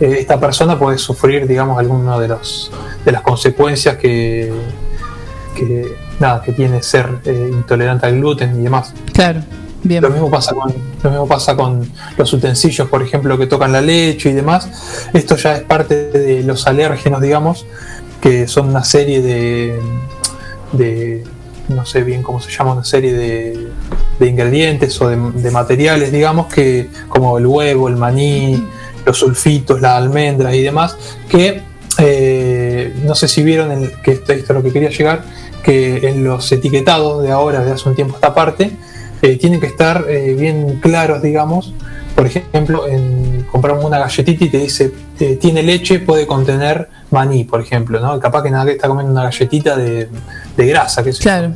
eh, 0.00 0.16
esta 0.18 0.38
persona 0.38 0.78
puede 0.78 0.98
sufrir, 0.98 1.46
digamos, 1.46 1.78
alguna 1.78 2.18
de, 2.18 2.28
los, 2.28 2.70
de 3.04 3.12
las 3.12 3.22
consecuencias 3.22 3.96
que, 3.96 4.52
que, 5.56 5.96
nada, 6.20 6.42
que 6.42 6.52
tiene 6.52 6.82
ser 6.82 7.20
eh, 7.24 7.50
intolerante 7.52 8.06
al 8.06 8.16
gluten 8.16 8.60
y 8.60 8.64
demás. 8.64 8.94
Claro, 9.12 9.40
bien. 9.82 10.02
Lo 10.02 10.10
mismo 10.10 10.30
pasa 10.30 10.54
con 10.54 10.72
lo 11.02 11.10
mismo 11.10 11.26
pasa 11.28 11.56
con 11.56 11.90
los 12.16 12.32
utensilios, 12.32 12.88
por 12.88 13.02
ejemplo, 13.02 13.38
que 13.38 13.46
tocan 13.46 13.72
la 13.72 13.80
leche 13.80 14.30
y 14.30 14.32
demás. 14.32 14.68
Esto 15.12 15.36
ya 15.36 15.56
es 15.56 15.62
parte 15.62 16.10
de 16.10 16.42
los 16.42 16.66
alérgenos, 16.66 17.20
digamos, 17.20 17.66
que 18.20 18.48
son 18.48 18.68
una 18.68 18.84
serie 18.84 19.22
de, 19.22 19.80
de 20.72 21.24
no 21.68 21.86
sé 21.86 22.02
bien 22.02 22.22
cómo 22.22 22.40
se 22.40 22.50
llama, 22.50 22.72
una 22.72 22.84
serie 22.84 23.12
de, 23.12 23.68
de 24.18 24.26
ingredientes 24.26 25.00
o 25.00 25.08
de, 25.08 25.16
de 25.16 25.50
materiales, 25.50 26.10
digamos, 26.10 26.52
que 26.52 26.88
como 27.08 27.38
el 27.38 27.46
huevo, 27.46 27.88
el 27.88 27.96
maní, 27.96 28.66
los 29.08 29.18
sulfitos, 29.18 29.80
las 29.80 29.92
almendras 29.92 30.54
y 30.54 30.62
demás, 30.62 30.96
que 31.28 31.62
eh, 31.98 32.94
no 33.04 33.14
sé 33.14 33.26
si 33.26 33.42
vieron 33.42 33.72
el, 33.72 33.92
que 34.02 34.12
esto, 34.12 34.32
es 34.32 34.48
lo 34.50 34.62
que 34.62 34.70
quería 34.70 34.90
llegar, 34.90 35.22
que 35.62 36.08
en 36.08 36.24
los 36.24 36.52
etiquetados 36.52 37.22
de 37.22 37.32
ahora, 37.32 37.64
de 37.64 37.72
hace 37.72 37.88
un 37.88 37.94
tiempo 37.94 38.14
esta 38.14 38.34
parte, 38.34 38.70
eh, 39.22 39.36
tienen 39.36 39.60
que 39.60 39.66
estar 39.66 40.04
eh, 40.08 40.34
bien 40.38 40.78
claros, 40.80 41.22
digamos. 41.22 41.72
Por 42.14 42.26
ejemplo, 42.26 42.86
en, 42.86 43.46
compramos 43.50 43.84
una 43.84 43.98
galletita 43.98 44.44
y 44.44 44.48
te 44.48 44.58
dice, 44.58 44.92
tiene 45.40 45.62
leche, 45.62 46.00
puede 46.00 46.26
contener 46.26 46.88
maní, 47.10 47.44
por 47.44 47.60
ejemplo, 47.60 48.00
¿no? 48.00 48.18
Capaz 48.18 48.42
que 48.42 48.50
nada 48.50 48.64
que 48.66 48.72
está 48.72 48.88
comiendo 48.88 49.12
una 49.12 49.22
galletita 49.22 49.76
de, 49.76 50.08
grasa, 50.56 51.02
que 51.04 51.12
Claro. 51.12 51.52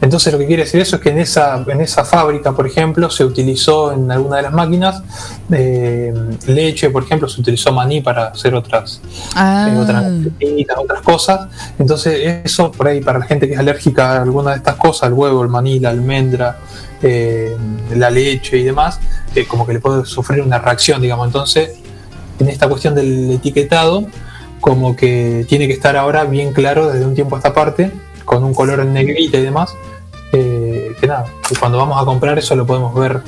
Entonces 0.00 0.32
lo 0.32 0.38
que 0.38 0.46
quiere 0.46 0.64
decir 0.64 0.80
eso 0.80 0.96
es 0.96 1.02
que 1.02 1.10
en 1.10 1.18
esa, 1.18 1.62
en 1.66 1.80
esa 1.80 2.04
fábrica, 2.04 2.52
por 2.52 2.66
ejemplo, 2.66 3.10
se 3.10 3.24
utilizó 3.24 3.92
en 3.92 4.10
alguna 4.10 4.36
de 4.36 4.42
las 4.42 4.52
máquinas 4.52 5.02
eh, 5.50 6.14
leche, 6.46 6.90
por 6.90 7.02
ejemplo, 7.02 7.28
se 7.28 7.40
utilizó 7.40 7.72
maní 7.72 8.00
para 8.00 8.28
hacer 8.28 8.54
otras, 8.54 9.00
Ah. 9.34 9.68
eh, 9.70 9.78
otras, 9.78 10.02
galletitas, 10.02 10.78
otras 10.78 11.02
cosas. 11.02 11.48
Entonces 11.78 12.42
eso 12.44 12.72
por 12.72 12.88
ahí 12.88 13.00
para 13.00 13.18
la 13.18 13.26
gente 13.26 13.46
que 13.46 13.54
es 13.54 13.58
alérgica 13.58 14.12
a 14.12 14.22
alguna 14.22 14.52
de 14.52 14.56
estas 14.58 14.76
cosas, 14.76 15.08
el 15.08 15.14
huevo, 15.14 15.42
el 15.42 15.48
maní, 15.48 15.78
la 15.80 15.90
almendra, 15.90 16.58
eh, 17.02 17.56
la 17.94 18.10
leche 18.10 18.58
y 18.58 18.64
demás, 18.64 18.98
como 19.48 19.66
que 19.66 19.74
le 19.74 19.80
puede 19.80 20.04
sufrir 20.06 20.42
una 20.42 20.58
reacción, 20.58 21.00
digamos. 21.02 21.26
Entonces, 21.26 21.72
en 22.38 22.48
esta 22.48 22.68
cuestión 22.68 22.94
del 22.94 23.32
etiquetado, 23.32 24.06
como 24.60 24.96
que 24.96 25.44
tiene 25.48 25.66
que 25.66 25.72
estar 25.74 25.96
ahora 25.96 26.24
bien 26.24 26.52
claro 26.52 26.90
desde 26.90 27.06
un 27.06 27.14
tiempo 27.14 27.36
a 27.36 27.38
esta 27.38 27.54
parte, 27.54 27.90
con 28.30 28.44
un 28.44 28.54
color 28.54 28.78
en 28.78 28.92
negrita 28.92 29.38
y 29.38 29.42
demás, 29.42 29.74
eh, 30.32 30.92
que 31.00 31.06
nada, 31.08 31.26
que 31.48 31.56
cuando 31.56 31.78
vamos 31.78 32.00
a 32.00 32.04
comprar 32.04 32.38
eso 32.38 32.54
lo 32.54 32.64
podemos 32.64 32.94
ver 32.94 33.22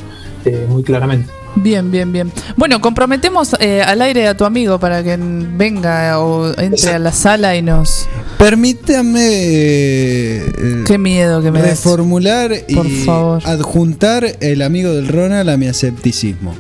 eh, 0.45 0.65
muy 0.69 0.85
claramente. 0.85 1.29
Bien, 1.57 1.91
bien, 1.91 2.13
bien. 2.13 2.33
Bueno, 2.57 2.81
comprometemos 2.81 3.57
eh, 3.59 3.83
al 3.83 4.01
aire 4.01 4.29
a 4.29 4.37
tu 4.37 4.45
amigo 4.45 4.79
para 4.79 5.03
que 5.03 5.19
venga 5.19 6.21
o 6.21 6.57
entre 6.59 6.93
a 6.95 6.99
la 7.01 7.11
sala 7.13 7.57
y 7.57 7.63
nos... 7.63 8.09
Permítame 8.39 9.21
eh, 9.29 10.85
Qué 10.87 10.99
miedo 10.99 11.43
que 11.43 11.51
me 11.51 11.61
des. 11.63 11.71
reformular 11.71 12.53
Por 12.73 12.87
y 12.87 13.05
favor. 13.05 13.43
adjuntar 13.45 14.25
el 14.41 14.63
amigo 14.63 14.93
del 14.93 15.09
Ronald 15.09 15.51
a 15.51 15.57
mi 15.57 15.67
escepticismo. 15.67 16.55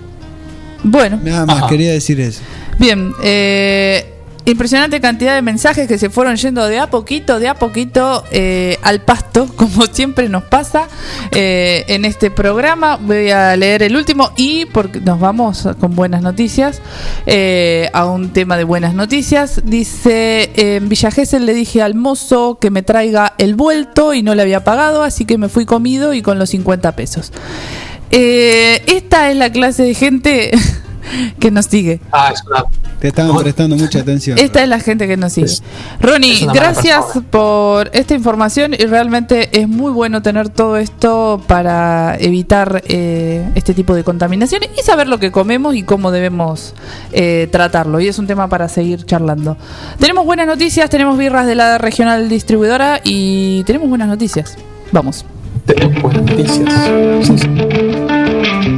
Bueno. 0.82 1.20
Nada 1.22 1.46
más 1.46 1.58
Ajá. 1.58 1.68
quería 1.68 1.92
decir 1.92 2.20
eso. 2.20 2.40
Bien, 2.78 3.14
eh, 3.22 4.11
impresionante 4.44 5.00
cantidad 5.00 5.34
de 5.34 5.42
mensajes 5.42 5.86
que 5.86 5.98
se 5.98 6.10
fueron 6.10 6.36
yendo 6.36 6.66
de 6.66 6.78
a 6.78 6.88
poquito, 6.88 7.38
de 7.38 7.48
a 7.48 7.54
poquito 7.54 8.24
eh, 8.32 8.78
al 8.82 9.00
pasto, 9.00 9.46
como 9.56 9.86
siempre 9.86 10.28
nos 10.28 10.44
pasa 10.44 10.88
eh, 11.30 11.84
en 11.88 12.04
este 12.04 12.30
programa. 12.30 12.96
Voy 12.96 13.30
a 13.30 13.56
leer 13.56 13.82
el 13.82 13.96
último 13.96 14.32
y 14.36 14.66
porque 14.66 15.00
nos 15.00 15.20
vamos 15.20 15.68
con 15.78 15.94
buenas 15.94 16.22
noticias 16.22 16.82
eh, 17.26 17.88
a 17.92 18.06
un 18.06 18.30
tema 18.30 18.56
de 18.56 18.64
buenas 18.64 18.94
noticias. 18.94 19.62
Dice, 19.64 20.50
en 20.56 20.88
Villa 20.88 21.10
le 21.40 21.54
dije 21.54 21.82
al 21.82 21.94
mozo 21.94 22.58
que 22.60 22.70
me 22.70 22.82
traiga 22.82 23.34
el 23.38 23.54
vuelto 23.54 24.14
y 24.14 24.22
no 24.22 24.34
le 24.34 24.42
había 24.42 24.64
pagado, 24.64 25.02
así 25.02 25.24
que 25.24 25.38
me 25.38 25.48
fui 25.48 25.66
comido 25.66 26.14
y 26.14 26.22
con 26.22 26.38
los 26.38 26.50
50 26.50 26.96
pesos. 26.96 27.32
Esta 28.10 29.30
es 29.30 29.36
la 29.36 29.50
clase 29.50 29.84
de 29.84 29.94
gente 29.94 30.50
que 31.38 31.50
nos 31.50 31.66
sigue. 31.66 32.00
Ah, 32.12 32.30
es 32.32 32.42
una. 32.44 32.64
Te 33.00 33.08
estaban 33.08 33.36
prestando 33.36 33.76
mucha 33.76 33.98
atención. 33.98 34.38
Esta 34.38 34.62
es 34.62 34.68
la 34.68 34.78
gente 34.78 35.08
que 35.08 35.16
nos 35.16 35.32
sigue. 35.32 35.52
Ronnie, 36.00 36.34
es 36.34 36.42
mala 36.42 36.60
gracias 36.60 37.04
por 37.30 37.90
esta 37.92 38.14
información 38.14 38.74
y 38.74 38.84
realmente 38.86 39.60
es 39.60 39.68
muy 39.68 39.90
bueno 39.90 40.22
tener 40.22 40.48
todo 40.50 40.76
esto 40.76 41.42
para 41.48 42.16
evitar 42.20 42.82
eh, 42.86 43.44
este 43.56 43.74
tipo 43.74 43.94
de 43.94 44.04
contaminaciones 44.04 44.70
y 44.78 44.82
saber 44.82 45.08
lo 45.08 45.18
que 45.18 45.32
comemos 45.32 45.74
y 45.74 45.82
cómo 45.82 46.12
debemos 46.12 46.74
eh, 47.12 47.48
tratarlo. 47.50 48.00
Y 48.00 48.06
es 48.06 48.18
un 48.20 48.28
tema 48.28 48.48
para 48.48 48.68
seguir 48.68 49.04
charlando. 49.04 49.56
Tenemos 49.98 50.24
buenas 50.24 50.46
noticias, 50.46 50.88
tenemos 50.88 51.18
birras 51.18 51.46
de 51.46 51.56
la 51.56 51.78
regional 51.78 52.28
distribuidora 52.28 53.00
y 53.02 53.64
tenemos 53.64 53.88
buenas 53.88 54.08
noticias. 54.08 54.56
Vamos. 54.92 55.24
Tenemos 55.66 56.02
buenas 56.02 56.22
noticias. 56.22 57.26
Sí, 57.26 57.38
sí. 57.38 58.71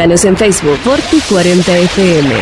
En 0.00 0.36
Facebook 0.36 0.78
Forti 0.84 1.20
40 1.28 1.76
FM. 1.76 2.34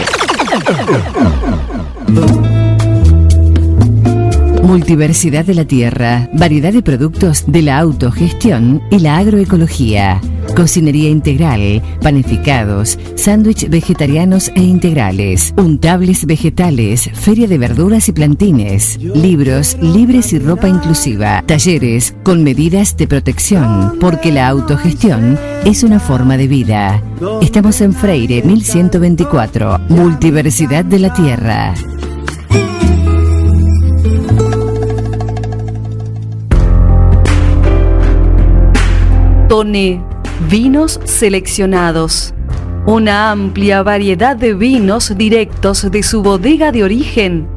Multiversidad 4.63 5.47
de 5.47 5.55
la 5.55 5.65
tierra, 5.65 6.29
variedad 6.35 6.71
de 6.71 6.83
productos 6.83 7.45
de 7.47 7.63
la 7.63 7.79
autogestión 7.79 8.83
y 8.91 8.99
la 8.99 9.17
agroecología. 9.17 10.21
Cocinería 10.55 11.09
integral, 11.09 11.83
panificados, 12.03 12.99
sándwich 13.15 13.71
vegetarianos 13.71 14.51
e 14.55 14.61
integrales, 14.61 15.55
untables 15.57 16.27
vegetales, 16.27 17.09
feria 17.15 17.49
de 17.49 17.57
verduras 17.57 18.07
y 18.11 18.13
plantines, 18.13 18.99
libros 19.01 19.79
libres 19.81 20.35
y 20.35 20.41
ropa 20.41 20.69
inclusiva, 20.69 21.43
talleres 21.47 22.15
con 22.23 22.45
medidas 22.45 22.99
de 22.99 23.09
protección, 23.09 23.97
porque 23.99 24.31
la 24.31 24.47
autogestión 24.49 25.39
es 25.65 25.85
una 25.85 26.01
forma 26.01 26.37
de 26.37 26.49
vida. 26.49 27.03
Estamos 27.41 27.81
en 27.81 27.95
Freire 27.95 28.43
1124, 28.43 29.79
Multiversidad 29.89 30.85
de 30.85 30.99
la 30.99 31.15
Tierra. 31.15 31.73
Tone, 39.49 40.05
vinos 40.51 41.01
seleccionados. 41.05 42.35
Una 42.85 43.31
amplia 43.31 43.83
variedad 43.83 44.37
de 44.37 44.53
vinos 44.53 45.17
directos 45.17 45.91
de 45.91 46.03
su 46.03 46.23
bodega 46.23 46.71
de 46.71 46.85
origen, 46.85 47.49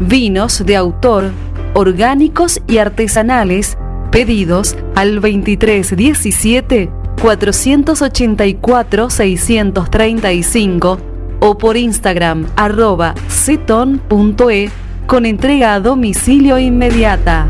vinos 0.00 0.64
de 0.64 0.74
autor, 0.74 1.32
orgánicos 1.74 2.62
y 2.66 2.78
artesanales, 2.78 3.76
pedidos 4.10 4.74
al 4.94 5.16
2317 5.16 7.01
484 7.22 9.08
635 9.08 10.98
o 11.38 11.56
por 11.56 11.76
Instagram 11.76 12.46
arroba 12.56 13.14
ceton.e 13.28 14.70
con 15.06 15.24
entrega 15.24 15.74
a 15.74 15.80
domicilio 15.80 16.58
inmediata. 16.58 17.46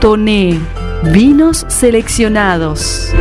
Toné, 0.00 0.58
vinos 1.12 1.66
seleccionados. 1.68 3.12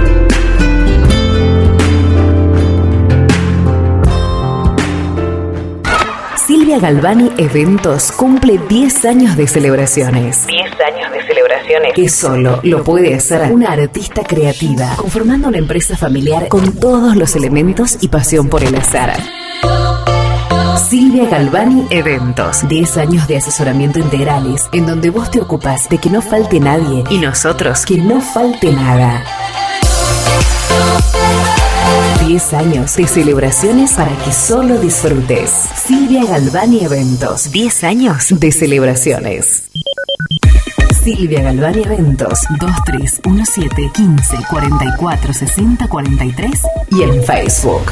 Silvia 6.74 6.90
Galvani 6.90 7.32
Eventos 7.38 8.12
cumple 8.12 8.58
10 8.68 9.06
años 9.06 9.38
de 9.38 9.46
celebraciones. 9.48 10.48
10 10.48 10.72
años 10.82 11.12
de 11.12 11.22
celebraciones. 11.22 11.94
Que 11.94 12.10
solo 12.10 12.62
lo 12.64 12.84
puede 12.84 13.14
hacer 13.14 13.52
una 13.52 13.74
artista 13.74 14.24
creativa, 14.24 14.96
conformando 14.96 15.50
una 15.50 15.60
empresa 15.60 15.96
familiar 15.96 16.48
con 16.48 16.80
todos 16.80 17.16
los 17.16 17.36
elementos 17.36 18.00
y 18.02 18.08
pasión 18.08 18.50
por 18.50 18.64
el 18.64 18.74
azar. 18.74 19.14
Silvia 20.90 21.30
Galvani 21.30 21.86
Eventos. 21.92 22.68
10 22.68 22.98
años 22.98 23.28
de 23.28 23.38
asesoramiento 23.38 24.00
integrales, 24.00 24.68
en 24.72 24.88
donde 24.88 25.12
vos 25.12 25.30
te 25.30 25.42
ocupas 25.42 25.88
de 25.90 26.00
que 26.00 26.10
no 26.10 26.24
falte 26.24 26.60
nadie 26.60 27.04
y 27.12 27.20
nosotros 27.20 27.86
que 27.86 27.98
no 27.98 28.20
falte 28.20 28.72
nada. 28.72 29.24
10 32.26 32.54
años 32.54 32.96
de 32.96 33.08
celebraciones 33.08 33.94
para 33.94 34.16
que 34.24 34.32
solo 34.32 34.78
disfrutes. 34.80 35.50
Silvia 35.76 36.26
Galvani 36.26 36.84
Eventos. 36.84 37.52
10 37.52 37.84
años 37.84 38.28
de 38.30 38.52
celebraciones. 38.52 39.64
Silvia 41.04 41.42
Galvani 41.42 41.84
Eventos 41.84 42.40
2317 42.60 43.92
15 43.94 44.38
44 44.50 45.34
60 45.34 45.88
43 45.88 46.52
y 46.92 47.02
en 47.04 47.24
Facebook. 47.24 47.92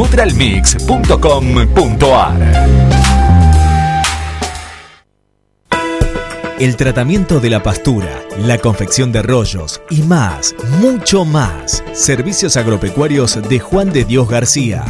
www.nutralmix.com.ar 0.00 2.40
El 6.58 6.76
tratamiento 6.76 7.40
de 7.40 7.50
la 7.50 7.62
pastura, 7.62 8.22
la 8.38 8.56
confección 8.58 9.12
de 9.12 9.20
rollos 9.22 9.82
y 9.90 10.00
más, 10.02 10.54
mucho 10.80 11.26
más. 11.26 11.84
Servicios 11.92 12.56
agropecuarios 12.56 13.38
de 13.48 13.60
Juan 13.60 13.92
de 13.92 14.04
Dios 14.04 14.28
García. 14.28 14.84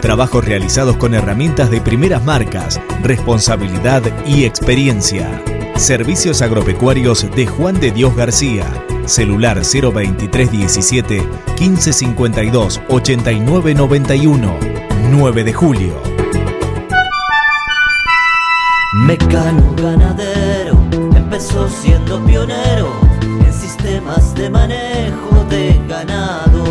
Trabajos 0.00 0.42
realizados 0.44 0.96
con 0.96 1.14
herramientas 1.14 1.70
de 1.70 1.80
primeras 1.80 2.24
marcas, 2.24 2.80
responsabilidad 3.02 4.02
y 4.26 4.44
experiencia. 4.44 5.42
Servicios 5.76 6.42
agropecuarios 6.42 7.28
de 7.34 7.46
Juan 7.46 7.80
de 7.80 7.90
Dios 7.90 8.14
García. 8.14 8.66
Celular 9.06 9.60
02317 9.62 11.22
1552 11.58 12.80
8991. 12.88 14.58
9 15.10 15.44
de 15.44 15.52
julio. 15.52 16.14
Mecano 18.94 19.74
ganadero 19.76 20.78
empezó 21.16 21.68
siendo 21.68 22.24
pionero 22.24 22.92
en 23.22 23.52
sistemas 23.52 24.34
de 24.34 24.48
manejo 24.48 25.44
de 25.50 25.80
ganado. 25.88 26.64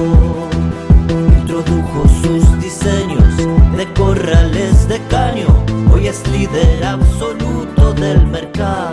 Introdujo 1.39 2.07
sus 2.21 2.61
diseños 2.61 3.37
de 3.77 3.85
corrales 3.93 4.87
de 4.87 4.99
caño, 5.09 5.47
hoy 5.93 6.07
es 6.07 6.25
líder 6.29 6.83
absoluto 6.85 7.93
del 7.93 8.25
mercado. 8.27 8.92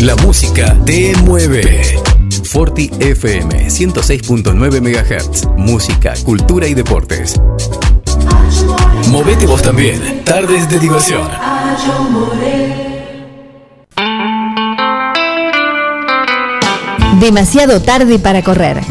La 0.00 0.14
música 0.16 0.76
te 0.84 1.14
mueve. 1.24 2.00
Forti 2.44 2.90
FM 2.98 3.68
106.9 3.68 4.80
MHz. 4.80 5.48
Música, 5.56 6.14
cultura 6.24 6.66
y 6.66 6.74
deportes. 6.74 7.40
Movete 9.10 9.46
vos 9.46 9.62
también. 9.62 10.22
Tardes 10.24 10.68
de 10.68 10.78
diversión. 10.78 11.28
Demasiado 17.20 17.80
tarde 17.80 18.18
para 18.18 18.42
correr. 18.42 18.82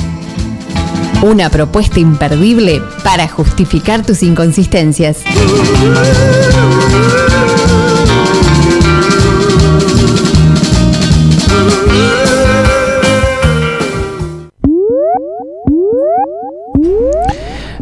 Una 1.22 1.50
propuesta 1.50 2.00
imperdible 2.00 2.82
para 3.04 3.28
justificar 3.28 4.06
tus 4.06 4.24
inconsistencias. 4.24 5.18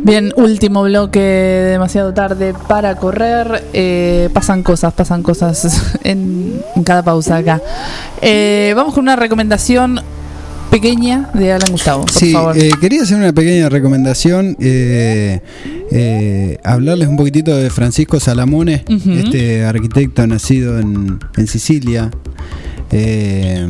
Bien, 0.04 0.34
último 0.36 0.84
bloque 0.84 1.20
de 1.20 1.72
demasiado 1.72 2.14
tarde 2.14 2.54
para 2.68 2.96
correr. 2.96 3.64
Eh, 3.74 4.30
pasan 4.34 4.62
cosas, 4.62 4.94
pasan 4.94 5.24
cosas 5.24 5.96
en, 6.04 6.62
en 6.76 6.84
cada 6.84 7.04
pausa 7.04 7.38
acá. 7.38 7.62
Eh, 8.22 8.74
vamos 8.76 8.94
con 8.94 9.04
una 9.04 9.16
recomendación 9.16 10.02
pequeña 10.70 11.30
de 11.34 11.54
Alan 11.54 11.72
Gustavo, 11.72 12.02
por 12.02 12.12
Sí, 12.12 12.34
favor. 12.34 12.58
eh, 12.58 12.72
quería 12.82 13.04
hacer 13.04 13.18
una 13.18 13.32
pequeña 13.32 13.70
recomendación, 13.70 14.58
eh, 14.60 15.40
eh, 15.92 16.58
hablarles 16.64 17.08
un 17.08 17.16
poquitito 17.16 17.56
de 17.56 17.70
Francisco 17.70 18.20
Salamone, 18.20 18.84
este 18.88 19.64
arquitecto 19.66 20.26
nacido 20.28 20.80
en, 20.80 21.20
en 21.38 21.48
Sicilia. 21.48 22.10
Eh, 22.92 23.68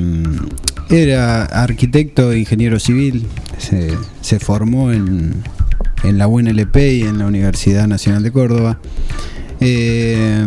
era 0.89 1.43
arquitecto 1.45 2.31
e 2.31 2.39
ingeniero 2.39 2.79
civil, 2.79 3.27
se, 3.57 3.93
se 4.21 4.39
formó 4.39 4.91
en, 4.91 5.33
en 6.03 6.17
la 6.17 6.27
UNLP 6.27 6.75
y 6.77 7.01
en 7.01 7.17
la 7.17 7.25
Universidad 7.25 7.87
Nacional 7.87 8.23
de 8.23 8.31
Córdoba. 8.31 8.79
Eh, 9.59 10.45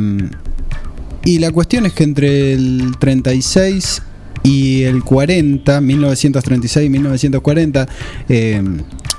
y 1.24 1.38
la 1.38 1.50
cuestión 1.50 1.86
es 1.86 1.92
que 1.92 2.04
entre 2.04 2.52
el 2.52 2.94
36 2.98 4.02
y 4.44 4.82
el 4.82 5.02
40, 5.02 5.80
1936 5.80 6.86
y 6.86 6.88
1940, 6.88 7.88
eh, 8.28 8.62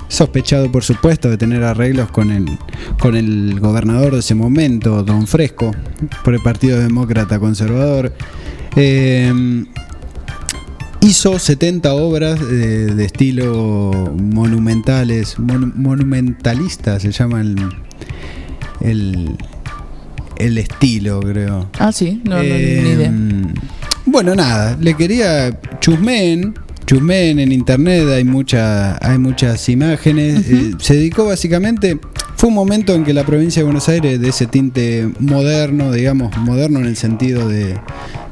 sospechado 0.08 0.72
por 0.72 0.84
supuesto 0.84 1.28
de 1.28 1.36
tener 1.36 1.62
arreglos 1.64 2.10
con 2.10 2.30
el, 2.30 2.46
con 2.98 3.14
el 3.14 3.60
gobernador 3.60 4.14
de 4.14 4.20
ese 4.20 4.34
momento, 4.34 5.02
Don 5.02 5.26
Fresco, 5.26 5.72
por 6.24 6.32
el 6.32 6.40
Partido 6.40 6.80
Demócrata 6.80 7.38
Conservador, 7.38 8.14
eh, 8.74 9.64
hizo 11.08 11.38
70 11.38 11.94
obras 11.94 12.38
de, 12.40 12.94
de 12.94 13.04
estilo 13.04 14.14
monumentales, 14.20 15.38
mon- 15.38 15.72
monumentalistas 15.76 17.02
se 17.02 17.12
llama 17.12 17.40
el, 17.40 17.56
el, 18.80 19.36
el 20.36 20.58
estilo, 20.58 21.20
creo. 21.20 21.68
Ah, 21.78 21.92
sí, 21.92 22.20
no, 22.24 22.36
no, 22.36 22.42
Eh, 22.42 22.80
ni 22.82 22.90
idea. 22.90 23.12
Bueno, 24.06 24.34
nada, 24.34 24.76
le 24.80 24.94
quería 24.94 25.58
chusmen, 25.80 26.54
chusmen 26.86 27.38
en 27.38 27.52
internet, 27.52 28.08
hay 28.08 28.24
mucha, 28.24 28.96
hay 29.06 29.18
muchas 29.18 29.68
imágenes. 29.68 30.46
eh, 30.48 30.72
se 30.78 30.94
dedicó 30.94 31.26
básicamente, 31.26 31.98
fue 32.36 32.48
un 32.48 32.54
momento 32.54 32.94
en 32.94 33.04
que 33.04 33.12
la 33.12 33.24
provincia 33.24 33.60
de 33.60 33.64
Buenos 33.64 33.88
Aires, 33.88 34.20
de 34.20 34.28
ese 34.28 34.46
tinte 34.46 35.10
moderno, 35.20 35.92
digamos, 35.92 36.34
moderno 36.38 36.78
en 36.80 36.86
el 36.86 36.96
sentido 36.96 37.48
de, 37.48 37.76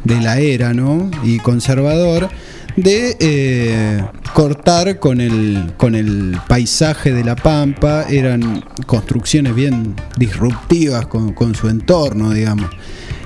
de 0.05 0.21
la 0.21 0.39
era, 0.39 0.73
¿no? 0.73 1.11
Y 1.25 1.39
conservador, 1.41 2.31
de 2.77 3.17
eh, 3.21 4.05
cortar 4.35 4.99
con 4.99 5.21
el, 5.21 5.73
con 5.77 5.95
el 5.95 6.37
paisaje 6.47 7.13
de 7.13 7.25
la 7.25 7.35
Pampa, 7.35 8.05
eran 8.09 8.65
construcciones 8.87 9.55
bien 9.55 9.95
disruptivas 10.17 11.07
con, 11.07 11.33
con 11.33 11.55
su 11.55 11.69
entorno, 11.69 12.31
digamos. 12.33 12.71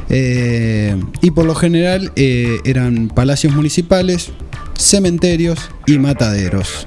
Eh, 0.09 0.97
y 1.21 1.31
por 1.33 1.45
lo 1.45 1.55
general 1.55 2.13
eh, 2.17 2.59
eran 2.65 3.09
palacios 3.09 3.53
municipales, 3.55 4.31
cementerios 4.79 5.71
y 5.87 5.99
mataderos. 5.99 6.87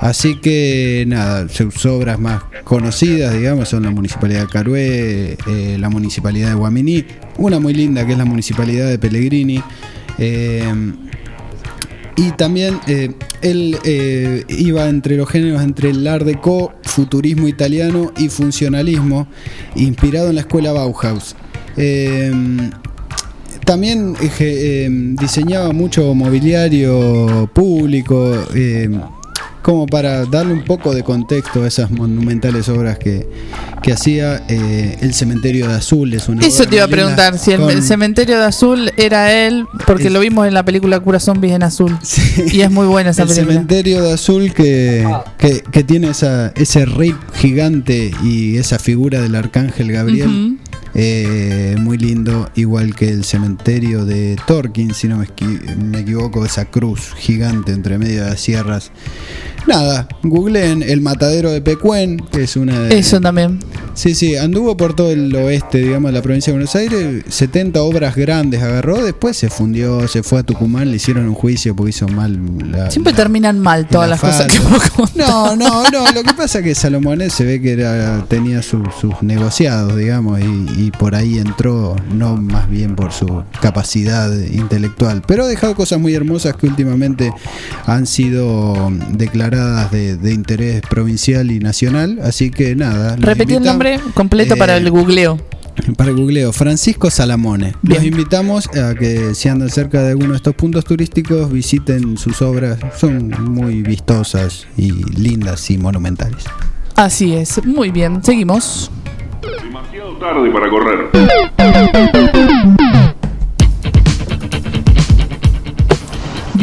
Así 0.00 0.38
que 0.40 1.04
nada, 1.06 1.48
sus 1.48 1.86
obras 1.86 2.18
más 2.18 2.42
conocidas, 2.64 3.32
digamos, 3.32 3.70
son 3.70 3.84
la 3.84 3.90
Municipalidad 3.90 4.42
de 4.42 4.48
Carué, 4.48 5.38
la 5.78 5.88
Municipalidad 5.88 6.48
de 6.48 6.54
Guaminí, 6.54 7.04
una 7.38 7.58
muy 7.58 7.72
linda 7.72 8.04
que 8.04 8.12
es 8.12 8.18
la 8.18 8.26
Municipalidad 8.26 8.88
de 8.88 8.98
Pellegrini. 8.98 9.62
Y 12.16 12.30
también 12.32 12.78
eh, 12.86 13.12
él 13.42 13.76
eh, 13.84 14.44
iba 14.48 14.88
entre 14.88 15.16
los 15.16 15.28
géneros 15.28 15.62
entre 15.62 15.90
el 15.90 16.06
Art 16.06 16.24
Deco, 16.24 16.72
futurismo 16.82 17.48
italiano 17.48 18.12
y 18.16 18.28
funcionalismo, 18.28 19.26
inspirado 19.74 20.28
en 20.28 20.36
la 20.36 20.42
escuela 20.42 20.72
Bauhaus. 20.72 21.34
Eh, 21.76 22.32
también 23.64 24.14
diseñaba 25.18 25.72
mucho 25.72 26.14
mobiliario 26.14 27.50
público, 27.52 28.36
como 29.64 29.86
para 29.86 30.26
darle 30.26 30.52
un 30.52 30.62
poco 30.62 30.94
de 30.94 31.02
contexto 31.02 31.62
a 31.64 31.66
esas 31.66 31.90
monumentales 31.90 32.68
obras 32.68 32.98
que, 32.98 33.26
que 33.82 33.92
hacía. 33.94 34.42
eh, 34.48 34.98
el 35.00 35.14
Cementerio 35.14 35.66
de 35.66 35.74
Azul 35.74 36.12
es 36.12 36.28
una 36.28 36.46
Eso 36.46 36.66
te 36.66 36.76
iba 36.76 36.84
a 36.84 36.88
preguntar, 36.88 37.38
si 37.38 37.52
el, 37.52 37.60
con- 37.60 37.70
el 37.70 37.82
cementerio 37.82 38.38
de 38.38 38.44
azul 38.44 38.92
era 38.98 39.32
él, 39.32 39.64
porque 39.86 40.10
lo 40.10 40.20
vimos 40.20 40.46
en 40.46 40.52
la 40.52 40.66
película 40.66 41.00
Cura 41.00 41.18
Zombies 41.18 41.54
en 41.54 41.62
azul. 41.62 41.96
Y 42.52 42.60
es 42.60 42.70
muy 42.70 42.86
buena 42.86 43.10
esa 43.10 43.22
el 43.22 43.28
película. 43.28 43.52
cementerio 43.54 44.02
de 44.02 44.12
azul 44.12 44.52
que, 44.52 45.08
que, 45.38 45.62
que 45.62 45.82
tiene 45.82 46.10
esa, 46.10 46.48
ese 46.56 46.84
rey 46.84 47.14
gigante 47.34 48.10
y 48.22 48.58
esa 48.58 48.78
figura 48.78 49.22
del 49.22 49.34
arcángel 49.34 49.90
Gabriel. 49.92 50.58
Eh, 50.96 51.74
muy 51.80 51.98
lindo, 51.98 52.48
igual 52.54 52.94
que 52.94 53.08
el 53.08 53.24
cementerio 53.24 54.04
de 54.04 54.36
Torkin, 54.46 54.94
si 54.94 55.08
no 55.08 55.16
me, 55.18 55.26
me 55.76 56.00
equivoco, 56.00 56.44
esa 56.44 56.66
cruz 56.66 57.14
gigante 57.16 57.72
entre 57.72 57.98
medio 57.98 58.22
de 58.22 58.30
las 58.30 58.40
sierras. 58.40 58.92
Nada, 59.66 60.06
googleen 60.22 60.82
el 60.82 61.00
matadero 61.00 61.50
de 61.50 61.60
Pecuén, 61.62 62.18
que 62.30 62.42
es 62.44 62.56
una 62.56 62.78
de, 62.80 62.98
Eso 62.98 63.20
también. 63.20 63.58
Sí, 63.94 64.14
sí, 64.16 64.36
anduvo 64.36 64.76
por 64.76 64.94
todo 64.96 65.12
el 65.12 65.32
oeste, 65.36 65.78
digamos, 65.78 66.10
de 66.10 66.18
la 66.18 66.22
provincia 66.22 66.52
de 66.52 66.58
Buenos 66.58 66.74
Aires, 66.74 67.24
70 67.28 67.80
obras 67.80 68.16
grandes 68.16 68.60
agarró, 68.60 69.04
después 69.04 69.36
se 69.36 69.48
fundió, 69.48 70.08
se 70.08 70.24
fue 70.24 70.40
a 70.40 70.42
Tucumán, 70.42 70.90
le 70.90 70.96
hicieron 70.96 71.28
un 71.28 71.34
juicio 71.34 71.76
porque 71.76 71.90
hizo 71.90 72.08
mal 72.08 72.36
la... 72.72 72.90
Siempre 72.90 73.12
terminan 73.12 73.60
mal 73.60 73.86
todas 73.86 74.08
la 74.08 74.16
las 74.16 74.20
cosas 74.20 74.52
que 74.52 74.58
vos 74.58 74.90
contás. 74.90 75.16
No, 75.16 75.54
no, 75.54 75.88
no, 75.90 76.10
lo 76.12 76.22
que 76.24 76.34
pasa 76.34 76.58
es 76.58 76.64
que 76.64 76.74
Salomón 76.74 77.22
se 77.30 77.44
ve 77.44 77.62
que 77.62 77.72
era, 77.74 78.24
tenía 78.28 78.62
su- 78.62 78.82
sus 79.00 79.22
negociados, 79.22 79.96
digamos, 79.96 80.40
y, 80.40 80.86
y 80.86 80.90
por 80.90 81.14
ahí 81.14 81.38
entró, 81.38 81.94
no 82.12 82.36
más 82.36 82.68
bien 82.68 82.96
por 82.96 83.12
su 83.12 83.44
capacidad 83.62 84.30
intelectual, 84.36 85.22
pero 85.24 85.44
ha 85.44 85.46
dejado 85.46 85.76
cosas 85.76 86.00
muy 86.00 86.14
hermosas 86.14 86.56
que 86.56 86.66
últimamente 86.66 87.32
han 87.86 88.06
sido 88.06 88.90
declaradas 89.12 89.53
de, 89.54 90.16
de 90.16 90.32
interés 90.32 90.82
provincial 90.82 91.50
y 91.50 91.58
nacional, 91.58 92.18
así 92.22 92.50
que 92.50 92.74
nada. 92.76 93.16
Repetí 93.18 93.54
el 93.54 93.62
nombre 93.64 94.00
completo 94.14 94.56
para 94.56 94.74
Eh, 94.76 94.80
el 94.80 94.90
googleo. 94.90 95.38
para 95.96 96.10
el 96.10 96.16
googleo, 96.16 96.52
Francisco 96.52 97.10
Salamone. 97.10 97.74
Los 97.82 98.02
invitamos 98.04 98.68
a 98.76 98.94
que 98.94 99.34
si 99.34 99.48
andan 99.48 99.70
cerca 99.70 100.02
de 100.02 100.10
alguno 100.10 100.30
de 100.30 100.36
estos 100.36 100.54
puntos 100.54 100.84
turísticos, 100.84 101.50
visiten 101.52 102.16
sus 102.16 102.42
obras. 102.42 102.78
Son 102.96 103.28
muy 103.52 103.82
vistosas 103.82 104.66
y 104.76 104.92
lindas 105.18 105.70
y 105.70 105.78
monumentales. 105.78 106.44
Así 106.96 107.34
es, 107.34 107.64
muy 107.64 107.90
bien, 107.90 108.22
seguimos. 108.24 108.90
tarde 110.20 110.50
para 110.50 110.70
correr. 110.70 111.10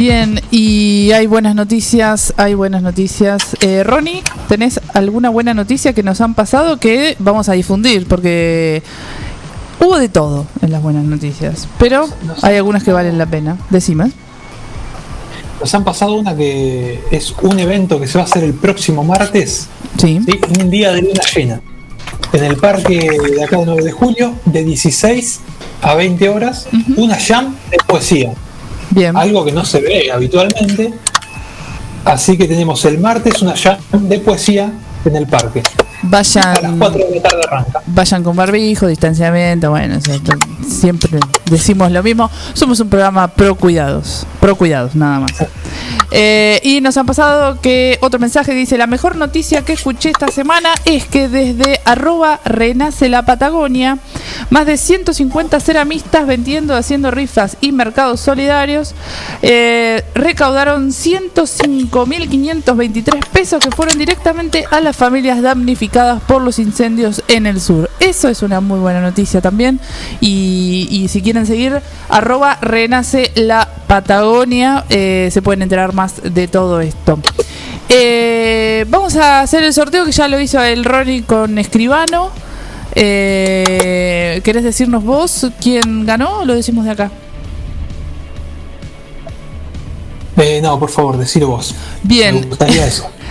Bien, 0.02 0.40
y 0.50 1.12
hay 1.12 1.28
buenas 1.28 1.54
noticias, 1.54 2.34
hay 2.36 2.54
buenas 2.54 2.82
noticias. 2.82 3.56
Eh, 3.60 3.84
Ronnie, 3.84 4.24
¿tenés 4.48 4.80
alguna 4.94 5.30
buena 5.30 5.54
noticia 5.54 5.92
que 5.92 6.02
nos 6.02 6.20
han 6.20 6.34
pasado 6.34 6.78
que 6.78 7.14
vamos 7.20 7.48
a 7.48 7.52
difundir? 7.52 8.08
Porque 8.08 8.82
hubo 9.78 10.00
de 10.00 10.08
todo 10.08 10.48
en 10.60 10.72
las 10.72 10.82
buenas 10.82 11.04
noticias, 11.04 11.68
pero 11.78 12.08
hay 12.42 12.56
algunas 12.56 12.82
que 12.82 12.90
valen 12.90 13.16
la 13.16 13.26
pena. 13.26 13.58
Decime. 13.70 14.10
Nos 15.60 15.72
han 15.72 15.84
pasado 15.84 16.14
una 16.14 16.34
que 16.34 17.00
es 17.12 17.32
un 17.40 17.60
evento 17.60 18.00
que 18.00 18.08
se 18.08 18.18
va 18.18 18.24
a 18.24 18.26
hacer 18.26 18.42
el 18.42 18.54
próximo 18.54 19.04
martes. 19.04 19.68
Sí. 19.98 20.18
Un 20.58 20.68
día 20.68 20.90
de 20.90 21.02
luna 21.02 21.22
llena. 21.32 21.60
En 22.32 22.42
el 22.42 22.56
parque 22.56 23.08
de 23.36 23.44
acá 23.44 23.56
de 23.58 23.66
9 23.66 23.84
de 23.84 23.92
julio, 23.92 24.34
de 24.46 24.64
16 24.64 25.38
a 25.80 25.94
20 25.94 26.28
horas, 26.28 26.66
una 26.96 27.16
jam 27.20 27.54
de 27.70 27.76
poesía. 27.86 28.34
Algo 29.14 29.44
que 29.44 29.52
no 29.52 29.64
se 29.64 29.80
ve 29.80 30.10
habitualmente. 30.12 30.92
Así 32.04 32.36
que 32.36 32.46
tenemos 32.48 32.84
el 32.84 32.98
martes 32.98 33.42
una 33.42 33.56
jam 33.56 33.78
de 33.92 34.18
poesía 34.18 34.72
en 35.04 35.16
el 35.16 35.26
parque. 35.26 35.62
Vayan, 36.02 36.80
vayan 37.86 38.22
con 38.24 38.34
barbijo, 38.36 38.86
distanciamiento, 38.88 39.70
bueno, 39.70 39.98
o 39.98 40.00
sea, 40.00 40.18
to- 40.18 40.32
siempre 40.68 41.20
decimos 41.46 41.92
lo 41.92 42.02
mismo. 42.02 42.28
Somos 42.54 42.80
un 42.80 42.88
programa 42.88 43.28
pro 43.28 43.54
cuidados, 43.54 44.26
pro 44.40 44.56
cuidados, 44.56 44.96
nada 44.96 45.20
más. 45.20 45.30
Eh, 46.10 46.58
y 46.64 46.80
nos 46.80 46.96
han 46.96 47.06
pasado 47.06 47.60
que 47.60 47.98
otro 48.02 48.18
mensaje 48.20 48.52
dice, 48.52 48.76
la 48.76 48.86
mejor 48.88 49.14
noticia 49.16 49.64
que 49.64 49.72
escuché 49.74 50.10
esta 50.10 50.26
semana 50.28 50.70
es 50.84 51.06
que 51.06 51.28
desde 51.28 51.80
arroba 51.84 52.40
renace 52.44 53.08
la 53.08 53.24
Patagonia, 53.24 53.98
más 54.50 54.66
de 54.66 54.76
150 54.76 55.58
ceramistas 55.60 56.26
vendiendo, 56.26 56.74
haciendo 56.76 57.10
rifas 57.12 57.56
y 57.60 57.70
mercados 57.72 58.20
solidarios, 58.20 58.94
eh, 59.40 60.02
recaudaron 60.14 60.90
105.523 60.90 63.24
pesos 63.32 63.64
que 63.64 63.70
fueron 63.70 63.96
directamente 63.96 64.64
a 64.70 64.80
las 64.80 64.96
familias 64.96 65.40
damnificadas 65.40 65.91
por 66.26 66.42
los 66.42 66.58
incendios 66.58 67.22
en 67.28 67.46
el 67.46 67.60
sur. 67.60 67.90
Eso 68.00 68.28
es 68.28 68.42
una 68.42 68.60
muy 68.60 68.78
buena 68.80 69.00
noticia 69.00 69.40
también. 69.40 69.80
Y, 70.20 70.88
y 70.90 71.08
si 71.08 71.22
quieren 71.22 71.46
seguir, 71.46 71.80
arroba 72.08 72.58
renace 72.60 73.30
la 73.34 73.68
Patagonia, 73.86 74.84
eh, 74.88 75.28
se 75.30 75.42
pueden 75.42 75.62
enterar 75.62 75.92
más 75.92 76.14
de 76.22 76.48
todo 76.48 76.80
esto. 76.80 77.18
Eh, 77.88 78.86
vamos 78.88 79.16
a 79.16 79.40
hacer 79.40 79.62
el 79.64 79.74
sorteo 79.74 80.06
que 80.06 80.12
ya 80.12 80.28
lo 80.28 80.40
hizo 80.40 80.62
el 80.62 80.84
Ronnie 80.84 81.24
con 81.24 81.58
Escribano. 81.58 82.30
Eh, 82.94 84.40
¿Querés 84.44 84.64
decirnos 84.64 85.04
vos 85.04 85.46
quién 85.60 86.06
ganó 86.06 86.38
o 86.38 86.44
lo 86.44 86.54
decimos 86.54 86.84
de 86.86 86.90
acá? 86.90 87.10
Eh, 90.38 90.60
no, 90.62 90.78
por 90.78 90.90
favor, 90.90 91.18
decilo 91.18 91.48
vos. 91.48 91.74
Bien. 92.02 92.34
Me 92.34 92.46
gustaría 92.46 92.86
eso. 92.86 93.10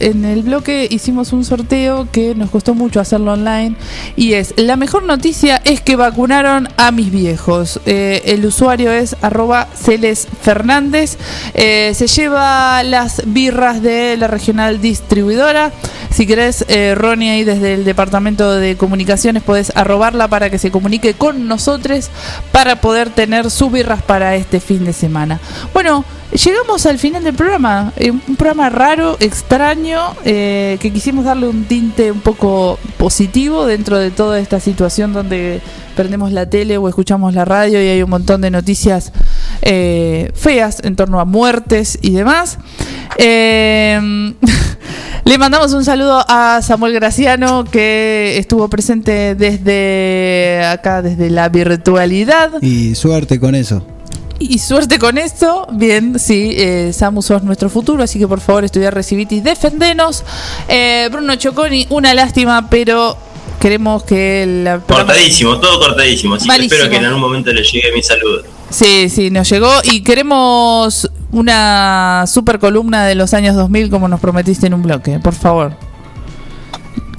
En 0.00 0.24
el 0.26 0.42
bloque 0.42 0.86
hicimos 0.90 1.32
un 1.32 1.44
sorteo 1.44 2.08
que 2.12 2.34
nos 2.34 2.50
costó 2.50 2.74
mucho 2.74 3.00
hacerlo 3.00 3.32
online 3.32 3.76
y 4.16 4.34
es, 4.34 4.52
la 4.58 4.76
mejor 4.76 5.04
noticia 5.04 5.62
es 5.64 5.80
que 5.80 5.96
vacunaron 5.96 6.68
a 6.76 6.90
mis 6.90 7.10
viejos. 7.10 7.80
Eh, 7.86 8.22
el 8.26 8.44
usuario 8.44 8.92
es 8.92 9.16
arroba 9.22 9.68
Celes 9.74 10.28
Fernández. 10.42 11.16
Eh, 11.54 11.92
se 11.94 12.06
lleva 12.08 12.82
las 12.82 13.22
birras 13.26 13.80
de 13.82 14.16
la 14.18 14.26
regional 14.26 14.82
distribuidora. 14.82 15.72
Si 16.10 16.26
querés, 16.26 16.64
eh, 16.68 16.94
Ronnie, 16.94 17.30
ahí 17.30 17.44
desde 17.44 17.74
el 17.74 17.84
departamento 17.84 18.52
de 18.52 18.76
comunicaciones 18.76 19.42
podés 19.42 19.72
arrobarla 19.74 20.28
para 20.28 20.50
que 20.50 20.58
se 20.58 20.70
comunique 20.70 21.14
con 21.14 21.48
nosotros 21.48 22.10
para 22.52 22.80
poder 22.80 23.10
tener 23.10 23.50
sus 23.50 23.72
birras 23.72 24.02
para 24.02 24.36
este 24.36 24.60
fin 24.60 24.84
de 24.84 24.92
semana. 24.92 25.40
Bueno, 25.72 26.04
llegamos 26.34 26.84
al 26.86 26.98
final 26.98 27.24
del 27.24 27.34
programa. 27.34 27.92
Eh, 27.96 28.10
un 28.10 28.36
programa 28.36 28.68
raro, 28.68 29.16
extraño, 29.20 30.00
eh, 30.24 30.78
que 30.80 30.92
quisimos 30.92 31.24
darle 31.24 31.48
un 31.48 31.64
tinte 31.64 32.10
un 32.10 32.20
poco 32.20 32.78
positivo 32.98 33.66
dentro 33.66 33.98
de 33.98 34.10
toda 34.10 34.38
esta 34.38 34.60
situación 34.60 35.12
donde 35.12 35.60
prendemos 35.94 36.32
la 36.32 36.50
tele 36.50 36.76
o 36.76 36.88
escuchamos 36.88 37.34
la 37.34 37.44
radio 37.44 37.82
y 37.82 37.86
hay 37.86 38.02
un 38.02 38.10
montón 38.10 38.40
de 38.40 38.50
noticias 38.50 39.12
eh, 39.62 40.32
feas 40.34 40.80
en 40.82 40.96
torno 40.96 41.20
a 41.20 41.24
muertes 41.24 41.98
y 42.02 42.10
demás. 42.12 42.58
Eh, 43.16 44.34
le 45.24 45.38
mandamos 45.38 45.72
un 45.72 45.84
saludo 45.84 46.24
a 46.28 46.60
Samuel 46.62 46.94
Graciano 46.94 47.64
que 47.64 48.38
estuvo 48.38 48.68
presente 48.68 49.34
desde 49.34 50.64
acá, 50.66 51.00
desde 51.00 51.30
la 51.30 51.48
virtualidad. 51.48 52.60
Y 52.60 52.94
suerte 52.96 53.38
con 53.38 53.54
eso. 53.54 53.86
Y 54.38 54.58
suerte 54.58 54.98
con 54.98 55.16
esto. 55.16 55.66
Bien, 55.72 56.18
sí, 56.18 56.52
eh, 56.56 56.92
Samu 56.92 57.22
sos 57.22 57.42
nuestro 57.44 57.70
futuro, 57.70 58.02
así 58.02 58.18
que 58.18 58.26
por 58.28 58.40
favor 58.40 58.64
estudiar, 58.64 58.92
recibite 58.94 59.36
y 59.36 59.40
defendenos. 59.40 60.24
Eh, 60.68 61.08
Bruno 61.10 61.36
Choconi, 61.36 61.86
una 61.90 62.12
lástima, 62.14 62.68
pero 62.68 63.16
queremos 63.60 64.02
que 64.04 64.44
la... 64.64 64.80
Cortadísimo, 64.80 65.58
todo 65.60 65.78
cortadísimo. 65.80 66.34
Así 66.34 66.46
Malísimo. 66.48 66.68
que 66.70 66.74
espero 66.76 66.90
que 66.90 66.96
en 66.98 67.04
algún 67.04 67.20
momento 67.20 67.52
le 67.52 67.62
llegue 67.62 67.92
mi 67.94 68.02
saludo. 68.02 68.42
Sí, 68.70 69.08
sí, 69.08 69.30
nos 69.30 69.48
llegó 69.48 69.70
y 69.84 70.02
queremos 70.02 71.08
una 71.30 72.24
super 72.26 72.58
columna 72.58 73.06
de 73.06 73.14
los 73.14 73.32
años 73.34 73.54
2000 73.54 73.88
como 73.88 74.08
nos 74.08 74.20
prometiste 74.20 74.66
en 74.66 74.74
un 74.74 74.82
bloque, 74.82 75.20
por 75.20 75.34
favor. 75.34 75.76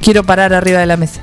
Quiero 0.01 0.23
parar 0.23 0.53
arriba 0.53 0.79
de 0.79 0.85
la 0.85 0.97
mesa. 0.97 1.21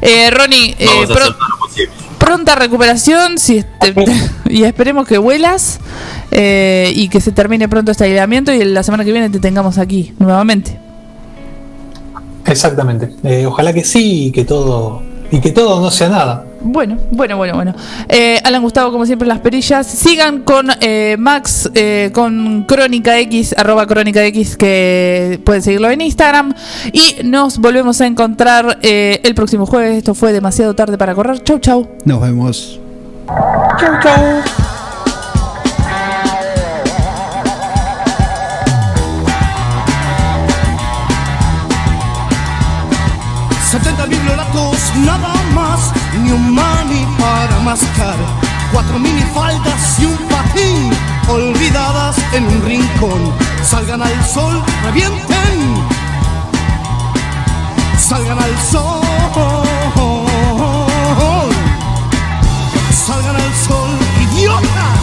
Eh, 0.00 0.30
Ronnie, 0.30 0.74
eh, 0.78 0.86
Vamos 0.86 1.10
a 1.10 1.14
pro- 1.14 1.22
hacer 1.24 1.34
todo 1.36 1.48
lo 1.48 1.58
posible. 1.58 1.92
Pronta 2.24 2.54
recuperación 2.54 3.38
si 3.38 3.58
este- 3.58 3.94
y 4.48 4.64
esperemos 4.64 5.06
que 5.06 5.18
vuelas 5.18 5.78
eh, 6.30 6.90
y 6.94 7.08
que 7.08 7.20
se 7.20 7.32
termine 7.32 7.68
pronto 7.68 7.90
este 7.92 8.04
aislamiento 8.04 8.52
y 8.52 8.64
la 8.64 8.82
semana 8.82 9.04
que 9.04 9.12
viene 9.12 9.28
te 9.30 9.38
tengamos 9.40 9.78
aquí 9.78 10.14
nuevamente. 10.18 10.78
Exactamente. 12.46 13.10
Eh, 13.24 13.46
ojalá 13.46 13.72
que 13.72 13.84
sí 13.84 14.26
y 14.26 14.32
que 14.32 14.44
todo 14.44 15.02
y 15.30 15.40
que 15.40 15.50
todo 15.50 15.80
no 15.80 15.90
sea 15.90 16.08
nada. 16.08 16.44
Bueno, 16.64 16.96
bueno, 17.10 17.36
bueno, 17.36 17.54
bueno. 17.54 17.74
Eh, 18.08 18.40
Alan 18.42 18.62
Gustavo, 18.62 18.90
como 18.90 19.04
siempre, 19.04 19.28
las 19.28 19.40
perillas. 19.40 19.86
Sigan 19.86 20.40
con 20.42 20.68
eh, 20.80 21.16
Max, 21.18 21.70
eh, 21.74 22.10
con 22.14 22.64
Crónica 22.64 23.18
X, 23.20 23.54
arroba 23.56 23.86
Crónica 23.86 24.24
X, 24.24 24.56
que 24.56 25.40
pueden 25.44 25.62
seguirlo 25.62 25.90
en 25.90 26.00
Instagram. 26.00 26.54
Y 26.92 27.16
nos 27.22 27.58
volvemos 27.58 28.00
a 28.00 28.06
encontrar 28.06 28.78
eh, 28.82 29.20
el 29.24 29.34
próximo 29.34 29.66
jueves. 29.66 29.98
Esto 29.98 30.14
fue 30.14 30.32
demasiado 30.32 30.74
tarde 30.74 30.96
para 30.96 31.14
correr. 31.14 31.42
Chau, 31.42 31.58
chau. 31.58 31.86
Nos 32.04 32.20
vemos. 32.20 32.80
Chau, 33.78 34.00
chau. 34.02 34.74
70 43.74 44.06
bibliolatos 44.06 44.92
nada 45.04 45.34
más, 45.52 45.92
ni 46.24 46.32
un 46.32 46.54
mani 46.54 47.06
para 47.18 47.58
mascar. 47.60 48.16
Cuatro 48.72 48.98
minifaldas 48.98 49.98
y 50.00 50.06
un 50.06 50.16
patín, 50.28 50.90
olvidadas 51.28 52.16
en 52.32 52.44
un 52.46 52.62
rincón. 52.62 53.32
Salgan 53.62 54.02
al 54.02 54.24
sol, 54.24 54.62
revienten. 54.84 55.56
Salgan 57.98 58.38
al 58.38 58.58
sol. 58.70 59.00
Salgan 63.06 63.36
al 63.36 63.54
sol, 63.66 63.90
idiotas. 64.24 65.00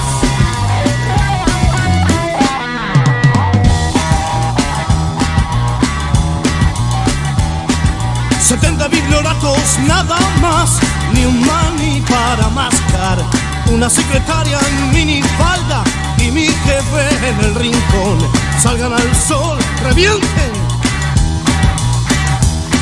Setenta 8.39 8.87
biblioratos 8.89 9.79
nada 9.87 10.17
más, 10.41 10.79
un 11.25 11.45
mani 11.45 12.01
para 12.01 12.49
mascar. 12.49 13.17
Una 13.71 13.89
secretaria 13.89 14.59
en 14.59 14.91
minifalda 14.91 15.83
y 16.17 16.31
mi 16.31 16.45
jefe 16.47 17.27
en 17.27 17.39
el 17.45 17.55
rincón. 17.55 18.17
Salgan 18.59 18.93
al 18.93 19.15
sol, 19.15 19.57
revienten. 19.83 20.51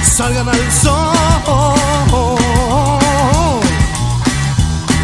Salgan 0.04 0.50
al 0.50 0.72
sol. 0.72 2.38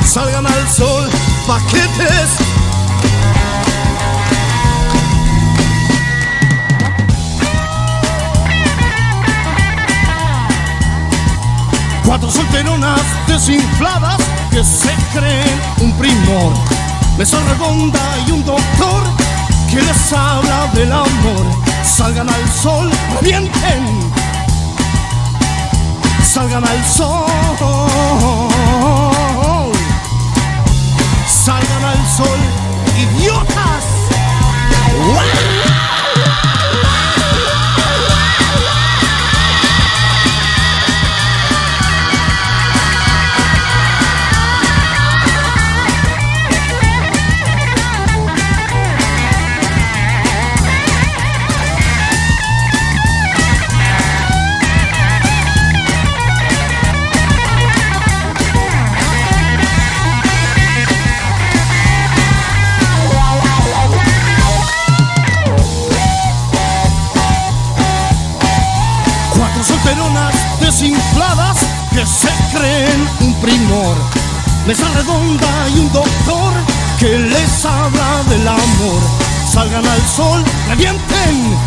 Salgan 0.06 0.46
al 0.46 0.70
sol, 0.70 1.10
paquetes. 1.48 2.45
Solteronas 12.32 13.02
desinfladas 13.28 14.18
que 14.52 14.64
se 14.64 14.94
creen 15.14 15.62
un 15.80 15.92
primor. 15.94 16.54
Mesa 17.18 17.40
redonda 17.48 18.00
y 18.28 18.32
un 18.32 18.44
doctor 18.44 19.04
que 19.70 19.82
les 19.82 20.14
habla 20.14 20.68
del 20.74 20.92
amor. 20.92 21.46
Salgan 21.84 22.30
al 22.30 22.50
sol, 22.52 22.90
revienten. 23.16 24.12
Salgan 26.24 26.64
al 26.68 26.86
sol. 26.86 27.26
Salgan 31.28 31.84
al 31.86 32.08
sol, 32.18 32.40
idiotas. 32.98 33.95
desinfladas 70.86 71.58
que 71.94 72.06
se 72.06 72.30
creen 72.56 73.10
un 73.22 73.34
primor. 73.36 73.96
Mesa 74.68 74.88
redonda 74.94 75.70
y 75.70 75.80
un 75.80 75.92
doctor 75.92 76.54
que 77.00 77.18
les 77.18 77.66
habla 77.66 78.24
del 78.30 78.48
amor. 78.48 79.02
Salgan 79.52 79.86
al 79.86 80.02
sol, 80.08 80.44
revienten. 80.68 81.58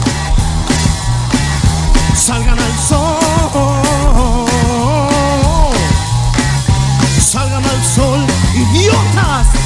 Salgan 2.15 2.59
al 2.59 2.79
sol. 2.89 4.47
Salgan 7.21 7.65
al 7.65 7.85
sol, 7.85 8.25
idiotas. 8.55 9.58